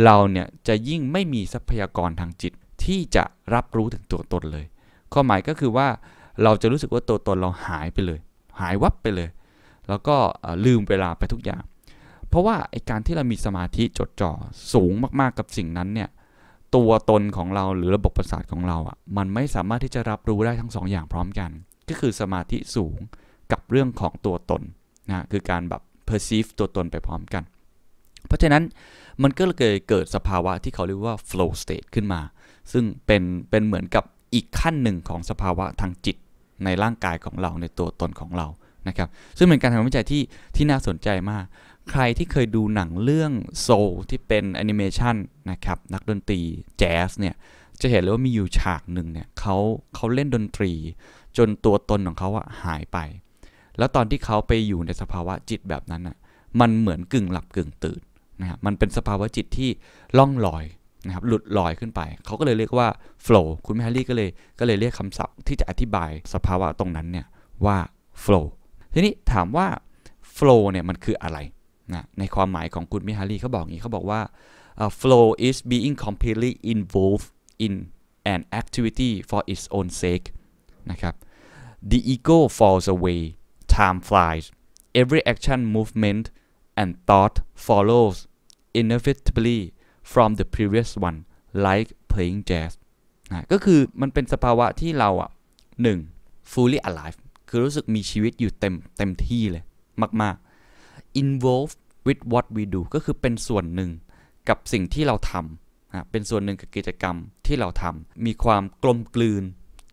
[0.04, 2.52] เราเนี่ยจะยิ่งไม่มีทรัพยากรทางจิต
[2.84, 3.24] ที่จะ
[3.54, 4.66] รับรู้ถึงตัวตนเลย
[5.12, 5.88] ข้อหมายก็คือว่า
[6.42, 8.20] เราจะรู้สึกว่าตัวตนเราหายไปเลย
[8.60, 9.28] หายวับไปเลย
[9.88, 10.16] แล้วก็
[10.64, 11.62] ลืมเวลาไปทุกอย่าง
[12.28, 14.32] เพราะว่าไอการที่เรามีสมาธิจดจ่อ
[14.72, 16.08] สูงมากๆกับสิ่งนั้นเนี่ย
[16.76, 21.50] ตัวตนของเราหรือระบบประสาทของเราอะมันไม่สามารถที่จะรับรู้ได้ทั้งสองอย่างพร้อมกัน
[21.88, 22.98] ก็คือสมาธิสูง
[23.52, 24.62] กับเรื่องของตัวตน
[25.08, 27.42] นะคือการแบบ perceive ตัวตนไปพร้อมกัน
[28.26, 28.62] เพราะฉะนั้น
[29.22, 32.20] มันก็เลยเกิดสภาวะที่เขาเรียกว่า flow state ขึ้นมา
[32.72, 36.16] ซึ่งเป็นเป็นเหมือนกับอีกขั้นหนึ่งของสภาวะทางจิต
[36.64, 38.46] ในร่างกายของเราในตัวตนของเรา
[38.88, 40.22] นะครับ ซึ่งเป็นการทำวิจัยที่
[40.56, 41.44] ที่น่าสนใจมาก
[41.90, 45.16] ใครที่เคยดูหนังเรื่องโซลที่เป็นแอนิเมชัน
[45.50, 46.40] นะครับนักดนตรี
[46.78, 47.34] แจ๊สเนี่ย
[47.80, 49.56] จะเห็นเลยว่ามีอยู่ฉากหนึ่งเนี่ยเขา
[49.94, 50.72] เขาเล่นดนตรี
[51.36, 52.98] จนตัวตนของเขาอะหายไป
[53.78, 56.16] แล้วตอนที่เขาไปอยู่ในสภาวะจิตแบบนั้นอะ
[56.60, 58.00] มันเหมือนกึ่งหลับกึ่งตื่น
[58.40, 59.70] นะครับมันเป็นสภาวะจิตที่
[60.18, 60.64] ล่องลอย
[61.06, 62.88] นะครับหลุดลอยขึ้นไป เขาก็เลยเรียกว่า
[63.26, 67.26] flow คุณแมรี่ก็เลยก็เลยเรียกคำศัพท์ที่จะอธิบายสภาวะตรงนั้นเนี่ย
[67.66, 67.76] ว่า
[68.24, 68.46] flow
[68.92, 69.66] ทีนี้ถามว่า
[70.36, 71.38] flow เนี่ยมันคืออะไร
[71.94, 74.20] นะในความหมายของคุณมิฮารีเขาบอกอย่างนี้เขาบอกว่า
[74.82, 77.28] uh, flow is being completely involved
[77.66, 77.74] in
[78.34, 80.26] an activity for its own sake
[80.90, 81.14] นะครับ
[81.90, 83.20] the ego falls away
[83.76, 84.44] time flies
[85.00, 86.24] every action movement
[86.80, 87.36] and thought
[87.68, 88.16] follows
[88.80, 89.60] inevitably
[90.12, 91.18] from the previous one
[91.66, 92.72] like playing jazz
[93.30, 95.30] นะก็คือมันเป็นสภาวะที่เราอะ
[95.82, 95.98] หนึ่ง
[96.52, 97.18] fully alive
[97.48, 99.64] คือรู้สึกมีชีวิตอยู่เต็มเต็มที่เลย
[100.22, 100.36] มาก
[100.78, 103.90] ๆ involved with what we do ก็คือเป็นส่วนหนึ่ง
[104.48, 107.16] กับสิ่งที่เราทำนะเป็นส่วนหนึ่งกับกิจกรรม
[107.46, 109.42] ที่เราทำมีความกลมกลืน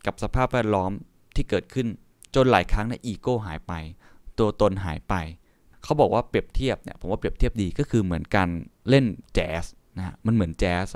[0.06, 0.92] กับสภาพแวดล้อม
[1.34, 1.86] ที่เกิดขึ้น
[2.34, 3.72] จนหลายครั้งเนี่ยอีโก้หายไป
[4.38, 5.14] ตัวตนหายไป
[5.82, 8.48] เขาบอกว่าเปรียบเทียบเนี่ยผมว่าเปรียบเทียบดีก็คือเหมือนการ
[8.88, 9.64] เล่นแจ๊ส
[9.96, 10.86] นะฮะมันเหมือนแจ๊ส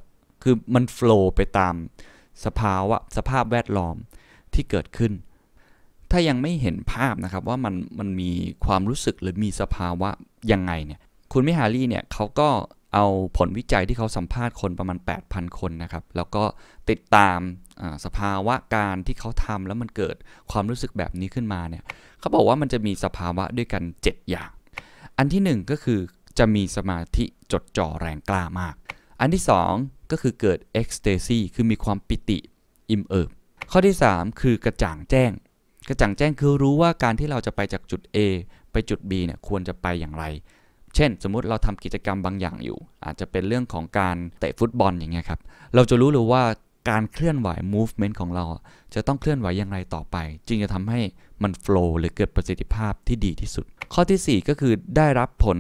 [0.43, 1.75] คือมันโฟล์ไปตาม
[2.45, 3.97] สภาวะสภาพแวดล้อม
[4.55, 5.13] ที่เกิดขึ้น
[6.11, 8.31] ถ้ายังไม่เห็นภาพนะครับว่ามันมันมี
[8.65, 10.11] ความรู้สึกหรือมีสภาวะ
[10.53, 11.01] ยังไงเนี่ย
[11.33, 12.49] คุณมิฮารีเนี่ยเขาก็
[12.95, 13.07] เอา
[13.37, 14.99] ผลวิจัยที่เขาสัมภาษณ์คนประมาณ
[15.29, 16.45] 8,000 คนนะครับ แล้วก็
[16.91, 17.39] ติดตาม
[18.05, 20.17] สภาวะการที่เขาทำแล้วมันเกิด
[20.51, 21.83] ความรู้สึกแบบนี้ขึ้นมาเนี่ย
[22.21, 24.51] เขาบอกว่ามันจะมีสภาวะด้วยกัน 7 อย่าง
[25.19, 26.01] อันที่ 1 ก็คือ
[26.39, 28.75] จะมีสมาธิจดจ่อแรงกล้ามาก
[29.21, 29.43] อันที่
[29.77, 32.39] 2 ก็คือเกิด ecstasy คือมีความปิติ
[32.91, 33.31] อิ่มเอิบ
[33.71, 35.33] ข้อที่ 3 คือกระจ่างแจ้ง
[35.89, 38.19] กระจ่างแจ้งคือรู้ว่าการที่เราจะไปจากจุด A
[38.73, 40.25] ไปจุด B เนี่ยควรจะไปอย่างไร
[40.95, 45.41] เช่น สมมุติเราทำกิจกรรมบางอย่างอยู่ อาจจะเป็นเรื่องของการเตะฟุตบอลอย่างเงี้ยครับ
[45.75, 46.43] เราจะรู้เลยว่า
[46.91, 48.45] การเคลื่อนไหว movement ของเรา
[48.95, 50.17] จะต้องเคลื่อนไหวอย่างไรต่อไป
[50.49, 51.01] จึงจะทำให้
[51.43, 55.59] มัน flow หรือเกิดประสิทธิภาพที่ดีที่สุด ข้อที่ 4 ก็คือได้รับผล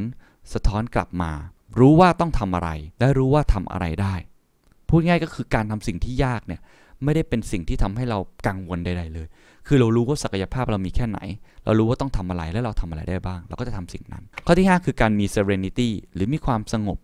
[0.52, 1.32] สะท้อนกลับมา
[1.78, 4.14] รู้ว่าต้องทำอะไร และรู้ว่าทำอะไรได้
[4.88, 6.60] พูดง่ายก็คือการทำสิ่งที่ยากเนี่ย
[7.04, 9.26] ไม่ได้เป็นสิ่งที่ทำให้เรากังวลใด ๆ เลย
[9.66, 11.18] คือเรารู้ว่าศักยภาพเรามีแค่ไหน
[11.64, 16.98] เรารู้ว่าต้องทำอะไรและเราทำอะไรได้บ้าง เราก็จะทำสิ่งนั้น ข้อที่ 5 คือการมี serenity หรือมีความสงบ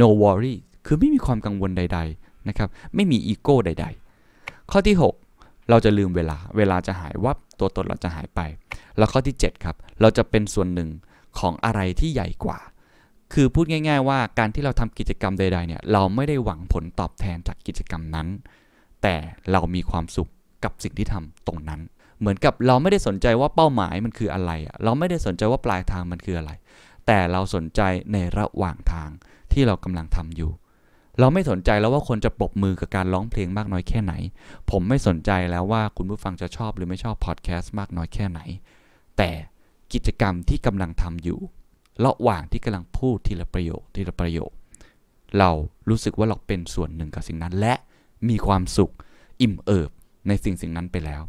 [0.00, 0.54] no worry
[0.86, 3.86] คือไม่มีความกังวลใด ๆ นะครับ ไม่มีอีโก้ใด
[4.28, 4.96] ๆ ข้อที่
[5.32, 8.40] 6 เราจะลืมเวลา เวลาจะหายวับ ตัวตนเราจะหายไป
[8.98, 10.88] แล้วข้อที่ 7 ครับ เราจะเป็นส่วนหนึ่ง
[11.38, 12.58] ของอะไรที่ใหญ่กว่า
[13.32, 18.28] คือพูดง่าย ๆ ว่าการที่เราทำกิจกรรมใด ๆ เนี่ย เราไม่ได้หวังผลตอบแทนจากกิจกรรมนั้น
[19.02, 19.16] แต่
[19.52, 20.30] เรามีความสุข
[20.64, 21.80] กับสิ่งที่ทำตรงนั้น
[22.20, 24.50] เหมือนกับเราไม่ได้สนใจว่าเป้าหมายมันคืออะไร
[24.84, 26.50] เราไม่ได้สนใจว่าปลายทางมันคืออะไร
[27.06, 27.80] แต่เราสนใจ
[28.12, 29.10] ในระหว่างทาง
[29.52, 30.50] ที่เรากำลังทำอยู่
[31.20, 34.12] เราไม่สนใจแล้วว่าคนจะปรบมือกับการร้องเพลงมากน้อยแค่ไหน
[34.70, 38.40] ผมไม่สนใจแล้วว่าคุณผู้ฟังจะชอบหรือไม่ชอบพอดแคสต์มากน้อยแค่ไหน
[39.18, 39.30] แต่
[39.92, 41.38] กิจกรรมที่กำลังทำอยู่
[42.04, 44.50] ระหว่างที่กำลังพูดทีละประโยคทีละประโยค
[45.38, 45.50] เรา
[45.88, 47.74] รู้สึกว่าเราเป็นส่วนหนึ่งกับสิ่งนั้นและ
[48.28, 48.92] มีความสุข
[49.40, 49.90] อิ่มเอิบ
[50.28, 51.22] ในสิ่งสิ่งนั้นไปแล้ว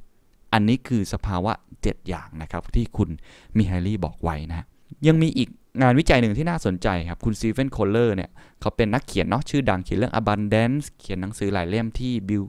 [0.54, 3.10] อันนี้คือสภาวะ 7 อย่างนะครับที่คุณ
[3.58, 4.66] มิฮารีบอกไว้นะ
[5.08, 5.50] ยังมีอีก
[5.82, 8.30] งานวิจัยหนึ่งที่น่าสนใจครับ คุณสตีเฟน คอตเลอร์เนี่ย
[8.62, 12.44] เขาเป็นนักเขียนเนาะชื่อดังเขียนเรื่อง abundance เขียนหนังสือหลายเล่มที่บิล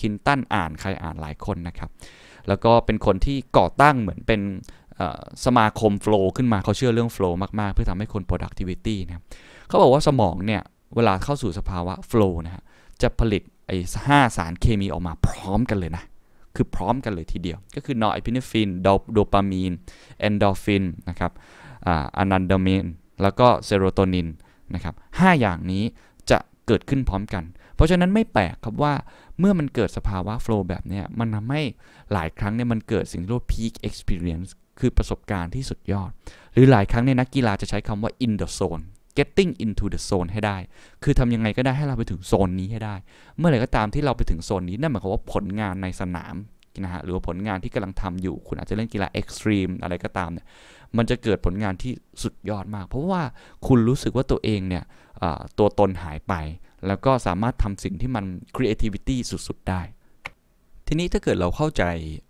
[0.00, 1.90] คลินตันอ่านใครอ่านหลายคนนะครับ
[2.48, 4.40] แล้วก็เป็นคนที่ก่อตั้งเหมือนเป็น
[5.44, 9.24] สมาคม flow ขึ้นมาเขาเชื่อเรื่อง flow มากๆ เพื่อทำให้คน productivity นะครับ
[9.68, 10.62] เขาบอกว่าสมองเนี่ย
[10.96, 12.62] เวลาเข้าสู่สภาวะ flow นะฮะ
[13.02, 16.04] จะผลิต ไอ้ห้าสารเคมีออกมาพร้อมกันเลยนะ
[16.56, 18.68] คือพร้อมกันเลยทีเดียว ก็คือนอร์เอพิเนฟริน
[19.12, 19.72] โดปามีน
[20.20, 21.32] เอนดอร์ฟินนะครับ
[22.16, 22.86] อะนันดาไมด์
[23.22, 24.28] แล้วก็เซโรโทนิน
[24.74, 25.84] นะครับห้าอย่างนี้
[26.30, 27.44] จะเกิดขึ้นพร้อมกัน
[27.74, 28.94] เพราะฉะนั้นไม่แปลกครับว่า
[29.38, 31.62] เมื่อมันเกิดสภาวะ flow แบบนี้มันทำให้
[32.12, 36.10] หลายครั้งเนี่ยมันเกิดสิ่งที่เรียกว่า peak experience คือประสบการณ์ที่สุดยอด
[36.52, 38.84] หรือหลายครั้งเนี่ยนักกีฬาจะใช้คำว่า in the zone
[39.18, 40.56] getting into the zone ให้ได้
[41.02, 42.94] คือทำยังไงก็ได้ให้เราไปถึงโซนนี้ให้ได้
[43.38, 46.34] เมื่อไหร่ก็ตามที่เราไปถึงโซนนี้นั่นหมายความว่าผลงานในสนาม
[46.84, 50.46] นะฮะหรือว่าผลงานที่กำลังทำอยู่ คุณอาจจะเล่นกีฬา extreme อะไรก็ตามเนี่ย
[50.96, 51.92] มันจะเกิดผลงานที่
[52.22, 53.22] สุดยอดมาก เพราะว่า
[53.66, 54.84] คุณรู้สึกว่าตัวเองเนี่ย
[55.58, 56.34] ตัวตนหายไป
[56.86, 58.24] แล้วก็สามารถทำสิ่งที่มัน
[58.56, 59.82] creativity สุด ๆ ได้
[60.86, 61.84] ทีนี้ถ้าเกิดเราเข้าใจ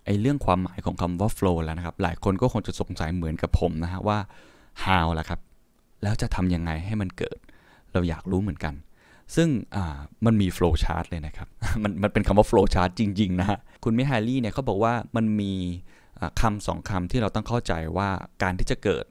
[0.05, 4.17] ไอ้เรื่องความหมายของคำว่า flow แล้วนะครับ หลายคนก็คงจะสงสัยเหมือนกับผมนะฮะว่า
[4.83, 5.39] how ล่ะครับ
[6.03, 7.37] แล้วจะทำยังไงให้มันเกิด
[7.93, 8.73] เราอยากรู้เหมือนกัน
[9.35, 9.49] ซึ่ง
[10.25, 11.47] มันมี flow chart เลยนะครับ
[11.83, 13.47] มันมันเป็นคำว่า flow chart จริง ๆ นะ
[13.83, 15.53] คุณมิฮารีเนี่ยเขาบอกว่ามันมี
[16.41, 18.09] คำสองคำที่เราต้องเข้าใจว่า
[18.43, 19.05] การที่จะเกิด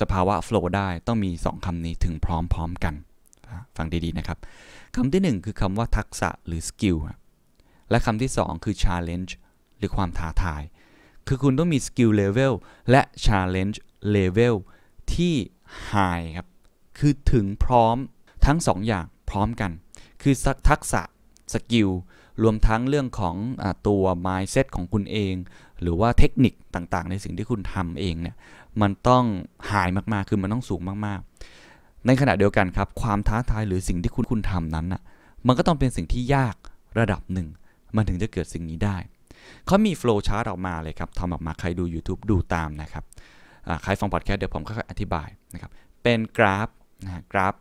[0.00, 2.94] สภาวะ flow ได้ต้องมีสองคำนี้ถึงพร้อมๆกัน
[3.76, 4.38] ฟังดี ๆ นะครับ
[4.96, 6.98] คำที่หนึ่งคือคำว่าทักษะหรือ skill
[7.90, 9.32] และคำที่สองคือ challenge
[9.78, 10.62] หรือความท้าทาย
[11.26, 12.52] คือคุณต้องมี skill level
[12.90, 13.76] และ challenge
[14.16, 14.54] level
[15.14, 15.34] ที่
[15.90, 16.48] high ครับ
[16.98, 17.96] คือถึงพร้อม
[18.46, 19.70] ทั้ง2ออย่างพร้อมกัน
[20.22, 20.34] คือ
[20.68, 21.02] ทักษะ
[21.54, 21.88] สกิล
[22.42, 25.34] รวมทั้งเรื่องของอตัว mindset ของคุณเอง
[25.80, 28.36] หรือว่าเทคนิคต่างๆ ในสิ่งที่คุณทำเองเนี่ย
[28.82, 29.24] มันต้อง
[29.70, 31.20] หายมาก ๆ คือมันต้องสูงมาก
[31.62, 35.02] ๆ ในขณะเดียวกันครับ ความท้าทายหรือสิ่งที่คุณคุณทำนั้นน่ะ
[35.46, 36.56] มันก็ต้องเป็นสิ่งที่ยาก
[36.98, 37.48] ระดับหนึ่ง
[37.96, 38.96] มันถึงจะเกิดสิ่งนี้ได้
[39.66, 43.04] เขามี flow chart ออกมาเลยครับทำออกมาใครดู YouTube ดูตามนะครับ
[43.82, 45.70] ใครฟังพอดแคสต์เดี๋ยวผมค่อยๆอธิบายนะครับ
[46.02, 46.68] เป็นกราฟ
[47.04, 47.54] นะกราฟ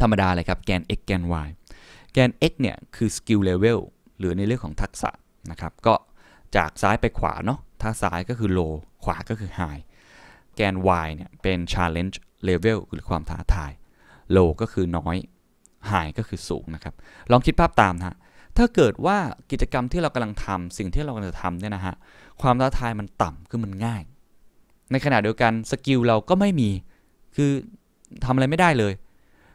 [0.00, 1.48] ธรรมดาเลยครับ แกน x แกน y
[2.12, 3.78] แกน x เนี่ยคือ skill level
[4.18, 5.10] หรือในเรื่องของทักษะ
[5.50, 5.94] นะครับ ก็
[6.56, 9.82] จากซ้ายไปขวาเนาะ ถ้าซ้ายก็คือ low ขวาก็คือ high
[10.56, 12.16] แกน y เนี่ยเป็น challenge
[12.48, 13.72] level หรือความท้าทาย
[14.36, 15.16] low ก็คือน้อย
[15.90, 16.94] high ก็คือสูงนะครับ
[17.30, 18.16] ลองคิดภาพตามนะ
[18.56, 19.18] ถ้าเกิดว่า
[19.50, 21.94] กิจกรรมที่เรากำลังทำสิ่งที่เรากำลังจะทำเนี่ยนะฮะ
[22.42, 24.02] ความท้าทายมันต่ำคือมันง่าย
[24.90, 26.70] ในขณะเดียวกันสกิลเราก็ไม่มี
[27.36, 27.50] คือ
[28.24, 28.92] ทำอะไรไม่ได้เลย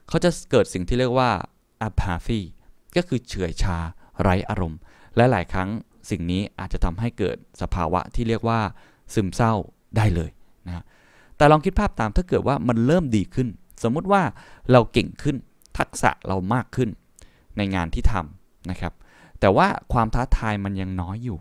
[0.08, 1.30] เขาจะเกิดสิ่งที่เรียกว่า
[1.88, 2.42] apathy
[2.96, 3.78] ก็คือเฉื่อยชา
[4.22, 4.80] ไร้อารมณ์
[5.16, 5.70] และหลายครั้ง
[6.10, 8.60] สิ่งนี้อาจจะทำให้เกิดสภาวะที่เรียกว่า
[9.14, 9.54] ซึมเศร้า
[9.98, 10.32] ได้เลย
[10.68, 10.84] นะ
[11.38, 13.48] แต่ลองคิดภาพตามถ้าเกิดว่ามันเริ่มดีขึ้น
[13.84, 14.22] สมมุติว่า
[14.72, 15.36] เราเก่งขึ้น
[15.78, 16.90] ทักษะเรามากขึ้น
[17.58, 18.94] ในงานที่ทำนะครับ
[19.40, 21.38] แต่ว่าความท้าทายมันยังน้อยอยู่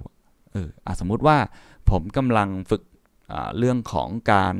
[0.52, 1.36] เอออสมมุติว่า
[1.90, 2.82] ผมกำลังฝึก
[3.58, 4.54] เรื่องของการ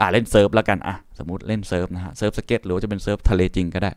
[0.00, 3.92] อ่าเล่นเซิร์ฟแล้วกันอะสมมติเล่นเซิร์ฟนะฮะเซิร์ฟสเก็ตหรือจะเป็นเซิร์ฟทะเลจริงก็ได้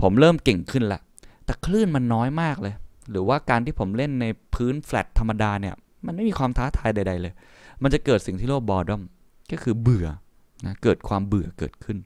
[0.00, 1.00] ผมเริ่มเก่งขึ้นละ
[1.44, 2.74] แต่คลื่นมันน้อยมากเลย
[3.10, 5.74] หรือว่าการที่ผมเล่นในพื้นแฟลตธรรมดาเนี่ย
[6.06, 7.32] มันไม่มีความท้าทายใด ๆ เลย
[7.82, 9.02] มันจะเกิดสิ่งที่เรียกว่า boredom
[9.50, 10.06] ก็คือเบื่อ
[10.66, 11.98] นะเกิดความเบื่อเกิดขึ้น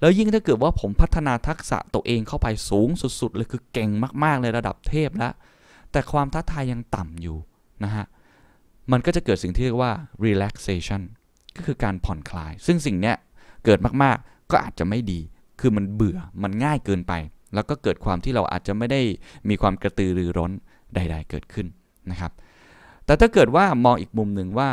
[0.00, 2.88] แล้วยิ่งถ้าเกิดว่าผมพัฒนาทักษะตัวเองเข้าไปสูง
[3.20, 3.90] สุด ๆ เลยคือเก่ง
[4.24, 5.32] มากๆเลยระดับเทพแล้ว
[5.92, 7.36] แต่ความท้าทายยังต่ำอยู่
[7.84, 8.04] นะฮะ
[8.92, 9.92] มันก็จะเกิดสิ่งที่เรียกว่า
[10.26, 11.02] relaxation
[11.56, 13.16] ก็คือการผ่อนคลาย ซึ่งสิ่งเนี้ย
[13.64, 15.20] เกิดมากๆ ก็อาจจะไม่ดี
[15.60, 17.12] คือมันเบื่อ มันง่ายเกินไป
[17.54, 19.00] แล้วก็เกิดความที่เราอาจจะไม่ได้
[19.48, 20.52] มีความกระตือรือร้น
[20.94, 21.66] ใด ๆ เกิดขึ้น
[22.10, 22.32] นะครับ
[23.06, 24.70] แต่ถ้าเกิดว่ามองอีกมุมหนึ่งว่า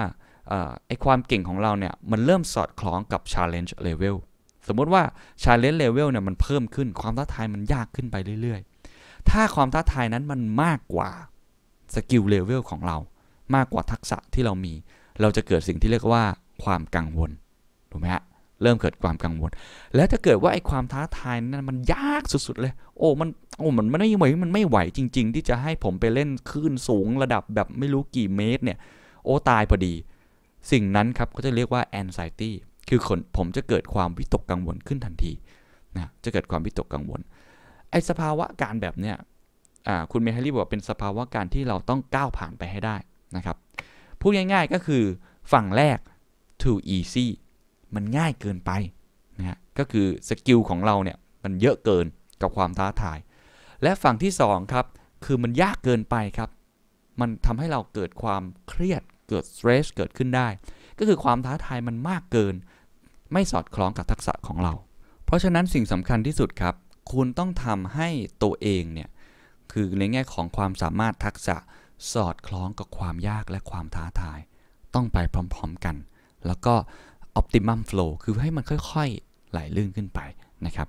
[0.87, 4.15] ไอความเก่งของเราเนี่ยมันเริ่มสอดคล้องกับ challenge level
[4.67, 5.03] สมมติว่า
[5.43, 11.09] challenge level เนี่ยมันเพิ่มขึ้น ความท้าทายมันยากขึ้นไปเรื่อยๆ ถ้าความท้าทายนั้นมันมากกว่า
[11.93, 12.97] skill level ของเรา
[13.55, 14.73] มากกว่าทักษะที่เรามี
[15.21, 16.23] เราจะเกิดสิ่งที่เรียกว่า
[16.63, 17.31] ความกังวล
[17.91, 18.23] ถูกไหมฮะ
[18.63, 19.49] เริ่มเกิดความกังวล
[19.95, 28.77] แล้วถ้าเกิดว่าไอ้ความท้าทายนั้นมันยากสุดๆเลย โอ้ มัน โอ้ มันไม่ไหว มันไม่ไหวจริง ๆ ที่จะให้ผมไปเล่นคลื่นสูงระดับแบบไม่รู้กี่เมตรเนี่ย
[29.25, 29.93] โอ้ตายพอดี
[30.71, 32.51] สิ่งนั้นครับก็จะเรียกว่า anxiety
[32.89, 35.33] คือคนผมจะเกิดความวิตกกังวลขึ้นทันที
[35.97, 37.21] นะ จะเกิดความวิตกกังวล
[37.91, 39.15] ไอ้สภาวะการแบบเนี้ย
[40.11, 42.97] คุณเมทัลลี่บอกเป็นสภาวะการที่เราต้องก้าวผ่านไปให้ได้
[43.35, 43.57] นะครับ
[44.19, 45.03] พูดง่ายๆก็คือ
[45.51, 45.99] ฝั่งแรก
[46.61, 47.27] too easy
[47.95, 48.71] มันง่ายเกินไป
[49.37, 52.05] นะฮะก็คือสกิลของเราเนี่ยมันเยอะเกิน
[52.41, 53.17] กับความท้าทาย
[53.83, 54.85] และฝั่งที่2ครับ
[55.25, 56.49] คือมันยากเกินไปครับ
[57.19, 60.47] มันทำให้เราเกิดความเครียดเกิดสเตรสเกิดขึ้นได้
[60.99, 62.55] ก็คือความท้าทายมันมากเกิน
[63.33, 64.73] ไม่สอดคล้องกับทักษะของเรา
[65.25, 66.75] เพราะฉะนั้นสิ่งสำคัญที่สุดครับ
[67.11, 68.09] คุณต้องทำให้
[68.43, 69.09] ตัวเองเนี่ย
[69.71, 71.55] คือในแง่ของความสามารถทักษะ
[72.13, 74.39] สอดคล้องกับความยากและความท้าทาย
[74.95, 75.95] ต้องไปพร้อมๆกัน
[76.47, 76.75] แล้วก็
[77.39, 80.19] optimum flow คือให้มันค่อยๆไหลลื่นขึ้นไป
[80.65, 80.87] นะครับ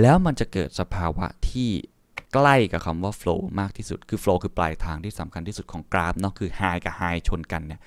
[0.00, 1.70] แล้วมันจะเกิดสภาวะที่
[2.34, 7.80] ใกล้กับคำว่า flow มากที่สุด คือ flow คือปลายทางที่สำคัญที่สุดของกราฟเนาะ คือ high กับ high ชนกันเนี่ย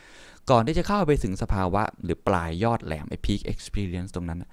[0.49, 4.43] ก่อนที่จะเข้าไปถึงสภาวะหรือปลายยอดแหลมไอ้ peak experience ตรงนั้น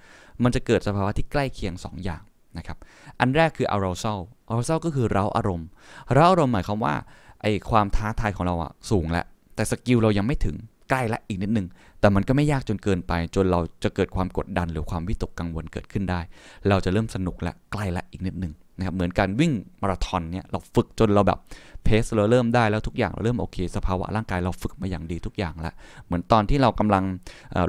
[0.43, 2.22] มันจะเกิดสภาวะที่ใกล้เคียง 2 อย่าง
[2.59, 2.78] นะครับ
[3.20, 4.20] อันแรกคือ arousal
[4.51, 5.68] arousal ก็คือเร้าอารมณ์
[6.14, 6.94] เร้าอารมณ์หมายความว่า
[7.42, 10.56] ไอ้ความท้าทายของเราอะสูงแล้วแต่สกิลเรายังไม่ถึง
[10.90, 11.66] ใกล้ละอีกนิดนึง
[12.00, 16.20] แต่มันก็ไม่ยากจนเกินไป จนเราจะเกิดความกดดันหรือความวิตกกังวลเกิดขึ้นได้
[16.68, 19.52] เราจะเริ่มสนุกและใกล้ละอีกนิดนึงนะครับเหมือนการวิ่ง
[19.82, 21.38] มาราธอนเนี่ยเราฝึกจนเราแบบ
[21.84, 25.74] เพสเราเริ่มได้แล้วทุกอย่างเราเริ่มโอเค สภาวะร่างกายเราฝึกมาอย่างดีทุกอย่างแล้ว
[26.06, 27.04] เหมือนตอนที่เรากำลัง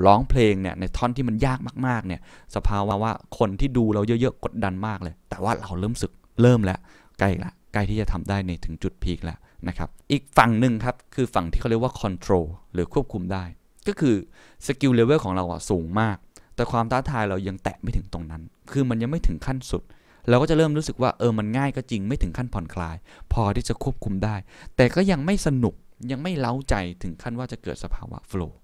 [0.05, 2.21] ร้องเพลงเนี่ยในท่อนที่มันยากมากๆเนี่ย
[2.55, 6.11] สภาวะว่าคนที่ดูเราเยอะๆกดดันมากเลย แต่ว่าเราเริ่มสึก
[6.41, 6.79] เริ่มแล้ว
[7.19, 9.37] ใกล้ละใกล้ที่จะทำได้ในถึงจุดพีคแล้ว
[9.67, 13.43] นะครับอีกฝั่งหนึ่งครับคือฝั่งที่เขาเรียกว่า control หรือควบคุมได้
[13.87, 14.15] ก็คือ
[14.65, 16.17] skill level ของเราอะสูงมาก
[16.55, 19.83] แต่ความท้าทายเรายังแตะไม่ถึงตรงนั้น คือมันยังไม่ถึงขั้นสุด
[20.29, 22.95] เราก็จะเริ่มรู้สึกว่าเออมันง่ายก็จริงไม่ถึงขั้นผ่อนคลาย
[23.33, 24.35] พอที่จะควบคุมได้
[24.75, 25.75] แต่ก็ยังไม่สนุก
[26.11, 28.59] ยังไม่เร้าใจถึงขั้นว่าจะเกิดสภาวะ flow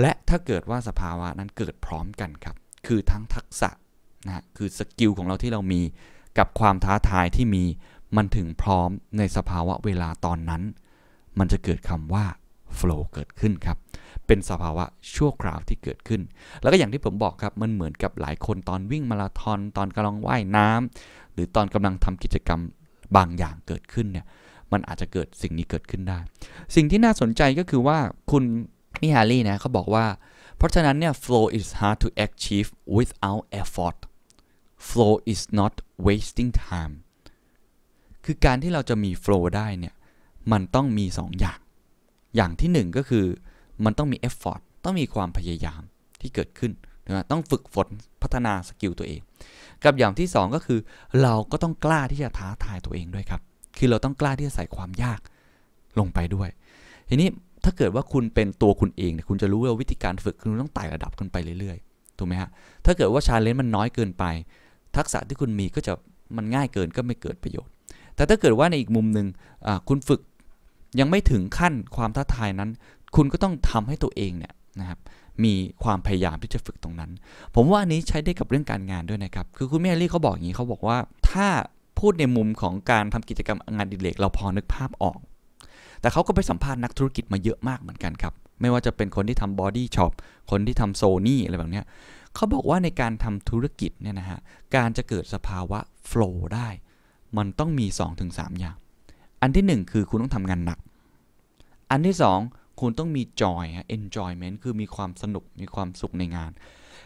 [0.00, 2.56] และถ้าเกิดว่าสภาวะนั้นเกิดพร้อมกันครับ
[2.86, 3.70] คือทั้งทักษะ
[4.26, 5.80] นะคือ skill ของเราที่เรามี
[6.38, 7.64] กับความท้าทายที่มี
[8.16, 10.62] มันถึงพร้อมในสภาวะเวลาตอนนั้น
[11.38, 12.24] มันจะเกิดคำว่า
[12.78, 13.78] flow เกิดขึ้นครับ
[14.26, 14.84] เป็นสภาวะ
[15.14, 16.20] ชั่วคราวที่เกิดขึ้น
[16.60, 22.60] แล้วก็อย่างที่ผมบอกครับ มันเหมือนกับหลายคนตอนวิ่งมาราธอนตอนกำลังว่ายน้ำหรือตอนกำลังทำกิจกรรม
[23.16, 24.26] บางอย่างเกิดขึ้นเนี่ย
[24.72, 26.18] มันอาจจะเกิดสิ่งนี้เกิดขึ้นได้
[26.74, 27.98] สิ่งที่น่าสนใจก็คือว่า
[28.30, 28.44] คุณ
[29.00, 30.06] มิฮารีนะเขาบอกว่า
[30.56, 33.98] เพราะฉะนั้นเนี่ย flow is hard to achieve without effort
[34.88, 35.74] flow is not
[36.06, 36.94] wasting time
[38.24, 39.94] คือการที่เราจะมี flow ได้เนี่ย
[40.52, 41.58] มันต้องมี2อย่าง
[42.36, 43.26] อย่างที่ 1 ก็คือ
[43.84, 45.82] มันต้องมี effort ต้องมีความพยายาม
[46.20, 46.72] ที่เกิดขึ้น
[47.06, 47.88] นะต้องฝึกฝน
[48.22, 49.20] พัฒนาสกิลตัวเอง
[49.84, 50.78] กับอย่างที่ 2 ก็คือ
[51.22, 53.40] เราก็ต้องกล้าที่จะท้าทายตัวเองด้วยครับ
[53.78, 55.20] คือเราต้องกล้าที่จะใส่ความยาก
[55.98, 56.48] ลงไปด้วย
[57.08, 57.28] ทีนี้
[57.64, 62.50] ถ้าเกิดว่าคุณเป็นตัวคุณเองเนี่ยคุณจะรู้ว่าวิธีการฝึกคุณต้องไต่ระดับขึ้นไปเรื่อยๆถูกไหมฮะ
[62.84, 64.24] ถ้าเกิดว่าชาเลนจ์มันน้อยเกินไป
[64.96, 65.92] ทักษะที่คุณมีก็จะ
[66.36, 67.72] มันง่ายเกินก็ไม่เกิดประโยชน์
[68.20, 69.26] แต่ถ้าเกิดว่าในอีกมุมหนึ่ง
[69.88, 70.20] คุณฝึก
[71.00, 72.70] ยังไม่ถึงขั้นความท้าทายนั้น
[73.16, 74.98] คุณก็ต้องทำให้ตัวเองเนี่ยนะครับ
[75.44, 77.10] มีความพยายามที่จะฝึกตรงนั้น
[77.54, 80.96] ผมว่าอันนี้ใช้ได้กับเรื่องการงานด้วยนะครับ คือคุณแม่ลี่เขาบอกอย่างนี้เขาบอกว่า
[81.30, 81.48] ถ้า
[81.98, 85.18] พูดในมุมของการทำกิจกรรมงานดิเรกเราพอนึกภาพออก
[86.00, 90.12] แต่เขาก็ไปสัมภาษณ์นักธุรกิจมาเยอะมากเหมือนกันครับ ไม่ว่าจะเป็นคนที่ทำบอดี้ช็อป
[90.50, 91.82] คนที่ทำโซนี่อะไรแบบนี้
[92.34, 94.38] เขาบอกว่าในการทำธุรกิจเนี่ยนะฮะ
[94.76, 96.68] การจะเกิดสภาวะ flow ได้
[97.36, 97.86] มันต้องมี
[98.22, 98.76] 2-3 อย่าง
[99.42, 100.78] อันที่ 1 คือคุณต้องทำงานหนัก
[101.90, 102.16] อันที่
[102.46, 103.64] 2 คุณต้องมี joy
[103.96, 106.50] enjoyment คือมีความสนุกมีความสุขในงาน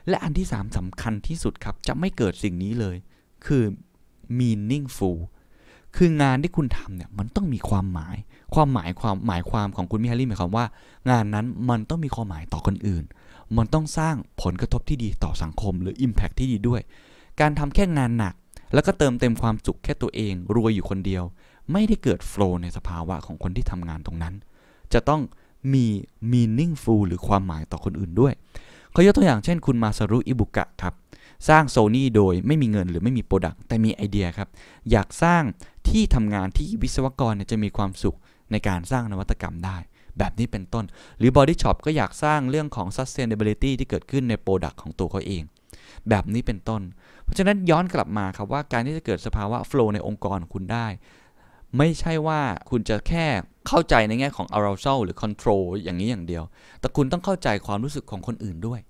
[0.08, 2.96] และอันที่ 3สำคัญที่สุดครับ จะไม่เกิดสิ่งนี้เลย
[3.46, 3.64] คือ
[4.38, 5.18] meaningful
[5.96, 8.16] คืองานที่คุณทำเนี่ยมันต้องมีความหมาย
[8.54, 10.66] ความหมายความหมายความของคุณมิไฮรีหมายความว่า
[11.10, 13.04] งานนั้นมันต้องมีความหมายต่อคนอื่น
[13.56, 16.80] มันต้องสร้างผลกระทบที่ดีต่อสังคม หรือ impact ที่ดีด้วย
[17.40, 18.34] การทำแค่งานหนัก
[18.74, 21.24] แล้วก็เติมเต็มความสุขแค่ตัวเองรวยอยู่คนเดียว
[21.72, 24.34] ไม่ได้เกิด flow ในสภาวะของคนที่ทำงานตรงนั้น
[24.92, 25.20] จะต้อง
[25.74, 25.86] มี
[26.32, 28.32] meaningful หรือความหมายต่อคนอื่นด้วย
[28.92, 30.94] เขายกตัวอย่างเช่นคุณมาซารุอิบุกะครับ
[31.48, 34.48] สร้างโซนี่โดยไม่มีเงินหรือไม่มี product แต่มีไอเดียครับ
[34.90, 35.42] อยากสร้าง
[35.88, 38.16] ที่ทำงานที่วิศวกรจะมีความสุข
[38.50, 39.76] ในการสร้างนวัตกรรมได้
[40.18, 40.84] แบบนี้เป็นต้น
[41.18, 45.42] หรือ Body Shop ก็อยากสร้างเรื่องของ sustainability ที่เกิดขึ้นในโปรดักต์ของตัวเขาเอง
[46.08, 46.82] แบบนี้เป็นต้น
[47.24, 50.86] เพราะฉะนั้นย้อนกลับมาครับว่าการที่จะเกิดสภาวะ flow ในองค์กรคุณได้
[51.78, 52.40] ไม่ใช่ว่า
[52.70, 53.26] คุณจะแค่
[53.68, 56.44] เข้าใจในแง่ของ arousal หรือ control อย่างนี้อย่างเดียว
[56.80, 58.80] แต่คุณต้องเข้าใจความรู้สึกของคนอื่นด้วย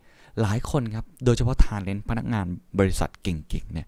[0.43, 2.47] หลายคนครับ โดยเฉพาะทานเลนพนักงาน
[2.78, 3.86] บริษัทเก่งๆเนี่ย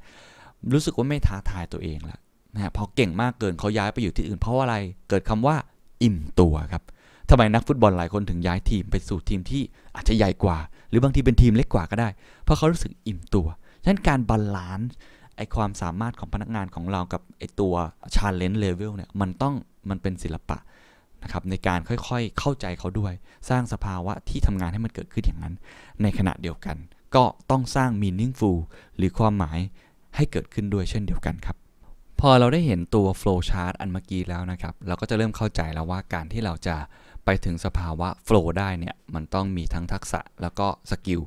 [0.73, 2.21] รู้สึกว่าไม่ท้าทายตัวเองแล้ว
[2.55, 4.77] นะฮะพอเก่งมากเกินเขาย้ายไปอยู่ที่อื่น เพราะอะไร
[5.09, 5.57] เกิดคำว่า
[6.03, 6.83] อิ่มตัวครับ
[7.31, 9.63] ทำไมนักฟุตบอลหลายคนถึงย้ายทีมไปสู่ทีมที่
[9.95, 10.59] อาจจะใหญ่กว่า
[10.91, 12.09] หรือบางทีเป็นทีมเล็กกว่าก็ได้
[12.45, 13.47] เพราะเขารู้สึกอิ่มตัว
[13.87, 14.91] ฉะนั้นการ balance
[15.37, 17.75] ไอความสามารถของพนักงานของเรากับไอตัว
[18.15, 19.55] challenge level เนี่ยมันต้อง
[19.91, 20.59] มันเป็นศิลปะ
[21.23, 23.13] นะครับในการค่อยๆเข้าใจเขาด้วย
[23.49, 25.55] สร้างสภาวะที่ทำงานให้มันเกิดขึ้นอย่างนั้น
[26.03, 26.77] ในขณะเดียวกัน
[27.15, 28.59] ก็ต้องสร้าง meaningful
[28.97, 29.59] หรือความหมาย
[30.17, 31.57] ให้เกิดขึ้นด้วยเช่นเดียวกันครับ
[32.21, 36.77] พอเราได้เห็นตัว flow chart อันเมื่อกี้แล้วนะครับ เราก็จะเริ่มเข้าใจแล้วว่าการที่เราจะ
[37.27, 41.21] ไปถึงสภาวะ flow ได้เนี่ยมันต้องมีทั้งทักษะแล้วก็สกิล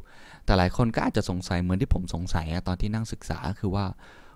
[0.46, 3.86] แต่หลายคนก็อาจจะสงสัยเหมือนที่ผมสงสัยตอนที่นั่งศึกษาคือว่า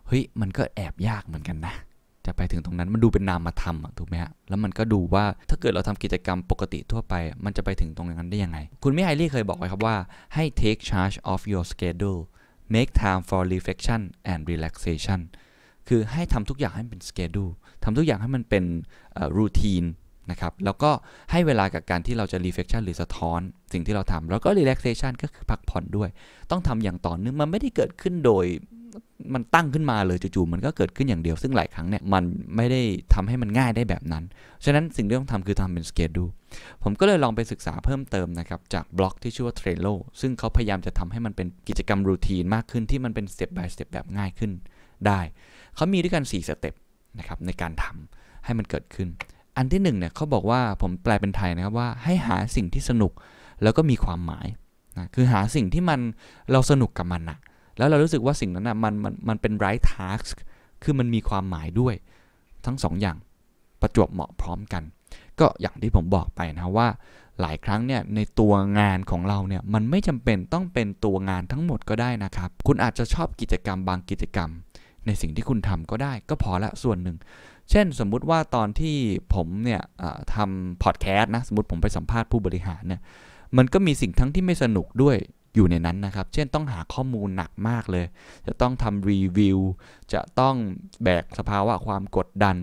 [0.08, 1.76] เฮ้ยมันก็แอบยากเหมือนกันนะ
[2.26, 7.14] จะไปถึงตรงนั้นมันดูเป็นนามธรรมถูกไหมฮะแล้วมันก็ดูว่าถ้าเกิดเราทำกิจกรรมปกติทั่วไป
[7.46, 9.96] มันจะไปถึงตรงนั้นได้ยังไง คุณมิไฮลี่เคยบอกไว้ครับว่า
[10.36, 12.22] ให้ take charge of your schedule
[12.76, 15.20] make time for reflection and relaxation
[15.88, 17.54] คือให้ทำทุกอย่างให้เป็น schedule
[17.84, 18.64] ทำทุกอย่างให้มันเป็น
[19.38, 20.92] routine น นะครับแล้วก็
[21.32, 23.40] ให้เวลากับการที่เราจะ reflection หรือสะท้อน
[23.74, 26.10] สิ่งที่เราทำแล้วก็ relaxation ก็คือพักผ่อนด้วย
[26.52, 28.46] ต้องทำอย่างต่อเนื่องมันไม่ได้เกิดขึ้นโดย
[29.34, 32.24] มันตั้งขึ้นมาเลยจู่ๆมันก็เกิดขึ้นอย่างเดียว ซึ่งหลายครั้งเนี่ยมัน
[32.56, 32.82] ไม่ได้
[33.14, 34.24] ทำให้มันง่ายได้แบบนั้น
[34.66, 36.26] ฉะนั้นสิ่งที่ต้องทำคือทำเป็นสเกจดู
[36.84, 44.52] ผมก็เลยลองไปศึกษาเพิ่มเติมนะครับ จากบล็อกที่ชื่อว่า Trello ซึ่งเขาพยายามจะทำให้มันเป็นกิจกรรม routine มากขึ้นที่มันเป็นสเต็ป by สเต็ปแบบง่ายขึ้น
[45.08, 45.20] ได้
[45.76, 46.76] เขามีด้วยกัน 4 step
[47.20, 49.10] นะครับในการทำให้มันเกิดขึ้น
[49.58, 53.12] อันที่1เนี่ยเขาบอกว่าผมแปลเป็นไทยนะครับว่าให้หาสิ่งที่สนุก
[53.64, 54.48] แล้วก็มีความหมาย
[54.98, 56.00] นะคือหาสิ่งที่มัน
[56.52, 57.38] เราสนุกกับมันนะ
[57.78, 60.36] แล้วเรารู้สึกว่าสิ่งนั้นนะมันมันมันเป็น right task
[60.84, 61.96] คือมันมีความหมายด้วย
[62.66, 63.18] ทั้ง2ออย่าง
[63.82, 64.84] ประจวบเหมาะพร้อมกัน
[65.40, 66.88] ก็อย่างที่ผมบอกไปนะว่า
[67.42, 74.50] หลายครั้งเนี่ยในตัวงานของเราเนี่ยมันไม่จำเป็นต้องเป็นตัวงานทั้งหมดก็ได้นะครับ คุณอาจจะชอบกิจกรรมบางกิจกรรม
[75.06, 77.18] ในสิ่งที่คุณทำก็ได้ก็พอละส่วนหนึ่ง
[77.72, 78.98] เช่นสมมุติว่าตอนที่
[79.36, 79.82] ผมเนี่ย
[80.34, 83.02] ทำพอดแคสต์นะ สมมติผมไปสัมภาษณ์ผู้บริหารเนี่ย
[83.58, 85.18] มันก็มีสิ่งทั้งที่ไม่สนุกด้วย
[85.56, 88.06] อยู่ในนั้นนะครับ เช่นต้องหาข้อมูลหนักมากเลย
[88.48, 89.60] จะต้องทำรีวิว
[90.14, 90.56] จะต้อง
[91.04, 92.56] แบกสภาวะความกดดัน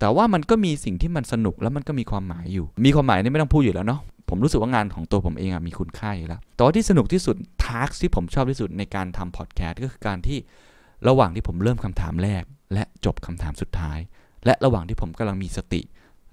[0.00, 10.38] แต่ว่ามันก็มีสิ่งที่มันสนุกแล้วมันก็มีความหมายอยู่ มีความหมายนี่ไม่ต้องพูดอยู่แล้วเนาะ ผมรู้สึกว่างานของตัวผมเองมีคุณค่าอยู่แล้ว แต่ว่าที่สนุกที่สุดทาร์กที่ผมชอบที่สุดในการทำพอดแคสต์ก็คือการที่
[11.08, 12.42] ระหว่างที่ผมเริ่มคำถามแรก
[12.74, 13.98] และจบคำถามสุดท้าย
[14.46, 15.82] และระหว่างที่ผมกำลังมีสติ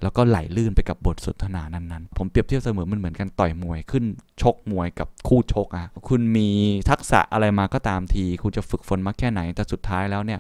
[0.04, 4.04] แล้วก็ไหลลื่นไปกับบทสนทนานั้นๆ ผมเปรียบเทียบเสมอมันเหมือนกันต่อยมวยขึ้น
[4.42, 6.50] ชกมวยกับคู่ชกอะคุณมี
[6.90, 10.40] ทักษะอะไรมาก็ตามที คุณจะฝึกฝนมาแค่ไหนแต่สุดท้ายแล้วเนี่ย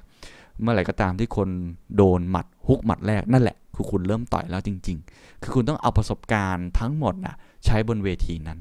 [0.62, 1.50] เมื่อไหร่ก็ตามที่คน
[1.98, 7.36] โดนหมัดฮุกหมัดแรกนั่นแหละคือคุณเริ่มต่อยแล้วจริง ๆ คือคุณต้องเอาประสบการณ์ทั้งหมดนะ
[7.66, 8.60] ใช้บนเวทีนั้น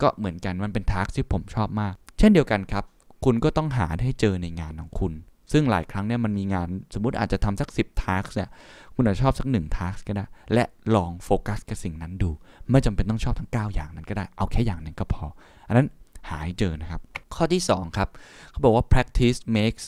[0.00, 2.84] ก็เหมือนกันมันเป็นทักที่ผมชอบมาก เช่นเดียวกันครับ
[3.24, 5.12] คุณก็ต้องหาให้เจอในงานของคุณ
[5.52, 8.48] ซึ่งหลายครั้งเนี่ยมันมีงานสมมติอาจจะทำสัก 10 task เนี่ย
[8.94, 10.64] คุณอาจจะชอบสักหนึ่ง task ก็ได้ และ
[10.94, 12.30] ลองโฟกัสกับสิ่งนั้นดู
[12.70, 15.24] ไม่จำเป็นต้องชอบทั้ง 9 อย่างนั้นก็ได้ เอาแค่อย่างหนึ่งก็พอ
[15.68, 15.86] อันนั้น
[16.28, 17.00] หาให้เจอนะครับ
[17.34, 18.08] ข้อที่ 2 ครับ
[18.50, 19.84] เขาบอกว่า practice makes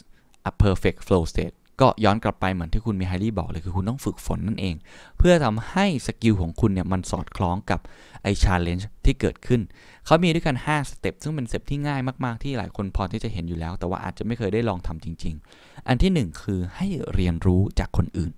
[0.51, 4.75] a perfect flow state ก็ย้อนกลับไปเหมือนที่คุณมิไฮรีบอกเลยคือคุณต้องฝึกฝนนั่นเอง
[5.19, 7.81] เพื่อทำให้ skill ของคุณเนี่ยมันสอดคล้องกับ
[8.23, 9.61] ไอ้ challenge ที่เกิดขึ้น
[10.07, 18.33] เขามีด้วยกัน 5 step ซึ่งเป็น step ที่ง่ายมาก ๆ ที่หลายคนพอที่จะเห็นอยู่แล้ว แต่ว่าอาจจะไม่เคยได้ลองทำจริง ๆ อันที่ 1 คือให้เรียนรู้จากคนอื่น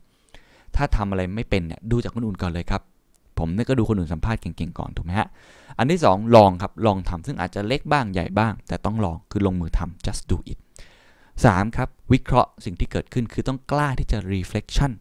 [0.76, 2.82] ถ้าทำอะไรไม่เป็นเนี่ยดูจากคนอื่นก่อนเลยครับ
[3.38, 5.28] ผมเนี่ยก็ดูคนอื่นสัมภาษณ์เก่งๆก่อนถูกไหมฮะ
[5.78, 10.58] อันที่ 2 ลองครับ ลองทำซึ่งอาจจะเล็กบ้างใหญ่บ้าง แต่ต้องลองคือลงมือทำ just do it
[11.42, 11.76] 3.
[11.76, 14.92] ครับวิเคราะห์สิ่งที่เกิดขึ้นคือต้องกล้าที่จะ reflection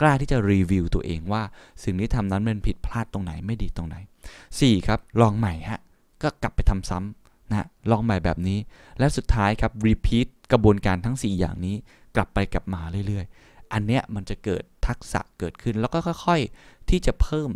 [0.00, 1.42] กล้าที่จะรีวิวตัวเองว่า
[1.84, 3.96] สิ่งที่ทำนั้นมันผิดพลาดตรงไหนไม่ดีตรงไหน
[4.40, 4.86] 4.
[4.86, 5.80] ครับลองใหม่ฮะ
[6.22, 8.58] ก็กลับไปทำซ้ำนะลองใหม่แบบนี้
[8.98, 11.76] และสุดท้ายครับ repeat กระบวนการทั้ง 4 อย่างนี้
[12.16, 17.50] กลับไปกลับมาเรื่อยๆ อันเนี้ยมันจะเกิดทักษะเกิดขึ้นแล้วก็ค่อย ๆ ที่จะเพิ่ม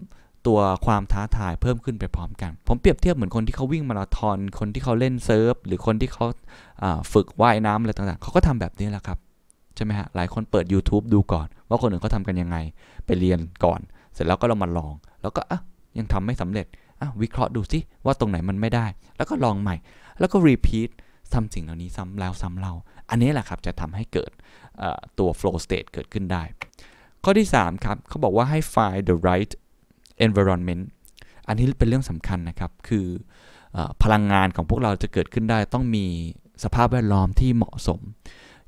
[0.47, 6.27] ตัวความท้าทายเพิ่มขึ้นไปพร้อมกัน ผมเปรียบเทียบเหมือนคนที่เขาวิ่งมาราธอน คนที่เขาเล่นเซิร์ฟ หรือคนที่เขา
[7.13, 9.19] ฝึกว่ายน้ำอะไรต่างๆ เขาก็ทำแบบนี้แหละครับ
[9.77, 12.57] ใช่ไหมฮะ หลายคนเปิด YouTube ดูก่อน ว่าคนอื่นเขาทำกันยังไง
[13.07, 13.81] ไปเรียนก่อน
[14.15, 15.61] เสร็จแล้วก็เรามาลอง แล้วก็อะ
[15.99, 16.67] ยังทำไม่สำเร็จ
[17.01, 18.87] อะวิเคราะห์ดูสิว่าตรงไหนมันไม่ได้
[19.17, 19.77] แล้วก็ลองใหม่
[20.19, 20.91] แล้วก็ repeat
[21.35, 22.75] ทำสิ่งเหล่านี้ซ้ำแล้วซ้ำเล่า
[23.11, 24.31] อันนี้แหละครับจะทำให้เกิด
[25.19, 26.43] ตัว flow state เกิดขึ้นได้
[27.25, 29.53] ข้อที่ 3 ครับเขาบอกว่าให้ find the right
[30.27, 30.83] environment
[31.49, 33.07] อันนี้เป็นเรื่องสำคัญนะครับ คือ
[33.77, 36.07] อพลังงานของพวกเราจะเกิดขึ้นได้ ต้องมี
[36.65, 38.01] สภาพแวดล้อมที่เหมาะสม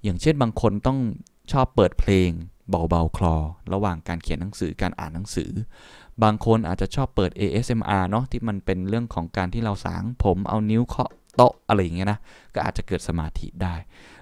[0.03, 0.99] อย่างเช่นบางคนต้อง
[1.53, 2.31] ชอบเปิดเพลง
[2.69, 3.37] เบาๆ คลอ
[3.73, 5.51] ระหว่างการเขียนหนังสือการอ่านหนังสือ
[6.23, 12.19] บางคนอาจจะชอบเปิด ASMR เนาะที่มันเป็นเรื่องของการที่เราสางผมเอานิ้วเคาะโต๊ะอะไรอย่างเงี้ยนะ
[12.55, 13.75] ก็อาจจะเกิดสมาธิได้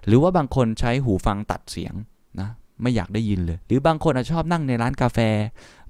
[0.06, 1.94] หรือว่าบางคนใช้หูฟังตัดเสียง
[2.40, 2.48] นะ
[2.82, 5.18] ไม่อยากได้ยินเลย หรือบางคนอาจจะชอบนั่งในร้านกาแฟ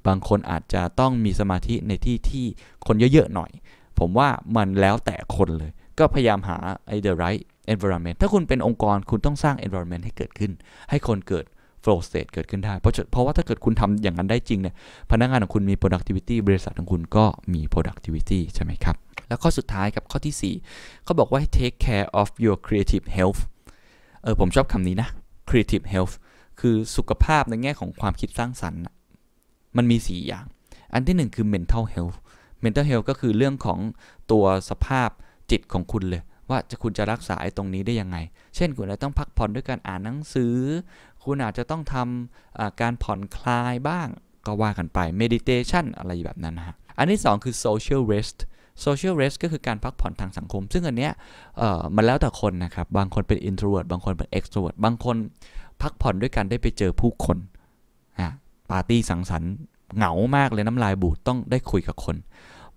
[0.07, 2.47] บางคนอาจจะต้องมีสมาธิในที่ที่
[2.87, 3.51] คนเยอะๆหน่อย
[3.99, 10.53] ผมว่ามันแล้วแต่คนเลย ก็พยายามหาไอ้ the right environment ถ้าคุณเป็นองค์กรคุณต้องสร้าง environment ให้เกิดขึ้น
[10.91, 11.45] ให้คนเกิด
[11.85, 14.75] flow state เกิดขึ้นได้ เพราะเพราะว่าถ้าเกิดคุณทำอย่างนั้นได้จริงเนี่ย
[15.11, 17.25] พนักงานของคุณมี productivity บริษัทของคุณก็
[17.55, 18.97] มี productivity ใช่ไหมครับ
[19.29, 23.41] แล้วข้อสุดท้ายกับข้อที่ 4 เขาบอกว่าให้ take care of your creative health
[24.23, 25.09] เออผมชอบคำนี้นะ
[25.49, 26.15] creative health
[26.61, 28.83] คือสุขภาพในแง่ของความคิดสร้างสรรค์
[29.77, 30.45] มันมี 4 อย่าง
[30.95, 32.17] อันที่ 1 คือ mental health
[32.65, 33.79] mental health ก็คือเรื่องของ
[34.31, 35.11] ตัวสภาพ
[35.51, 38.17] จิตของคุณเลย ว่าจะคุณจะรักษาไอ้ตรงนี้ได้ยังไง
[38.57, 40.55] เช่นคุณอาจจะต้องพักผ่อนด้วยการอ่านหนังสือ
[41.25, 44.09] คุณอาจจะต้องทำการผ่อนคลายบ้าง
[44.47, 48.39] ก็ว่ากันไป meditation อะไรแบบนั้นนะฮะ อันที่ 2 คือ social rest
[48.85, 51.13] social rest ก็คือการพักผ่อนทางสังคม ซึ่งอันเนี้ย
[51.97, 55.17] มันแล้วแต่คนนะครับ บางคนเป็น introvert บางคนเป็น extrovert บางคน
[55.83, 57.39] พักผ่อนด้วยกันได้ไปเจอผู้คน
[58.71, 59.53] ปาร์ตี้สังสรรค์
[59.97, 62.17] เหงามากเลยน้ำลายบูดต้องได้คุยกับคน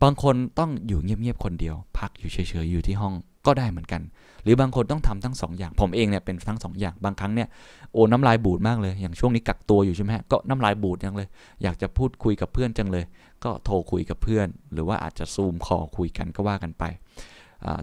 [0.01, 3.13] บางคนต้องอยู่เงียบๆคนเดียว พักอยู่เฉยๆอยู่ที่ห้อง
[3.45, 4.01] ก็ได้เหมือนกัน
[4.43, 7.47] หรือบางคนต้องทำทั้งสองอย่าง ผมเองเนี่ยเป็นทั้งสองอย่าง บางครั้งเนี่ย
[7.93, 11.27] โอ้น้ำลายบูดมากเลย อย่างช่วงนี้กักตัวอยู่ใช่ไหมก็น้ำลายบูดจังเลย
[11.63, 13.05] อยากจะพูดคุยกับเพื่อนจังเลย
[13.43, 16.83] ก็โทรคุยกับเพื่อน หรือว่าอาจจะซูมคอคุยกันก็ว่ากันไป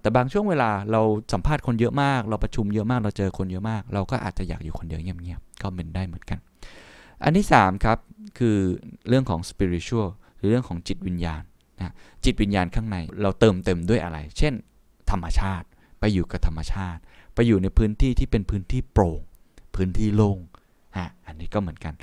[0.01, 6.39] แต่บางช่วงเวลาเราสัมภาษณ์คนเยอะมาก เราประชุมเยอะมาก เราเจอคนเยอะมาก เราก็อาจจะอยากอยู่คนเดียวเงียบๆ ก็เป็นได้เหมือนกัน
[7.23, 7.99] อันที่3ครับ
[8.39, 8.59] คือ
[9.09, 10.09] เรื่องของ spiritual
[10.39, 11.43] หรือเรื่องของจิตวิญญาณ
[11.79, 14.55] นะจิตวิญญาณข้างในเราเติมเต็มด้วยอะไร เช่น
[15.11, 15.67] ธรรมชาติ
[16.01, 17.01] ไปอยู่กับธรรมชาติ
[17.35, 19.21] ไปอยู่ในพื้นที่ที่เป็นพื้นที่โปร่ง
[19.77, 20.39] พื้นที่โล่ง
[20.97, 21.95] ฮะอันนี้ก็เหมือนกัน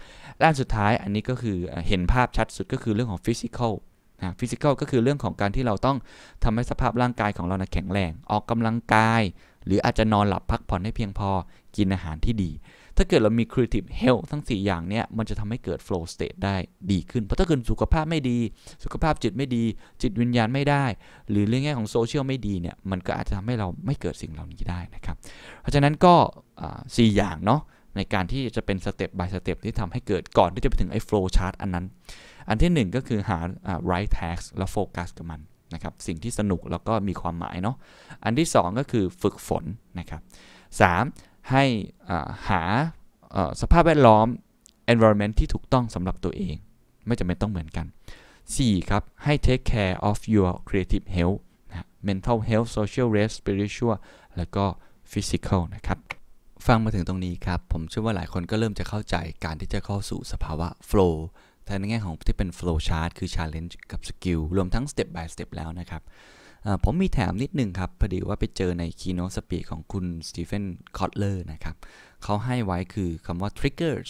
[0.41, 3.73] ด้านสุดท้ายอันนี้ก็คือเห็นภาพชัดสุดก็คือเรื่องของ physical
[4.21, 5.97] นะฟิสิกอลก็คือเรื่องของการที่เราต้อง
[6.43, 9.21] ทำให้สภาพร่างกายของเรานะแข็งแรง ออกกำลังกาย
[9.65, 11.29] หรืออาจจะนอนหลับพักผ่อนให้เพียงพอ
[11.75, 12.51] กินอาหารที่ดี
[12.97, 16.55] ถ้าเกิดเรามี creative health ทั้ง 4 อย่างเนี้ยมันจะทำให้เกิด flow state ได้
[16.91, 18.39] ดีขึ้น เพราะถ้าเกิดสุขภาพไม่ดี
[18.83, 19.63] สุขภาพจิตไม่ดี
[20.01, 20.85] จิตวิญญาณไม่ได้
[21.29, 25.15] หรือเรื่องแง่ของโซเชียลไม่ดีเนี่ย มันก็อาจจะทำให้เราไม่เกิดสิ่งเหล่านี้ได้นะครับ
[25.61, 26.15] เพราะฉะนั้นก็
[26.97, 27.61] สี่อย่างเนาะ
[27.95, 31.85] ในการที่จะเป็นสเต็ป by สเต็ปที่ทำให้เกิดก่อนที่จะไปถึงไอ้ flow chart อันนั้น
[32.49, 33.37] อันที่ 1 ก็คือหา
[33.91, 35.41] right task แล้วโฟกัสกับมัน
[35.73, 37.75] นะครับ สิ่งที่สนุกแล้วก็มีความหมายเนาะ
[38.23, 39.63] อันที่ 2 ก็คือฝึกฝน
[39.99, 40.21] นะครับ
[40.81, 41.36] 3.
[41.51, 41.65] ให้
[42.49, 42.61] หา
[43.61, 44.27] สภาพแวดล้อม
[44.93, 46.55] environment ที่ถูกต้องสำหรับตัวเอง
[47.07, 47.85] ไม่จำเป็นต้องเหมือนกัน
[48.37, 48.89] 4.
[48.89, 51.39] ครับ ให้ take care of your creative health
[52.07, 53.97] mental health social health spiritual
[54.37, 54.65] แล้วก็
[55.11, 55.99] physical นะครับ
[56.67, 61.15] ฟังมาถึงตรงนี้ครับ ผมเชื่อว่าหลายคนก็เริ่มจะเข้าใจการที่จะเข้าสู่สภาวะ flow
[61.65, 66.01] แต่ในแง่ของที่เป็น flow chart คือ challenge กับ skill รวมทั้ง step by step แล้วนะครับ
[66.83, 70.63] ผมมีแถมนิดนึงครับพอดีว่าไปเจอใน keynote speak ของคุณสตีเฟน
[70.97, 71.75] คอตเลอร์นะครับ
[72.23, 74.09] เขาให้ไว้คือคำว่า triggers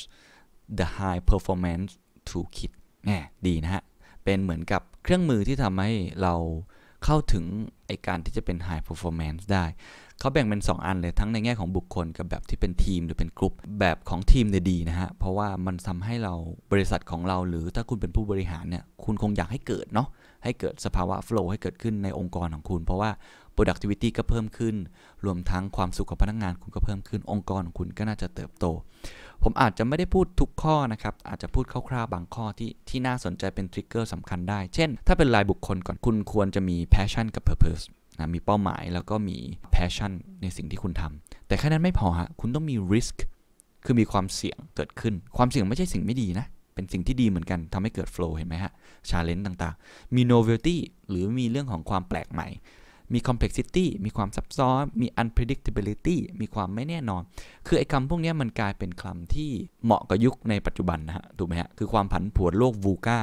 [0.78, 1.92] the high performance
[2.30, 2.72] toolkit
[3.06, 3.12] แหม
[3.48, 3.84] ดีนะฮะ
[4.24, 6.36] เป็นเหมือนกับเครื่องมือที่ทำให้เรา
[7.06, 7.46] เข้าถึง
[7.88, 9.66] ไอการที่จะเป็น high performance ได้
[10.20, 16.34] เขาแบ่งเป็น 2 อันเลยทั้งในแง่ของบุคคลกับแบบที่เป็นทีมหรือเป็นกลุ่มแบบของทีมเนี่ยดีนะฮะ เพราะว่ามันทำให้เรา
[16.72, 20.08] บริษัทของเราหรือถ้าคุณเป็นผู้บริหารเนี่ยคุณคงอยากให้เกิดเนาะ
[20.44, 23.12] ให้เกิดสภาวะ flow ให้เกิดขึ้นในองค์กรของคุณ เพราะว่า
[23.56, 24.76] productivity ก็เพิ่มขึ้น
[25.26, 28.66] รวมทั้งความสุขของพนักงานคุณก็เพิ่มขึ้น องค์กรของคุณก็น่าจะเติบโต
[29.44, 37.84] ผมอาจจะไม่ได้พูดทุกข้อนะครับ อาจจะพูดคร่าวๆ บางข้อที่ที่น่าสนใจเป็นทริกเกอร์สำคัญได้ เช่น ถ้าเป็นรายบุคคลก่อน คุณควรจะมี passion กับ purpose
[38.20, 39.38] นะมีเป้าหมายแล้วก็มี
[39.76, 43.18] passion ในสิ่งที่คุณทำ แต่แค่นั้นไม่พอฮะ คุณต้องมี risk
[43.86, 48.72] คือมีความเสี่ยงเกิดขึ้น ความเสี่ยงไม่ใช่สิ่งไม่ดีนะ เป็นสิ่งที่ดีเหมือนกันทำให้เกิด flow เห็นไหมฮะ
[49.10, 50.78] challenge ต่างๆ มี novelty
[51.10, 52.48] หรือมีเรื่องของความแปลกใหม่
[53.14, 57.24] มี complexity มีความซับซ้อน มี unpredictability มีความไม่แน่นอน
[57.68, 59.52] คือไอ้คำพวกนี้มันกลายเป็นคำที่
[59.84, 63.20] เหมาะกับยุคในปัจจุบันนะฮะ ถูกไหมฮะ คือความผันผวนโลกวูกา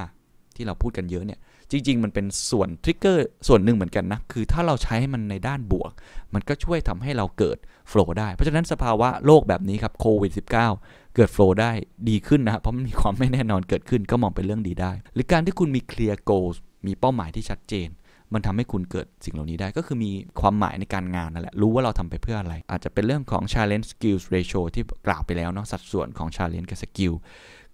[0.56, 5.92] ที่เราพูดกันเยอะเนี่ย จริง ๆ มันเป็นส่วนทริกเกอร์ส่วนหนึ่งเหมือนกันนะ คือถ้าเราใช้ให้มันในด้านบวก
[6.34, 11.72] มันก็ช่วยทำให้เราเกิดโฟล์ได้ เพราะฉะนั้นสภาวะโลกแบบนี้ครับโควิด -19 เกิดโฟล์ได้
[12.08, 17.88] ดีขึ้นนะเพราะมันมีความไม่แน่นอนเกิดขึ้นก็มองเป็นเรื่องดีได้ หรือการที่คุณมี clear goals มีเป้าหมายที่ชัดเจน
[18.34, 20.10] มันทำให้คุณเกิดสิ่งเหล่านี้ได้ก็คือมี
[20.40, 27.14] ความหมายในการงานนั่นแหละ รู้ว่าเราทำไปเพื่ออะไร อาจจะเป็นเรื่องของ challenge skills ratio ที่กล่าวไปแล้วเนาะสัดส่วนของ challenge กับ skill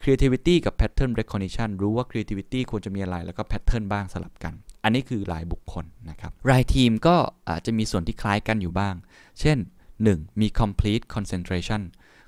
[0.00, 4.54] creativity กับ pattern recognition รู้ว่า creativity ควรจะมีอะไรแล้วก็ pattern บ้างสลับกัน
[4.84, 7.16] อันนี้คือรายบุคคลนะครับรายทีมก็
[7.48, 8.94] อาจจะมีส่วนที่คล้ายกันอยู่บ้าง
[9.40, 9.58] เช่น
[9.98, 10.40] 1.
[10.40, 11.82] มี complete concentration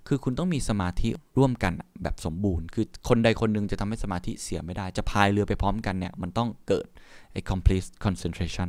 [0.07, 1.09] คือคุณต้องมีสมาธิ
[1.39, 1.73] ร่วมกัน
[2.03, 6.87] แบบสมบูรณ์ คือคนใดคนหนึ่งจะทำให้สมาธิเสียไม่ได้ จะพายเรือไปพร้อมกันเนี่ย มันต้องเกิด
[7.33, 8.69] ไอ้ complete concentration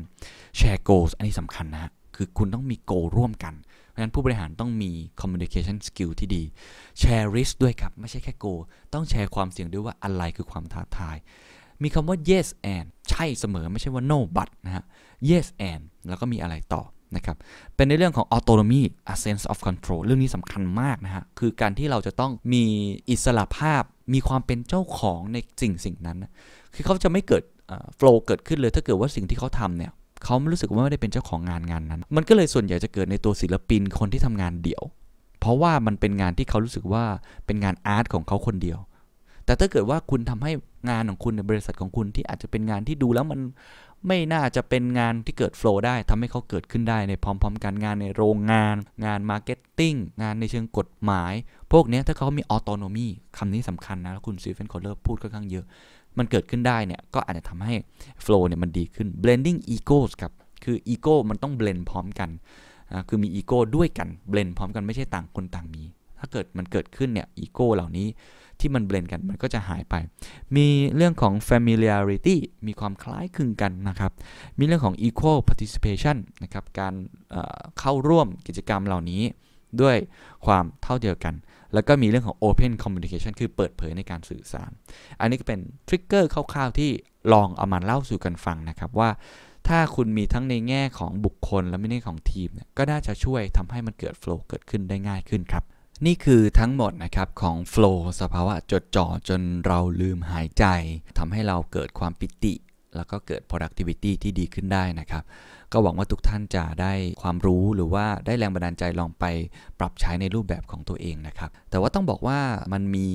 [0.59, 6.43] share goals อันนี้สำคัญนะฮะคือคุณต้องมี goal ร่วมกัน เพราะฉะนั้นผู้บริหารต้องมี communication skill ที่ดี
[7.01, 8.59] share risk ด้วยครับ ไม่ใช่แค่ goal
[8.93, 11.17] ต้องแชร์ความเสี่ยงด้วยว่าอะไรคือความท้าทาย
[11.83, 14.83] มีคำว่า yes and ใช่เสมอไม่ใช่ว่า no but นะฮะ
[15.29, 16.83] yes and แล้วก็มีอะไรต่อ
[17.15, 17.37] นะครับ
[17.75, 18.81] เป็นในเรื่องของ autonomy
[19.13, 22.63] a sense of control เรื่องนี้สำคัญมากนะฮะ คือการที่เราจะต้องมี
[23.09, 23.83] อิสระภาพ
[24.13, 26.17] มีความเป็นเจ้าของในสิ่งสิ่งนั้น
[26.73, 27.43] คือเขาจะไม่เกิด
[27.99, 29.91] flow เกิดขึ้นเลย ถ้าเกิดว่าสิ่งที่เขาทำเนี่ย
[30.23, 34.83] เขาไม่รู้สึกว่าไม่ได้เป็นเจ้าของงานงานนั้น มันก็เลยส่วนใหญ่จะเกิดในตัวศิลปินคนที่ทำงานเดี่ยว
[35.39, 37.03] เพราะว่ามันเป็นงานที่เขารู้สึกว่า
[37.45, 38.79] เป็นงานอาร์ตของเขาคนเดียว
[39.45, 40.51] แต่ถ้าเกิดว่าคุณทำให้
[40.89, 43.39] งานของคุณในบริษัทของคุณที่อาจจะเป็นงานที่ดูแล้วมัน
[44.07, 48.75] ไม่น่าจะเป็นงานที่เกิด flow ได้ทำให้เขาเกิดขึ้นได้ในพร้อม ๆ กันงานในโรงงาน
[49.05, 51.33] งาน marketing งานในเชิงกฎหมาย
[51.71, 53.07] พวกนี้ถ้าเขามี autonomy
[53.37, 55.65] คำนี้สำคัญนะแล้วคุณสตีเฟนคอตเลอร์พูดค่อนข้างเยอะ
[56.17, 57.73] มันเกิดขึ้นได้เนี่ย ก็อาจจะทำให้
[58.21, 60.33] flow เนี่ยมันดีขึ้น blending egos ครับ
[60.63, 62.29] คืออีโก้มันต้อง blend พร้อมกัน
[63.09, 65.83] คือมีอีโก้ด้วยกัน blend พร้อมกันไม่ใช่ต่างคนต่างมี
[66.19, 68.07] ถ้าเกิดมันเกิดขึ้นเนี่ยอีโก้เหล่านี้
[68.59, 69.95] ที่มันเบลนกันมันก็จะหายไป
[70.55, 74.11] มีเรื่องของ familiarity มีความคล้ายคลึงกันนะครับ
[74.59, 76.93] มีเรื่องของ equal participation นะครับการ
[77.31, 79.21] เเข้าร่วมกิจกรรมเหล่านี้
[79.81, 79.97] ด้วย
[80.45, 81.33] ความเท่าเดียวกัน
[81.73, 84.71] แล้วก็มีเรื่องของ open communication คือเปิดเผยในการสื่อสาร
[85.19, 86.91] อันนี้ก็เป็นทริกเกอร์คร่าวๆที่
[87.33, 89.09] ลองเอามาเล่าสู่กันฟังนะครับว่า
[89.67, 95.63] ถ้าคุณมีทั้งในแง่ของบุคคลและไม่ในของทีมเนี่ยก็น่าจะช่วยทำให้มันเกิด flow เกิดขึ้นได้ง่ายขึ้นครับ
[96.05, 100.65] นี่คือทั้งหมดนะครับของ flow สภาวะจดจ่อจนเราลืมหายใจ
[101.17, 102.53] ทำให้เราเกิดความปิติ
[102.95, 105.23] แล้วก็เกิด productivity ที่ดีขึ้นได้นะครับ
[105.71, 109.25] ก็หวังว่าทุกท่านจะได้ความรู้หรือว่าได้แรงบันดาลใจลองไป
[109.79, 112.39] ปรับใช้ในรูปแบบของตัวเองนะครับ แต่ว่าต้องบอกว่า
[112.73, 113.07] มันมี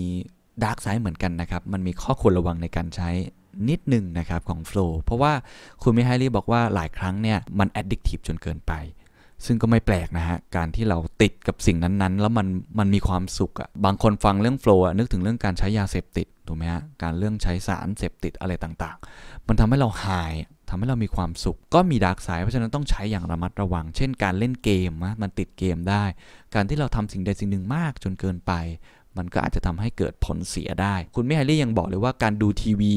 [0.65, 3.11] dark side เหมือนกันนะครับ มันมีข้อควรระวังในการใช้
[3.69, 5.33] นิดหนึ่งนะครับของ flow เพราะว่า
[5.83, 8.73] คุณมิไฮรีบอกว่าหลายครั้งเนี่ยมัน addictive จนเกินไป
[9.47, 12.47] ซึ่งก็ไม่แปลกนะฮะ การที่เราติดกับสิ่งนั้นๆ แล้วมัน
[12.79, 20.33] มันมีความสุขอะบางคนฟังเรื่อง flow นึกถึงเรื่องการใช้ยาเสพติดถูกไหมฮะ การเรื่องใช้สารเสพติดอะไรต่างๆ มันทำให้เราหาย
[20.69, 26.05] ทำให้เรามีความสุข ก็มี dark side เพราะฉะนั้นต้องใช้อย่างระมัดระวัง เช่น การเล่นเกมนะมันติดเกมได้
[26.55, 28.53] การที่เราทำสิ่งใดสิ่งหนึ่งมากจนเกินไป
[29.17, 32.95] มันก็อาจจะทำให้เกิดผลเสียได้ คุณมิไฮรี่ยังบอกเลยว่าการดูทีวี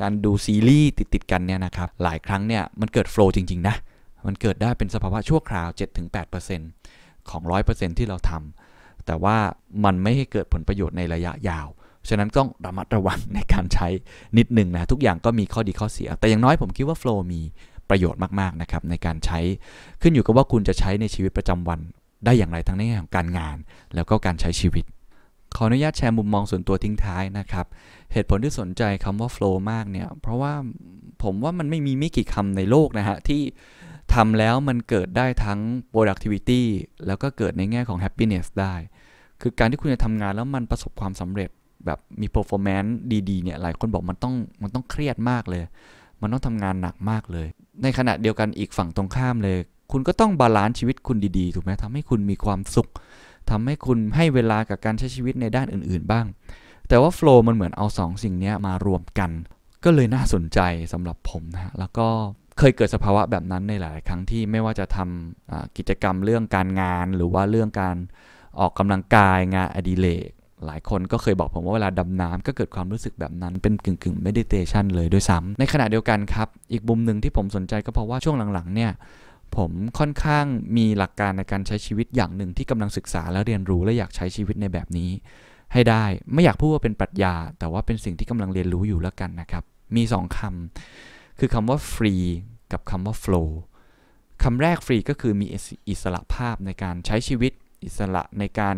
[0.00, 3.76] การดูซีรีส์ติดๆกันเนี่ยนะครับหลายครั้งเนี่ยมันเกิด flow จริงๆนะ
[4.26, 9.36] มันเกิดได้เป็นสภาวะชั่วคราว 7-8%แของ 100%ที่เราทำแต่ว่า
[9.84, 11.66] มันไม่ให้เกิดผลประโยชน์ในระยะยาว
[12.08, 13.88] ฉะนั้นต้องระมัดระวังในการใช้
[14.38, 17.40] นิดหนึ่งนะ ทุกอย่างก็มีข้อดีข้อเสีย แต่อย่างน้อยผมคิดว่า Flow มี
[17.90, 19.38] ประโยชน์มากๆนะครับในการใช้
[20.02, 21.80] ขึ้นอยู่กับว่าคุณจะใช้ในชีวิตประจำวัน
[22.24, 23.56] ได้อย่างไรทั้งในแง่ของการงาน
[23.94, 24.84] แล้วก็การใช้ชีวิต
[25.56, 27.66] ขออนุญาตแชร์มุมมองส่วนตัวทิ้งท้ายนะครับ
[28.12, 30.52] เหตุผลที่สนใจคำว่า flow มากเนี่ย เพราะว่า
[31.22, 33.42] ผมว่ามันไม่มีไม่กี่คำในโลกนะฮะที่
[34.14, 35.60] ทำแล้วมันเกิดได้ทั้ง
[35.92, 36.62] productivity
[37.06, 38.74] แล้วก็เกิดในแง่ของ happiness ได้
[39.40, 41.50] คือการที่คุณจะทำงานแล้วมันประสบความสำเร็จ
[41.86, 42.90] แบบมี performance
[43.30, 45.62] ดีๆเนี่ยหลายคนบอกมันต้องมันต้องเครียดมากเลย
[46.20, 47.46] มันต้องทำงานหนักมากเลย
[47.82, 49.58] ในขณะเดียวกันอีกฝั่งตรงข้ามเลย
[49.92, 52.88] คุณก็ต้อง balance ชีวิตคุณดีๆ ถูกไหมทำให้คุณมีความสุข
[53.50, 56.26] ทำให้คุณให้เวลากับการใช้ชีวิตในด้านอื่น ๆ บ้าง
[56.88, 59.30] แต่ว่าโฟล์มันเหมือนเอาสองสิ่งนี้มารวมกัน
[59.84, 60.60] ก็เลยน่าสนใจ
[60.92, 62.08] สำหรับผมนะฮะแล้วก็
[62.58, 67.96] เคยเกิดสภาวะแบบนั้นในหลาย ๆ ครั้งที่ไม่ว่าจะทำกิจกรรมเรื่องการงาน หรือว่าเรื่องการ
[68.60, 70.30] ออกกำลังกายงานอดิเรก
[70.66, 78.92] หลายคนก็เคยบอกผมว่าเวลาดำน้ำก็เกิดความรู้สึกแบบนั้นเป็นกึ่งกึ่ง meditation เลยด้วยซ้ำในขณะเดียวกันครับ อีกมุมหนึ่งที่ผมสนใจก็เพราะว่าช่วงหลัง ๆ เนี่ย
[79.56, 80.44] ผมค่อนข้าง
[80.76, 85.10] มีหลักการในการใช้ชีวิตอย่างหนึ่งที่กำลังศึกษาและเรียนรู้และอยากใช้ชีวิตในแบบนี้
[85.72, 89.64] ให้ได้ไม่อยากพูดว่าเป็นปรัชญา แต่ว่าเป็นสิ่งที่กำลังเรียนรู้อยู่แล้วกันนะครับ
[89.96, 92.24] มีสองคำ คือคำว่า free
[92.72, 93.48] กับคำว่า flow
[94.42, 95.46] คำแรก free ก็คือมี
[95.88, 97.52] อิสระภาพในการใช้ชีวิต
[97.84, 98.76] อิสระในการ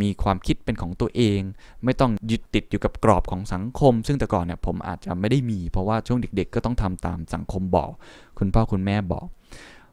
[0.00, 1.40] มีความคิดเป็นของตัวเอง
[1.84, 7.90] ไม่ต้องยึดติดอยู่กับกรอบของสังคม ซึ่งแต่ก่อนเนี่ยผมอาจจะไม่ได้มี เพราะว่าช่วงเด็ก ๆ ก็ต้องทำตามสังคมบอก
[8.38, 9.26] คุณพ่อคุณแม่บอก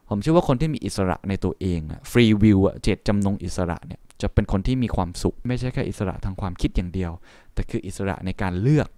[0.08, 7.12] ผมเชื่อว่าคนที่มีอิสระในตัวเองฟรีวิวเจตจำนงอิสระเนี่ยจะเป็นคนที่มีความสุข ไม่ใช่แค่อิสระทางความคิดอย่างเดียว
[7.54, 8.88] แต่คืออิสระในการเลือก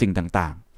[0.00, 0.71] สิ่งต่างๆ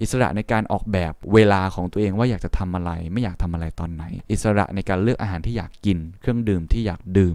[0.00, 7.34] อิสระในการออกแบบเวลาของตัวเองว่าอยากจะทำอะไร ไม่อยากทำอะไรตอนไหน อิสระในการเลือกอาหารที่อยากกิน เครื่องดื่มที่อยากดื่ม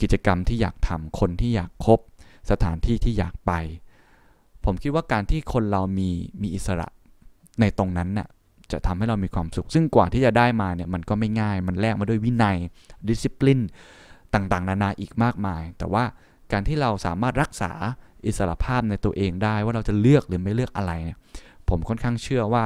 [0.00, 2.00] กิจกรรมที่อยากทำคนที่อยากคบ
[2.50, 3.52] สถานที่ที่อยากไป
[4.64, 6.10] ผมคิดว่าการที่คนเรามี
[6.42, 6.88] มีอิสระ
[7.60, 8.28] ในตรงนั้นน่ะ
[8.72, 12.56] จะทำให้เรามีความสุข ซึ่งกว่าที่จะได้มาเนี่ยมันก็ไม่ง่าย มันแลกมาด้วยวินัย
[13.08, 13.60] ดิสซิ p ลิน
[14.34, 16.04] ต่างๆ นานาอีกมากมาย แต่ว่า
[16.52, 17.72] การที่เราสามารถรักษา
[18.26, 21.18] อิสระภาพในตัวเองได้ว่าเราจะเลือกหรือไม่เลือกอะไรเนี่ย
[21.70, 22.64] ผมค่อนข้างเชื่อว่า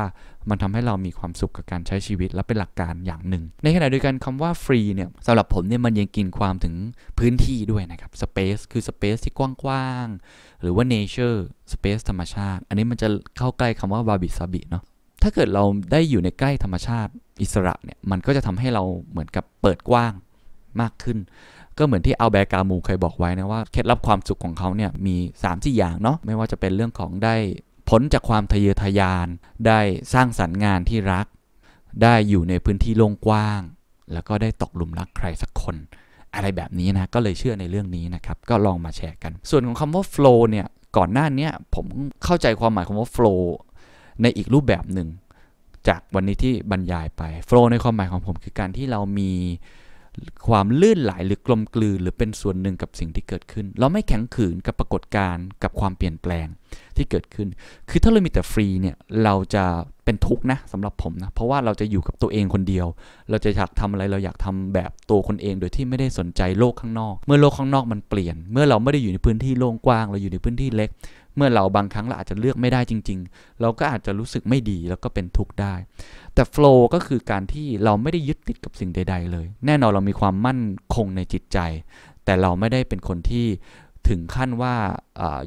[0.50, 6.74] มันทำให้เรามีความสุขกับการใช้ชีวิตและเป็นหลักการอย่างหนึ่ง ในขณะเดียวกันคำว่าฟรีเนี่ยสำหรับผมเนี่ยมันยังกินความถึง
[7.18, 11.38] พื้นที่ด้วยนะครับ space คือ space ที่กว้างๆ หรือว่า nature
[11.72, 13.08] space ธรรมชาติ อันนี้มันจะ
[13.38, 14.82] เข้าใกล้คำว่า wabi sabi เนาะ
[15.22, 20.12] ถ้าเกิดเราได้อยู่ในใกล้ธรรมชาติอิสระเนี่ยมันก็จะทำให้เราเหมือนกับเปิดกว้าง
[20.80, 21.18] มากขึ้น
[21.78, 27.34] ก็เหมือนที่อัลแบร์กามูเคยบอกไว้นะว่าเคล็ดลับความสุขของเขาเนี่ยมี3 4อย่างเนาะไม่ว่าจะเป็นเรื่องของได้
[27.88, 29.26] พ้นจากความทะเยอทะยาน
[29.66, 29.80] ได้
[30.12, 31.26] สร้างสรรค์งานที่รัก
[32.02, 33.60] ได้อยู่ในพื้นที่โล่งกว้าง
[34.12, 35.76] แล้วก็ได้ตกหลุมรักใครสักคน
[36.34, 41.86] อะไรแบบนี้นะ ก็เลยเชื่อในเรื่องนี้นะครับ ก็ลองมาแชร์กัน ส่วนของคำว่า flow เนี่ย ก่อนหน้านี้ผม
[42.24, 43.40] เข้าใจความหมายคำว่า flow
[44.22, 45.08] ในอีกรูปแบบหนึ่ง
[45.88, 49.30] จากวันนี้ที่บรรยายไป flow ในความหมายของผมคือการที่เรามี
[50.48, 56.46] ความลื่นไหลหรือกลมกลืนหรือเป็นส่วนหนึ่งกับสิ่งที่เกิดขึ้น เราไม่แข็งขืนกับปรากฏการณ์กับความเปลี่ยนแปลง
[56.96, 57.48] ที่เกิดขึ้น
[57.88, 59.64] คือถ้าเรามีแต่ฟรีเนี่ยเราจะ
[60.04, 62.86] เป็นทุกข์นะสำหรับผมนะเพราะว่าเราจะอยู่กับตัวเองคนเดียว
[63.30, 70.90] เราจะอยากทำอะไรเราอยากทำแบบตัวคนเอง โดยที่ไม่ได้สนใจโลกข้างนอก เมื่อโลกข้างนอกมันเปลี่ยน เมื่อเราไม่ได้อยู่ในพื้นที่โล่งกว้างเราอยู่ในพื้นที่เล็ก
[71.36, 75.74] เมื่อเราบางครั้งเราอาจจะเลือกไม่ได้จริง ๆ เราก็อาจจะรู้สึกไม่ดีแล้วก็เป็นทุกข์ได้
[76.34, 80.60] แต่โฟล์ก็คือการที่เราไม่ได้ยึดติดกับสิ่งใด ๆ เลย แน่นอนเรามีความมั่น
[80.94, 81.58] คงในจิตใจ
[82.24, 83.46] แต่เราไม่ได้เป็นคนที่
[84.08, 84.74] ถึงขั้นว่า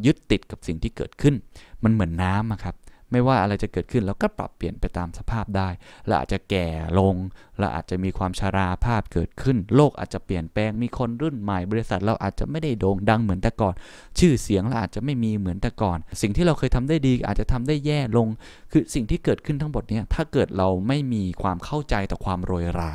[0.06, 1.36] ยึดติดกับสิ่งที่เกิดขึ้น
[1.84, 2.76] มันเหมือนน้ำครับ
[3.12, 5.70] ไม่ว่าอะไรจะเกิดขึ้นเราก็ปรับเปลี่ยนไปตามสภาพได้
[6.08, 6.68] เราอาจจะแก่
[7.00, 7.16] ลง
[7.60, 13.76] เราอาจจะมีความชาราภาพเกิดขึ้น โลกอาจจะเปลี่ยนแปลงมีคนรุ่นใหม่ บริษัทเราอาจจะไม่ได้โด่งดังเหมือนแต่ก่อน
[14.20, 18.28] ชื่อเสียงเราอาจจะไม่มีเหมือนแต่ก่อน สิ่งที่เราเคยทำได้ดีอาจจะทำได้แย่ลง
[18.72, 22.94] คือสิ่งที่เกิดขึ้นทั้งหมดนี้ถ้าเกิดเราไม่มีความเข้าใจต่อความโรยรา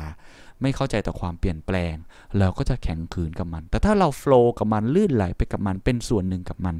[0.61, 1.95] ไม่เข้าใจต่อความเปลี่ยนแปลง
[2.39, 6.75] เราก็จะแข็งขืนกับมัน แต่ถ้าเราโฟล์กับมันลื่นไหลไปกับมันเป็นส่วนหนึ่งกับมัน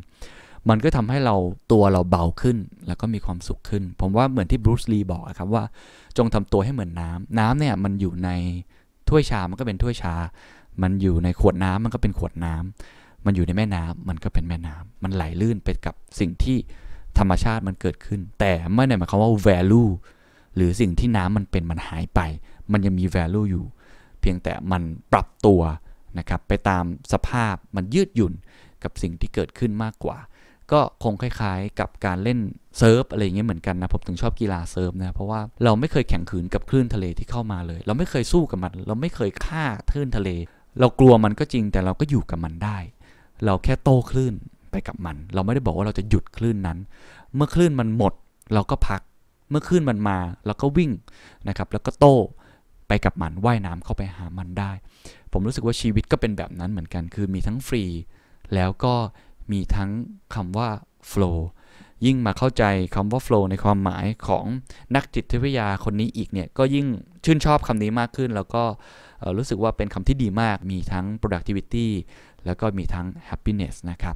[0.70, 1.36] มันก็ทำให้เรา
[1.72, 5.64] ตัวเราเบาขึ้น แล้วก็มีความสุขขึ้น ผมว่าเหมือนที่บรูซลีบอกครับว่า
[6.18, 8.30] จงทำตัวให้เหมือนน้ำน้ำเนี่ยมันอยู่ใน
[9.10, 10.16] ถ้วยชา มันก็เป็นถ้วยชา
[10.82, 16.58] มันอยู่ในขวดน้ำมันก็เป็นขวดน้ำมันอยู่ในแม่น้ำมันก็เป็นแม่น้ำมันไหลลื่นไปกับสิ่งที่
[17.18, 19.90] ธรรมชาติมันเกิดขึ้น แต่ไม่ได้หมายความว่า value
[20.56, 22.20] หรือสิ่งที่น้ำมันเป็นมันหายไป
[22.72, 23.66] มันยังมี value อยู่
[24.20, 24.82] เพียงแต่มัน
[25.14, 25.62] ปรับตัว
[26.18, 26.84] นะครับไปตาม
[27.14, 28.34] สภาพมันยืดหยุ่น
[28.84, 30.18] กับสิ่งที่เกิดขึ้นมากกว่า
[30.74, 32.40] ก็คงคล้ายๆ กับการเล่น
[32.78, 40.30] เซิร์ฟอะไรเงี้ยเหมือนกันนะผมถึงชอบกีฬาเซิร์ฟนะเพราะว่าเราไม่เคยแข็งขืนกับคลื่นทะเลที่เข้ามาเลย เราไม่เคยสู้กับมัน เราไม่เคยฆ่าคลื่นทะเล
[40.80, 42.78] เรากลัวมันก็จริงแต่เราก็อยู่กับมันได้
[43.46, 44.34] เราแค่โต้คลื่น
[44.72, 46.78] ไปกับมัน เราไม่ได้บอกว่าเราจะหยุดคลื่นนั้น
[47.36, 48.14] เมื่อคลื่นมันหมด
[48.54, 49.02] เราก็พัก
[49.50, 50.92] เมื่อคลื่นมันมาเราก็วิ่ง
[51.48, 52.16] นะครับแล้วก็โต้
[52.88, 54.72] ไปกับมันว่ายน้ำเข้าไปหามันได้
[55.32, 57.84] ผมรู้สึกว่าชีวิตก็เป็นแบบนั้นเหมือนกัน คือมีทั้งฟรี
[58.54, 58.94] แล้วก็
[59.52, 59.90] มีทั้ง
[60.36, 60.70] คำว่า
[61.12, 61.38] flow
[62.06, 62.64] ยิ่งมาเข้าใจ
[62.96, 64.46] คำว่า flow ในความหมายของ
[64.96, 66.86] นักจิตวิทยาคนนี้อีกเนี่ย ก็ยิ่ง
[67.26, 68.64] ชื่นชอบคำนี้มากขึ้น แล้วก็
[69.38, 71.88] รู้สึกว่าเป็นคำที่ดีมาก มีทั้ง productivity
[72.46, 74.16] แล้วก็มีทั้ง happiness นะครับ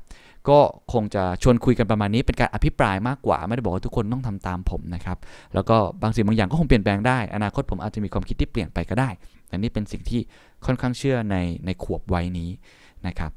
[0.49, 0.59] ก็
[0.93, 5.17] คงจะชวนคุยกันประมาณนี้ เป็นการอภิปรายมากกว่า ไม่ได้บอกว่าทุกคนต้องทำตามผมนะครับ
[5.53, 9.09] แล้วก็บางสิ่งบางอย่างก็คงเปลี่ยนแปลงได้ อนาคตผมอาจจะมีความคิดที่เปลี่ยนไปก็ได้
[9.47, 10.21] แต่นี่เป็นสิ่งที่
[10.65, 12.49] ค่อนข้างเชื่อในในขวบวัยนี้
[13.07, 13.31] นะครับ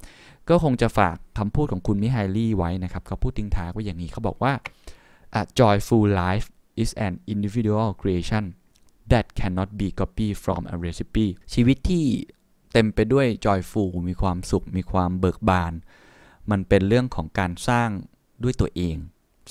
[0.50, 4.52] ก็คงจะฝากคำพูดของคุณมิไฮลี่ไว้นะครับเขาพูดทิ้งท้ายไว้อย่างนี้เขาบอกว่า
[5.40, 6.46] A joyful life
[6.82, 8.44] is an individual creation
[9.12, 12.04] that cannot be copied from a recipe ชีวิตที่
[12.72, 15.72] เต็มไปด้วย joyful มีความสุข มีความเบิกบาน
[16.50, 17.88] มันเป็นเรื่องของการสร้าง
[18.42, 18.96] ด้วยตัวเอง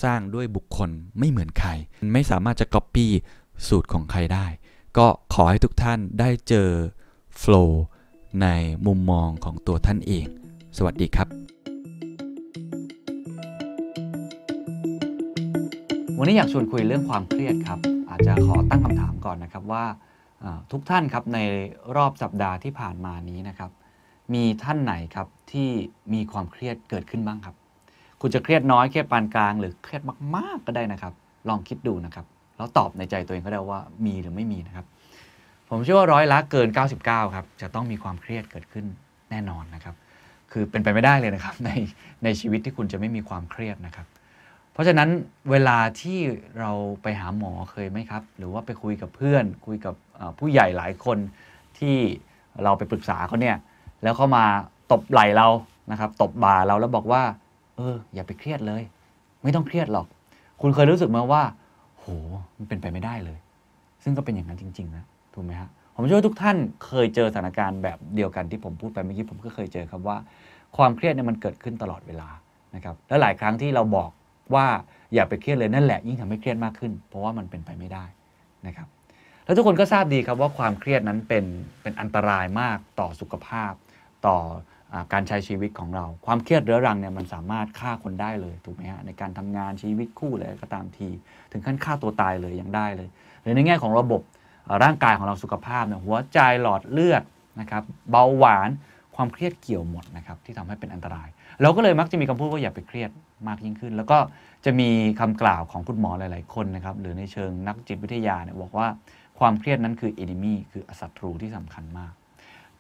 [0.04, 1.70] สร้างด้วยบุคคลไม่เหมือนใคร
[2.14, 3.08] ไม่สามารถจะ copy
[3.68, 4.46] สูตรของใครได้
[4.98, 6.70] ก็ขอให้ทุกท่านได้เจอ
[7.42, 7.72] flow
[8.42, 8.48] ใน
[8.86, 10.28] มุมมองของตัวท่านเอง
[10.82, 11.28] สวัสดีครับ
[16.20, 19.86] วันนี้อยากชวนคุยเรื่องความเครียดครับ อาจจะขอตั้งคำถามก่อนนะครับว่า
[20.44, 21.40] อ่าทุกท่านครับใน
[21.96, 23.72] รอบสัปดาห์ที่ผ่านมานี้นะครับ
[24.34, 25.70] มีท่านไหนครับที่
[26.14, 27.56] มีความเครียดเกิดขึ้นบ้างครับ
[28.22, 30.02] คุณจะเครียดน้อยเครียดปานกลาง หรือเครียด
[30.36, 31.14] มาก ๆ ก็ได้นะครับ
[31.50, 32.26] ลองคิดดูนะครับ
[32.58, 34.86] แล้วตอบในใจตัวเองก็ได้ว่ามีหรือไม่มีนะครับ
[35.70, 36.68] ผมเชื่อว่าร้อยละเกิน
[37.02, 38.86] 99 ครับ จะต้องมีความเครียดเกิดขึ้น
[39.32, 39.96] แน่นอนนะครับ
[40.52, 41.70] คือเป็นไปไม่ได้เลยนะครับใน
[42.24, 44.08] ในชีวิตที่คุณจะไม่มีความเครียดนะครับ
[44.74, 45.10] เพราะฉะนั้น
[45.52, 46.20] เวลาที่
[46.60, 46.72] เรา
[47.02, 49.96] ไปหาหมอเคยไหมครับ หรือว่าไปคุยกับเพื่อน คุยกับ
[50.40, 51.18] ผู้ใหญ่หลายคน
[51.80, 51.98] ที่
[52.64, 53.58] เราไปปรึกษาเขาเนี่ย
[54.04, 54.46] แล้วเขามา
[54.92, 55.48] ตบไหล่เรา
[55.92, 57.24] นะครับตบบ่าเราแล้วบอกว่า
[57.76, 58.84] เออ อย่าไปเครียดเลย
[59.44, 60.08] ไม่ต้องเครียดหรอก
[60.62, 61.44] คุณเคยรู้สึกไหมว่า
[61.98, 62.06] โห
[62.58, 63.40] มันเป็นไปไม่ได้เลย
[64.04, 65.04] ซึ่งก็เป็นอย่างนั้นจริง ๆ นะ
[65.34, 65.70] ถูกไหมฮะ
[66.02, 70.18] ผมเชื่อว่าทุกท่านเคยเจอสถานการณ์แบบเดียวกันที่ผมพูดไปเมื่อกี้ผมก็เคยเจอครับว่า
[70.78, 72.30] ความเครียดเนี่ยมันเกิดขึ้นตลอดเวลา
[72.76, 74.12] นะครับและหลายครั้งที่เราบอก
[74.56, 74.66] ว่า
[75.14, 78.06] อย่าไปเครียดเลยนั่นแหละยิ่งทำให้เครียดมากขึ้น เพราะว่ามันเป็นไปไม่ได้
[78.68, 78.88] นะครับ
[79.46, 81.46] แล้วทุกคนก็ทราบดีครับว่าความเครียดนั้นเป็น
[81.82, 83.72] เป็นอันตรายมากต่อสุขภาพ
[84.28, 84.38] ต่อ
[84.94, 91.10] อการใช้ชีวิตของเรา ความเครียดเรื้อรังเนี่ยมันสามารถฆ่าคนได้เลยถูกไหมฮะในการทำงานชีวิตคู่เลยก็ตามที
[91.52, 93.10] ถึงขั้นฆ่าตัวตายเลยยังได้เลย
[93.42, 94.22] หรือในแง่ของระบบ
[94.84, 97.24] ร่างกายของเราสุขภาพเนี่ยหัวใจหลอดเลือด
[97.60, 98.70] นะครับเบาหวาน
[99.16, 101.28] ความเครียดเกี่ยวหมดนะครับที่ทำให้เป็นอันตราย
[101.62, 103.12] เราก็เลยมักจะมีคำพูดว่าอย่าไปเครียด
[103.48, 104.18] มากยิ่งขึ้น แล้วก็
[104.66, 104.90] จะมี
[105.20, 108.88] คำกล่าวของคุณหมอหลาย ๆ คนนะครับหรือในเชิงนักจิตวิทยาเนี่ยบอกว่า
[109.40, 112.14] ความเครียดนั้นคือ enemy คือศัตรูที่สำคัญมาก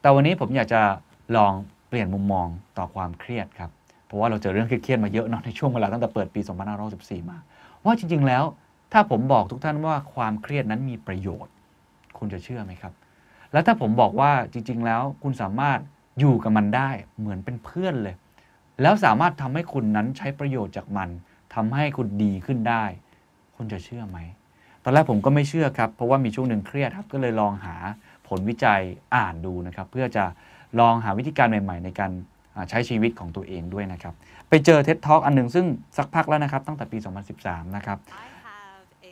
[0.01, 0.81] แต่วันนี้ผมอยากจะ
[1.37, 1.53] ลอง
[1.89, 3.71] เปลี่ยนมุมมองต่อความเครียดครับ
[4.05, 6.41] เพราะว่าเราเจอเรื่องเครียดมาเยอะเนาะในช่วงเวลาตั้งแต่เปิดปี
[6.85, 7.37] 2514มา
[7.85, 8.43] ว่าจริง ๆ แล้ว
[8.93, 11.53] ถ้าผมบอกทุกท่านว่าความเครียดนั้นมีประโยชน์
[12.19, 12.93] คุณจะเชื่อไหมครับ
[13.51, 15.79] แล้วถ้าผมบอกว่าจริง ๆ แล้วคุณสามารถ
[16.19, 16.89] อยู่กับมันได้
[17.19, 18.15] เหมือนเป็นเพื่อนเลย
[18.81, 21.09] แล้วสามารถทำให้คุณนั้นใช้ประโยชน์จากมัน
[21.55, 22.83] ทำให้คุณดีขึ้นได้
[23.55, 24.17] คุณจะเชื่อไหม
[24.83, 27.75] ตอนแรกผมก็ไม่เชื่อครับ เพราะว่ามีช่วงหนึ่งเครียดครับก็เลยลองหา
[28.27, 28.81] ผลวิจัย
[29.15, 30.25] อ่านดูนะครับ เพื่อจะ
[30.79, 32.11] ลองหาวิธีการใหม่ ๆ ในการ
[32.55, 34.13] อ่าใช้ชีวิตของตัวเองด้วยนะครับ
[34.49, 35.65] ไปเจอเท็ d ท็อกอันหนึ่งซึ่ง
[35.97, 36.97] สักพักแล้วนะครับ ตั้งแต่ปี
[37.37, 37.97] 2013 นะครับ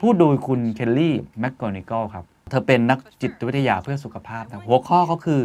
[0.01, 5.41] พูดโดยคุณเคลลี่แมคกอนิกัลครับ เธอเป็นนักจิตวิทยาเพื่อสุขภาพนะหัวข้อเขาคือ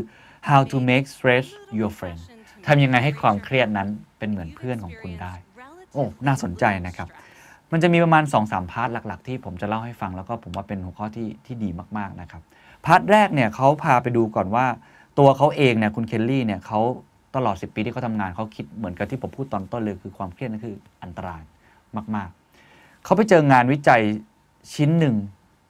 [0.48, 1.46] how to make stress
[1.78, 2.20] your friend
[2.66, 5.34] ทำยังไงให้ความเครียดนั้นเป็นเหมือนเพื่อนของคุณได้
[5.92, 7.08] โอ้ น่าสนใจนะครับ
[7.72, 12.42] มันจะมีประมาณ 2-3 part หลัก ๆ ที่ผมจะเล่าให้ฟังแล้วก็ผมว่าเป็นหัวข้อที่ที่ดีมาก ๆ นะครับ
[12.86, 14.66] part แรกเนี่ยเขาพาไปดูก่อนว่า
[15.18, 16.80] ตัวเขาเองเนี่ยคุณเคลลี่เนี่ยเขา
[17.36, 21.42] ตลอด 10 ปีที่เขาทำงานเขาคิดเหมือนกับที่ผมพูดตอนต้นเลยคือความเครียดนั่นคืออันตราย
[22.16, 22.28] มาก
[22.66, 24.02] ๆ เขาไปเจองานวิจัย
[24.74, 25.16] ชิ้นหนึ่ง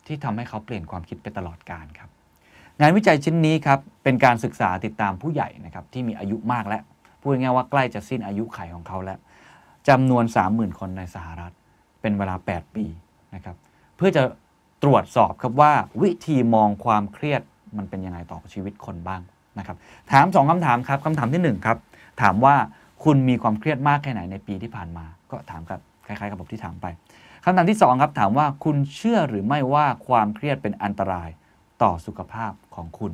[0.07, 2.11] ที่ทำให้เขาเปลี่ยนความคิดไปตลอดการครับ
[2.81, 6.83] งานวิจัยชิ้นนี้ครับเป็นการศึกษาติดตามผู้ใหญ่นะครับที่มีอายุมากแล้ว
[7.21, 9.19] พูดง่ายๆว่าใกล้จะสิ้นอายุไขของเขาแล้ว
[9.89, 11.53] จำนวน 30,000 คนในสหรัฐ
[12.01, 12.87] เป็นเวลา 8 ปี
[13.35, 13.57] นะครับ
[13.97, 14.23] เพื่อจะ
[14.83, 15.73] ตรวจสอบครับว่า
[16.03, 17.43] วิธีมองความเครียด
[17.79, 19.21] มันเป็นยังไงต่อชีวิตคนบ้าง
[19.59, 19.77] นะครับ
[20.13, 21.79] ถามสองคำถามครับคำถามที่หนึ่งครับ
[22.23, 22.55] ถามว่า
[23.05, 26.87] คุณมีความเครียดมากแค่ไหนในปีที่ผ่านมา ก็ถามกับคล้ายๆ กับผมที่ถามไป
[27.45, 31.29] คำถามที่สองครับถามว่าคุณเชื่อหรือไม่ว่าความเครียดเป็นอันตราย
[31.83, 33.13] ต่อสุขภาพของคุณ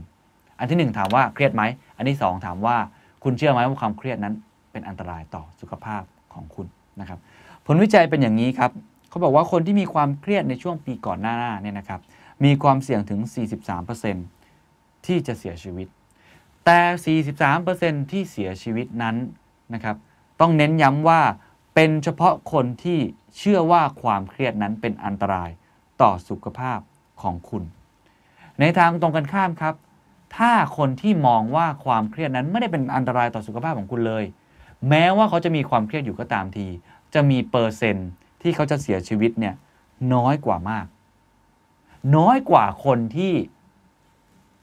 [0.59, 1.63] อันที่หนึ่งถามว่าเครียดไหม
[1.97, 2.77] อันที่สองถามว่า
[3.25, 4.35] คุณเชื่อไหมว่าความเครียดนั้น
[4.73, 6.03] เป็นอันตรายต่อสุขภาพ
[6.35, 6.67] ของคุณ
[7.01, 7.19] นะครับ
[7.67, 8.71] ผลวิจัยเป็นอย่างนี้ครับ
[9.09, 12.01] เขาบอกว่าคนที่มีความเครียดในช่วงปีก่อนหน้าเนี่ยนะครับ
[12.45, 13.21] มีความเสี่ยงถึง
[14.35, 15.89] 43%ที่จะเสียชีวิต
[16.65, 17.21] แต่
[17.61, 19.17] 43%ที่เสียชีวิตนั้น
[19.75, 19.97] นะครับ
[20.41, 21.21] ต้องเน้นย้ำว่า
[21.81, 22.99] เป็นเฉพาะคนที่
[23.39, 25.51] เชื่อว่าความเครียดนั้นเป็นอันตราย
[26.03, 26.79] ต่อสุขภาพ
[27.23, 27.63] ของคุณ
[28.61, 29.75] ในทางตรงกันข้ามครับ
[30.37, 34.25] ถ้าคนที่มองว่าความเครียดนั้นไม่ได้เป็นอันตรายต่อสุขภาพของคุณเลย
[34.89, 36.67] แม้ว่าเขาจะมีความเครียดอยู่ก็ตามที
[37.15, 38.09] จะมีเปอร์เซ็นต์
[38.43, 39.55] ที่เขาจะเสียชีวิตเนี่ย
[40.15, 40.87] น้อยกว่ามาก
[42.17, 43.33] น้อยกว่าคนที่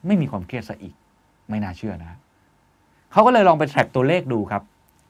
[0.06, 0.96] ไม่มีความเครียดซะอีก
[1.50, 2.18] ไม่น่าเชื่อนะ
[3.12, 4.64] เขาก็เลยลองไปแทร็กตัวเลขดูครับ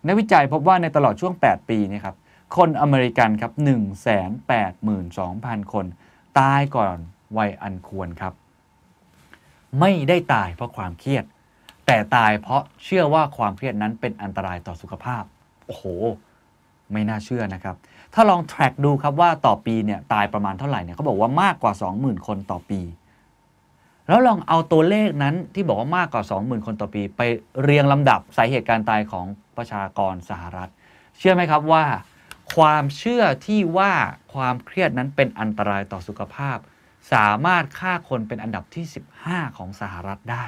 [0.08, 2.16] นักวิจัยพบว่าในตลอดช่วง 8 ปีนี่ครับ
[2.58, 3.52] คนอเมริกันครับ
[4.82, 5.86] 182,000 คน
[6.40, 6.98] ตายก่อน
[7.38, 8.34] วัยอันควรครับ
[9.80, 11.24] ไม่ได้ตายเพราะความเครียด
[11.86, 15.24] แต่ตายเพราะเชื่อว่าความเครียดนั้นเป็นอันตรายต่อสุขภาพ
[15.66, 15.84] โอ้โห
[16.92, 17.76] ไม่น่าเชื่อนะครับ
[18.14, 22.82] ถ้าลอง track ดูครับว่าต่อปีเนี่ยตายประมาณเท่าไหร่เนี่ยเขาบอกว่ามากกว่า 20,000 คนต่อปี
[24.08, 27.22] แล้วลองเอาตัวเลขนั้นที่บอกว่ามากกว่า 20,000 คนต่อปี ไป
[27.64, 29.26] เรียงลำดับสาเหตุการตายของ
[29.58, 30.70] ประชากรสหรัฐ
[31.18, 31.86] เชื่อไหมครับว่า
[32.56, 33.94] ความเชื่อที่ว่า
[34.34, 36.58] ความเครียดนั้นเป็นอันตรายต่อสุขภาพ
[37.14, 38.86] สามารถฆ่าคนเป็นอันดับที่
[39.22, 40.46] 15 ของสหรัฐได้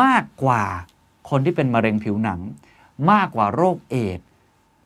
[0.00, 0.64] มากกว่า
[1.30, 2.40] คนที่เป็นมะเร็งผิวหนัง
[3.10, 4.28] มากกว่าโรคเอดส์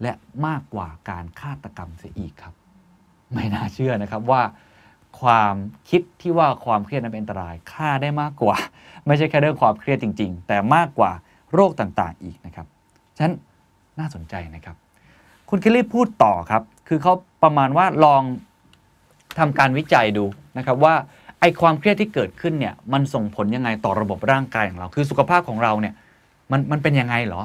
[0.03, 0.13] และ
[0.47, 2.55] มากกว่าการฆาตกรรมเสียอีกครับ
[3.35, 4.43] ไม่น่าเชื่อนะครับว่า
[5.21, 5.55] ความ
[5.91, 8.57] คิดที่ว่าความเครียดนั้นเป็นอันตรายฆ่าได้มากกว่า
[9.07, 11.11] ไม่ใช่แค่เรื่องความเครียดจริง ๆ แต่มากกว่า
[11.55, 12.67] โรคต่างๆอีกนะครับ
[13.17, 13.35] ฉะนั้น
[13.99, 14.77] น่าสนใจนะครับ
[15.51, 17.13] คุณเคลลี่พูดต่อครับ คือเขา
[17.43, 18.23] ประมาณว่าลอง
[19.39, 20.25] ทำการวิจัยดู
[20.59, 20.95] นะครับว่า
[21.41, 25.95] ไอความเครียดที่เกิดขึ้นเนี่ยมันส่งผลยังไงต่อระบบร่างกายของเรา คือสุขภาพของเราเนี่ย
[26.51, 27.43] มันมันเป็นยังไงเหรอ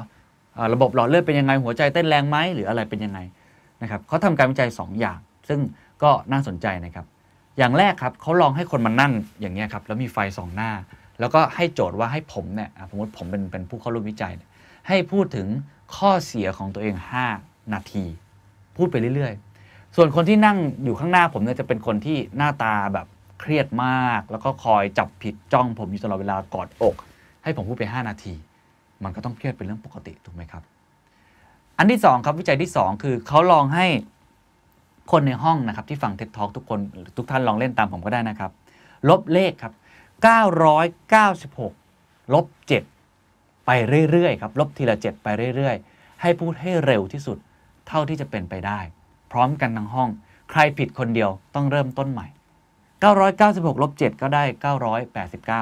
[0.56, 3.18] อระบบหลอดเลือดเป็นยังไงหัวใจเต้นแรงไหมหรืออะไรเป็นยังไง
[3.82, 5.18] นะครับเขาทำการวิจัย 2 อย่าง
[5.48, 5.60] ซึ่ง
[6.02, 7.06] ก็น่าสนใจนะครับ
[7.58, 10.70] อย่างแรกครับเขาลองให้คนมานั่งอย่างเงี้ยครับแล้วมีไฟสองหน้า
[11.20, 14.50] แล้วก็ให้โจทย์ว่าให้ผมเนี่ยอะสมมติผมเป็นเป็นผู้เข้าร่วมวิจัยเนี่ย
[14.88, 15.46] ให้พูดถึง
[15.96, 16.94] ข้อเสียของตัวเอง
[17.34, 18.04] 5 นาที
[18.76, 23.06] พูดไปเรื่อยๆ ส่วนคนที่นั่งอยู่ข้างหน้าผมเนี่ยจะเป็นคนที่หน้าตาแบบ
[23.40, 26.96] เครียดมาก แล้วก็คอยจับผิดจ้องผมอยู่ตลอดเวลากอดอก
[27.42, 28.34] ให้ผมพูดไป 5 นาที
[29.04, 30.62] มันก็ต้องเครียดเป็นเรื่องปกติถูกไหมครับ
[31.78, 33.86] อันที่ 2 ครับวิจัยที่ 2 คือเขาลองให้
[35.10, 36.80] คนในห้องนะครับที่ฟังเท็ d ท a l k ทุกคน
[37.16, 38.50] ทุกท่านลองเล่นตามผมก็ได้นะครับ
[39.08, 39.72] ลบเลขครับ
[41.22, 42.46] 996 ลบ
[43.06, 43.70] 7 ไป
[44.10, 47.38] เรื่อยๆครับ ลบทีละ 7 ไปเรื่อยๆ ให้พูดให้เร็วที่สุด
[47.88, 48.80] เท่าที่จะเป็นไปได้
[49.32, 50.08] พร้อมกันทั้งห้อง
[50.50, 52.26] ใครผิดคนเดียวต้องเริ่มต้นใหม่
[53.04, 54.44] 996 ลบ 7 ก็ได้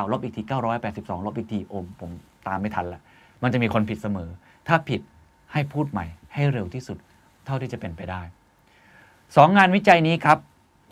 [0.07, 0.43] 989 ลบอีกที
[0.85, 2.11] 982 ลบอีกทีโอมผม
[2.47, 3.01] ตามไม่ทันละ
[3.43, 4.29] มันจะมีคนผิดเสมอ
[4.69, 5.01] ถ้าผิด
[5.53, 6.99] ให้พูดใหม่ ให้เร็วที่สุด
[7.47, 8.23] เท่าที่จะเป็นไปได้
[9.37, 10.39] สองงานวิจัยนี้ครับ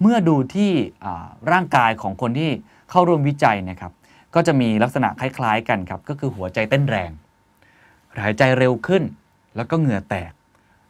[0.03, 0.71] เมื่อดูที่
[1.53, 2.51] ร่างกายของคนที่
[2.91, 3.93] เข้าร่วมวิจัยนะครับ
[4.35, 7.11] ก็จะมีลักษณะคล้ายๆกันครับ ก็คือหัวใจเต้นแรง
[8.25, 9.03] หายใจเร็วขึ้น
[9.57, 10.33] แล้วก็เหงื่อแตก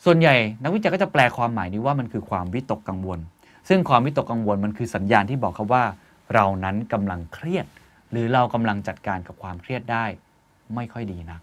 [0.04, 3.18] ส่วนใหญ่นักวิจัยก็จะแปลความหมายนี้ว่ามันคือความวิตกกังวล
[3.68, 5.84] ซึ่งความวิตกกังวลมันคือสัญญาณที่บอกครับว่า
[6.34, 7.66] เรานั้นกำลังเครียด
[8.10, 10.04] หรือเรากำลังจัดการกับความเครียดได้
[10.74, 11.40] ไม่ค่อยดีนัก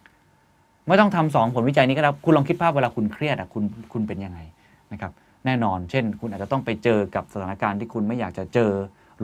[0.87, 4.39] ไม่ต้องทำสองผลวิจัยนี้ก็ได้คุณลองคิดภาพเวลาคุณเครียดอะคุณคุณเป็นยังไง
[4.91, 5.11] นะครับ
[5.45, 8.71] แน่นอน เช่น คุณอาจจะต้องไปเจอกับสถานการณ์ที่คุณไม่อยากจะเจอ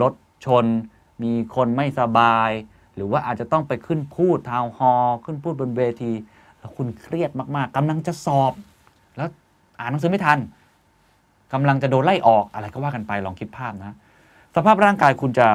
[0.01, 0.13] รถ
[0.45, 0.65] ชน
[1.23, 2.49] มีคนไม่สบาย
[2.95, 6.13] หรือว่าอาจจะต้องไปขึ้นพูดทาวน์ฮอลล์ขึ้นพูดบนเวที
[6.59, 8.53] แล้วคุณเครียดมากๆกำลังจะสอบ
[9.17, 9.29] แล้ว
[9.79, 10.39] อ่านหนังสือไม่ทัน
[11.53, 13.95] กำลังจะโดนไล่ออกอะไรก็ว่ากันไปลองคิดภาพนะ
[14.55, 15.47] สภาพร่างกายคุณจะ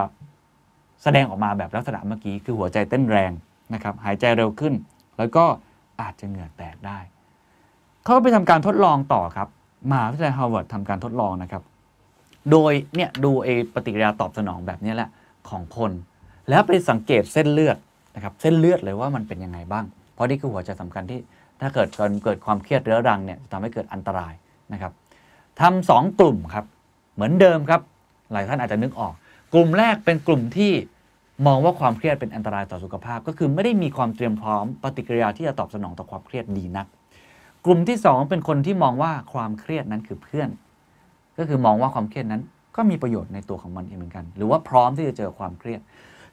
[1.03, 3.33] แสดงออกมาแบบลักษณะเมื่อกี้คือหัวใจเต้นแรง
[3.75, 4.75] นะครับหายใจเร็วขึ้น
[5.19, 5.45] แล้วก็
[6.01, 6.99] อาจจะเหงื่อแตกได้
[8.05, 9.49] เขาก็ไปทำการทดลองต่อครับ
[9.91, 11.63] มหาวิทยาลัยฮาร์วาร์ดทำการทดลองนะครับ
[12.51, 15.09] โดยเนี่ยดูเอปฏิกิริยาตอบสนองแบบนี้แหละ
[15.49, 15.93] ของคน
[16.49, 17.77] แล้วไปสังเกตเส้นเลือด
[18.15, 19.85] นะครับเส้นเลือดเลยว่ามันเป็นยังไงบ้าง
[20.15, 21.21] เพราะนี่คือหัวใจสำคัญที่
[21.61, 24.33] ถ้าเกิดเกิดเกิดความเครียดเรื้อรังเนี่ยจะทำให้เกิดอันตราย
[24.73, 24.93] นะครับ
[25.61, 26.65] ทำสองกลุ่มครับ
[27.15, 27.81] เหมือนเดิมครับ
[28.33, 29.13] หลายท่านอาจจะนึกออก
[29.53, 30.73] กลุ่มแรกเป็นกลุ่มที่
[31.47, 36.87] มองว่าความเครียดเป็นอันตรายต่อสุขภาพ ก็คือไม่ได้มีความเตรียมพร้อมปฏิกิริยาที่จะตอบสนองต่อความเครียดดีนัก
[37.67, 40.49] กลุ่มที่ 2 เป็นคนที่มองว่าความเครียดนั้นคือเพื่อน
[41.39, 42.43] ก็คือมองว่าความเครียดนั้น
[42.77, 45.81] ก็มีประโยชน์ในตัวของมันเองเหมือนกัน หรือว่าพร้อมที่จะเจอความเครียด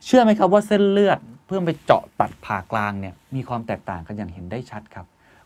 [0.05, 5.05] เชื่อไหมครับว่าเส้นเลือดเพื่อไปเจาะตัดผ่ากลางเนี่ยมีความแตกต่างกันอย่างเห็นได้ชัดครับ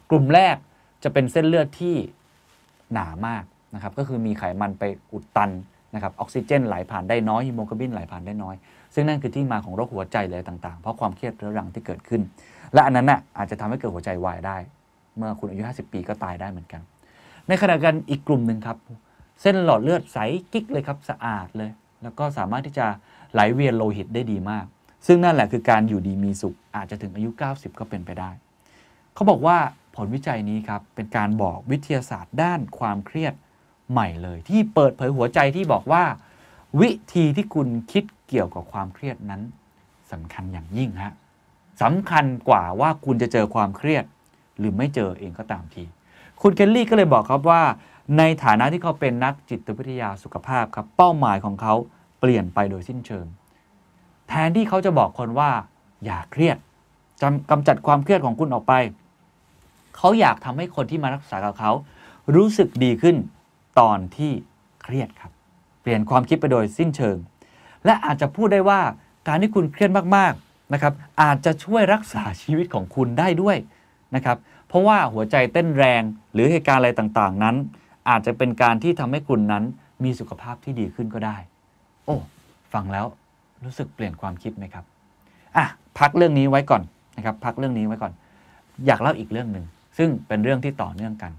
[0.10, 0.56] กลุ่มแรก
[1.04, 1.96] จะเป็นเส้นเลือดที่
[2.94, 3.44] หนามาก
[3.74, 5.52] นะครับก็คือมีไขมันไปอุดตัน
[5.94, 8.56] นะครับออกซิเจนไหลผ่านได้น้อยฮีโมโกลบินไหลผ่านได้น้อย
[8.94, 12.22] ซึ่งนั่นคือที่มาของโรคหัวใจเลยต่างๆ เพราะความเครียดเรื้อรังที่เกิดขึ้น
[12.74, 14.58] และอันนั้นน่ะอาจจะทำให้เกิดหัวใจวายได้
[15.18, 16.82] เมื่อคุณอายุ 50 ปีก็ตายได้เหมือนกัน
[17.48, 18.78] ในขณะเดียวกันอีกกลุ่มหนึ่งครับ
[19.42, 20.18] เส้นหลอดเลือดใส
[20.54, 21.70] กิ๊กเลยครับสะอาดเลย
[22.04, 22.88] แล้วก็สามารถที่จะ
[23.34, 24.66] ไหลเวียนโลหิตได้ดีมาก
[25.08, 28.30] ซึ่งนั่นแหละคือการอยู่ดีมีสุขอาจจะถึงอายุ 90 ก็เป็นไปได้
[29.14, 29.58] เขาบอกว่า
[29.96, 33.34] ผลวิจัยนี้ครับเป็นการบอกวิทยาศาสตร์ด้านความเครียด
[33.92, 36.04] ใหม่เลย ที่เปิดเผยหัวใจที่บอกว่า
[36.80, 39.42] วิธีที่คุณคิดเกี่ยวกับความเครียดนั้น
[40.12, 41.14] สำคัญอย่างยิ่งฮะ
[41.82, 44.04] สำคัญกว่าว่าคุณจะเจอความเครียด
[44.58, 45.84] หรือไม่เจอเองก็ตามที
[46.42, 47.62] คุณเคลลี่ก็เลยบอกครับว่า
[48.18, 51.74] ในฐานะที่เขาเป็นนักจิตวิทยาสุขภาพครับเป้าหมายของเขา
[52.20, 53.26] เปลี่ยนไปโดยสิ้นเชิง
[54.28, 55.52] แทนที่เขาจะบอกคนว่า
[56.06, 56.58] อย่าเครียด
[57.22, 58.74] จำกำจัดความเครียดของคุณออกไป
[59.98, 61.72] เขาอยากทำให้คนที่มารักษากับเขา
[62.36, 63.16] รู้สึกดีขึ้น
[63.80, 64.32] ตอนที่
[64.84, 65.32] เครียดครับ
[65.82, 67.18] เปลี่ยนความคิดไปโดยสิ้นเชิง
[67.86, 68.82] และอาจจะพูดได้ว่า
[69.28, 73.58] การที่คุณเครียดมากๆนะครับอาจจะช่วยรักษาชีวิตของคุณได้ด้วย
[74.16, 74.38] นะครับ
[74.68, 76.02] เพราะว่าหัวใจเต้นแรง
[76.34, 77.56] หรือเหตุการณ์อะไรต่างๆ นั้น
[78.10, 79.64] อาจจะเป็นการที่ทำให้คุณนั้น
[80.04, 81.38] มีสุขภาพที่ดีขึ้นก็ได้
[82.06, 82.16] โอ้
[82.74, 83.06] ฟังแล้ว
[83.66, 84.86] รู้สึกเปลี่ยนความคิดไหมครับ
[85.58, 85.66] อะ
[86.00, 86.82] พักเรื่องนี้ไว้ก่อน
[87.18, 88.12] นะครับพักเรื่องนี้ไว้ก่อน
[88.86, 89.66] อยากเล่าอีกเรื่องหนึ่ง
[89.98, 91.32] ซึ่งเป็นเรื่องที่ต่อเนื่องกัน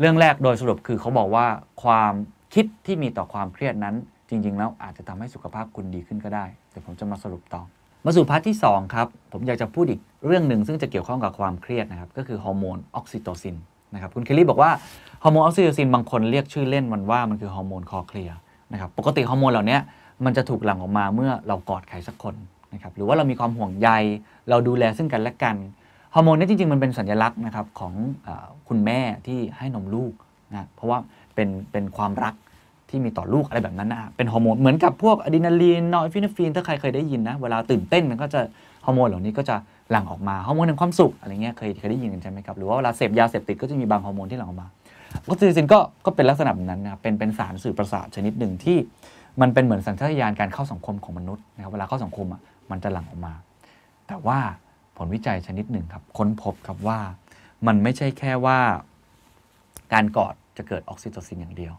[0.00, 1.46] เรื่องแรกโดยสรุปคือเขาบอกว่า
[1.82, 2.12] ความ
[2.54, 3.94] คิดที่มีต่อความเครียดนั้น
[4.28, 7.62] จริง ๆ แล้วอาจจะทำให้สุขภาพคุณดีขึ้นก็ได้เดี๋ยวผมจะมาสรุปต่อ
[8.06, 13.56] มาสู่ part ที่2ครับผมอยากจะพูดอีกเรื่องหนึ่งซึ่งจะเกี่ยวข้องกับความเครียดนะครับก็คือฮอร์โมนออกซิโตซิน
[13.94, 14.70] นะครับคุณเคลลี่บอกว่า
[15.24, 18.30] ฮอร์โมนออกซิโตซินบางคนเรียกชื่อเล่นมันว่ามันคือฮอร์โมนคลอเคลีย
[18.72, 19.78] นะครับปกติฮอร์โมนเหล่านี้
[20.24, 22.34] มันจะถูกหลั่งออกมาเมื่อเรากอดใครสักคน
[22.74, 23.88] นะครับหรือว่าเรามีความห่วงใย
[24.48, 25.56] เราดูแลซึ่งกันและกัน
[26.14, 27.94] ฮอร์โมนนี้จริงๆ มันเป็นสัญลักษณ์นะครับของ
[28.26, 28.28] อ
[28.68, 30.12] คุณแม่ที่ให้นมลูก
[30.52, 30.98] นะเพราะว่า
[31.34, 32.34] เป็นเป็นความรัก
[32.94, 38.40] ที่มีต่อลูกอะไรแบบนั้นนะฮะเป็นฮอร์โมนเหมือนกับพวกอะดรีนาลีน norepinephrine ถ้าใครเคยได้ยินนะเวลาตื่นเต้นมันก็จะ
[38.86, 39.56] ฮอร์โมนเหล่านี้ก็จะ
[39.90, 44.68] หลั่งออกมาฮอร์โมนแห่งความสุขอะไรเงี้ยเคยเคยได้ยินกันใช่ไหมครับหรือว่าเวลาเสพยาเสพติดก็จะมีบางฮอร์โมนที่หลั่งออกมา
[45.26, 48.78] ออกซิโตซินก็ก็เป็นลักษณะแบบนั้นนะครับเป็นเป็นสารสื่อประสาทชนิดหนึ่งที่
[49.40, 52.40] มันเป็นเหมือนสัญชาตญาณการเข้าสังคมของมนุษย์นะครับเวลาเข้าสังคมอะ
[52.70, 53.34] มันจะหลั่งออกมา
[54.06, 54.38] แต่ว่า
[54.96, 56.98] ผลวิจัยชนิดหนึ่งครับค้นพบครับว่า
[57.66, 58.58] มันไม่ใช่แค่ว่า
[59.92, 61.74] การกอดจะเกิดออกซิโตซินอย่างเดียว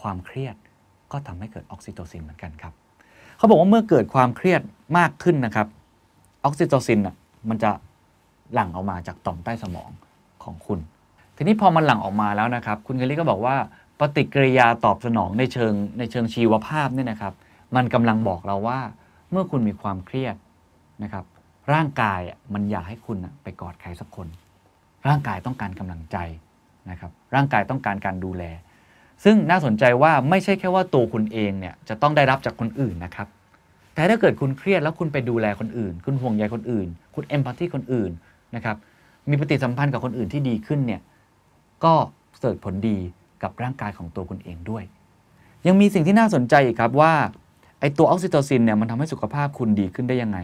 [0.00, 0.56] ความเครียด
[1.12, 2.72] ก็ทำให้เกิดออกซิโตซินเหมือนกันครับ
[3.36, 4.62] เขาบอกว่าเมื่อเกิดความเครียด
[4.98, 5.66] มากขึ้นนะครับ
[6.44, 7.16] ออกซิโตซินอะ
[7.48, 7.70] มันจะ
[8.54, 9.90] หลั่งออกมาจากต่อมใต้สมอง
[10.44, 10.78] ของคุณ
[11.36, 13.56] ทีนี้พอมันหลั่งออกมาแล้วนะครับ คุณเคลลี่ก็บอกว่า
[13.98, 17.34] ปฏิกิริยาตอบสนองในเชิงในเชิงชีวภาพเนี่ยนะครับ
[17.76, 18.80] มันกำลังบอกเราว่า
[19.30, 20.36] เมื่อคุณมีความเครียด
[21.02, 21.24] นะครับ
[21.72, 22.20] ร่างกาย
[22.54, 24.28] มันอยากให้คุณไปกอดใครสักคน
[25.08, 26.16] ร่างกายต้องการกำลังใจ
[26.90, 28.44] นะครับ ร่างกายต้องการการดูแล
[29.24, 33.28] ซึ่งน่าสนใจว่าไม่ใช่แค่ว่าตัวคุณเองเนี่ยจะต้องได้รับจากคนอื่นนะครับ
[33.94, 38.10] แต่ถ้าเกิดคุณเครียดแล้วคุณไปดูแลคนอื่น คุณห่วงใยคนอื่น คุณเอมพัตตีคนอื่น
[38.54, 38.76] นะครับ
[39.28, 41.00] มีปฏิสัมพันธ์กับคนอื่นที่ดีขึ้นเนี่ย
[41.84, 41.94] ก็
[42.42, 42.98] เกิดผลดี
[43.42, 44.84] กับร่างกายของตัวคุณเองด้วย
[45.66, 47.12] ยังมีสิ่งที่น่าสนใจอีกครับว่า
[47.80, 50.38] ไอตัวออกซิโตซินเนี่ยมันทำให้สุขภาพคุณดีขึ้นได้ยังไง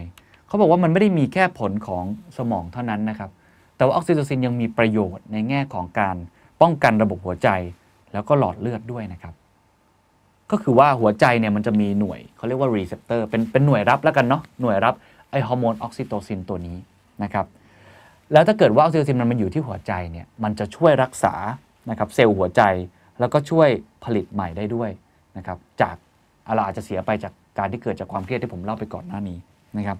[0.47, 2.03] เขาบอกว่ามันไม่ได้มีแค่ผลของ
[2.37, 3.29] สมองเท่านั้นนะครับ
[3.77, 6.15] แต่ว่าออกซิโตซินยังมีประโยชน์ในแง่ของการ
[6.61, 7.49] ป้องกันระบบหัวใจ
[8.13, 9.33] แล้วก็หลอดเลือดด้วยนะครับ
[10.51, 14.93] ก็คือว่าหัวใจเนี่ยมันจะมีหน่วยเขาเรียกว่า receptor เป็นเป็นหน่วยรับแล้วกันเนาะหน่วยรับ
[15.31, 16.77] ไอฮอร์โมนออกซิโตซินตัวนี้
[17.23, 17.45] นะครับ
[18.33, 21.33] แล้วถ้าเกิดว่าออกซิโตซินมันมาอยู่ที่หัวใจเนี่ยมันจะช่วยรักษา
[21.89, 22.61] นะครับเซลล์หัวใจ
[23.19, 23.69] แล้วก็ช่วย
[24.03, 24.89] ผลิตใหม่ได้ด้วย
[25.37, 25.95] นะครับจาก
[26.55, 29.37] เราอาจจะเสียไปจากการที่เกิดจากความเครียดที่ผมเล่าไปก่อนหน้านี้
[29.77, 29.97] นะครับ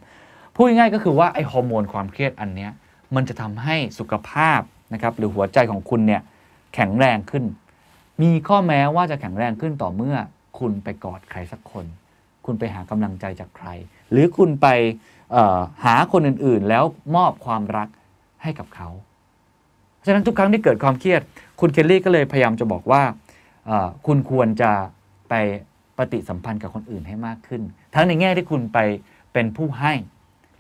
[0.55, 2.71] พูดง่ายๆก็คือว่าไอฮอร์โมนความเครียดอันเนี้ย
[3.15, 4.61] มันจะทำให้สุขภาพ
[4.93, 6.21] นะครับหรือหัวใจของคุณเนี่ย
[6.75, 7.43] แข็งแรงขึ้น
[8.21, 10.15] มีข้อแม้ว่าจะแข็งแรงขึ้นต่อเมื่อ
[10.59, 11.85] คุณไปกอดใครสักคน
[12.45, 13.67] คุณไปหากำลังใจจากใคร
[14.11, 14.67] หรือคุณไป
[15.85, 16.83] หาคนอื่นๆ แล้ว
[17.15, 17.89] มอบความรัก
[18.43, 18.89] ให้กับเขา
[20.05, 21.21] ฉะนั้นทุกครั้งที่เกิดความเครียด
[21.59, 23.01] คุณเคลลี่ก็เลยพยายามจะบอกว่า
[24.07, 24.71] คุณควรจะ
[25.29, 25.33] ไป
[25.97, 27.61] ปฏิสัมพันธ์กับคนอื่นให้มากขึ้น
[27.95, 28.79] ทั้งในแง่ที่คุณไป
[29.33, 29.93] เป็นผู้ให้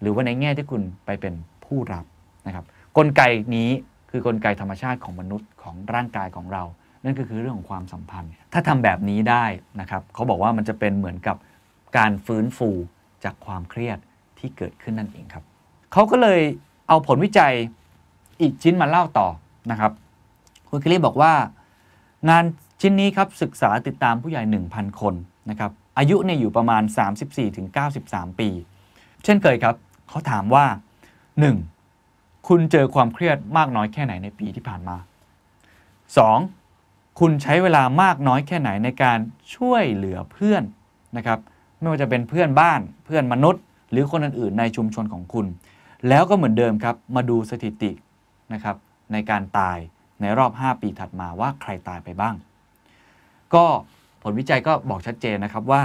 [0.01, 1.33] หรือว่าในแง่ที่คุณไปเป็น
[1.65, 2.05] ผู้รับ
[2.47, 2.65] นะครับ
[2.97, 3.21] กลไก
[3.55, 3.69] นี้
[4.11, 6.63] คือกลไกธรรมชาติของมนุษย์ของร่างกายของเรา
[7.07, 9.45] นั่นก็คือเรื่องของความสัมพันธ์ ถ้าทำแบบนี้ได้
[9.79, 11.37] นะครับเขาบอกว่ามันจะเป็นเหมือนกับ
[11.97, 12.69] การฟื้นฟู
[13.23, 13.97] จากความเครียด
[14.39, 15.43] ที่เกิดขึ้นนั่นเองครับ
[15.93, 16.41] เขาก็เลย
[16.87, 17.53] เอาผลวิจัย
[18.41, 19.27] อีกชิ้นมาเล่าต่อ
[19.71, 19.91] นะครับ
[20.69, 21.33] คุณคลีบอกว่า
[22.29, 22.43] งาน
[22.81, 25.13] ชิ้นนี้ครับศึกษาติดตามผู้ใหญ่ 1,000 คน
[25.49, 26.83] นะครับอายุเนี่ยอยู่ประมาณ
[27.61, 28.49] 34-93 ปี
[29.23, 29.75] เช่นเคยครับ
[30.09, 30.65] เขาถามว่า
[31.77, 32.47] 1.
[32.47, 34.97] คุณเจอความเครียดมากน้อยแค่ไหนในปีที่ผ่านมา
[35.87, 36.66] 2.
[37.19, 39.19] คุณใช้เวลามากน้อยแค่ไหนในการ
[39.55, 40.63] ช่วยเหลือเพื่อน
[41.17, 41.39] นะครับ
[41.79, 45.45] ไม่ว่าจะเป็นเพื่อนบ้านเพื่อนมนุษย์ หรือคนอื่นๆในชุมชนของคุณ
[46.09, 47.91] แล้วก็เหมือนเดิมครับ มาดูสถิติ
[48.53, 48.75] นะครับ
[49.11, 49.77] ในการตาย
[50.21, 52.35] ในรอบ 5 ปีถัดมาว่าใครตายไปบ้าง
[53.53, 53.65] ก็
[54.23, 55.83] ผลวิจัยก็บอกชัดเจนนะครับว่า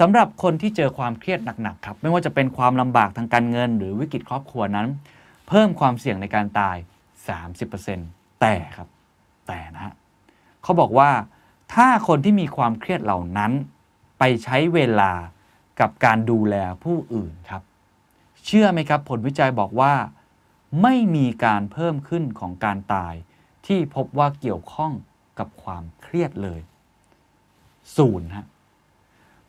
[0.00, 4.86] สำหรับคนที่เจอความเครียดหนักๆครับ ไม่ว่าจะเป็นความลำบากทางการเงิน หรือวิกฤตครอบครัวนั้น
[5.48, 6.76] เพิ่มความเสี่ยงในการตาย
[7.58, 8.88] 30%แต่ครับ
[9.48, 9.94] แต่นะฮะ
[10.64, 11.10] เขาบอกว่า
[11.74, 13.52] ถ้าคนที่มีความเครียดเหล่านั้น
[14.18, 15.12] ไปใช้เวลา
[15.80, 17.62] กับการดูแลผู้อื่นครับ
[18.44, 19.94] เชื่อไหมครับ ผลวิจัยบอกว่า
[20.82, 23.14] ไม่มีการเพิ่มขึ้นของการตาย
[23.66, 24.92] ที่พบว่าเกี่ยวข้อง
[25.38, 26.60] กับความเครียดเลย
[27.96, 28.46] ศูนย์ฮะ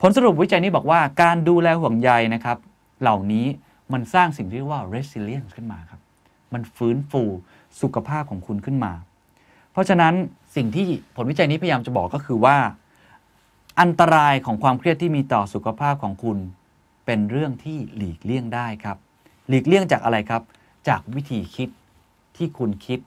[0.01, 2.57] ผลสรุปวิจัยนี้บอกว่าการดูแลห่วงใยนะครับ
[3.01, 3.45] เหล่านี้
[3.93, 6.01] มันสร้างสิ่งที่เรียกว่า resilience ขึ้นมาครับ
[6.53, 7.23] มันฟื้นฟู
[7.81, 8.93] สุขภาพของคุณขึ้นมา
[9.71, 10.13] เพราะฉะนั้น
[10.55, 12.57] สิ่งที่ผลวิจัยนี้พยายามจะบอกก็คือว่า
[13.81, 16.37] อันตรายของความเครียดที่มีต่อสุขภาพของคุณ
[17.05, 18.97] เป็นเรื่องที่หลีกเลี่ยงได้ครับ
[19.49, 20.41] หลีกเลี่ยงจากอะไรครับ
[20.87, 21.69] จากวิธีคิด
[22.37, 22.99] ที่คุณคิด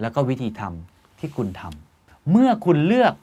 [0.00, 3.14] แล้วก็วิธีทำที่คุณทำเมื่อคุณเลือก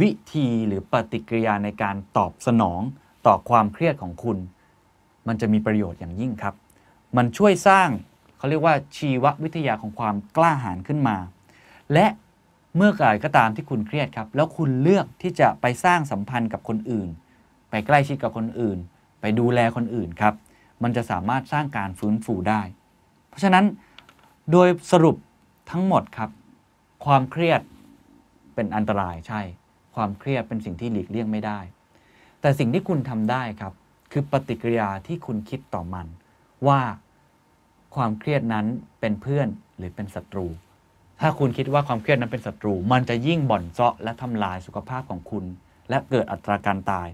[0.00, 2.80] วิธีหรือปฏิกิริยาในการตอบสนอง
[3.26, 4.38] ต่อความเครียดของคุณ
[5.26, 6.54] มันจะมีประโยชน์อย่างยิ่งครับ
[7.16, 7.88] มันช่วยสร้าง
[8.38, 11.16] เขาเรียกว่าชีววิทยาของความกล้าหาญขึ้นมา
[11.92, 12.06] และ
[12.76, 17.08] เมื่อไหร่ก็ตามที่คุณเครียดครับ แล้วคุณเลือกที่จะไปสร้างสัมพันธ์กับคนอื่น
[17.70, 18.78] ไปใกล้ชิดกับคนอื่น
[19.20, 20.34] ไปดูแลคนอื่นครับ
[20.82, 22.62] มันจะสามารถสร้างการฟื้นฟูได้
[23.28, 23.64] เพราะฉะนั้น
[24.52, 25.16] โดยสรุป
[25.70, 26.30] ทั้งหมดครับ
[27.04, 27.60] ความเครียด
[28.54, 29.40] เป็นอันตรายใช่
[29.94, 31.58] ความเครียดเป็นสิ่งที่หลีกเลี่ยงไม่ได้
[32.40, 33.72] แต่สิ่งที่คุณทำได้ครับ
[34.12, 36.06] คือปฏิกิริยาที่คุณคิดต่อมัน
[36.68, 36.80] ว่า
[37.94, 38.66] ความเครียดนั้น
[39.00, 40.46] เป็นเพื่อนหรือเป็นศัตรู
[41.20, 45.44] ถ้าคุณคิดว่าความเครียดนั้นเป็นศัตรู มันจะยิ่งบ่อนเซาะและทำลายสุขภาพของคุณ
[45.90, 47.08] และเกิดอัตราการตาย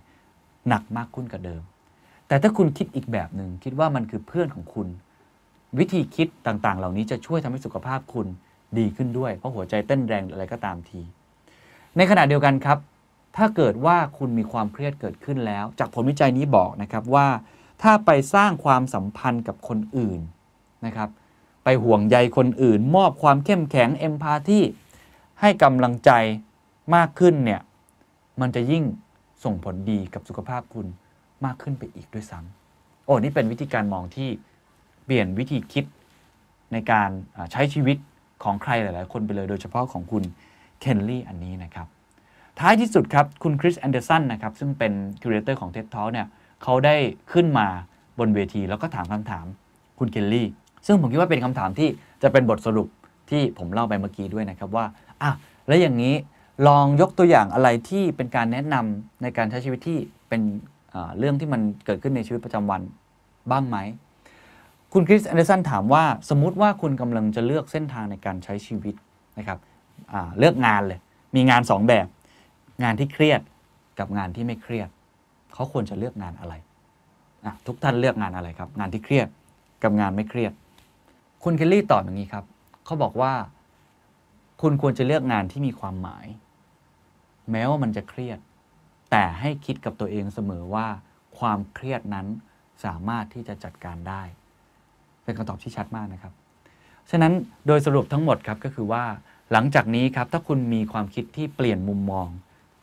[0.69, 1.63] หนักมากขึ้นกว่าเดิม
[2.29, 4.89] แต่ถ้าคุณคิดอีกแบบหนึ่งคิดว่ามันคือเพื่อนของคุณ
[5.79, 8.27] วิธีคิดต่างๆ เหล่านี้จะช่วยทำให้สุขภาพคุณ
[8.79, 11.01] ดีขึ้นด้วย เพราะหัวใจเต้นแรงอะไรก็ตามที
[11.97, 12.79] ในขณะเดียวกันครับ
[13.37, 17.29] ถ้าเกิดว่าคุณมีความเครียดเกิดขึ้นแล้ว จากผลวิจัยนี้บอกนะครับว่า
[17.83, 20.21] ถ้าไปสร้างความสัมพันธ์กับคนอื่น
[20.87, 21.09] นะครับ
[21.65, 24.61] ไปห่วงใยคนอื่น มอบความเข้มแข็งเอมพาธี
[25.41, 26.11] ให้กำลังใจ
[26.95, 27.61] มากขึ้นเนี่ย
[28.41, 28.85] มันจะยิ่ง
[29.45, 30.87] ส่งผลดีกับสุขภาพคุณ
[31.45, 34.29] มากขึ้นไปอีกด้วยซ้ำโอ้นี่เป็นวิธีการมองที่
[35.05, 35.85] เปลี่ยนวิธีคิด
[36.73, 37.11] ในการ
[37.53, 37.97] ใช้ชีวิต
[38.45, 40.23] ของใครหลาย ๆ คนไปเลยโดยเฉพาะของคุณ
[40.81, 41.87] เคลลี่อันนี้นะครับ
[42.61, 46.27] ท้ายที่สุดครับ คุณคริสแอนเดอร์สันนะครับ ซึ่งเป็น curator ของ TED Talk เนี่ย
[46.63, 46.97] เขาได้
[47.33, 47.67] ขึ้นมา
[48.19, 49.47] บนเวทีแล้วก็ถามคำถาม
[49.99, 50.47] คุณเคลลี่
[50.87, 51.89] ซึ่งผมคิดว่าเป็นคำถามที่
[52.23, 52.89] จะเป็นบทสรุป
[53.31, 54.85] ที่ผมเล่าไปเมื่อกี้ด้วยนะครับว่า
[55.23, 55.31] อะ
[55.67, 56.15] แล้วอย่างนี้
[56.69, 60.43] ลองยกตัวอย่างอะไรที่เป็นการแนะนำในการใช้ชีวิตที่เป็น
[61.19, 62.81] เรื่องที่มันเกิดขึ้นในชีวิตประจำวัน
[63.51, 63.77] บ้างไหม
[64.93, 68.95] คุณคริสแอนเดอร์สันถามว่าสมมุติว่าคุณกำลังจะเลือกเส้นทางในการใช้ชีวิต
[69.39, 69.59] นะครับ
[70.39, 70.99] เลือกงานเลย
[71.37, 72.07] มีงาน 2 แบบ
[72.83, 73.41] งานที่เครียด
[73.99, 74.89] กับงานที่ไม่เครียด
[75.55, 76.55] เขาควรจะเลือกงานอะไร
[77.45, 79.29] อะทุกท่านเลือกงานอะไรครับ งานที่เครียด
[79.83, 80.53] กับงานไม่เครียด
[81.45, 82.45] คุณเคลลี่ตอบอย่างนี้ครับ
[82.85, 83.33] เขาบอกว่า
[84.63, 86.27] คุณควรจะเลือกงานที่มีความหมาย
[87.51, 88.39] แม้ว่ามันจะเครียด
[89.11, 90.87] แต่ให้คิดกับตัวเองเสมอว่า
[91.39, 92.27] ความเครียดนั้น
[92.85, 94.23] สามารถที่จะจัดการได้
[95.25, 96.33] เป็นคำตอบที่ชัดมากนะครับ
[97.11, 97.33] ฉะนั้น
[97.67, 99.05] โดยสรุปทั้งหมดครับก็คือว่า
[99.53, 102.29] หลังจากนี้ครับถ้าคุณมีความคิดที่เปลี่ยนมุมมอง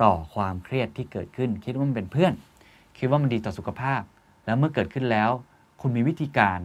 [0.03, 2.33] ต่อความเครียดที่เกิดขึ้น คิดว่ามันเป็นเพื่อน
[2.97, 4.01] คิดว่ามันดีต่อสุขภาพ
[4.45, 5.29] แล้วเมื่อเกิดขึ้นแล้ว
[5.81, 6.59] คุณมีวิธีการ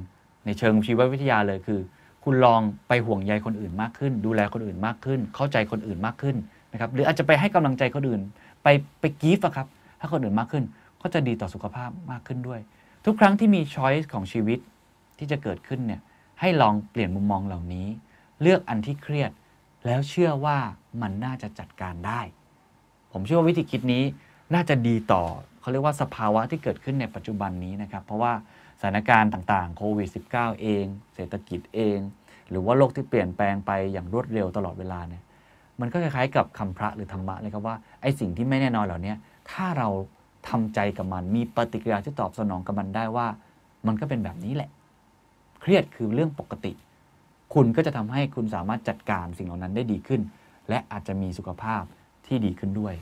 [0.45, 1.81] ในเชิงชีววิทยาเลยคือ
[2.25, 6.37] คุณลองไปห่วงใยคนอื่นมากขึ้น ดูแลคนอื่นมากขึ้น เข้าใจคนอื่นมากขึ้น
[6.73, 8.21] นะครับหรืออาจจะไปให้กำลังใจคนอื่น
[8.63, 8.69] ไป
[9.01, 9.67] ไปกีฟอะครับ
[10.01, 10.65] ถ้าคนอื่นมากขึ้น
[11.03, 12.61] ก็จะดีต่อสุขภาพมากขึ้นด้วย
[13.05, 14.59] ทุกครั้งที่มีช้อยส์ของชีวิต
[15.19, 16.01] ที่จะเกิดขึ้นเนี่ย
[16.41, 17.89] ให้ลองเปลี่ยนมุมมองเหล่านี้
[18.43, 19.31] เลือกอันที่เครียด
[19.87, 20.59] แล้วเชื่อว่า
[21.03, 22.21] มันน่าจะจัดการได้
[23.13, 24.03] ผมเชื่อว่าวิธีคิดนี้
[24.55, 25.25] น่าจะดีต่อ
[25.61, 28.33] เขาเรียกว่าสภาวะที่เกิดขึ้นในปัจจุบันนี้นะครับ เพราะว่า
[28.85, 31.99] ถานการณ์ต่างๆ โควิด -19 เอง เศรษฐกิจเอง
[32.51, 35.23] หรือว่าโลกที่เปลี่ยนแปลงไปอย่างรวดเร็วตลอดเวลาเนี่ย
[35.81, 39.15] มันก็คล้ายๆกับคำพระหรือธรรมะเลยครับว่าไอ้สิ่งที่ไม่แน่นอนเหล่านี้
[39.51, 39.89] ถ้าเรา
[40.49, 43.27] ทำใจกับมัน มีปฏิกิริยาที่ตอบสนองกับมันได้ว่า
[43.87, 44.71] มันก็เป็นแบบนี้แหละ
[45.61, 46.73] เครียดคือเรื่องปกติ
[47.55, 50.21] คุณก็จะทำให้คุณสามารถจัดการสิ่งเหล่านั้นได้ดีขึ้น
[50.69, 51.83] และอาจจะมีสุขภาพ
[52.27, 52.95] ที่ดีขึ้นด้วย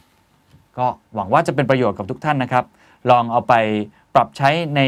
[0.79, 2.65] ก็หวังว่าจะเป็นประโยชน์กับทุกท่านนะครับ
[3.11, 3.55] ลองเอาไป
[4.15, 4.81] ปรับใช้ใน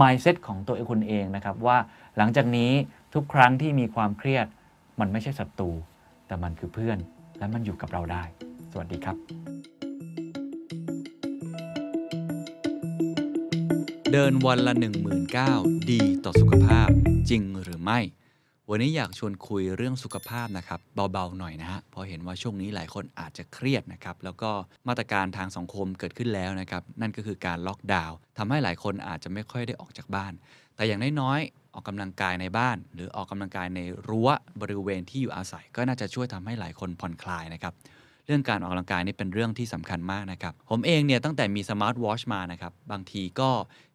[0.00, 1.78] mindset ของตัวเองคุณเองนะครับ ว่า
[2.16, 2.70] หลังจากนี้
[3.14, 4.46] ทุกครั้งที่มีความเครียด
[5.00, 5.70] มันไม่ใช่ศัตรู
[6.26, 6.98] แต่มันคือเพื่อน
[7.38, 8.22] และมันอยู่กับเราได้
[8.72, 9.16] สวัสดีครับ
[14.12, 16.88] เดินวันละ 1 9 0 0 0ดีต่อสุขภาพ
[17.30, 18.00] จริงหรือไม่
[18.72, 20.80] วันนี้อยากชวนคุยเรื่องสุขภาพนะครับ
[21.12, 24.50] เบาๆหน่อยนะฮะพอเห็นว่าช่วงนี้หลายคนอาจจะเครียดนะครับแล้วก็
[24.88, 30.32] มาตรการทางสังคมเกิดขึ้นแล้วนะครับนั่นก็คือการล็อกดาวน์ทำให้หลายคนอาจจะไม่ค่อยได้ออกจากบ้าน
[30.76, 34.28] แต่อย่างน้อยๆออกกำลังกายในบ้าน หรือออกกำลังกายในรั้ว
[34.60, 37.74] บริเวณที่อยู่อาศัย ก็น่าจะช่วยทำให้หลายคนผ่อนคลายนะครับ
[38.30, 43.50] เรื่องการออกกำลังกายนี่เป็นเรื่องที่สำคัญมากนะครับ ผมเองเนี่ยตั้งแต่มีสมาร์ทวอชมานะครับ บางทีก็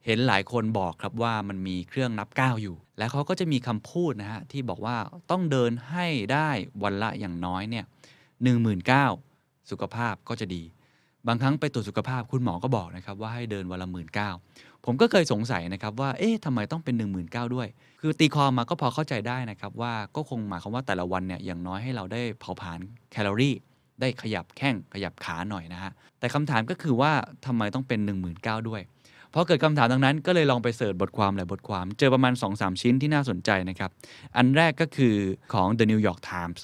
[0.05, 4.95] เห็นหลายคนบอกครับว่ามันมีเครื่องนับก้าวอยู่ แล้วเขาก็จะมีคำพูดนะฮะที่บอกว่า
[5.31, 6.49] ต้องเดินให้ได้
[6.83, 7.85] วันละอย่างน้อยเนี่ย
[8.43, 9.05] หนึ่งหมื่นเก้า
[9.71, 10.63] สุขภาพก็จะดี
[11.27, 14.29] บางครั้งไปตรวจสุขภาพคุณหมอก็บอกนะครับว่าให้เดินวันละหมื่นเก้า
[14.85, 17.67] ผมก็เคยสงสัยนะครับว่า เอ๊ะทำไมต้องเป็น 1 9ื่นด้วย
[18.01, 22.79] คือตีความมาก็พอเข้าใจได้นะครับว่าก็คงหมายความว่าแต่ละวันเนี่ยอย่างน้อยให้เราได้เผาผลาญ
[23.11, 23.55] แคลอรี่
[24.01, 27.11] ได้ขยับแข้งขยับขาหน่อยนะฮะ แต่คำถามก็คือว่า
[27.45, 28.37] ทำไมต้องเป็น 1 9ื่น
[28.69, 28.81] ด้วย
[29.33, 33.91] พอเกิดคำถามดังนั้นก็เลยลองไปเสิร์ชบทความหลายบทความ เจอประมาณ 2-3 ชิ้นที่น่าสนใจนะครับ
[34.37, 35.15] อันแรกก็คือ
[35.53, 36.59] ของ The New York Times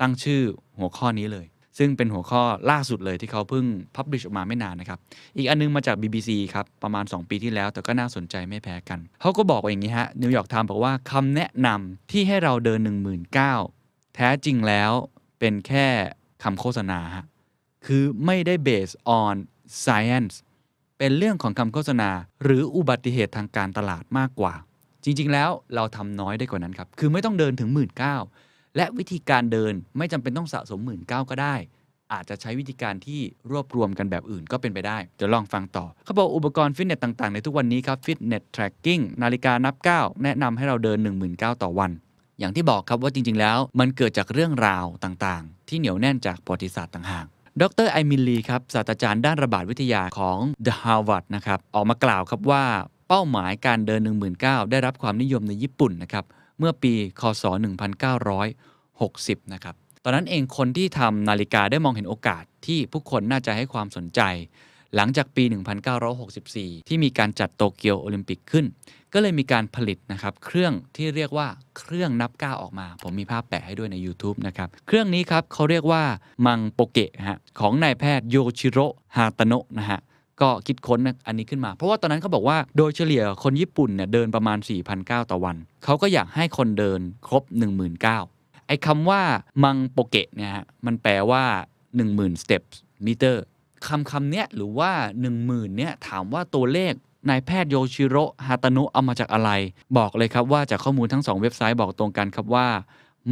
[0.00, 0.42] ตั้งชื่อ
[0.78, 1.46] หัวข้อนี้เลย
[1.78, 3.64] ซึ่งเป็นหัวข้อล่าสุดเลยที่เขาเพิ่ง
[3.96, 4.98] พับลิชออกมาไม่นานนะครับ
[5.36, 12.80] อีกอันนึงมาจาก BBC ครับประมาณ 2 ปีที่แล้ว แต่ก็น่าสนใจไม่แพ้กัน เขาก็บอกว่าอย่างนี้ฮะ New York Times บอกว่าคำแนะนำที่ให้เราเดิน
[13.48, 14.92] 19,000แท้จริงแล้ว
[15.38, 15.86] เป็นแค่
[16.42, 17.24] คำโฆษณาฮะ
[17.86, 19.34] คือไม่ได้ based on
[19.84, 20.34] science
[20.98, 22.10] เป็นเรื่องของคำโฆษณา
[22.42, 24.54] หรืออุบัติเหตุทางการตลาดมากกว่า
[25.04, 27.90] จริง ๆ แล้วเราทำน้อยได้กว่านั้นครับ คือไม่ต้องเดินถึง 1 9ื่น
[28.76, 31.54] และวิธีการเดินไม่จำเป็นต้องสะสม 1 9ื่นก็ได้
[32.12, 41.90] อาจจะใช้วิธีการที่รวบรวมกันแบบอื่นก็เป็นไปได้เดี๋ยวลองฟังต่อ เขาบอกอุปกรณ์ฟิตเนสต่าง ๆ ในทุกวันนี้ครับฟิตเนส tracking นาฬิกานับก้าแนะนำให้เราเดิน 1 9 0 0 0 ต่อวัน
[42.38, 47.26] อย่างที่บอกครับว่าจริง ๆ แล้ว มันเกิดจากเรื่องราวต่างๆ ที่เหนียวแน่นจากประวัติศาสตร์ต่างหาก
[47.62, 52.64] ดรไอมิลลีครับศาสตราจารย์ด้านระบาดวิทยาของ The Harvard นะครับออกมากล่าวครับว่า
[53.08, 54.00] เป้าหมายการเดิน
[54.36, 56.24] 19,000 ได้รับความนิยมในญี่ปุ่นนะครับ
[56.58, 57.44] เมื่อปีคศ
[58.68, 64.20] 1960 นะครับตอนนั้นเองคนที่ทำนาฬิกาได้มองเห็นโอกาสที่ผู้คนน่าจะให้ความสนใจ
[64.94, 65.44] หลังจากปี
[66.16, 68.64] 1964 ที่มีการจัดโตเกียวโอลิมปิกขึ้น
[69.14, 76.02] ก็เลยมีการผลิตนะครับเครื่องที่เรียกว่าเครื่องนับก้าวออกมา ผมมีภาพแปะให้ด้วยใน YouTube นะครับ เครื่องนี้ครับเขาเรียกว่า
[76.46, 78.86] มังโปเกะฮะของนายแพทย์โยชิโร่
[79.16, 80.00] ฮาตโนะนะฮะ
[80.40, 87.42] ก็คิดค้นอันนี้ขึ้นมา เพราะว่าตอนนั้นเขาบอกว่าโดยเฉลี่ยคนญี่ปุ่นเนี่ยเดินประมาณ 4,000ต่อวัน เขาก็อยากให้คนเดินครบ
[88.06, 89.22] 19,000ไอ้คำว่า
[89.64, 91.44] มังโปเกะเนี่ยฮะมันแปลว่า
[91.94, 92.74] 10,000 steps
[93.06, 93.36] meter
[93.86, 94.90] คำคำเนี้ยหรือว่า
[95.32, 96.92] 10,000เนี่ยถามว่าตัวเลข
[97.28, 99.50] นายแพทย์โยชิโร่ฮาตานุเอามาจากอะไร
[99.98, 102.66] บอกเลยครับว่าจากข้อมูลทั้ง 2 เว็บไซต์บอกตรงกันครับว่า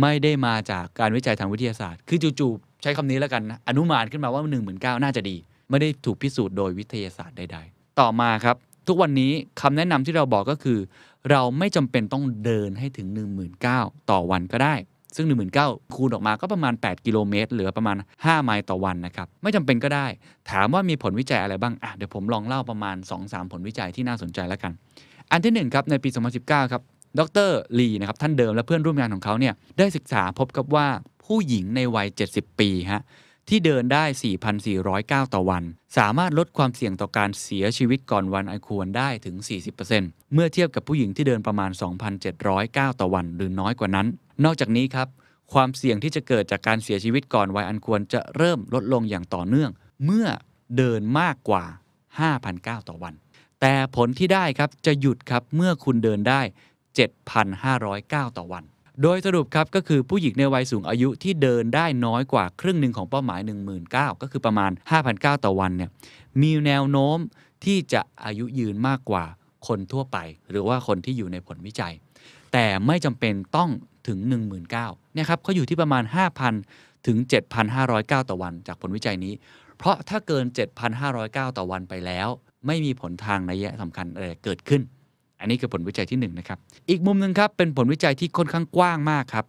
[0.01, 5.37] ไม่ได้มาจากการวิจัยทางวิทยาศาสตร์ คือจู่ๆใช้คำนี้แล้วกันนะอนุมานขึ้นมาว่า1 9 0 0 0น่าจะดี
[5.71, 8.57] ไม่ได้ถูกพิสูจน์โดยวิทยาศาสตร์ใด ๆ ต่อมาครับ
[8.89, 10.79] ทุกวันนี้คำแนะนำที่เราบอกก็คือ
[11.31, 13.09] เราไม่จำเป็นต้องเดินให้ถึง
[13.59, 14.75] 19,000 ต่อวันก็ได้
[15.17, 15.27] ซึ่ง
[15.61, 20.07] 19,000 คูณออกมาก็ประมาณ 8 กิโลเมตร เหลือประมาณ 5 ไมล์ต่อวันนะครับ ไม่จำเป็นก็ได้
[20.51, 24.73] ถามว่ามีผลวิจัยอะไรบ้างอะเดี๋ยวผมลองเล่าประมาณ 2-3 ผลวิจัยที่น่าสนใจแล้วกัน
[25.31, 26.09] อันที่ 1 ครับ ในปี
[26.41, 26.83] 2019 ครับ
[27.19, 30.87] ดรลีนะครับ ท่านเดิมและเพื่อนร่วมงานของเขาเนี่ย ได้ศึกษาพบกับว่า
[31.25, 33.03] ผู้หญิงในวัย 70 ปีฮะ
[33.49, 34.05] ที่เดินได้
[34.69, 35.65] 4,409 ต่อวัน
[35.97, 39.37] สามารถลดความเสี่ยงต่อการเสียชีวิตก่อนวันอันควรได้ถึง
[39.85, 41.71] 40%เมื่อเทียบกับผู้หญิงที่เดินประมาณ
[42.35, 44.07] 2,709 ต่อวัน หรือน้อยกว่านั้น
[44.45, 45.09] นอกจากนี้ครับ
[45.53, 49.71] ความเสี่ยงที่จะเกิดจากการเสียชีวิตก่อนวัยอันควรจะเริ่มลดลงอย่างต่อเนื่อง
[50.05, 50.27] เมื่อ
[50.77, 51.65] เดินมากกว่า
[52.27, 53.15] 5,009 ต่อวัน
[53.61, 56.41] แต่ผลที่ได้ครับจะหยุดครับเมื่อคุณเดินได้
[57.59, 58.65] 7,509 ต่อวัน
[59.01, 63.41] โดยสรุปครับก็คือผู้หญิงในวัยสูงอายุที่เดินได้น้อยกว่าครึ่งหนึ่งของเป้าหมาย
[63.81, 64.71] 19,000 ก็คือประมาณ
[65.07, 65.91] 5,009ต่อวันเนี่ย
[66.43, 67.19] มีแนวโน้ม
[67.65, 69.25] ที่จะอายุยืนมากกว่า
[69.67, 70.19] คนทั่วไป
[70.51, 71.95] หรือว่าคนที่อยู่ในผลวิจัย
[72.53, 73.71] แต่ไม่จำเป็นต้อง
[74.09, 74.19] ถึง
[74.69, 76.05] 19,000เนี่ยครับเขาอยู่ที่ประมาณ
[76.55, 77.17] 5,000 ถึง
[77.75, 79.35] 7,509 ต่อวันจากผลวิจัยนี้
[79.79, 80.45] เพราะถ้าเกิน
[81.03, 82.29] 7,509 ต่อวันไปแล้ว
[82.67, 84.83] ไม่มีผลทางนัยยะสำคัญอะไรเกิดขึ้น
[85.43, 86.59] อันนี้คือผลวิจัยที่1นงนะครับ
[86.91, 89.47] อีกมุมหนึ่งครับเป็นผลวิจัยที่ค่อนข้างกว้างมากครับ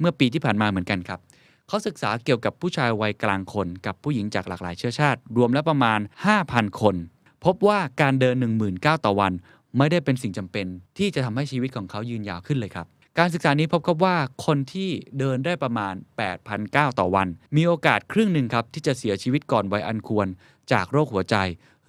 [0.00, 1.20] เมื่อปีที่ผ่านมาเหมือนกันครับ
[1.68, 6.00] เขาศึกษาเกี่ยวกับผู้ชายวัยกลางคน กับผู้หญิงจากหลากหลายเชื้อชาติ รวมแล้วประมาณ
[6.40, 6.96] 5,000 คน
[7.44, 8.36] พบว่าการเดิน
[8.70, 9.32] 19,000ต่อวัน
[9.78, 10.66] ไม่ได้เป็นสิ่งจำเป็น
[10.98, 12.86] ที่จะทำให้ชีวิตของเขายืนยาวขึ้นเลยครับ
[13.18, 14.16] การศึกษานี้พบครับว่า
[14.46, 15.94] คนที่เดินได้ประมาณ
[16.46, 20.26] 8,009ต่อวัน มีโอกาสครึ่งหนึ่งครับที่จะเสียชีวิตก่อนวัยอันควร
[20.72, 21.36] จากโรคหัวใจ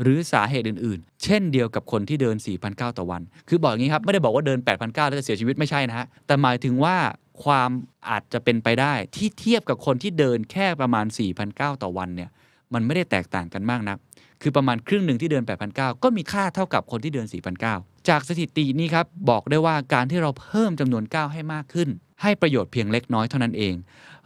[0.01, 2.35] หรือสาเหตุอื่นๆ เช่นเดียวกับคนที่เดิน
[2.67, 6.95] 4,009ต่อวัน คือบอกอย่างนี้ครับ ไม่ได้บอกว่าเดิน8,009แล้วจะเสียชีวิตไม่ใช่นะฮะ แต่หมายถึงว่า
[7.43, 7.69] ความ
[8.09, 11.06] อาจจะเป็นไปได้ที่เทียบกับคนที่เดินแค่ประมาณ
[11.43, 12.30] 4,009ต่อวันเนี่ย
[12.74, 13.98] มันไม่ได้แตกต่างกันมากนัก
[14.42, 15.43] คือประมาณครึ่งหนึ่งที่เดิน
[15.74, 17.27] 8,009ก็มีค่าเท่ากับคนที่เดิน
[17.67, 21.90] 4,009จากสถิตินี้ครับบอกได้ว่าการที่เราเพิ่มจำนวนก้าวให้มากขึ้น
[22.22, 23.74] ให้ประโยชน์เพียงเล็กน้อยเท่านั้นเอง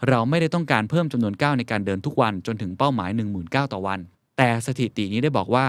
[0.08, 4.00] เราไม่ได้ต้องการเพิ่มจำนวนก้าวในการเดินทุกวันจนถึงเป้าหมาย 1 0,000ก้าวต่อวัน
[4.44, 5.68] แต่สถิตินี้ได้บอกว่า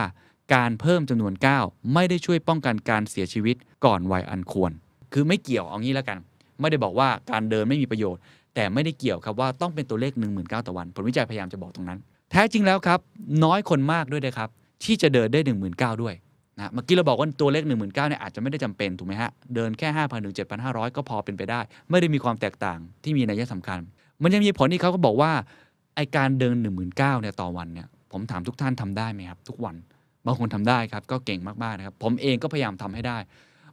[0.55, 4.73] การเพิ่มจำนวนก้าวไม่ได้ช่วยป้องกันการเสียชีวิตก่อนวัยอันควร
[5.13, 6.19] คือไม่เกี่ยวเอางี้แล้วกัน
[6.61, 8.21] ไม่ได้บอกว่าการเดินไม่มีประโยชน์
[8.55, 11.99] แต่ไม่ได้เกี่ยวครับว่าต้องเป็นตัวเลข1 0 0 0 0ก้าต่อวัน ผลวิจัยพยายามจะบอกตรงนั้น
[12.31, 13.01] แท้จริงแล้วครับ
[13.45, 14.49] น้อยคนมากด้วยนะครับ
[14.85, 16.15] ที่จะเดินได้1 0 0 0 0ก้าด้วย
[16.57, 20.35] นะเมื่อกี้เราบอกว่าตัวเลข1 0 0 0 0ก้าเนี่ยอาจจะไม่ได้จำเป็นถูกไหมฮะ เดินแค่ 5,000ถึง
[20.65, 21.61] 7,500 ก็พอเป็นไปได้
[21.91, 23.79] ไม่ได้มีความแตกต่างที่มีนัยสำคัญ
[24.23, 25.33] มันยังมีผลที่เขาก็บอกว่า
[25.97, 29.77] ไอการเดิน 1 9 0 0 0เนี่ยต่อวันเนี่ย ผมถามทุกท่านทำได้ไหมครับ ทุกวัน
[30.27, 33.19] บางคนทำได้ครับ ก็เก่งมากๆนะครับ ผมเองก็พยายามทำให้ได้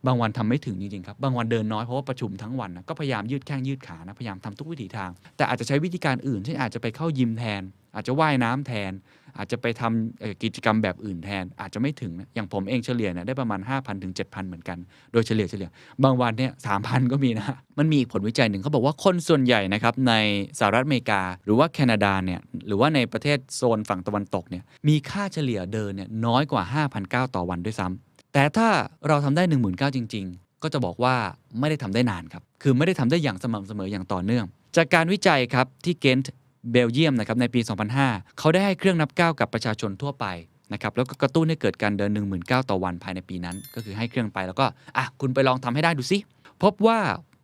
[0.05, 7.61] บางวันทำไม่ถึงจริงๆครับ บางวันเดินน้อยเพราะว่าประชุมทั้งวันนะก็พยายามยืดแข้งยืดขานะพยายามทำทุกวิถีทาง แต่อาจจะใช้วิธีการอื่นเช่นอาจจะไปเข้ายิมแทน
[7.95, 8.91] อาจจะว่ายน้ำแทน
[9.39, 14.77] อาจจะไปทำกิจกรรมแบบอื่นแทน อาจจะไม่ถึงนะอย่างผมเองเฉลี่ยเนี่ยได้ประมาณ 5,000ถึง7,000 เหมือนกัน
[15.11, 15.69] โดยเฉลี่ยเฉลี่ย
[16.03, 16.51] บางวันเนี่ย
[16.81, 20.13] 3,000ก็มีนะ มันมีอีกผลวิจัยหนึ่งเขาบอกว่าคนส่วนใหญ่นะครับใน
[20.59, 28.67] สหรัฐอเมริกา หรือว่าแคนาดาเนี่ยหรือว่าในประเทศโซนฝั่งตะวันตกเนี่ยมีค่าเฉลี่ยเดินเนี่ยน้อยกว่า5,000ก้าต่อวันด้วยซ้ำแต่ถ้า
[29.07, 31.15] เราทำได้1 0 0 0 0ก้าจริง ๆ ก็จะบอกว่า
[31.59, 34.45] ไม่ได้ทำได้นานครับคือไม่ได้ทำได้อย่างสม่ำเสมออย่างต่อเนื่อง
[34.77, 36.33] จากการวิจัยครับที่เกนต์
[36.71, 37.59] เบลเยียมนะครับในปี
[37.99, 40.25] 2005 เขาได้ให้เครื่องนับก้าวกับประชาชนทั่วไป
[40.73, 44.65] นะครับแล้วก็กระตุ้นให้เกิดการเดิน1 0 0 0 0 ต่อวันภายในปีนั้น ก็คือให้เครื่องไปแล้วก็
[44.97, 46.17] อะคุณไปลองทำให้ได้ดูสิ
[46.63, 46.99] พบว่า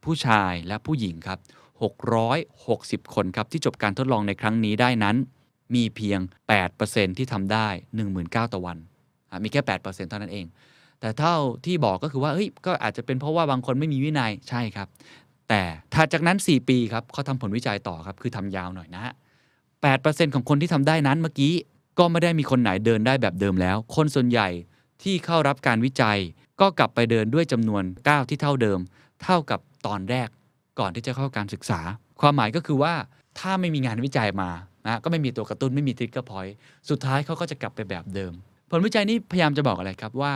[0.05, 1.39] ผู้ชายและผู้หญิงครับ
[2.25, 5.15] 660 คนครับที่จบการทดลองในครั้งนี้ได้นั้น
[5.75, 6.19] มีเพียง
[6.69, 7.67] 8%ที่ทำได้
[8.05, 8.77] 19,000 ต่อวัน
[9.31, 10.45] อะมีแค่ 8%เท่านั้นเอง
[10.99, 11.35] แต่เท่า
[11.65, 14.87] ที่บอกก็คือว่าเฮ้ยก็อาจจะเป็นเพราะว่าบางคนไม่มีวินัยใช่ครับ
[15.49, 15.61] แต่
[15.93, 19.13] ถัดจากนั้น 4 ปีครับเขาทำผลวิจัยต่อครับคือทำยาวหน่อยนะฮะ
[19.73, 21.53] 8%ของคนที่ทำได้นั้นเมื่อกี้
[21.99, 24.49] ก็ไม่ได้มีคนไหนเดินได้แบบเดิมแล้ว คนส่วนใหญ่
[25.03, 26.17] ที่เข้ารับการวิจัย
[26.61, 28.79] ก็กลับไปเดินด้วยจำนวนก้าที่เท่าเดิม
[29.23, 30.27] เท่ากับตอนแรก
[30.79, 31.79] ก่อนที่จะเข้าการศึกษา
[32.21, 32.93] ความหมายก็คือว่า
[33.39, 34.49] ถ้าไม่มีงานวิจัยมา
[34.85, 36.55] นะก็ไม่มีตัวกระตุ้นไม่มีทริกเกอร์พอยต์
[36.89, 38.33] สุดท้ายเขาก็จะกลับไปแบบเดิม
[38.69, 40.33] ผลวิจัยนี้พยายามจะบอกอะไรครับว่า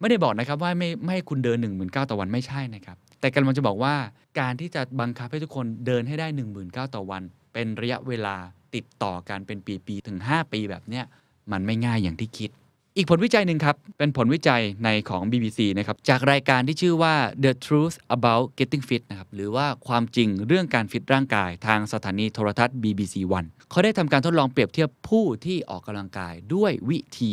[0.00, 3.94] ไม่ได้บอกนะครับว่าไม่ไม่ให้คุณเดิน1 9 0 0 0ต่อวันไม่ใช่นะครับ แต่กำลังจะบอกว่า
[4.40, 7.22] การที่จะบังคับให้ทุกคนเดินให้ได้ 1 9 0 0 0ต่อวัน
[7.52, 8.36] เป็นระยะเวลา
[8.74, 11.04] ติดต่อกันเป็นปีๆถึง 5 ปีแบบเนี้ย
[11.52, 12.50] มันไม่ง่ายอย่างที่คิด
[12.96, 17.14] อีกผลวิจัยหนึ่งครับ เป็นผลวิจัยในของ BBC นะครับจากรายการที่ชื่อว่า
[17.44, 27.32] The Truth About Getting Fit นะครับหรือว่าความจริงเรื่องการฟิตร่างกายทางสถานีโทรทัศน์ BBC One เขาได้ทำการทดลองเปรียบเทียบผู้ที่ออกกำลังกายด้วยวิธี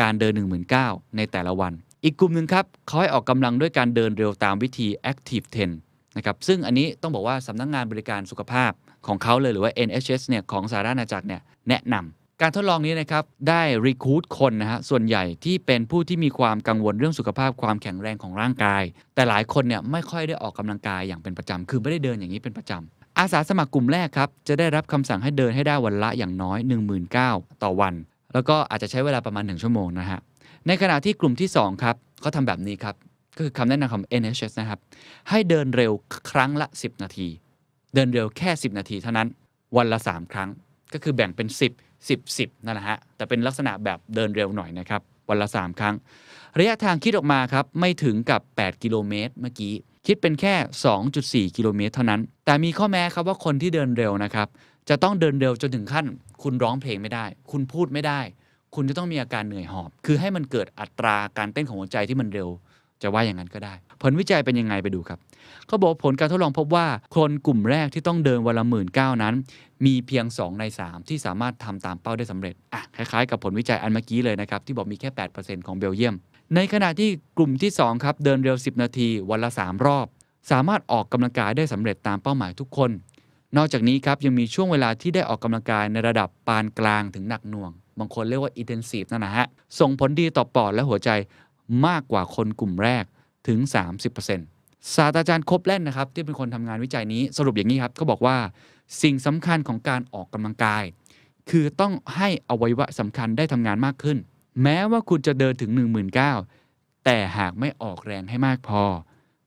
[0.00, 0.32] การเดิน
[0.74, 1.72] 19,000ในแต่ละวัน
[2.04, 5.46] อีกกลุ่มหนึ่งครับเขาให้ออกกำลังด้วยการเดินเร็วตามวิธี Active
[5.80, 8.72] 10 นะครับ ซึ่งอันนี้ต้องบอกว่าสำนักงงานบริการสุขภาพ
[9.06, 18.82] ของเขาเลยหรือว่า NHS เนี่ยของสหราชอาณาจักรเนี่ยแนะนำการทดลองนี้นะครับได้รีคูดคนนะฮะส่วนใหญ่ที่เป็นผู้ที่มีความกังวลเรื่องสุขภาพความแข็งแรงของร่างกาย
[19.14, 26.58] แต่หลายคนเนี่ยไม่ค่อยได้ออกกำลังกายอย่างเป็นประจำคือไม่ได้เดินอย่างนี้เป็นประจำอาสาสมัครกลุ่มแรกครับ จะได้รับคำสั่งให้เดินให้ได้วันละอย่างน้อย
[27.10, 27.94] 19,000ต่อวัน
[28.34, 30.20] แล้วก็อาจจะใช้เวลาประมาณ 1 ชั่วโมงนะฮะ
[30.66, 32.94] ในขณะที่กลุ่มที่ 2 ครับเขาทำแบบนี้ครับ
[33.36, 34.80] ก็คือคำแนะนำของ NHS นะครับ
[35.30, 35.92] ให้เดินเร็ว
[36.30, 37.28] ครั้งละ 10 นาที
[37.94, 39.28] เดินเร็วแค่ 10 นาทีเท่านั้น
[39.76, 40.48] วันละ 3 ครั้ง
[40.92, 45.94] ก็คือแบ่งเป็น 10 10 10นั่นแหละฮะ แต่เป็นลักษณะแบบเดินเร็วหน่อยนะครับ วันละ 3 ครั้ง
[46.58, 49.74] ระยะทางคิดออกมาครับ ไม่ถึงกับ 8 กิโลเมตรเมื่อกี้
[50.06, 50.54] คิดเป็นแค่
[51.48, 54.48] 2.4 กิโลเมตรเท่านั้น แต่มีข้อแม้ครับว่าคนที่เดินเร็วนะครับ
[54.88, 56.06] จะต้องเดินเร็วจนถึงขั้น
[56.42, 58.20] คุณร้องเพลงไม่ได้ คุณพูดไม่ได้
[58.74, 62.48] คุณจะต้องมีอาการเหนื่อยหอบ คือให้มันเกิดอัตราการเต้นของหัวใจที่มันเร็ว
[63.02, 65.18] จะว่าอย่างนั้นก็ได้ ผลวิจัยเป็นยังไงไปดูครับ
[65.66, 66.86] เขาบอกผลการทดลองพบว่า
[67.16, 69.34] คนกลุ่มแรกที่ต้องเดินวันละหมื่นเก้านั้น
[69.86, 76.14] มีเพียง 2 ใน 3 ที่สามารถทำตามเป้าได้สำเร็จอะคล้ายๆ กับผลวิจัยอันเมื่อกี้เลยนะครับ ที่บอกมีแค่ 8%ของเบลเยียม
[76.54, 80.06] ในขณะที่กลุ่มที่2ครับเดินเร็ว 10 นาที วันละ 3 รอบ
[80.50, 82.90] สามารถออกกำลังกายได้สำเร็จตามเป้าหมายทุกคน
[83.56, 89.46] นอกจากนี้ครับยังมีช่วงเวลาที่ได้ออกกำลังกายในระดับปานกลางถึงหนักหน่วง บางคนเรียกว่า intensive นั่นนะฮะ
[89.80, 91.10] ส่งผลดีต่อปอดและหัวใจ
[91.86, 93.04] มากกว่าคนกลุ่มแรก
[93.48, 93.58] ถึง
[94.26, 98.36] 30%ศาสตราจารย์คบแล่นนะครับ ที่เป็นคนทำงานวิจัยนี้สรุปอย่างนี้ครับเขาบอกว่า
[99.02, 100.84] สิ่งสำคัญของการออกกำลังกาย
[101.50, 104.18] คือต้องให้อวัยวะสำคัญได้ทำงานมากขึ้น
[104.62, 105.70] แม้ว่าคุณจะเดินถึง
[106.38, 108.82] 19,000แต่หากไม่ออกแรงให้มากพอ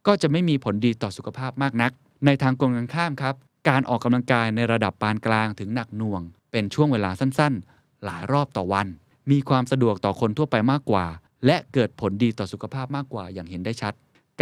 [0.07, 1.91] ก็จะไม่มีผลดีต่อสุขภาพมากนัก
[2.25, 3.35] ในทางตรงกันข้ามครับ
[3.69, 7.74] การออกกำลังกายในระดับปานกลางถึงหนักหน่วง เป็นช่วงเวลาสั้นๆ
[8.05, 8.87] หลายรอบต่อวัน
[9.31, 11.05] มีความสะดวกต่อคนทั่วไปมากกว่า
[11.45, 13.93] และเกิดผลดีต่อสุขภาพมากกว่าอย่างเห็นได้ชัด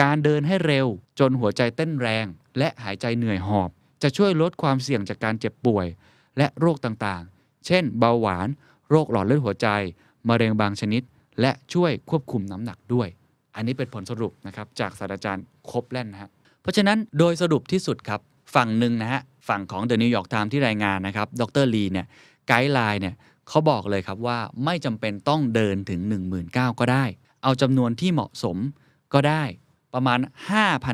[0.02, 0.88] การเดินให้เร็ว
[1.20, 2.26] จนหัวใจเต้นแรง
[2.58, 3.70] และหายใจเหนื่อยหอบ
[4.04, 5.88] จะช่วยลดความเสี่ยงจากการเจ็บป่วย
[6.38, 8.48] และโรคต่างๆ เช่น เบาหวาน
[8.90, 9.68] โรคหลอดเลือดหัวใจ
[10.30, 11.02] มะเร็งบางชนิด
[11.42, 13.08] และช่วยควบคุมน้ำหนักด้วย
[13.56, 16.30] อันนี้เป็นผลสรุปนะครับจากศาสตราจารย์คบแล่นนะฮะ
[16.62, 18.20] เพราะฉะนั้นโดยสรุปที่สุดครับ
[18.56, 22.06] ฝั่งหนึ่งนะฮะฝั่งของ The New York Times ที่รายงานนะครับ ดรลีเนี่ย
[22.48, 23.16] ไกด์ไลน์เนี่ย
[23.50, 26.02] เขาบอกเลยครับว่าไม่จำเป็นต้องเดินถึง
[26.40, 27.06] 19,000 ก็ได้
[27.44, 28.58] เอาจำนวนที่เหมาะสม
[29.14, 29.44] ก็ได้
[29.94, 30.20] ประมาณ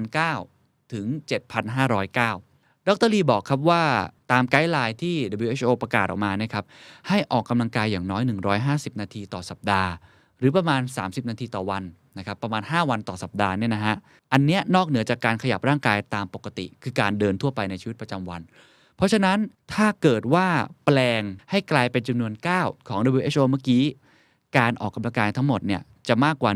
[0.09, 3.83] 5,009 ถึง 7,509 ดรลีบอกครับว่า
[4.31, 6.63] ตามไกด์ไลน์ที่ WHO ประกาศออกมานะครับ
[7.07, 8.21] ให้ออกกำลังกายอย่างน้อย
[8.61, 9.91] 150 นาทีต่อสัปดาห์
[10.39, 11.83] หรือประมาณ 30 นาทีต่อวัน
[12.17, 13.95] นะครับประมาณ 5 วันต่อสัปดาห์เนี่ยนะฮะ
[14.33, 18.41] อันเนี้ยนอกเหนือจากการขยับร่างกายตามปกติ คือการเดินทั่วไปในชีวิตประจำวัน
[18.99, 19.37] เพราะฉะนั้น
[19.73, 20.47] ถ้าเกิดว่า
[20.85, 23.83] แปลงให้กลายเป็นจำนวน 9 ของ WHO เมื่อกี้
[24.57, 26.51] การออกกำลังกายทั้งหมดเนี่ยจะมากกว่า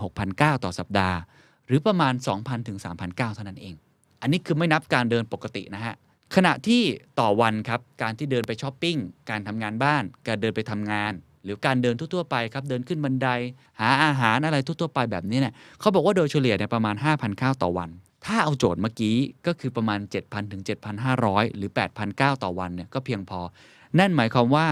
[0.00, 1.18] 16,900ต่อสัปดาห์
[1.66, 3.74] หรือประมาณ 2,000ถึง3,900เท่านั้นเอง
[4.20, 5.94] อันนี้คือไม่นับการเดินปกตินะฮะ
[6.34, 6.82] ขณะที่
[7.20, 8.96] ต่อวันครับ การที่เดินไปช้อปปิ้ง
[9.30, 11.12] การทำงานบ้าน การเดินไปทำงาน
[11.44, 13.28] หรือการเดินทั่วๆไปครับ เดินขึ้นบันได
[13.80, 16.94] หาอาหารอะไรทั่วๆไปแบบนี้เนี่ยเขาบอกว่าโดยเฉลี่ยเนี่ยประมาณ
[17.28, 17.90] 5,009ต่อวัน
[18.26, 20.62] ถ้าเอาโจทย์เมื่อกี้ก็คือประมาณ 7,000ถึง
[21.08, 21.70] 7,500 หรือ
[22.06, 23.40] 8,900 ต่อวันเนี่ยก็เพียงพอ
[23.98, 24.66] นั่นหมายความว่า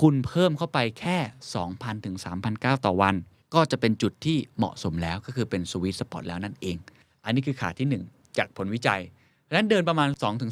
[0.00, 1.16] คุณเพิ่มเข้าไปแค่
[1.60, 2.16] 2,000ถึง
[2.50, 3.14] 3,900 ต่อวัน
[3.54, 6.76] ก็จะเป็นจุดที่เหมาะสมแล้วก็คือเป็นสวีทสปอตแล้วนั่นเอง
[7.24, 9.00] อันนี้คือขาที่ 1 จากผลวิจัย
[9.48, 10.50] ดังนั้นเดินประมาณ 2-3,009ถึง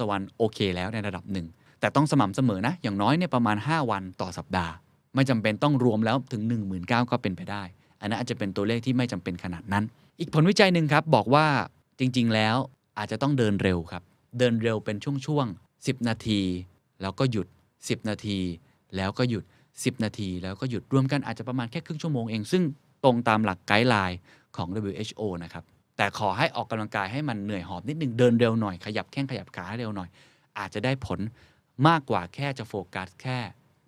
[0.00, 1.46] ต่อวันโอเคแล้วในระดับหนึ่ง
[1.80, 4.72] แต่ต้องสม่ำเสมอนะ อย่างน้อยเนี่ยประมาณ 5 วันต่อสัปดาห์
[5.14, 6.42] ไม่จำเป็นต้องรวมแล้วถึง
[6.76, 7.62] 19,000ก็เป็นไปได้
[8.00, 9.84] อันนั้นอาจจะเป็นตัวเลขที่ไม่จำเป็นขนาดนั้น
[10.20, 11.46] อีกผลวิจัยหนึ่งครับบอกว่า
[11.98, 12.56] จริงๆ แล้ว
[12.98, 14.02] อาจจะต้องเดินเร็วครับ
[14.38, 14.96] เดินเร็วเป็น
[15.26, 16.40] ช่วงๆ 10 นาที
[17.02, 17.46] แล้วก็หยุด
[17.78, 18.38] 10 นาที
[18.96, 22.62] แล้วก็หยุด 10 นาที แล้วก็หยุดรวมกันอาจจะประมาณแค่ครึ่งชั่วโมงเอง ซึ่ง
[23.04, 24.18] ตรงตามหลักไกด์ไลน์
[24.56, 25.64] ของ WHO นะครับ
[25.96, 30.08] แต่ขอให้ออกกำลังกายให้มันเหนื่อยหอบนิดนึง เดินเร็วหน่อย ขยับแข้งขยับขาให้เร็วหน่อย
[30.58, 31.20] อาจจะได้ผล
[31.88, 33.38] มากกว่าแค่จะโฟกัสแค่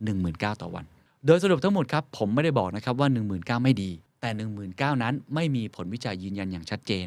[0.06, 0.84] 19,000ต่อวัน
[1.26, 4.30] โดยสรุปทั้งหมดครับผมไม่ได้บอกนะครับว่า 19,000 ไม่ดี แต่
[4.66, 7.06] 19,000 นั้นไม่มีผลวิจัยยืนยันอย่างชัดเจน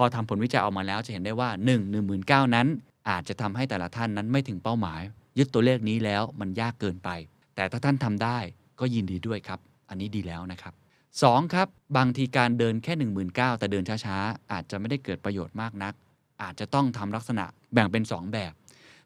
[0.00, 1.68] พอทำผลวิจัยออกมาแล้วจะเห็นได้ว่า 1
[2.08, 2.68] 19,000นั้น
[3.08, 5.00] อาจจะทำให้แต่ละท่านนั้นไม่ถึงเป้าหมาย
[5.38, 7.10] ยึดตัวเลขนี้แล้วมันยากเกินไป
[7.54, 8.38] แต่ถ้าท่านทำได้
[8.80, 10.74] ก็ยินดีด้วยครับ อันนี้ดีแล้วนะครับ
[11.12, 11.54] 2.
[11.54, 12.92] ครับ บางทีการเดินแค่
[13.26, 15.92] 19,000แต่เดินช้าๆ อาจจะไม่ได้เกิดประโยชน์มากนัก
[16.42, 18.52] อาจจะต้องทำลักษณะแบ่งเป็น 2 แบบ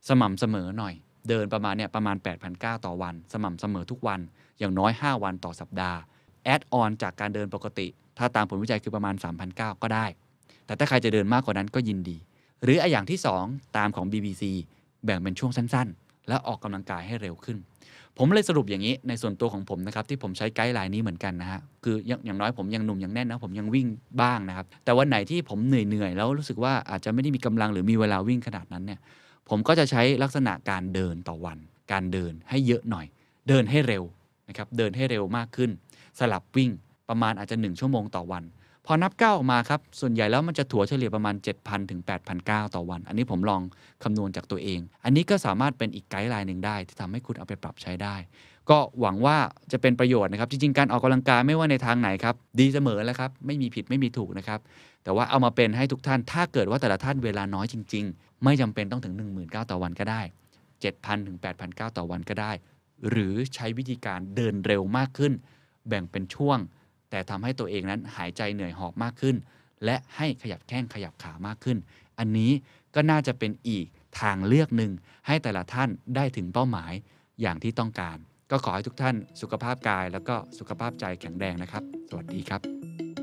[0.09, 0.95] สม่ำเสมอหน่อย
[1.29, 2.17] เดินประมาณเนี่ยประมาณ
[2.51, 4.21] 8,900 ต่อวัน สม่ำเสมอทุกวัน
[4.59, 5.99] อย่างน้อย 5 วันต่อสัปดาห์
[6.45, 7.87] แอดออนจากการเดินปกติ
[8.19, 9.15] ถ้าตามผลวิจัยคือประมาณ
[9.49, 10.07] 3,900 ก็ได้
[10.67, 12.17] แต่ถ้าใครจะเดินมากกว่านั้นก็ยินดี
[12.63, 14.43] หรืออย่างที่ 2 ตามของ BBC
[15.05, 17.59] แบ่งเป็นช่วงสั้นๆ แล้วออกกำลังกายให้เร็วขึ้น
[18.19, 23.87] ผมเลยสรุปอย่างนี้ในส่วนตัวของผมนะครับที่ผมใช้ไกด์ไลน์นี้เหมือนกันนะฮะคืออย่างอย่างน้อยผมยังหนุ่มยังแน่นนะผมยังวิ่ง
[24.23, 29.01] บ้างนะครับแต่วันไหนที่ผมเหนื่อยๆแล้วรู้สึกว่าอาจจะไม่ได้มีกำลังหรือมีเวลาวิ่งขนาดนั้นเนี่ย
[29.49, 31.59] ผมก็จะใช้ลักษณะการเดินต่อวัน
[31.93, 33.07] การเดินให้เยอะหน่อย
[33.49, 34.03] เดินให้เร็ว
[34.49, 35.71] นะครับเดินให้เร็วมากขึ้น
[36.19, 36.71] สลับวิ่ง
[37.09, 38.45] ประมาณอาจจะ 1 ชั่วโมงต่อวัน
[38.87, 42.01] พอนับก้าออกมาครับ ส่วนใหญ่แล้วมันจะถัวเฉลี่ยประมาณ 7,000 ถึง
[42.39, 43.63] 8,009ต่อวัน อันนี้ผมลอง
[44.03, 48.15] คำนวณจากตัวเอง อันนี้ก็สามารถเป็นอีกไกด์ไลน์หนึ่งได้ ที่ทำให้คุณเอาไปปรับใช้ได้
[48.71, 49.37] ก็หวังว่า
[49.73, 54.61] จะเป็นประโยชน์นะครับ จริง ๆ การออกกำลังกายไม่ว่าในทางไหนครับ ดีเสมอแล้วครับ ไม่มีผิดไม่มีถูกนะครับ
[55.05, 60.23] แต่ว่าเอามาเป็นให้ทุกท่าน ถ้าเกิดว่าแต่ละท่านเวลาน้อยจริง ๆ ไม่จำเป็นต้องถึง 19,000ต่อวันก็ได้
[60.75, 61.37] 7,000 ถึง
[61.69, 62.53] 8,900 ต่อวันก็ได้
[63.09, 65.33] หรือใช้วิธีการเดินเร็วมากขึ้น
[65.89, 66.59] แบ่งเป็นช่วง
[67.13, 69.37] แต่ทำให้ตัวเองนั้นหายใจเหนื่อยหอบมากขึ้น
[69.85, 71.79] และให้ขยับแข้งขยับขามากขึ้น
[72.19, 72.53] อันนี้
[72.95, 73.87] ก็น่าจะเป็นอีก
[74.21, 74.91] ทางเลือกหนึ่ง
[75.27, 76.93] ให้แต่ละท่านได้ถึงเป้าหมาย
[77.41, 78.17] อย่างที่ต้องการ
[78.51, 83.22] ก็ขอให้ทุกท่านสุขภาพกาย แล้วก็สุขภาพใจแข็งแรงนะครับ สวัสดีครับ